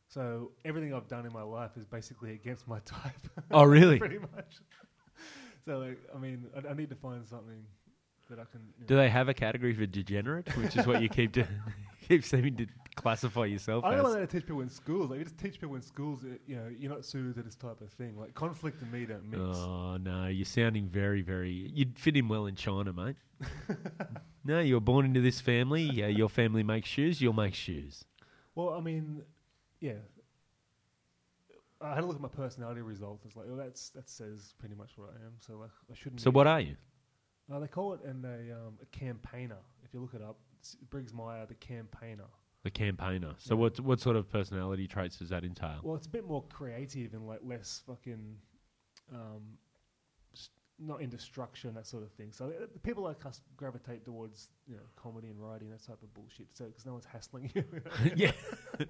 So 0.10 0.52
everything 0.66 0.94
I've 0.94 1.08
done 1.08 1.28
in 1.28 1.32
my 1.32 1.44
life 1.44 1.78
is 1.78 1.86
basically 1.86 2.34
against 2.34 2.68
my 2.68 2.80
type. 2.80 3.14
Oh 3.52 3.64
really? 3.64 4.00
pretty 4.00 4.18
much. 4.20 4.58
so 5.66 5.78
like, 5.78 6.00
I 6.14 6.20
mean, 6.20 6.48
I, 6.56 6.72
I 6.72 6.74
need 6.74 6.90
to 6.90 6.96
find 6.96 7.26
something 7.28 7.64
that 8.30 8.40
I 8.40 8.44
can. 8.52 8.62
Do 8.88 8.96
know, 8.96 9.02
they 9.02 9.10
have 9.10 9.30
a 9.30 9.34
category 9.34 9.74
for 9.74 9.86
degenerate, 9.86 10.56
which 10.58 10.76
is 10.76 10.86
what 10.88 11.02
you 11.02 11.10
keep 11.10 11.34
to 11.34 11.48
keep 12.08 12.24
seeming 12.24 12.56
to 12.58 12.66
classify 12.96 13.46
yourself 13.46 13.86
I 13.86 13.92
don't 13.92 14.00
as? 14.00 14.04
know 14.06 14.14
how 14.14 14.20
to 14.20 14.28
teach 14.28 14.46
people 14.46 14.62
in 14.62 14.70
schools. 14.70 15.12
Like 15.12 15.20
you 15.20 15.26
just 15.26 15.38
teach 15.38 15.60
people 15.60 15.76
in 15.76 15.82
schools 15.84 16.22
that 16.22 16.42
you 16.48 16.56
know 16.56 16.70
you're 16.78 16.92
not 16.92 17.06
suited 17.06 17.36
to 17.36 17.44
this 17.44 17.56
type 17.56 17.80
of 17.82 17.92
thing. 17.94 18.18
Like 18.18 18.34
conflict 18.34 18.82
and 18.82 18.92
me 18.92 19.06
don't 19.06 19.30
mix. 19.30 19.42
Oh 19.44 19.98
no, 19.98 20.28
you're 20.28 20.46
sounding 20.46 20.88
very, 20.88 21.22
very. 21.22 21.52
You'd 21.52 22.00
fit 22.00 22.18
in 22.18 22.28
well 22.28 22.48
in 22.48 22.56
China, 22.56 22.94
mate. 22.94 23.16
no, 24.44 24.60
you 24.60 24.74
were 24.74 24.82
born 24.82 25.06
into 25.06 25.22
this 25.22 25.40
family. 25.40 25.84
Yeah, 25.84 26.08
your 26.08 26.30
family 26.30 26.64
makes 26.64 26.90
shoes. 26.90 27.22
You'll 27.22 27.34
make 27.34 27.54
shoes. 27.54 28.06
Well, 28.56 28.74
I 28.74 28.82
mean, 28.82 29.22
yeah. 29.80 29.94
I 31.82 31.96
had 31.96 32.04
a 32.04 32.08
look 32.08 32.16
at 32.18 32.22
my 32.22 32.28
personality 32.28 32.82
results. 32.82 33.26
It's 33.26 33.36
like, 33.38 33.46
oh, 33.50 33.56
that's 33.56 33.90
that 33.92 34.10
says 34.10 34.54
pretty 34.60 34.76
much 34.76 34.92
what 34.98 35.10
I 35.12 35.26
am. 35.26 35.34
So 35.40 35.58
like, 35.58 35.70
I 35.90 35.96
shouldn't. 35.96 36.20
So 36.22 36.30
be- 36.32 36.36
what 36.36 36.48
are 36.48 36.60
you? 36.60 36.76
Uh, 37.52 37.60
they 37.60 37.68
call 37.68 37.94
it 37.94 38.02
and 38.04 38.24
a 38.26 38.54
um, 38.54 38.78
a 38.82 38.86
campaigner. 38.88 39.58
If 39.84 39.94
you 39.94 40.02
look 40.02 40.14
it 40.14 40.22
up, 40.22 40.38
it's 40.60 40.76
Briggs 40.90 41.14
Meyer, 41.14 41.46
the 41.46 41.56
campaigner. 41.56 42.26
The 42.64 42.70
campaigner. 42.70 43.34
So 43.38 43.56
Yeah. 43.56 43.62
what 43.62 43.80
what 43.80 44.00
sort 44.02 44.18
of 44.18 44.30
personality 44.30 44.88
traits 44.88 45.18
does 45.18 45.30
that 45.30 45.44
entail? 45.46 45.80
Well, 45.82 45.96
it's 45.96 46.08
a 46.08 46.10
bit 46.10 46.28
more 46.28 46.44
creative 46.52 47.14
and 47.14 47.26
like 47.26 47.40
less 47.44 47.82
fucking 47.88 48.36
um, 49.14 49.58
s- 50.36 50.50
not 50.78 51.02
into 51.02 51.18
structure 51.18 51.70
and 51.70 51.78
that 51.78 51.88
sort 51.88 52.04
of 52.04 52.12
thing. 52.12 52.34
So 52.34 52.48
uh, 52.62 52.66
people 52.84 53.04
like 53.04 53.26
us 53.26 53.40
gravitate 53.56 54.04
towards 54.04 54.50
you 54.68 54.76
know 54.76 54.84
comedy 54.98 55.30
and 55.30 55.42
writing 55.42 55.70
that 55.72 55.84
type 55.86 56.04
of 56.04 56.14
bullshit. 56.14 56.48
So 56.54 56.66
because 56.66 56.86
no 56.86 56.92
one's 56.92 57.06
hassling 57.06 57.50
you. 57.56 57.64
yeah. 58.18 58.34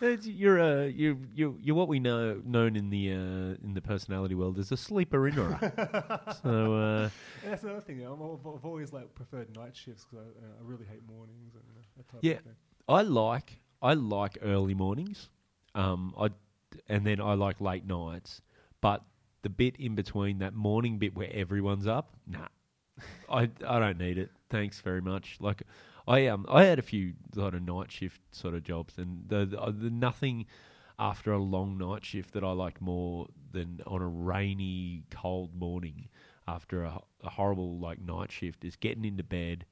You're 0.00 0.60
uh, 0.60 0.84
you 0.84 1.18
you 1.34 1.58
you're 1.60 1.76
what 1.76 1.88
we 1.88 1.98
know 2.00 2.40
known 2.44 2.76
in 2.76 2.90
the 2.90 3.12
uh, 3.12 3.64
in 3.64 3.74
the 3.74 3.80
personality 3.80 4.34
world 4.34 4.58
as 4.58 4.72
a 4.72 4.76
sleeper 4.76 5.26
innerer. 5.28 5.58
so 6.42 6.74
uh, 6.74 7.10
And 7.42 7.52
that's 7.52 7.62
another 7.62 7.80
thing. 7.80 8.02
I'm, 8.04 8.14
I've, 8.14 8.46
I've 8.46 8.64
always 8.64 8.92
like 8.92 9.14
preferred 9.14 9.54
night 9.56 9.76
shifts 9.76 10.04
because 10.10 10.26
I, 10.26 10.28
uh, 10.44 10.48
I 10.60 10.62
really 10.62 10.86
hate 10.86 11.02
mornings 11.08 11.54
and 11.54 11.62
that 11.96 12.08
type 12.08 12.22
Yeah. 12.22 12.34
of 12.34 12.42
thing. 12.42 12.54
I 12.88 13.02
like 13.02 13.60
I 13.82 13.94
like 13.94 14.38
early 14.42 14.74
mornings, 14.74 15.30
um, 15.74 16.14
I 16.18 16.30
and 16.88 17.06
then 17.06 17.20
I 17.20 17.34
like 17.34 17.60
late 17.60 17.86
nights. 17.86 18.40
But 18.80 19.02
the 19.42 19.50
bit 19.50 19.76
in 19.76 19.94
between 19.94 20.38
that 20.38 20.54
morning 20.54 20.98
bit 20.98 21.14
where 21.14 21.30
everyone's 21.32 21.86
up, 21.86 22.16
nah, 22.26 22.48
I 23.28 23.50
I 23.66 23.78
don't 23.78 23.98
need 23.98 24.18
it. 24.18 24.30
Thanks 24.50 24.80
very 24.80 25.00
much. 25.00 25.36
Like 25.40 25.62
I 26.08 26.26
um 26.26 26.46
I 26.48 26.64
had 26.64 26.78
a 26.78 26.82
few 26.82 27.12
sort 27.34 27.54
of 27.54 27.62
night 27.62 27.92
shift 27.92 28.20
sort 28.32 28.54
of 28.54 28.64
jobs, 28.64 28.96
and 28.98 29.28
the, 29.28 29.44
the, 29.44 29.72
the 29.72 29.90
nothing 29.90 30.46
after 30.98 31.32
a 31.32 31.38
long 31.38 31.78
night 31.78 32.04
shift 32.04 32.32
that 32.32 32.42
I 32.42 32.50
liked 32.52 32.80
more 32.80 33.28
than 33.52 33.80
on 33.86 34.02
a 34.02 34.08
rainy, 34.08 35.04
cold 35.10 35.54
morning 35.54 36.08
after 36.48 36.82
a, 36.82 37.00
a 37.22 37.30
horrible 37.30 37.78
like 37.78 38.00
night 38.00 38.32
shift 38.32 38.64
is 38.64 38.74
getting 38.74 39.04
into 39.04 39.22
bed. 39.22 39.66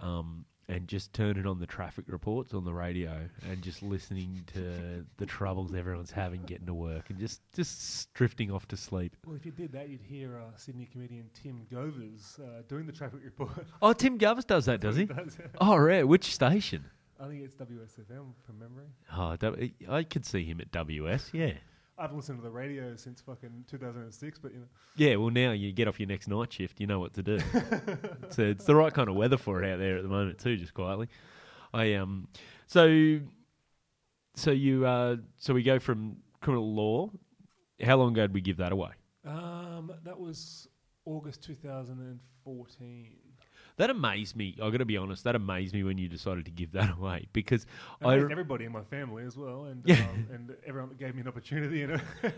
Um, 0.00 0.46
and 0.68 0.88
just 0.88 1.12
turning 1.12 1.46
on 1.46 1.58
the 1.60 1.66
traffic 1.66 2.04
reports 2.08 2.54
on 2.54 2.64
the 2.64 2.72
radio 2.72 3.20
and 3.50 3.62
just 3.62 3.82
listening 3.82 4.42
to 4.54 5.04
the 5.16 5.26
troubles 5.26 5.74
everyone's 5.74 6.10
having 6.10 6.42
getting 6.42 6.66
to 6.66 6.74
work 6.74 7.10
and 7.10 7.18
just 7.18 7.40
just 7.52 8.12
drifting 8.14 8.50
off 8.50 8.66
to 8.68 8.76
sleep. 8.76 9.16
Well, 9.26 9.36
if 9.36 9.44
you 9.44 9.52
did 9.52 9.72
that, 9.72 9.88
you'd 9.88 10.02
hear 10.02 10.38
uh, 10.38 10.56
Sydney 10.56 10.88
comedian 10.90 11.28
Tim 11.34 11.66
Govers 11.70 12.38
uh, 12.40 12.62
doing 12.68 12.86
the 12.86 12.92
traffic 12.92 13.20
report. 13.24 13.66
Oh, 13.82 13.92
Tim 13.92 14.18
Govers 14.18 14.46
does 14.46 14.66
that, 14.66 14.80
does 14.80 14.96
he? 14.96 15.04
Does. 15.14 15.38
Oh, 15.60 15.76
right. 15.76 16.06
Which 16.06 16.34
station? 16.34 16.84
I 17.20 17.28
think 17.28 17.42
it's 17.42 17.54
WSFM 17.54 18.32
from 18.44 18.58
memory. 18.58 18.86
Oh, 19.16 19.36
I 19.88 20.02
could 20.02 20.26
see 20.26 20.44
him 20.44 20.60
at 20.60 20.70
WS. 20.72 21.30
Yeah, 21.32 21.52
I 21.96 22.02
haven't 22.02 22.16
listened 22.16 22.38
to 22.38 22.42
the 22.42 22.50
radio 22.50 22.96
since 22.96 23.20
fucking 23.20 23.64
2006, 23.70 24.38
but 24.38 24.52
you 24.52 24.60
know. 24.60 24.66
yeah. 24.96 25.16
Well, 25.16 25.30
now 25.30 25.52
you 25.52 25.72
get 25.72 25.86
off 25.86 26.00
your 26.00 26.08
next 26.08 26.28
night 26.28 26.52
shift, 26.52 26.80
you 26.80 26.86
know 26.86 26.98
what 26.98 27.14
to 27.14 27.22
do. 27.22 27.38
it's, 28.22 28.38
uh, 28.38 28.42
it's 28.42 28.64
the 28.64 28.74
right 28.74 28.92
kind 28.92 29.08
of 29.08 29.14
weather 29.14 29.36
for 29.36 29.62
it 29.62 29.70
out 29.70 29.78
there 29.78 29.96
at 29.96 30.02
the 30.02 30.08
moment 30.08 30.38
too. 30.38 30.56
Just 30.56 30.74
quietly, 30.74 31.08
I 31.72 31.94
um. 31.94 32.28
So, 32.66 33.20
so 34.34 34.50
you 34.50 34.86
uh, 34.86 35.16
so 35.36 35.54
we 35.54 35.62
go 35.62 35.78
from 35.78 36.16
criminal 36.40 36.74
law. 36.74 37.10
How 37.82 37.96
long 37.96 38.12
ago 38.12 38.22
did 38.22 38.34
we 38.34 38.40
give 38.40 38.56
that 38.58 38.72
away? 38.72 38.90
Um, 39.26 39.92
that 40.04 40.18
was 40.18 40.68
August 41.04 41.42
2014. 41.42 43.16
That 43.76 43.90
amazed 43.90 44.36
me. 44.36 44.56
I 44.62 44.70
got 44.70 44.78
to 44.78 44.84
be 44.84 44.96
honest. 44.96 45.24
That 45.24 45.34
amazed 45.34 45.74
me 45.74 45.82
when 45.82 45.98
you 45.98 46.08
decided 46.08 46.44
to 46.44 46.50
give 46.52 46.72
that 46.72 46.90
away 46.98 47.26
because 47.32 47.66
And 48.00 48.08
I 48.10 48.14
amazed 48.14 48.30
everybody 48.32 48.64
in 48.66 48.72
my 48.72 48.82
family 48.82 49.24
as 49.24 49.36
well, 49.36 49.64
and 49.64 49.82
Yeah. 49.84 49.96
um, 49.96 50.28
and 50.32 50.56
everyone 50.66 50.90
that 50.90 50.98
gave 50.98 51.14
me 51.14 51.22
an 51.22 51.28
opportunity. 51.28 51.78
You 51.80 51.86
know, 51.88 52.00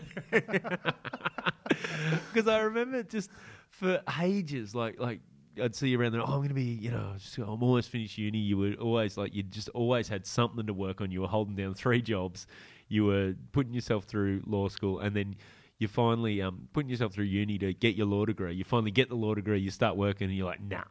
because 2.33 2.47
I 2.47 2.59
remember 2.59 3.03
just 3.03 3.29
for 3.69 4.01
ages, 4.21 4.73
like 4.73 4.99
like 4.99 5.19
I'd 5.61 5.75
see 5.75 5.89
you 5.89 5.99
around 5.99 6.13
there. 6.13 6.21
Oh, 6.21 6.25
I'm 6.25 6.37
going 6.37 6.49
to 6.49 6.53
be, 6.53 6.63
you 6.63 6.91
know, 6.91 7.13
just, 7.17 7.37
I'm 7.37 7.63
almost 7.63 7.89
finished 7.89 8.17
uni. 8.17 8.37
You 8.37 8.57
were 8.57 8.73
always 8.79 9.17
like 9.17 9.33
you 9.33 9.43
just 9.43 9.69
always 9.69 10.07
had 10.07 10.25
something 10.25 10.65
to 10.67 10.73
work 10.73 11.01
on. 11.01 11.11
You 11.11 11.21
were 11.21 11.27
holding 11.27 11.55
down 11.55 11.73
three 11.73 12.01
jobs. 12.01 12.47
You 12.87 13.05
were 13.05 13.33
putting 13.51 13.73
yourself 13.73 14.05
through 14.05 14.43
law 14.45 14.69
school, 14.69 14.99
and 14.99 15.15
then 15.15 15.35
you're 15.79 15.89
finally 15.89 16.41
um 16.41 16.67
putting 16.73 16.89
yourself 16.89 17.13
through 17.13 17.25
uni 17.25 17.57
to 17.59 17.73
get 17.73 17.95
your 17.95 18.07
law 18.07 18.25
degree. 18.25 18.53
You 18.55 18.63
finally 18.63 18.91
get 18.91 19.09
the 19.09 19.15
law 19.15 19.35
degree. 19.35 19.59
You 19.59 19.71
start 19.71 19.97
working, 19.97 20.29
and 20.29 20.37
you're 20.37 20.45
like, 20.47 20.61
nah, 20.61 20.83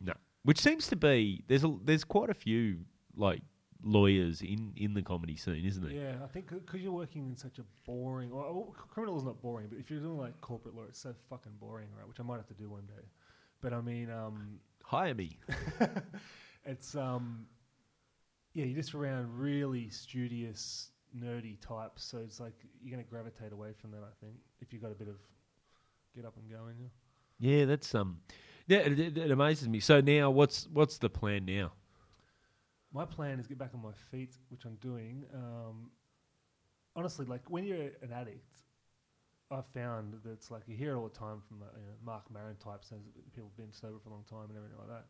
nah. 0.00 0.14
Which 0.42 0.60
seems 0.60 0.86
to 0.88 0.96
be 0.96 1.42
there's 1.48 1.64
a 1.64 1.74
there's 1.84 2.04
quite 2.04 2.30
a 2.30 2.34
few 2.34 2.78
like 3.16 3.40
lawyers 3.82 4.42
in 4.42 4.72
in 4.76 4.94
the 4.94 5.02
comedy 5.02 5.36
scene, 5.36 5.64
isn't 5.64 5.82
there? 5.82 5.92
yeah, 5.92 6.14
I 6.22 6.26
think 6.26 6.48
because 6.48 6.80
you're 6.80 6.92
working 6.92 7.26
in 7.26 7.36
such 7.36 7.58
a 7.58 7.64
boring. 7.86 8.30
Well, 8.30 8.52
well, 8.52 8.74
criminal 8.76 9.16
is 9.16 9.24
not 9.24 9.40
boring, 9.40 9.68
but 9.68 9.78
if 9.78 9.90
you're 9.90 10.00
doing 10.00 10.18
like 10.18 10.38
corporate 10.40 10.74
law, 10.74 10.84
it's 10.88 10.98
so 10.98 11.14
fucking 11.30 11.52
boring, 11.60 11.88
right? 11.96 12.06
Which 12.06 12.20
I 12.20 12.22
might 12.22 12.36
have 12.36 12.48
to 12.48 12.54
do 12.54 12.68
one 12.68 12.86
day. 12.86 13.04
But 13.60 13.72
I 13.72 13.80
mean, 13.80 14.10
um, 14.10 14.58
Hire 14.82 15.14
me. 15.14 15.38
it's 16.66 16.94
um, 16.94 17.46
yeah, 18.52 18.66
you're 18.66 18.76
just 18.76 18.94
around 18.94 19.38
really 19.38 19.88
studious, 19.88 20.90
nerdy 21.18 21.58
types. 21.60 22.04
So 22.04 22.18
it's 22.18 22.38
like 22.38 22.52
you're 22.82 22.90
gonna 22.90 23.08
gravitate 23.08 23.52
away 23.52 23.72
from 23.72 23.90
that. 23.92 24.02
I 24.02 24.12
think 24.20 24.34
if 24.60 24.72
you've 24.72 24.82
got 24.82 24.92
a 24.92 24.94
bit 24.94 25.08
of 25.08 25.16
get 26.14 26.24
up 26.24 26.36
and 26.36 26.50
going. 26.50 26.76
Yeah. 26.80 26.88
Yeah, 27.40 27.64
that's 27.64 27.94
um, 27.94 28.20
yeah, 28.66 28.78
it, 28.78 28.98
it, 28.98 29.18
it 29.18 29.30
amazes 29.30 29.68
me. 29.68 29.80
So 29.80 30.00
now, 30.00 30.30
what's 30.30 30.66
what's 30.72 30.98
the 30.98 31.10
plan 31.10 31.44
now? 31.44 31.72
My 32.92 33.04
plan 33.04 33.40
is 33.40 33.46
get 33.46 33.58
back 33.58 33.70
on 33.74 33.82
my 33.82 33.92
feet, 34.10 34.36
which 34.50 34.64
I'm 34.64 34.76
doing. 34.76 35.24
Um, 35.34 35.90
honestly, 36.94 37.26
like 37.26 37.42
when 37.50 37.64
you're 37.64 37.90
an 38.02 38.12
addict, 38.14 38.46
I've 39.50 39.66
found 39.66 40.14
that 40.22 40.30
it's 40.30 40.50
like 40.50 40.62
you 40.66 40.76
hear 40.76 40.92
it 40.92 40.96
all 40.96 41.08
the 41.08 41.18
time 41.18 41.40
from 41.46 41.62
uh, 41.62 41.66
you 41.76 41.86
know, 41.86 41.92
Marc 42.04 42.30
Maron 42.32 42.56
types, 42.56 42.92
and 42.92 43.00
people 43.34 43.50
have 43.50 43.56
been 43.56 43.72
sober 43.72 43.98
for 44.02 44.10
a 44.10 44.12
long 44.12 44.24
time 44.30 44.48
and 44.48 44.56
everything 44.56 44.78
like 44.78 44.88
that. 44.88 45.04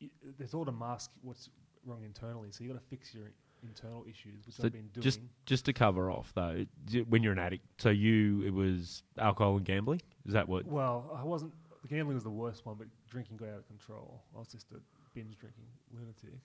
Y 0.00 0.08
there's 0.38 0.54
all 0.54 0.64
to 0.64 0.72
mask 0.72 1.10
what's 1.22 1.48
wrong 1.84 2.02
internally, 2.04 2.50
so 2.50 2.64
you 2.64 2.70
got 2.72 2.80
to 2.80 2.86
fix 2.88 3.14
your 3.14 3.30
internal 3.62 4.04
issues, 4.10 4.44
which 4.44 4.56
So 4.56 4.64
I've 4.64 4.72
been 4.72 4.88
doing. 4.88 5.02
just 5.02 5.20
just 5.46 5.64
to 5.66 5.72
cover 5.72 6.10
off 6.10 6.32
though, 6.34 6.66
d- 6.86 7.02
when 7.02 7.22
you're 7.22 7.32
an 7.32 7.38
addict, 7.38 7.64
so 7.80 7.90
you 7.90 8.42
it 8.44 8.52
was 8.52 9.04
alcohol 9.18 9.56
and 9.56 9.64
gambling. 9.64 10.02
Is 10.26 10.32
that 10.32 10.48
what? 10.48 10.66
well, 10.66 11.16
I 11.16 11.22
wasn't. 11.22 11.52
The 11.82 11.88
gambling 11.88 12.14
was 12.14 12.24
the 12.24 12.30
worst 12.30 12.64
one, 12.64 12.76
but 12.78 12.86
drinking 13.10 13.36
got 13.36 13.48
out 13.48 13.58
of 13.58 13.66
control. 13.66 14.22
I 14.34 14.38
was 14.38 14.48
just 14.48 14.70
a 14.72 14.76
binge 15.14 15.36
drinking 15.38 15.64
lunatic. 15.92 16.40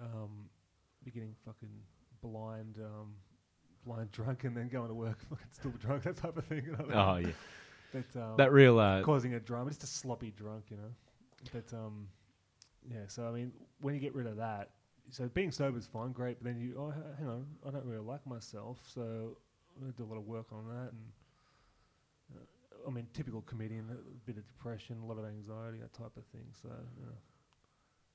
Um, 0.00 0.48
beginning 1.04 1.34
fucking 1.44 1.70
blind, 2.20 2.78
um, 2.78 3.14
blind 3.86 4.10
drunk, 4.10 4.44
and 4.44 4.56
then 4.56 4.68
going 4.68 4.88
to 4.88 4.94
work 4.94 5.18
fucking 5.30 5.46
still 5.52 5.70
drunk, 5.72 6.02
that 6.04 6.16
type 6.16 6.36
of 6.36 6.44
thing. 6.44 6.64
You 6.66 6.72
know 6.72 6.86
Oh 6.92 7.16
yeah, 7.16 7.28
But 7.92 8.20
um, 8.20 8.36
that 8.36 8.52
real. 8.52 8.78
Uh, 8.78 9.02
causing 9.02 9.34
a 9.34 9.40
drama, 9.40 9.70
just 9.70 9.84
a 9.84 9.86
sloppy 9.86 10.32
drunk, 10.36 10.64
you 10.70 10.76
know. 10.76 10.92
But 11.52 11.72
um, 11.76 12.08
yeah. 12.88 13.02
So 13.06 13.26
I 13.28 13.30
mean, 13.30 13.52
when 13.80 13.94
you 13.94 14.00
get 14.00 14.14
rid 14.14 14.26
of 14.26 14.36
that, 14.36 14.70
so 15.10 15.28
being 15.28 15.52
sober 15.52 15.78
is 15.78 15.86
fine, 15.86 16.12
great. 16.12 16.38
But 16.42 16.52
then 16.52 16.60
you, 16.60 16.74
oh, 16.78 16.92
hang 17.18 17.28
on, 17.28 17.46
I 17.66 17.70
don't 17.70 17.84
really 17.84 18.04
like 18.04 18.26
myself, 18.26 18.78
so 18.92 19.36
I'm 19.76 19.82
gonna 19.82 19.92
do 19.96 20.04
a 20.04 20.10
lot 20.10 20.18
of 20.18 20.26
work 20.26 20.46
on 20.52 20.66
that. 20.68 20.92
And 20.92 21.12
I 22.86 22.90
mean, 22.90 23.06
typical 23.12 23.42
comedian, 23.42 23.86
a 23.90 24.26
bit 24.26 24.36
of 24.38 24.46
depression, 24.46 24.96
a 25.02 25.06
lot 25.06 25.18
of 25.18 25.24
anxiety, 25.24 25.78
that 25.80 25.92
type 25.92 26.16
of 26.16 26.24
thing. 26.32 26.46
So 26.62 26.68
you 26.98 27.06
know, 27.06 27.12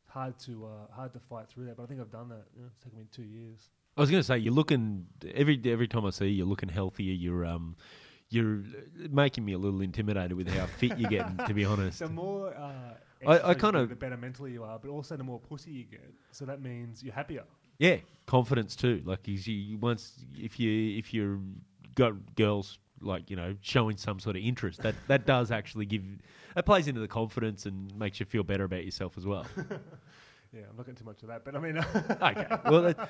hard 0.08 0.38
to 0.40 0.66
uh, 0.66 0.94
hard 0.94 1.14
to 1.14 1.20
fight 1.20 1.48
through 1.50 1.66
that. 1.66 1.78
But 1.78 1.84
I 1.84 1.86
think 1.88 2.00
I've 2.02 2.12
done 2.12 2.30
that. 2.30 2.46
You 2.56 2.62
know, 2.64 2.68
it's 2.72 2.80
taken 2.84 3.00
me 3.00 3.06
two 3.12 3.24
years. 3.24 3.70
I 3.98 4.02
was 4.02 4.10
going 4.10 4.22
to 4.22 4.26
say 4.26 4.38
you're 4.38 4.54
looking 4.54 5.06
every 5.36 5.60
every 5.66 5.88
time 5.88 6.06
I 6.06 6.10
see 6.10 6.26
you, 6.26 6.32
you're 6.38 6.46
looking 6.48 6.70
healthier. 6.70 7.14
You're 7.14 7.46
um, 7.46 7.76
you're 8.30 8.64
making 9.12 9.46
me 9.46 9.54
a 9.54 9.58
little 9.58 9.82
intimidated 9.82 10.34
with 10.34 10.48
how 10.48 10.66
fit 10.66 10.98
you're 10.98 11.10
getting. 11.10 11.38
to 11.46 11.54
be 11.54 11.66
honest, 11.74 12.00
The 12.00 12.10
more 12.10 12.56
uh, 12.56 12.94
I- 13.28 13.50
I 13.52 13.54
kinda- 13.54 13.86
the 13.86 13.96
better 13.96 14.18
mentally 14.18 14.52
you 14.52 14.64
are, 14.64 14.80
but 14.80 14.90
also 14.90 15.16
the 15.16 15.24
more 15.24 15.40
pussy 15.40 15.72
you 15.72 15.84
get. 15.86 16.14
So 16.32 16.46
that 16.46 16.62
means 16.62 17.04
you're 17.04 17.14
happier. 17.14 17.44
Yeah, 17.80 17.98
confidence 18.26 18.76
too. 18.76 19.02
Like 19.06 19.28
you, 19.28 19.36
you 19.36 19.78
once 19.78 20.14
if 20.36 20.60
you 20.60 20.98
if 20.98 21.14
you 21.14 21.42
got 21.96 22.14
girls 22.36 22.80
like 23.04 23.30
you 23.30 23.36
know 23.36 23.56
showing 23.62 23.98
some 23.98 24.20
sort 24.20 24.36
of 24.36 24.42
interest, 24.42 24.82
that 24.82 24.96
that 25.08 25.26
does 25.26 25.52
actually 25.52 25.86
give 25.86 26.04
that 26.56 26.66
plays 26.66 26.88
into 26.88 27.02
the 27.02 27.08
confidence 27.08 27.66
and 27.66 27.96
makes 27.98 28.20
you 28.20 28.26
feel 28.26 28.44
better 28.44 28.64
about 28.64 28.86
yourself 28.86 29.18
as 29.18 29.26
well. 29.26 29.46
Yeah, 30.56 30.62
I'm 30.70 30.78
not 30.78 30.86
getting 30.86 30.98
too 30.98 31.06
much 31.06 31.24
of 31.24 31.30
that, 31.30 31.44
but 31.44 31.56
I 31.56 31.60
mean, 31.60 31.78
okay, 32.22 32.48
well. 32.70 32.84
That, 32.84 33.10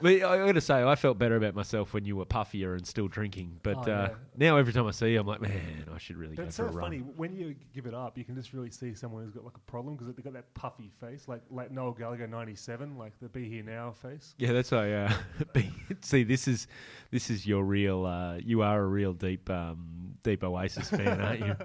well, 0.00 0.26
I 0.30 0.38
got 0.46 0.52
to 0.52 0.60
say, 0.60 0.82
I 0.82 0.94
felt 0.94 1.18
better 1.18 1.36
about 1.36 1.54
myself 1.54 1.92
when 1.92 2.04
you 2.04 2.16
were 2.16 2.24
puffier 2.24 2.74
and 2.76 2.86
still 2.86 3.08
drinking. 3.08 3.60
But 3.62 3.76
Oh, 3.88 3.92
uh, 3.92 4.08
yeah. 4.10 4.14
now 4.36 4.56
every 4.56 4.72
time 4.72 4.86
I 4.86 4.90
see 4.90 5.12
you, 5.12 5.20
I'm 5.20 5.26
like, 5.26 5.40
man, 5.42 5.84
I 5.94 5.98
should 5.98 6.16
really 6.16 6.34
but 6.34 6.42
go 6.42 6.48
it's 6.48 6.56
for 6.56 6.62
so 6.64 6.68
a 6.68 6.72
run. 6.72 6.84
funny 6.86 6.98
when 6.98 7.36
you 7.36 7.54
give 7.74 7.86
it 7.86 7.92
up. 7.94 8.16
You 8.16 8.24
can 8.24 8.34
just 8.34 8.52
really 8.52 8.70
see 8.70 8.94
someone 8.94 9.22
who's 9.22 9.34
got 9.34 9.44
like 9.44 9.56
a 9.56 9.70
problem 9.70 9.94
because 9.96 10.14
they've 10.14 10.24
got 10.24 10.32
that 10.32 10.52
puffy 10.54 10.90
face, 10.98 11.28
like 11.28 11.42
like 11.50 11.70
Noel 11.70 11.92
Gallagher 11.92 12.26
'97, 12.26 12.96
like 12.96 13.12
the 13.20 13.28
"Be 13.28 13.48
Here 13.48 13.62
Now" 13.62 13.92
face. 13.92 14.34
Yeah, 14.38 14.52
that's 14.52 14.70
why. 14.70 14.92
Uh, 14.92 15.12
be- 15.52 15.70
see, 16.00 16.24
this 16.24 16.48
is 16.48 16.66
this 17.10 17.28
is 17.28 17.46
your 17.46 17.62
real. 17.64 18.06
Uh, 18.06 18.36
you 18.38 18.62
are 18.62 18.80
a 18.82 18.86
real 18.86 19.12
deep 19.12 19.48
um, 19.50 20.14
deep 20.22 20.42
Oasis 20.42 20.88
fan, 20.88 21.20
aren't 21.20 21.40
you? 21.40 21.56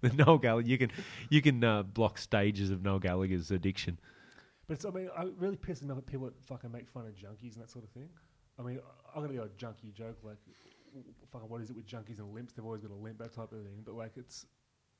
The 0.00 0.12
Noel 0.24 0.38
Gallagher. 0.38 0.66
You 0.68 0.76
can 0.78 0.90
you 1.28 1.40
can 1.40 1.62
uh, 1.62 1.82
block 1.84 2.18
stages 2.18 2.70
of 2.70 2.82
Noel 2.82 2.98
Gallagher's 2.98 3.50
addiction. 3.52 3.98
But 4.70 4.74
it's, 4.74 4.84
I 4.84 4.90
mean, 4.90 5.10
I 5.18 5.24
really 5.36 5.56
pisses 5.56 5.82
me 5.82 5.90
off 5.90 5.98
at 5.98 6.06
people 6.06 6.26
that 6.26 6.40
fucking 6.44 6.70
make 6.70 6.88
fun 6.88 7.04
of 7.04 7.14
junkies 7.16 7.54
and 7.54 7.62
that 7.64 7.70
sort 7.70 7.84
of 7.84 7.90
thing. 7.90 8.08
I 8.56 8.62
mean, 8.62 8.78
I- 8.78 9.18
I'm 9.18 9.22
gonna 9.26 9.36
go 9.36 9.42
a 9.42 9.48
junkie 9.56 9.90
joke 9.90 10.18
like, 10.22 10.36
w- 10.94 11.12
fucking, 11.32 11.48
what 11.48 11.60
is 11.60 11.70
it 11.70 11.74
with 11.76 11.88
junkies 11.88 12.20
and 12.20 12.32
limps? 12.32 12.52
They've 12.52 12.64
always 12.64 12.80
got 12.80 12.92
a 12.92 12.94
limp, 12.94 13.18
that 13.18 13.32
type 13.32 13.50
of 13.50 13.64
thing. 13.64 13.82
But 13.84 13.96
like, 13.96 14.16
it's 14.16 14.46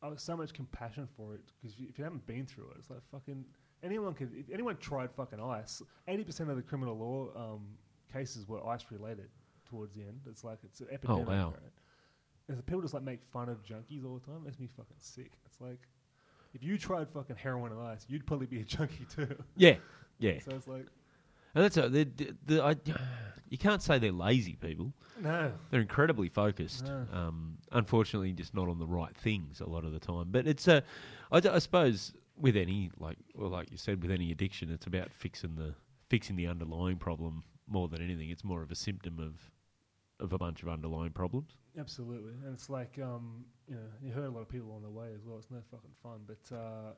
I 0.02 0.08
have 0.08 0.18
so 0.18 0.36
much 0.36 0.52
compassion 0.52 1.06
for 1.16 1.34
it 1.34 1.42
because 1.62 1.76
if 1.78 1.98
you 1.98 2.02
haven't 2.04 2.26
been 2.26 2.46
through 2.46 2.70
it, 2.70 2.78
it's 2.80 2.90
like 2.90 3.00
fucking 3.12 3.44
anyone 3.84 4.12
could. 4.14 4.32
If 4.34 4.50
anyone 4.52 4.76
tried 4.78 5.12
fucking 5.12 5.38
ice, 5.40 5.82
eighty 6.08 6.24
percent 6.24 6.50
of 6.50 6.56
the 6.56 6.62
criminal 6.62 6.98
law 6.98 7.28
um, 7.54 7.68
cases 8.12 8.48
were 8.48 8.66
ice 8.66 8.84
related 8.90 9.28
towards 9.66 9.94
the 9.94 10.00
end. 10.02 10.22
It's 10.28 10.42
like 10.42 10.58
it's 10.64 10.80
an 10.80 10.88
epidemic. 10.90 11.28
wow. 11.28 11.50
right? 11.50 11.72
and 12.48 12.58
the 12.58 12.62
people 12.64 12.80
just 12.80 12.94
like 12.94 13.04
make 13.04 13.22
fun 13.22 13.48
of 13.48 13.62
junkies 13.62 14.04
all 14.04 14.14
the 14.18 14.26
time. 14.26 14.38
It 14.38 14.46
makes 14.46 14.58
me 14.58 14.66
fucking 14.66 14.96
sick. 14.98 15.30
It's 15.46 15.60
like 15.60 15.86
if 16.54 16.62
you 16.62 16.78
tried 16.78 17.08
fucking 17.10 17.36
heroin 17.36 17.72
and 17.72 17.80
ice, 17.80 18.04
you'd 18.08 18.26
probably 18.26 18.46
be 18.46 18.60
a 18.60 18.64
junkie 18.64 19.06
too. 19.14 19.34
Yeah, 19.56 19.76
yeah. 20.18 20.38
So 20.44 20.52
it's 20.56 20.66
like 20.68 20.86
And 21.54 21.64
that's 21.64 21.76
a, 21.76 21.88
the, 21.88 22.04
the, 22.04 22.36
the, 22.46 22.64
I, 22.64 22.76
you 23.48 23.58
can't 23.58 23.82
say 23.82 23.98
they're 23.98 24.12
lazy 24.12 24.54
people. 24.56 24.92
no, 25.20 25.52
They're 25.70 25.80
incredibly 25.80 26.28
focused. 26.28 26.84
No. 26.86 27.06
Um, 27.12 27.58
unfortunately, 27.72 28.32
just 28.32 28.54
not 28.54 28.68
on 28.68 28.78
the 28.78 28.86
right 28.86 29.16
things 29.16 29.60
a 29.60 29.66
lot 29.68 29.84
of 29.84 29.92
the 29.92 29.98
time. 30.00 30.28
But 30.30 30.46
it's 30.46 30.68
a, 30.68 30.82
I, 31.32 31.40
d- 31.40 31.48
I 31.48 31.58
suppose 31.58 32.12
with 32.36 32.56
any 32.56 32.90
like, 32.98 33.18
well, 33.34 33.50
like 33.50 33.70
you 33.70 33.76
said, 33.76 34.02
with 34.02 34.10
any 34.12 34.30
addiction, 34.32 34.70
it's 34.70 34.86
about 34.86 35.12
fixing 35.12 35.56
the 35.56 35.74
fixing 36.08 36.36
the 36.36 36.46
underlying 36.46 36.96
problem 36.96 37.44
more 37.68 37.86
than 37.88 38.02
anything. 38.02 38.30
It's 38.30 38.42
more 38.44 38.62
of 38.62 38.70
a 38.70 38.74
symptom 38.76 39.18
of 39.18 39.50
of 40.24 40.32
a 40.32 40.38
bunch 40.38 40.62
of 40.62 40.68
underlying 40.68 41.12
problems. 41.12 41.56
Absolutely. 41.78 42.32
And 42.44 42.52
it's 42.54 42.70
like 42.70 42.98
um, 43.02 43.44
you 43.68 43.74
know, 43.74 43.86
you 44.02 44.12
hurt 44.12 44.26
a 44.26 44.30
lot 44.30 44.40
of 44.40 44.48
people 44.48 44.72
on 44.72 44.82
the 44.82 44.90
way 44.90 45.08
as 45.14 45.24
well. 45.24 45.38
It's 45.38 45.50
no 45.50 45.58
fucking 45.70 45.90
fun. 46.02 46.20
But 46.26 46.56
uh, 46.56 46.92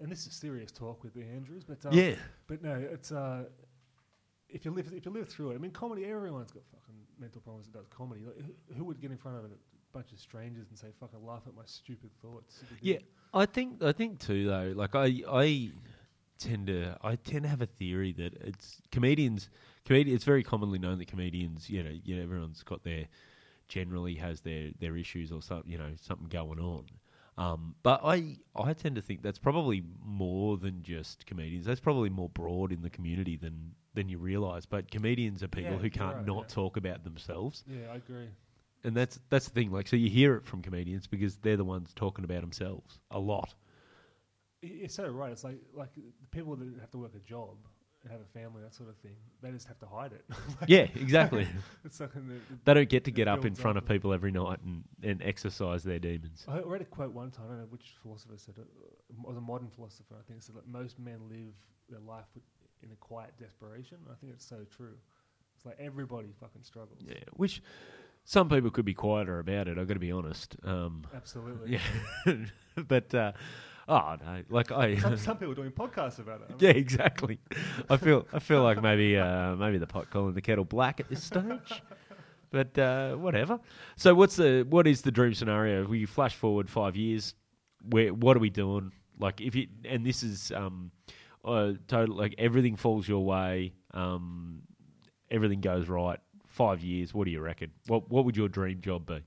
and 0.00 0.10
this 0.10 0.26
is 0.26 0.34
serious 0.34 0.70
talk 0.72 1.02
with 1.02 1.14
the 1.14 1.22
Andrews, 1.22 1.64
but 1.64 1.84
um, 1.86 1.92
yeah, 1.92 2.14
But 2.46 2.62
no, 2.62 2.74
it's 2.74 3.12
uh, 3.12 3.44
if 4.48 4.64
you 4.64 4.70
live 4.70 4.92
if 4.92 5.04
you 5.04 5.12
live 5.12 5.28
through 5.28 5.50
it. 5.52 5.54
I 5.54 5.58
mean, 5.58 5.70
comedy. 5.70 6.04
Everyone's 6.04 6.52
got 6.52 6.62
fucking 6.70 6.94
mental 7.18 7.40
problems 7.40 7.66
that 7.66 7.74
does 7.74 7.86
comedy. 7.88 8.22
Like, 8.24 8.36
who, 8.38 8.74
who 8.76 8.84
would 8.84 9.00
get 9.00 9.10
in 9.10 9.16
front 9.16 9.38
of 9.38 9.44
a 9.44 9.48
bunch 9.92 10.12
of 10.12 10.18
strangers 10.18 10.68
and 10.70 10.78
say 10.78 10.88
"fucking 10.98 11.24
laugh 11.24 11.42
at 11.46 11.54
my 11.54 11.64
stupid 11.66 12.10
thoughts"? 12.20 12.62
Yeah. 12.80 12.98
I 13.34 13.46
think 13.46 13.82
I 13.82 13.92
think 13.92 14.20
too 14.20 14.46
though. 14.46 14.72
Like 14.74 14.94
I 14.94 15.22
I 15.28 15.70
tend 16.38 16.66
to 16.66 16.96
I 17.02 17.16
tend 17.16 17.44
to 17.44 17.48
have 17.48 17.62
a 17.62 17.66
theory 17.66 18.12
that 18.12 18.34
it's 18.42 18.80
comedians. 18.90 19.48
Comedi- 19.86 20.14
it's 20.14 20.24
very 20.24 20.42
commonly 20.42 20.78
known 20.78 20.98
that 20.98 21.08
comedians, 21.08 21.68
you 21.70 21.82
know, 21.82 21.96
you 22.04 22.16
know, 22.16 22.22
everyone's 22.22 22.62
got 22.62 22.84
their 22.84 23.06
generally 23.68 24.14
has 24.16 24.40
their 24.40 24.70
their 24.80 24.96
issues 24.96 25.32
or 25.32 25.42
something, 25.42 25.70
you 25.70 25.78
know, 25.78 25.90
something 26.00 26.28
going 26.28 26.58
on. 26.58 26.86
Um, 27.38 27.74
but 27.82 28.00
I 28.04 28.36
I 28.54 28.74
tend 28.74 28.96
to 28.96 29.02
think 29.02 29.22
that's 29.22 29.38
probably 29.38 29.82
more 30.04 30.56
than 30.58 30.82
just 30.82 31.26
comedians. 31.26 31.64
That's 31.66 31.80
probably 31.80 32.10
more 32.10 32.28
broad 32.28 32.72
in 32.72 32.82
the 32.82 32.90
community 32.90 33.36
than 33.36 33.74
than 33.94 34.08
you 34.08 34.18
realise. 34.18 34.66
But 34.66 34.90
comedians 34.90 35.42
are 35.42 35.48
people 35.48 35.72
Yeah, 35.72 35.78
who 35.78 35.90
can't 35.90 36.16
right, 36.16 36.26
not 36.26 36.48
yeah. 36.48 36.54
talk 36.54 36.76
about 36.76 37.04
themselves, 37.04 37.64
Yeah, 37.66 37.90
I 37.92 37.96
agree. 37.96 38.28
and 38.84 38.94
that's 38.96 39.18
that's 39.30 39.46
the 39.46 39.52
thing. 39.52 39.70
Like, 39.72 39.88
so 39.88 39.96
you 39.96 40.10
hear 40.10 40.34
it 40.36 40.44
from 40.46 40.62
comedians 40.62 41.06
because 41.06 41.36
they're 41.38 41.56
the 41.56 41.64
ones 41.64 41.92
talking 41.94 42.24
about 42.24 42.40
themselves 42.42 42.98
a 43.10 43.18
lot. 43.18 43.54
It's 44.62 44.94
so 44.94 45.08
right. 45.08 45.32
It's 45.32 45.44
like 45.44 45.60
like 45.74 45.92
the 45.94 46.02
people 46.30 46.54
that 46.56 46.68
have 46.80 46.90
to 46.92 46.98
work 46.98 47.14
a 47.14 47.18
job 47.20 47.56
have 48.10 48.20
a 48.20 48.38
family, 48.38 48.62
that 48.62 48.74
sort 48.74 48.88
of 48.88 48.96
thing. 48.96 49.14
They 49.42 49.50
just 49.50 49.68
have 49.68 49.78
to 49.80 49.86
hide 49.86 50.12
it. 50.12 50.24
Yeah, 50.68 50.86
exactly. 50.94 51.46
it's 51.84 51.96
something 51.96 52.28
that 52.28 52.64
they 52.64 52.74
don't 52.74 52.88
get 52.88 53.04
to 53.04 53.10
get 53.10 53.28
up 53.28 53.44
in 53.44 53.54
front 53.54 53.76
up. 53.76 53.84
of 53.84 53.88
people 53.88 54.12
every 54.12 54.30
night 54.30 54.60
and, 54.64 54.84
and 55.02 55.22
exercise 55.22 55.82
their 55.82 55.98
demons. 55.98 56.44
I 56.48 56.60
read 56.60 56.82
a 56.82 56.84
quote 56.84 57.12
one 57.12 57.30
time. 57.30 57.46
I 57.46 57.48
don't 57.50 57.58
know 57.58 57.66
which 57.70 57.94
philosopher 58.02 58.34
said 58.36 58.54
it. 58.58 58.66
It 59.10 59.26
was 59.26 59.36
a 59.36 59.40
modern 59.40 59.68
philosopher. 59.68 60.14
I 60.18 60.22
think 60.28 60.42
said 60.42 60.56
that 60.56 60.66
most 60.66 60.98
men 60.98 61.18
live 61.28 61.54
their 61.90 62.00
life 62.00 62.26
in 62.82 62.90
a 62.92 62.96
quiet 62.96 63.32
desperation. 63.38 63.98
I 64.10 64.14
think 64.20 64.32
it's 64.32 64.46
so 64.46 64.64
true. 64.74 64.94
It's 65.56 65.66
like 65.66 65.76
everybody 65.78 66.28
fucking 66.40 66.62
struggles. 66.62 67.00
Yeah, 67.06 67.14
which 67.34 67.62
some 68.24 68.48
people 68.48 68.70
could 68.70 68.84
be 68.84 68.94
quieter 68.94 69.38
about 69.38 69.68
it. 69.68 69.78
I've 69.78 69.88
got 69.88 69.94
to 69.94 70.00
be 70.00 70.12
honest. 70.12 70.56
Um, 70.64 71.04
Absolutely. 71.14 71.78
yeah, 72.26 72.34
but 72.88 73.14
uh, 73.14 73.32
oh 73.92 74.16
no, 74.24 74.42
like 74.48 74.72
I. 74.72 74.96
Some, 74.96 75.16
some 75.28 75.36
people 75.36 75.52
are 75.52 75.56
doing 75.56 75.70
podcasts 75.70 76.18
about 76.18 76.40
it. 76.42 76.46
I 76.48 76.52
mean, 76.52 76.58
yeah, 76.60 76.70
exactly. 76.70 77.38
I 77.90 77.96
feel 77.96 78.26
I 78.32 78.38
feel 78.38 78.62
like 78.62 78.82
maybe 78.82 79.16
uh, 79.16 79.54
maybe 79.56 79.78
the 79.78 79.86
pot 79.86 80.10
calling 80.10 80.34
the 80.34 80.42
kettle 80.42 80.64
black 80.64 81.00
at 81.00 81.08
this 81.08 81.22
stage. 81.22 81.82
But 82.50 82.78
uh, 82.78 83.14
whatever. 83.14 83.58
So 83.96 84.14
what's 84.14 84.36
the 84.36 84.66
what 84.68 84.86
is 84.86 85.02
the 85.02 85.10
dream 85.10 85.34
scenario? 85.34 85.86
We 85.86 86.06
flash 86.06 86.34
forward 86.34 86.68
five 86.68 86.96
years. 86.96 87.34
Where 87.88 88.12
what 88.12 88.36
are 88.36 88.40
we 88.40 88.50
doing? 88.50 88.92
Like 89.18 89.40
if 89.40 89.54
you 89.54 89.68
and 89.84 90.04
this 90.04 90.22
is 90.22 90.52
um, 90.52 90.90
uh, 91.44 91.72
total 91.88 92.14
like 92.16 92.34
everything 92.38 92.76
falls 92.76 93.08
your 93.08 93.24
way. 93.24 93.72
Um, 93.92 94.62
everything 95.30 95.60
goes 95.60 95.88
right. 95.88 96.18
Five 96.46 96.82
years. 96.82 97.14
What 97.14 97.24
do 97.24 97.30
you 97.30 97.40
reckon? 97.40 97.70
What 97.86 98.10
what 98.10 98.24
would 98.26 98.36
your 98.36 98.48
dream 98.48 98.80
job 98.80 99.06
be? 99.06 99.24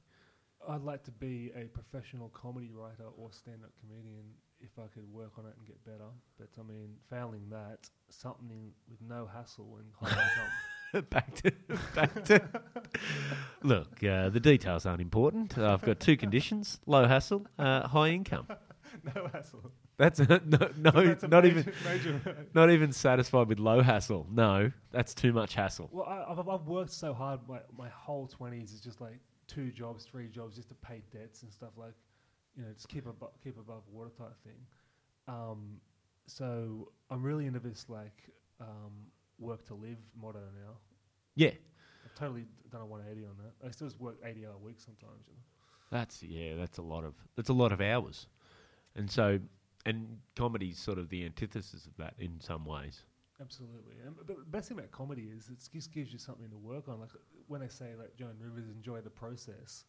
I'd 0.67 0.83
like 0.83 1.03
to 1.03 1.11
be 1.11 1.51
a 1.55 1.65
professional 1.65 2.29
comedy 2.29 2.71
writer 2.73 3.05
or 3.17 3.31
stand-up 3.31 3.71
comedian 3.79 4.25
if 4.61 4.69
I 4.77 4.87
could 4.93 5.11
work 5.11 5.31
on 5.37 5.45
it 5.45 5.53
and 5.57 5.65
get 5.65 5.83
better. 5.85 6.09
But 6.39 6.49
I 6.59 6.63
mean, 6.63 6.95
failing 7.09 7.49
that, 7.51 7.89
something 8.09 8.71
with 8.89 9.01
no 9.01 9.27
hassle 9.31 9.77
and 9.79 9.87
high 10.09 10.21
income. 10.93 11.07
back 11.09 11.33
to 11.35 11.51
back 11.95 12.23
to. 12.25 12.41
Look, 13.63 14.03
uh, 14.03 14.29
the 14.29 14.39
details 14.39 14.85
aren't 14.85 15.01
important. 15.01 15.57
I've 15.57 15.81
got 15.81 15.99
two 15.99 16.17
conditions: 16.17 16.79
low 16.85 17.05
hassle, 17.07 17.45
uh, 17.59 17.87
high 17.87 18.09
income. 18.09 18.47
no 19.15 19.27
hassle. 19.33 19.71
That's 19.97 20.19
a, 20.19 20.41
no, 20.45 20.69
no 20.77 20.91
That's 20.91 21.23
a 21.23 21.27
not 21.29 21.45
major, 21.45 21.59
even 21.59 21.73
major. 21.85 22.47
not 22.53 22.69
even 22.69 22.91
satisfied 22.91 23.47
with 23.47 23.59
low 23.59 23.81
hassle. 23.81 24.27
No, 24.29 24.71
that's 24.91 25.13
too 25.13 25.31
much 25.31 25.55
hassle. 25.55 25.89
Well, 25.91 26.05
I, 26.05 26.25
I've, 26.31 26.49
I've 26.49 26.67
worked 26.67 26.91
so 26.91 27.13
hard. 27.13 27.39
My 27.47 27.59
my 27.77 27.87
whole 27.89 28.27
twenties 28.27 28.73
is 28.73 28.81
just 28.81 28.99
like 28.99 29.19
two 29.47 29.71
jobs, 29.71 30.05
three 30.05 30.27
jobs, 30.27 30.55
just 30.57 30.67
to 30.69 30.75
pay 30.75 31.01
debts 31.13 31.43
and 31.43 31.51
stuff 31.51 31.69
like, 31.77 31.93
you 32.57 32.63
know, 32.63 32.71
just 32.73 32.87
keep 32.87 33.05
above 33.05 33.31
keep 33.43 33.57
above 33.57 33.83
water 33.91 34.11
type 34.17 34.35
thing. 34.43 34.57
Um, 35.27 35.77
so 36.27 36.91
I'm 37.09 37.23
really 37.23 37.45
into 37.45 37.59
this 37.59 37.85
like 37.89 38.29
um, 38.59 39.07
work 39.39 39.65
to 39.67 39.75
live 39.75 39.97
motto 40.19 40.39
now. 40.39 40.73
Yeah, 41.35 41.51
I've 42.05 42.15
totally 42.15 42.45
done 42.71 42.81
a 42.81 42.85
180 42.85 43.27
on 43.27 43.35
that. 43.37 43.67
I 43.67 43.71
still 43.71 43.87
just 43.87 43.99
work 43.99 44.17
80 44.23 44.45
hour 44.45 44.57
weeks 44.57 44.85
sometimes. 44.85 45.25
You 45.27 45.33
know? 45.33 45.97
that's 45.97 46.23
yeah, 46.23 46.55
that's 46.55 46.77
a 46.77 46.81
lot 46.81 47.03
of 47.03 47.13
that's 47.35 47.49
a 47.49 47.53
lot 47.53 47.71
of 47.71 47.81
hours, 47.81 48.27
and 48.95 49.09
so 49.09 49.39
and 49.85 50.17
comedy's 50.35 50.79
sort 50.79 50.97
of 50.97 51.09
the 51.09 51.25
antithesis 51.25 51.85
of 51.85 51.95
that 51.97 52.13
in 52.19 52.39
some 52.39 52.65
ways. 52.65 53.03
Absolutely. 53.41 53.95
And, 54.05 54.15
but 54.15 54.27
the 54.27 54.35
best 54.47 54.69
thing 54.69 54.77
about 54.77 54.91
comedy 54.91 55.29
is 55.35 55.49
it 55.49 55.57
just 55.73 55.91
gives 55.91 56.11
you 56.11 56.17
something 56.17 56.49
to 56.49 56.57
work 56.57 56.87
on. 56.87 56.99
Like 56.99 57.11
when 57.47 57.61
they 57.61 57.67
say 57.67 57.93
like 57.97 58.15
Joan 58.15 58.35
Rivers 58.39 58.69
enjoy 58.69 59.01
the 59.01 59.09
process, 59.09 59.83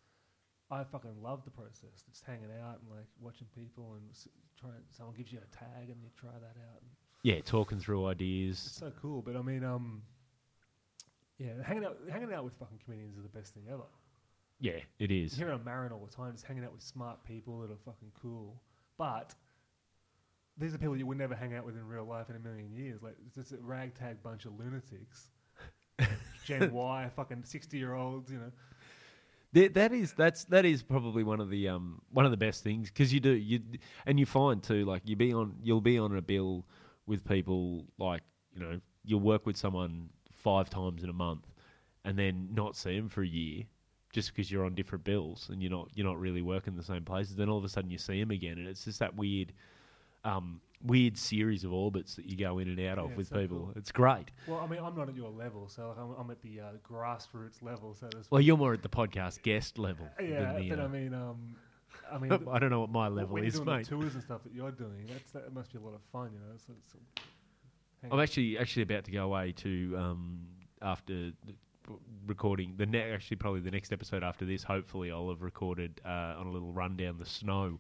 I 0.71 0.83
fucking 0.85 1.23
love 1.23 1.45
the 1.45 1.51
process. 1.51 2.03
Just 2.09 2.25
hanging 2.25 2.51
out 2.63 2.81
and 2.81 2.91
like 2.91 3.07
watching 3.21 3.47
people 3.55 3.95
and 3.95 4.11
s- 4.11 4.29
trying. 4.59 4.73
Someone 4.91 5.15
gives 5.17 5.33
you 5.33 5.39
a 5.39 5.57
tag 5.57 5.89
and 5.91 6.03
you 6.03 6.09
try 6.19 6.33
that 6.33 6.57
out. 6.61 6.81
And 6.83 6.91
Yeah, 7.23 7.41
talking 7.43 7.79
through 7.79 8.07
ideas. 8.07 8.67
it's 8.67 8.83
ideas. 8.83 8.95
so 8.95 9.01
cool. 9.01 9.23
But 9.23 9.37
I 9.37 9.43
mean, 9.43 9.63
um, 9.65 10.03
yeah, 11.39 11.63
hanging 11.65 11.85
out 11.85 11.99
hanging 12.11 12.33
out 12.33 12.45
with 12.45 12.55
fucking 12.55 12.81
comedians 12.85 13.17
is 13.17 13.23
the 13.23 13.29
best 13.29 13.55
thing 13.55 13.65
ever. 13.73 13.85
Yeah, 14.59 14.81
it 14.99 15.11
is. 15.11 15.37
Hear 15.37 15.53
on 15.53 15.63
Maron 15.65 15.93
all 15.93 16.07
the 16.07 16.13
time, 16.17 16.33
just 16.33 16.47
hanging 16.47 16.65
out 16.65 16.73
with 16.73 16.83
smart 16.83 17.23
people 17.25 17.61
that 17.61 17.71
are 17.71 17.79
fucking 17.85 18.11
cool. 18.21 18.61
But 18.99 19.35
these 20.57 20.75
are 20.75 20.79
people 20.79 20.97
you 20.97 21.07
would 21.07 21.19
never 21.19 21.35
hang 21.35 21.55
out 21.55 21.67
with 21.67 21.77
in 21.77 21.87
real 21.87 22.07
life 22.07 22.31
in 22.31 22.37
a 22.37 22.39
million 22.39 22.73
years. 22.73 23.03
Like 23.03 23.17
it's 23.27 23.35
just 23.35 23.53
a 23.53 23.59
ragtag 23.59 24.23
bunch 24.23 24.47
of 24.47 24.59
lunatics. 24.59 25.29
Gen 26.45 26.73
Y, 26.73 27.11
fucking 27.15 27.45
sixty 27.45 27.79
year 27.79 27.95
olds, 27.95 28.31
you 28.33 28.39
know. 28.39 28.51
That, 29.57 29.73
that 29.73 29.93
is 29.93 30.13
that's 30.13 30.45
that 30.45 30.67
is 30.67 30.83
probably 30.83 31.25
one 31.25 31.41
of 31.41 31.49
the 31.49 31.69
um 31.69 32.03
one 32.13 32.27
of 32.27 32.31
the 32.31 32.37
best 32.37 32.63
things 32.63 32.91
because 32.91 33.11
you 33.11 33.21
do 33.21 33.31
you 33.31 33.61
and 34.05 34.21
you 34.21 34.27
find 34.27 34.63
too 34.63 34.85
like 34.85 35.01
you 35.07 35.17
be 35.17 35.33
on 35.33 35.55
you'll 35.63 35.81
be 35.81 35.99
on 35.99 36.15
a 36.15 36.21
bill 36.21 36.67
with 37.07 37.25
people 37.25 37.87
like 37.97 38.21
you 38.53 38.61
know 38.61 38.79
you'll 39.07 39.21
work 39.21 39.47
with 39.47 39.57
someone 39.57 40.11
five 40.31 40.69
times 40.69 41.03
in 41.03 41.09
a 41.09 41.15
month 41.15 41.47
and 42.05 42.19
then 42.19 42.51
not 42.53 42.77
see 42.77 42.95
them 42.97 43.09
for 43.09 43.23
a 43.23 43.27
year 43.27 43.63
just 44.13 44.29
because 44.29 44.51
you're 44.51 44.67
on 44.67 44.75
different 44.75 45.03
bills 45.05 45.49
and 45.51 45.63
you're 45.63 45.71
not 45.71 45.89
you're 45.95 46.07
not 46.07 46.21
really 46.21 46.43
working 46.43 46.77
the 46.77 46.83
same 46.83 47.03
places 47.03 47.35
then 47.35 47.49
all 47.49 47.57
of 47.57 47.65
a 47.65 47.69
sudden 47.71 47.91
you 47.91 47.97
see 47.97 48.21
them 48.21 48.33
again 48.33 48.59
and 48.59 48.69
it's 48.69 48.85
just 48.85 48.99
that 48.99 49.17
weird 49.17 49.55
um 50.25 50.61
weird 50.87 51.17
series 51.19 51.65
of 51.65 51.73
orbits 51.73 52.15
that 52.17 52.27
you 52.27 52.37
go 52.37 52.59
in 52.59 52.69
and 52.69 52.81
out 52.81 52.99
of 52.99 53.11
Yeah, 53.11 53.17
with 53.17 53.29
so 53.29 53.37
people 53.37 53.59
cool. 53.59 53.73
it's 53.77 53.93
great 53.93 54.31
Well, 54.47 54.59
I 54.61 54.67
mean, 54.67 54.81
I'm 54.83 54.97
not 54.97 55.09
at 55.09 55.17
your 55.17 55.31
level, 55.31 55.69
so 55.69 55.89
like, 55.89 55.99
I'm, 55.99 56.15
I'm 56.19 56.31
at 56.31 56.41
the 56.43 56.61
uh, 56.61 56.65
grassroots 56.89 57.63
level. 57.63 57.95
So 57.95 58.09
well 58.31 58.41
you're 58.41 58.57
more 58.57 58.73
at 58.73 58.83
the 58.83 58.89
podcast 58.89 59.43
guest 59.43 59.79
level 59.79 60.09
yeah, 60.21 60.53
than 60.53 60.57
the, 60.63 60.69
but 60.71 60.79
uh, 60.79 60.85
I 60.85 60.89
mean, 60.89 61.15
um, 61.15 61.57
I 62.11 62.19
mean, 62.19 62.33
I 62.51 62.59
don't 62.59 62.71
know 62.71 62.81
what 62.81 62.91
my 62.91 63.09
level 63.09 63.37
is 63.39 63.55
doing 63.55 63.67
mate 63.67 63.85
the 63.89 63.97
tours 63.97 64.15
and 64.15 64.23
stuff 64.23 64.43
that 64.45 64.55
you're 64.55 64.71
doing, 64.71 65.07
that's 65.09 65.31
that 65.33 65.53
must 65.53 65.73
be 65.73 65.79
a 65.79 65.83
lot 65.83 65.95
of 65.95 66.01
fun, 66.13 66.31
you 66.33 66.39
know. 66.39 66.55
So 66.57 66.73
I'm 68.05 68.13
on. 68.13 68.21
actually 68.21 68.59
actually 68.59 68.83
about 68.83 69.05
to 69.05 69.11
go 69.11 69.25
away 69.25 69.53
to 69.53 69.97
um, 69.99 70.47
after 70.83 71.33
the- 71.45 71.55
recording 72.27 72.75
the 72.77 72.87
ne- 72.87 73.13
actually 73.13 73.37
probably 73.37 73.61
the 73.61 73.71
next 73.71 73.93
episode 73.93 74.23
after 74.23 74.45
this. 74.45 74.63
Hopefully, 74.63 75.11
I'll 75.11 75.29
have 75.31 75.43
recorded 75.43 76.01
uh, 76.05 76.35
on 76.39 76.47
a 76.47 76.51
little 76.51 76.73
run 76.73 76.97
down 76.97 77.19
the 77.19 77.27
snow. 77.27 77.79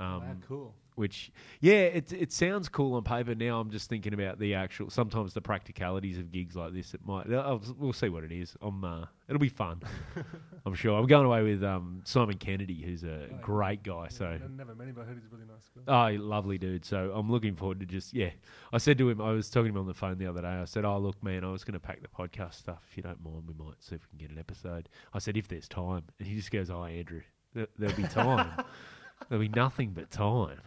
Um, 0.00 0.20
Wow, 0.20 0.36
cool. 0.48 0.74
Which 0.94 1.32
yeah, 1.60 1.74
it 1.74 2.12
it 2.12 2.32
sounds 2.32 2.68
cool 2.68 2.94
on 2.94 3.02
paper. 3.02 3.34
Now 3.34 3.60
I'm 3.60 3.70
just 3.70 3.88
thinking 3.88 4.14
about 4.14 4.38
the 4.38 4.54
actual 4.54 4.90
sometimes 4.90 5.34
the 5.34 5.40
practicalities 5.40 6.18
of 6.18 6.30
gigs 6.30 6.56
like 6.56 6.72
this. 6.72 6.94
It 6.94 7.00
might 7.04 7.32
I'll, 7.32 7.62
we'll 7.78 7.92
see 7.92 8.08
what 8.08 8.24
it 8.24 8.32
is. 8.32 8.56
I'm 8.62 8.84
uh, 8.84 9.06
it'll 9.28 9.40
be 9.40 9.48
fun. 9.48 9.82
I'm 10.66 10.74
sure. 10.74 10.98
I'm 10.98 11.06
going 11.06 11.26
away 11.26 11.42
with 11.42 11.62
um, 11.62 12.00
Simon 12.04 12.36
Kennedy, 12.36 12.82
who's 12.82 13.04
a 13.04 13.28
yeah. 13.30 13.36
great 13.42 13.82
guy. 13.82 14.08
So 14.08 14.26
I've 14.26 14.50
never 14.50 14.74
met 14.74 14.88
him, 14.88 14.94
but 14.94 15.02
I 15.02 15.04
heard 15.04 15.16
he's 15.16 15.30
a 15.30 15.34
really 15.34 15.46
nice 15.46 15.68
guy. 15.86 16.14
Oh, 16.14 16.22
lovely 16.22 16.58
dude. 16.58 16.84
So 16.84 17.12
I'm 17.14 17.30
looking 17.30 17.56
forward 17.56 17.80
to 17.80 17.86
just 17.86 18.14
yeah. 18.14 18.30
I 18.72 18.78
said 18.78 18.98
to 18.98 19.10
him, 19.10 19.20
I 19.20 19.32
was 19.32 19.50
talking 19.50 19.72
to 19.72 19.78
him 19.78 19.80
on 19.80 19.86
the 19.86 19.94
phone 19.94 20.18
the 20.18 20.26
other 20.26 20.42
day. 20.42 20.48
I 20.48 20.64
said, 20.64 20.84
"Oh, 20.84 20.98
look, 20.98 21.22
man, 21.22 21.44
I 21.44 21.50
was 21.50 21.64
going 21.64 21.74
to 21.74 21.80
pack 21.80 22.02
the 22.02 22.08
podcast 22.08 22.54
stuff. 22.54 22.82
If 22.90 22.96
you 22.96 23.02
don't 23.02 23.22
mind, 23.24 23.44
we 23.46 23.54
might 23.54 23.82
see 23.82 23.96
if 23.96 24.02
we 24.02 24.18
can 24.18 24.26
get 24.26 24.30
an 24.30 24.38
episode." 24.38 24.88
I 25.12 25.18
said, 25.18 25.36
"If 25.36 25.48
there's 25.48 25.68
time," 25.68 26.04
and 26.18 26.28
he 26.28 26.36
just 26.36 26.50
goes, 26.50 26.70
"Oh, 26.70 26.84
Andrew, 26.84 27.22
there, 27.54 27.68
there'll 27.78 27.96
be 27.96 28.04
time. 28.04 28.50
there'll 29.28 29.42
be 29.42 29.48
nothing 29.48 29.90
but 29.92 30.10
time." 30.10 30.60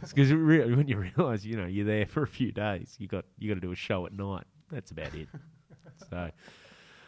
Because 0.00 0.32
re- 0.32 0.74
when 0.74 0.88
you 0.88 0.96
realise, 1.16 1.44
you 1.44 1.56
know, 1.56 1.66
you're 1.66 1.86
there 1.86 2.06
for 2.06 2.22
a 2.22 2.26
few 2.26 2.52
days, 2.52 2.96
you 2.98 3.06
got 3.08 3.24
you 3.38 3.48
got 3.48 3.54
to 3.54 3.60
do 3.60 3.72
a 3.72 3.76
show 3.76 4.06
at 4.06 4.12
night. 4.12 4.44
That's 4.70 4.90
about 4.90 5.14
it. 5.14 5.28
so 6.10 6.30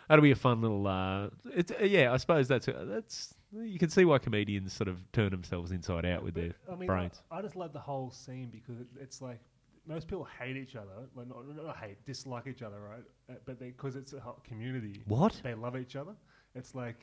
that'll 0.09 0.23
be 0.23 0.31
a 0.31 0.37
fun 0.37 0.61
little. 0.61 0.87
Uh, 0.87 1.29
it's 1.53 1.73
uh, 1.73 1.85
yeah, 1.85 2.13
I 2.13 2.17
suppose 2.17 2.49
that's 2.49 2.69
uh, 2.69 2.85
that's 2.89 3.35
you 3.53 3.79
can 3.79 3.89
see 3.91 4.05
why 4.05 4.19
comedians 4.19 4.73
sort 4.73 4.89
of 4.89 4.99
turn 5.13 5.31
themselves 5.31 5.73
inside 5.73 6.07
out 6.07 6.23
with 6.23 6.35
their 6.35 6.53
I 6.71 6.75
mean, 6.75 6.87
brains. 6.87 7.23
I, 7.31 7.39
I 7.39 7.43
just 7.43 7.57
love 7.57 7.73
the 7.73 7.81
whole 7.81 8.11
scene 8.11 8.49
because 8.51 8.81
it, 8.81 8.87
it's 9.01 9.21
like 9.21 9.41
most 9.87 10.07
people 10.09 10.27
hate 10.41 10.57
each 10.57 10.77
other, 10.77 10.91
like 11.15 11.29
not, 11.29 11.45
not 11.57 11.77
hate, 11.77 12.05
dislike 12.07 12.47
each 12.47 12.63
other, 12.63 12.81
right? 12.81 13.05
Uh, 13.29 13.35
but 13.45 13.59
because 13.59 13.97
it's 13.97 14.13
a 14.13 14.21
whole 14.21 14.41
community, 14.45 15.03
What? 15.07 15.39
they 15.43 15.55
love 15.55 15.77
each 15.77 15.97
other. 15.97 16.13
It's 16.55 16.75
like 16.75 16.97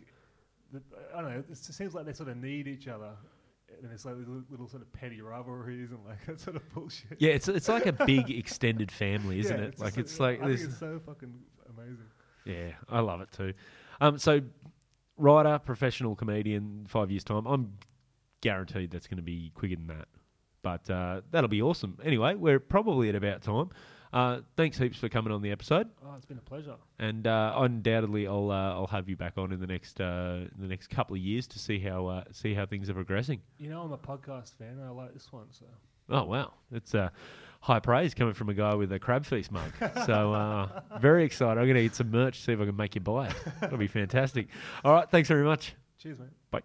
the, 0.72 0.82
I 1.16 1.22
don't 1.22 1.32
know. 1.34 1.44
It 1.50 1.58
seems 1.58 1.94
like 1.94 2.06
they 2.06 2.14
sort 2.14 2.30
of 2.30 2.38
need 2.38 2.68
each 2.68 2.88
other, 2.88 3.12
and 3.82 3.92
it's 3.92 4.06
like 4.06 4.16
little, 4.16 4.44
little 4.50 4.68
sort 4.68 4.82
of 4.82 4.92
petty 4.94 5.22
rivalries 5.22 5.92
and 5.92 6.00
like 6.06 6.26
that 6.28 6.40
sort 6.40 6.56
of 6.56 6.74
bullshit. 6.74 7.18
Yeah, 7.20 7.32
it's 7.32 7.48
it's 7.48 7.68
like 7.70 7.86
a 7.86 7.94
big 7.94 8.30
extended 8.38 8.92
family, 8.92 9.40
isn't 9.40 9.58
Yeah, 9.58 9.64
it? 9.66 9.72
just 9.72 9.82
Like 9.82 9.98
it's 9.98 10.20
like 10.20 10.42
I 10.42 10.48
this. 10.48 10.60
think 10.62 10.72
it's 10.72 10.80
so 10.80 11.00
fucking 11.06 11.34
amazing. 11.78 12.06
Yeah, 12.46 12.72
I 12.90 13.00
love 13.02 13.22
it 13.22 13.32
too. 13.32 13.54
Um, 14.02 14.18
so 14.18 14.42
writer, 15.18 15.60
professional 15.60 16.16
comedian, 16.16 16.86
five 16.88 17.12
years 17.12 17.24
time. 17.24 17.46
I'm 17.46 17.74
guaranteed 18.42 18.92
that's 18.92 19.08
going 19.08 19.18
to 19.18 19.24
be 19.24 19.52
quicker 19.54 19.76
than 19.76 19.88
that. 19.88 20.08
But 20.62 20.90
uh, 20.90 21.22
that'll 21.32 21.48
be 21.50 21.62
awesome. 21.62 21.98
Anyway, 22.04 22.36
we're 22.36 22.60
probably 22.60 23.10
at 23.10 23.16
about 23.16 23.42
time. 23.42 23.70
Uh, 24.12 24.40
thanks 24.58 24.78
heaps 24.78 24.98
for 24.98 25.08
coming 25.08 25.32
on 25.32 25.42
the 25.42 25.52
episode, 25.52 25.88
Oh, 26.04 26.16
it's 26.16 26.26
been 26.26 26.40
a 26.40 26.42
pleasure. 26.42 26.76
and 26.98 27.28
uh, 27.28 27.54
undoubtedly 27.58 28.26
I'll 28.28 28.50
uh, 28.50 28.74
I'll 28.74 28.88
have 28.88 29.08
you 29.08 29.16
back 29.16 29.34
on 29.38 29.52
in 29.52 29.60
the 29.60 29.68
next 29.68 30.02
uh, 30.02 30.46
in 30.56 30.62
the 30.62 30.68
next 30.68 30.88
couple 30.90 31.16
of 31.16 31.22
years 31.22 31.46
to 31.48 31.60
see 31.60 31.78
how 31.80 32.08
uh, 32.08 32.24
see 32.32 32.54
how 32.56 32.66
things 32.66 32.90
are 32.90 32.96
progressing. 32.96 33.42
You 33.60 33.70
know, 33.70 33.82
I'm 33.84 33.92
a 33.92 33.98
podcast 34.00 34.56
fan. 34.58 34.70
And 34.80 34.84
I 34.84 34.90
like 34.90 35.14
this 35.14 35.32
one, 35.32 35.46
so 35.52 35.66
Oh 36.10 36.24
wow, 36.24 36.54
it's 36.72 36.96
uh, 36.96 37.10
high 37.62 37.80
praise 37.80 38.16
coming 38.16 38.34
from 38.34 38.50
a 38.50 38.54
guy 38.56 38.74
with 38.74 38.92
a 38.94 38.98
crab 38.98 39.26
feast 39.26 39.52
mug. 39.52 39.72
so 40.08 40.34
uh, 40.34 40.82
very 41.00 41.24
excited. 41.24 41.60
I'm 41.60 41.66
going 41.68 41.76
to 41.76 41.82
eat 41.82 41.94
some 41.94 42.10
merch, 42.10 42.40
see 42.42 42.54
if 42.54 42.60
I 42.60 42.66
can 42.66 42.76
make 42.76 42.96
you 42.96 43.02
buy 43.02 43.28
it. 43.28 43.36
That'll 43.62 43.78
be 43.78 43.86
fantastic. 43.88 44.48
All 44.84 44.92
right, 44.94 45.08
thanks 45.08 45.30
very 45.30 45.44
much. 45.44 45.76
cheers, 46.00 46.18
mate. 46.18 46.30
Bye. 46.50 46.62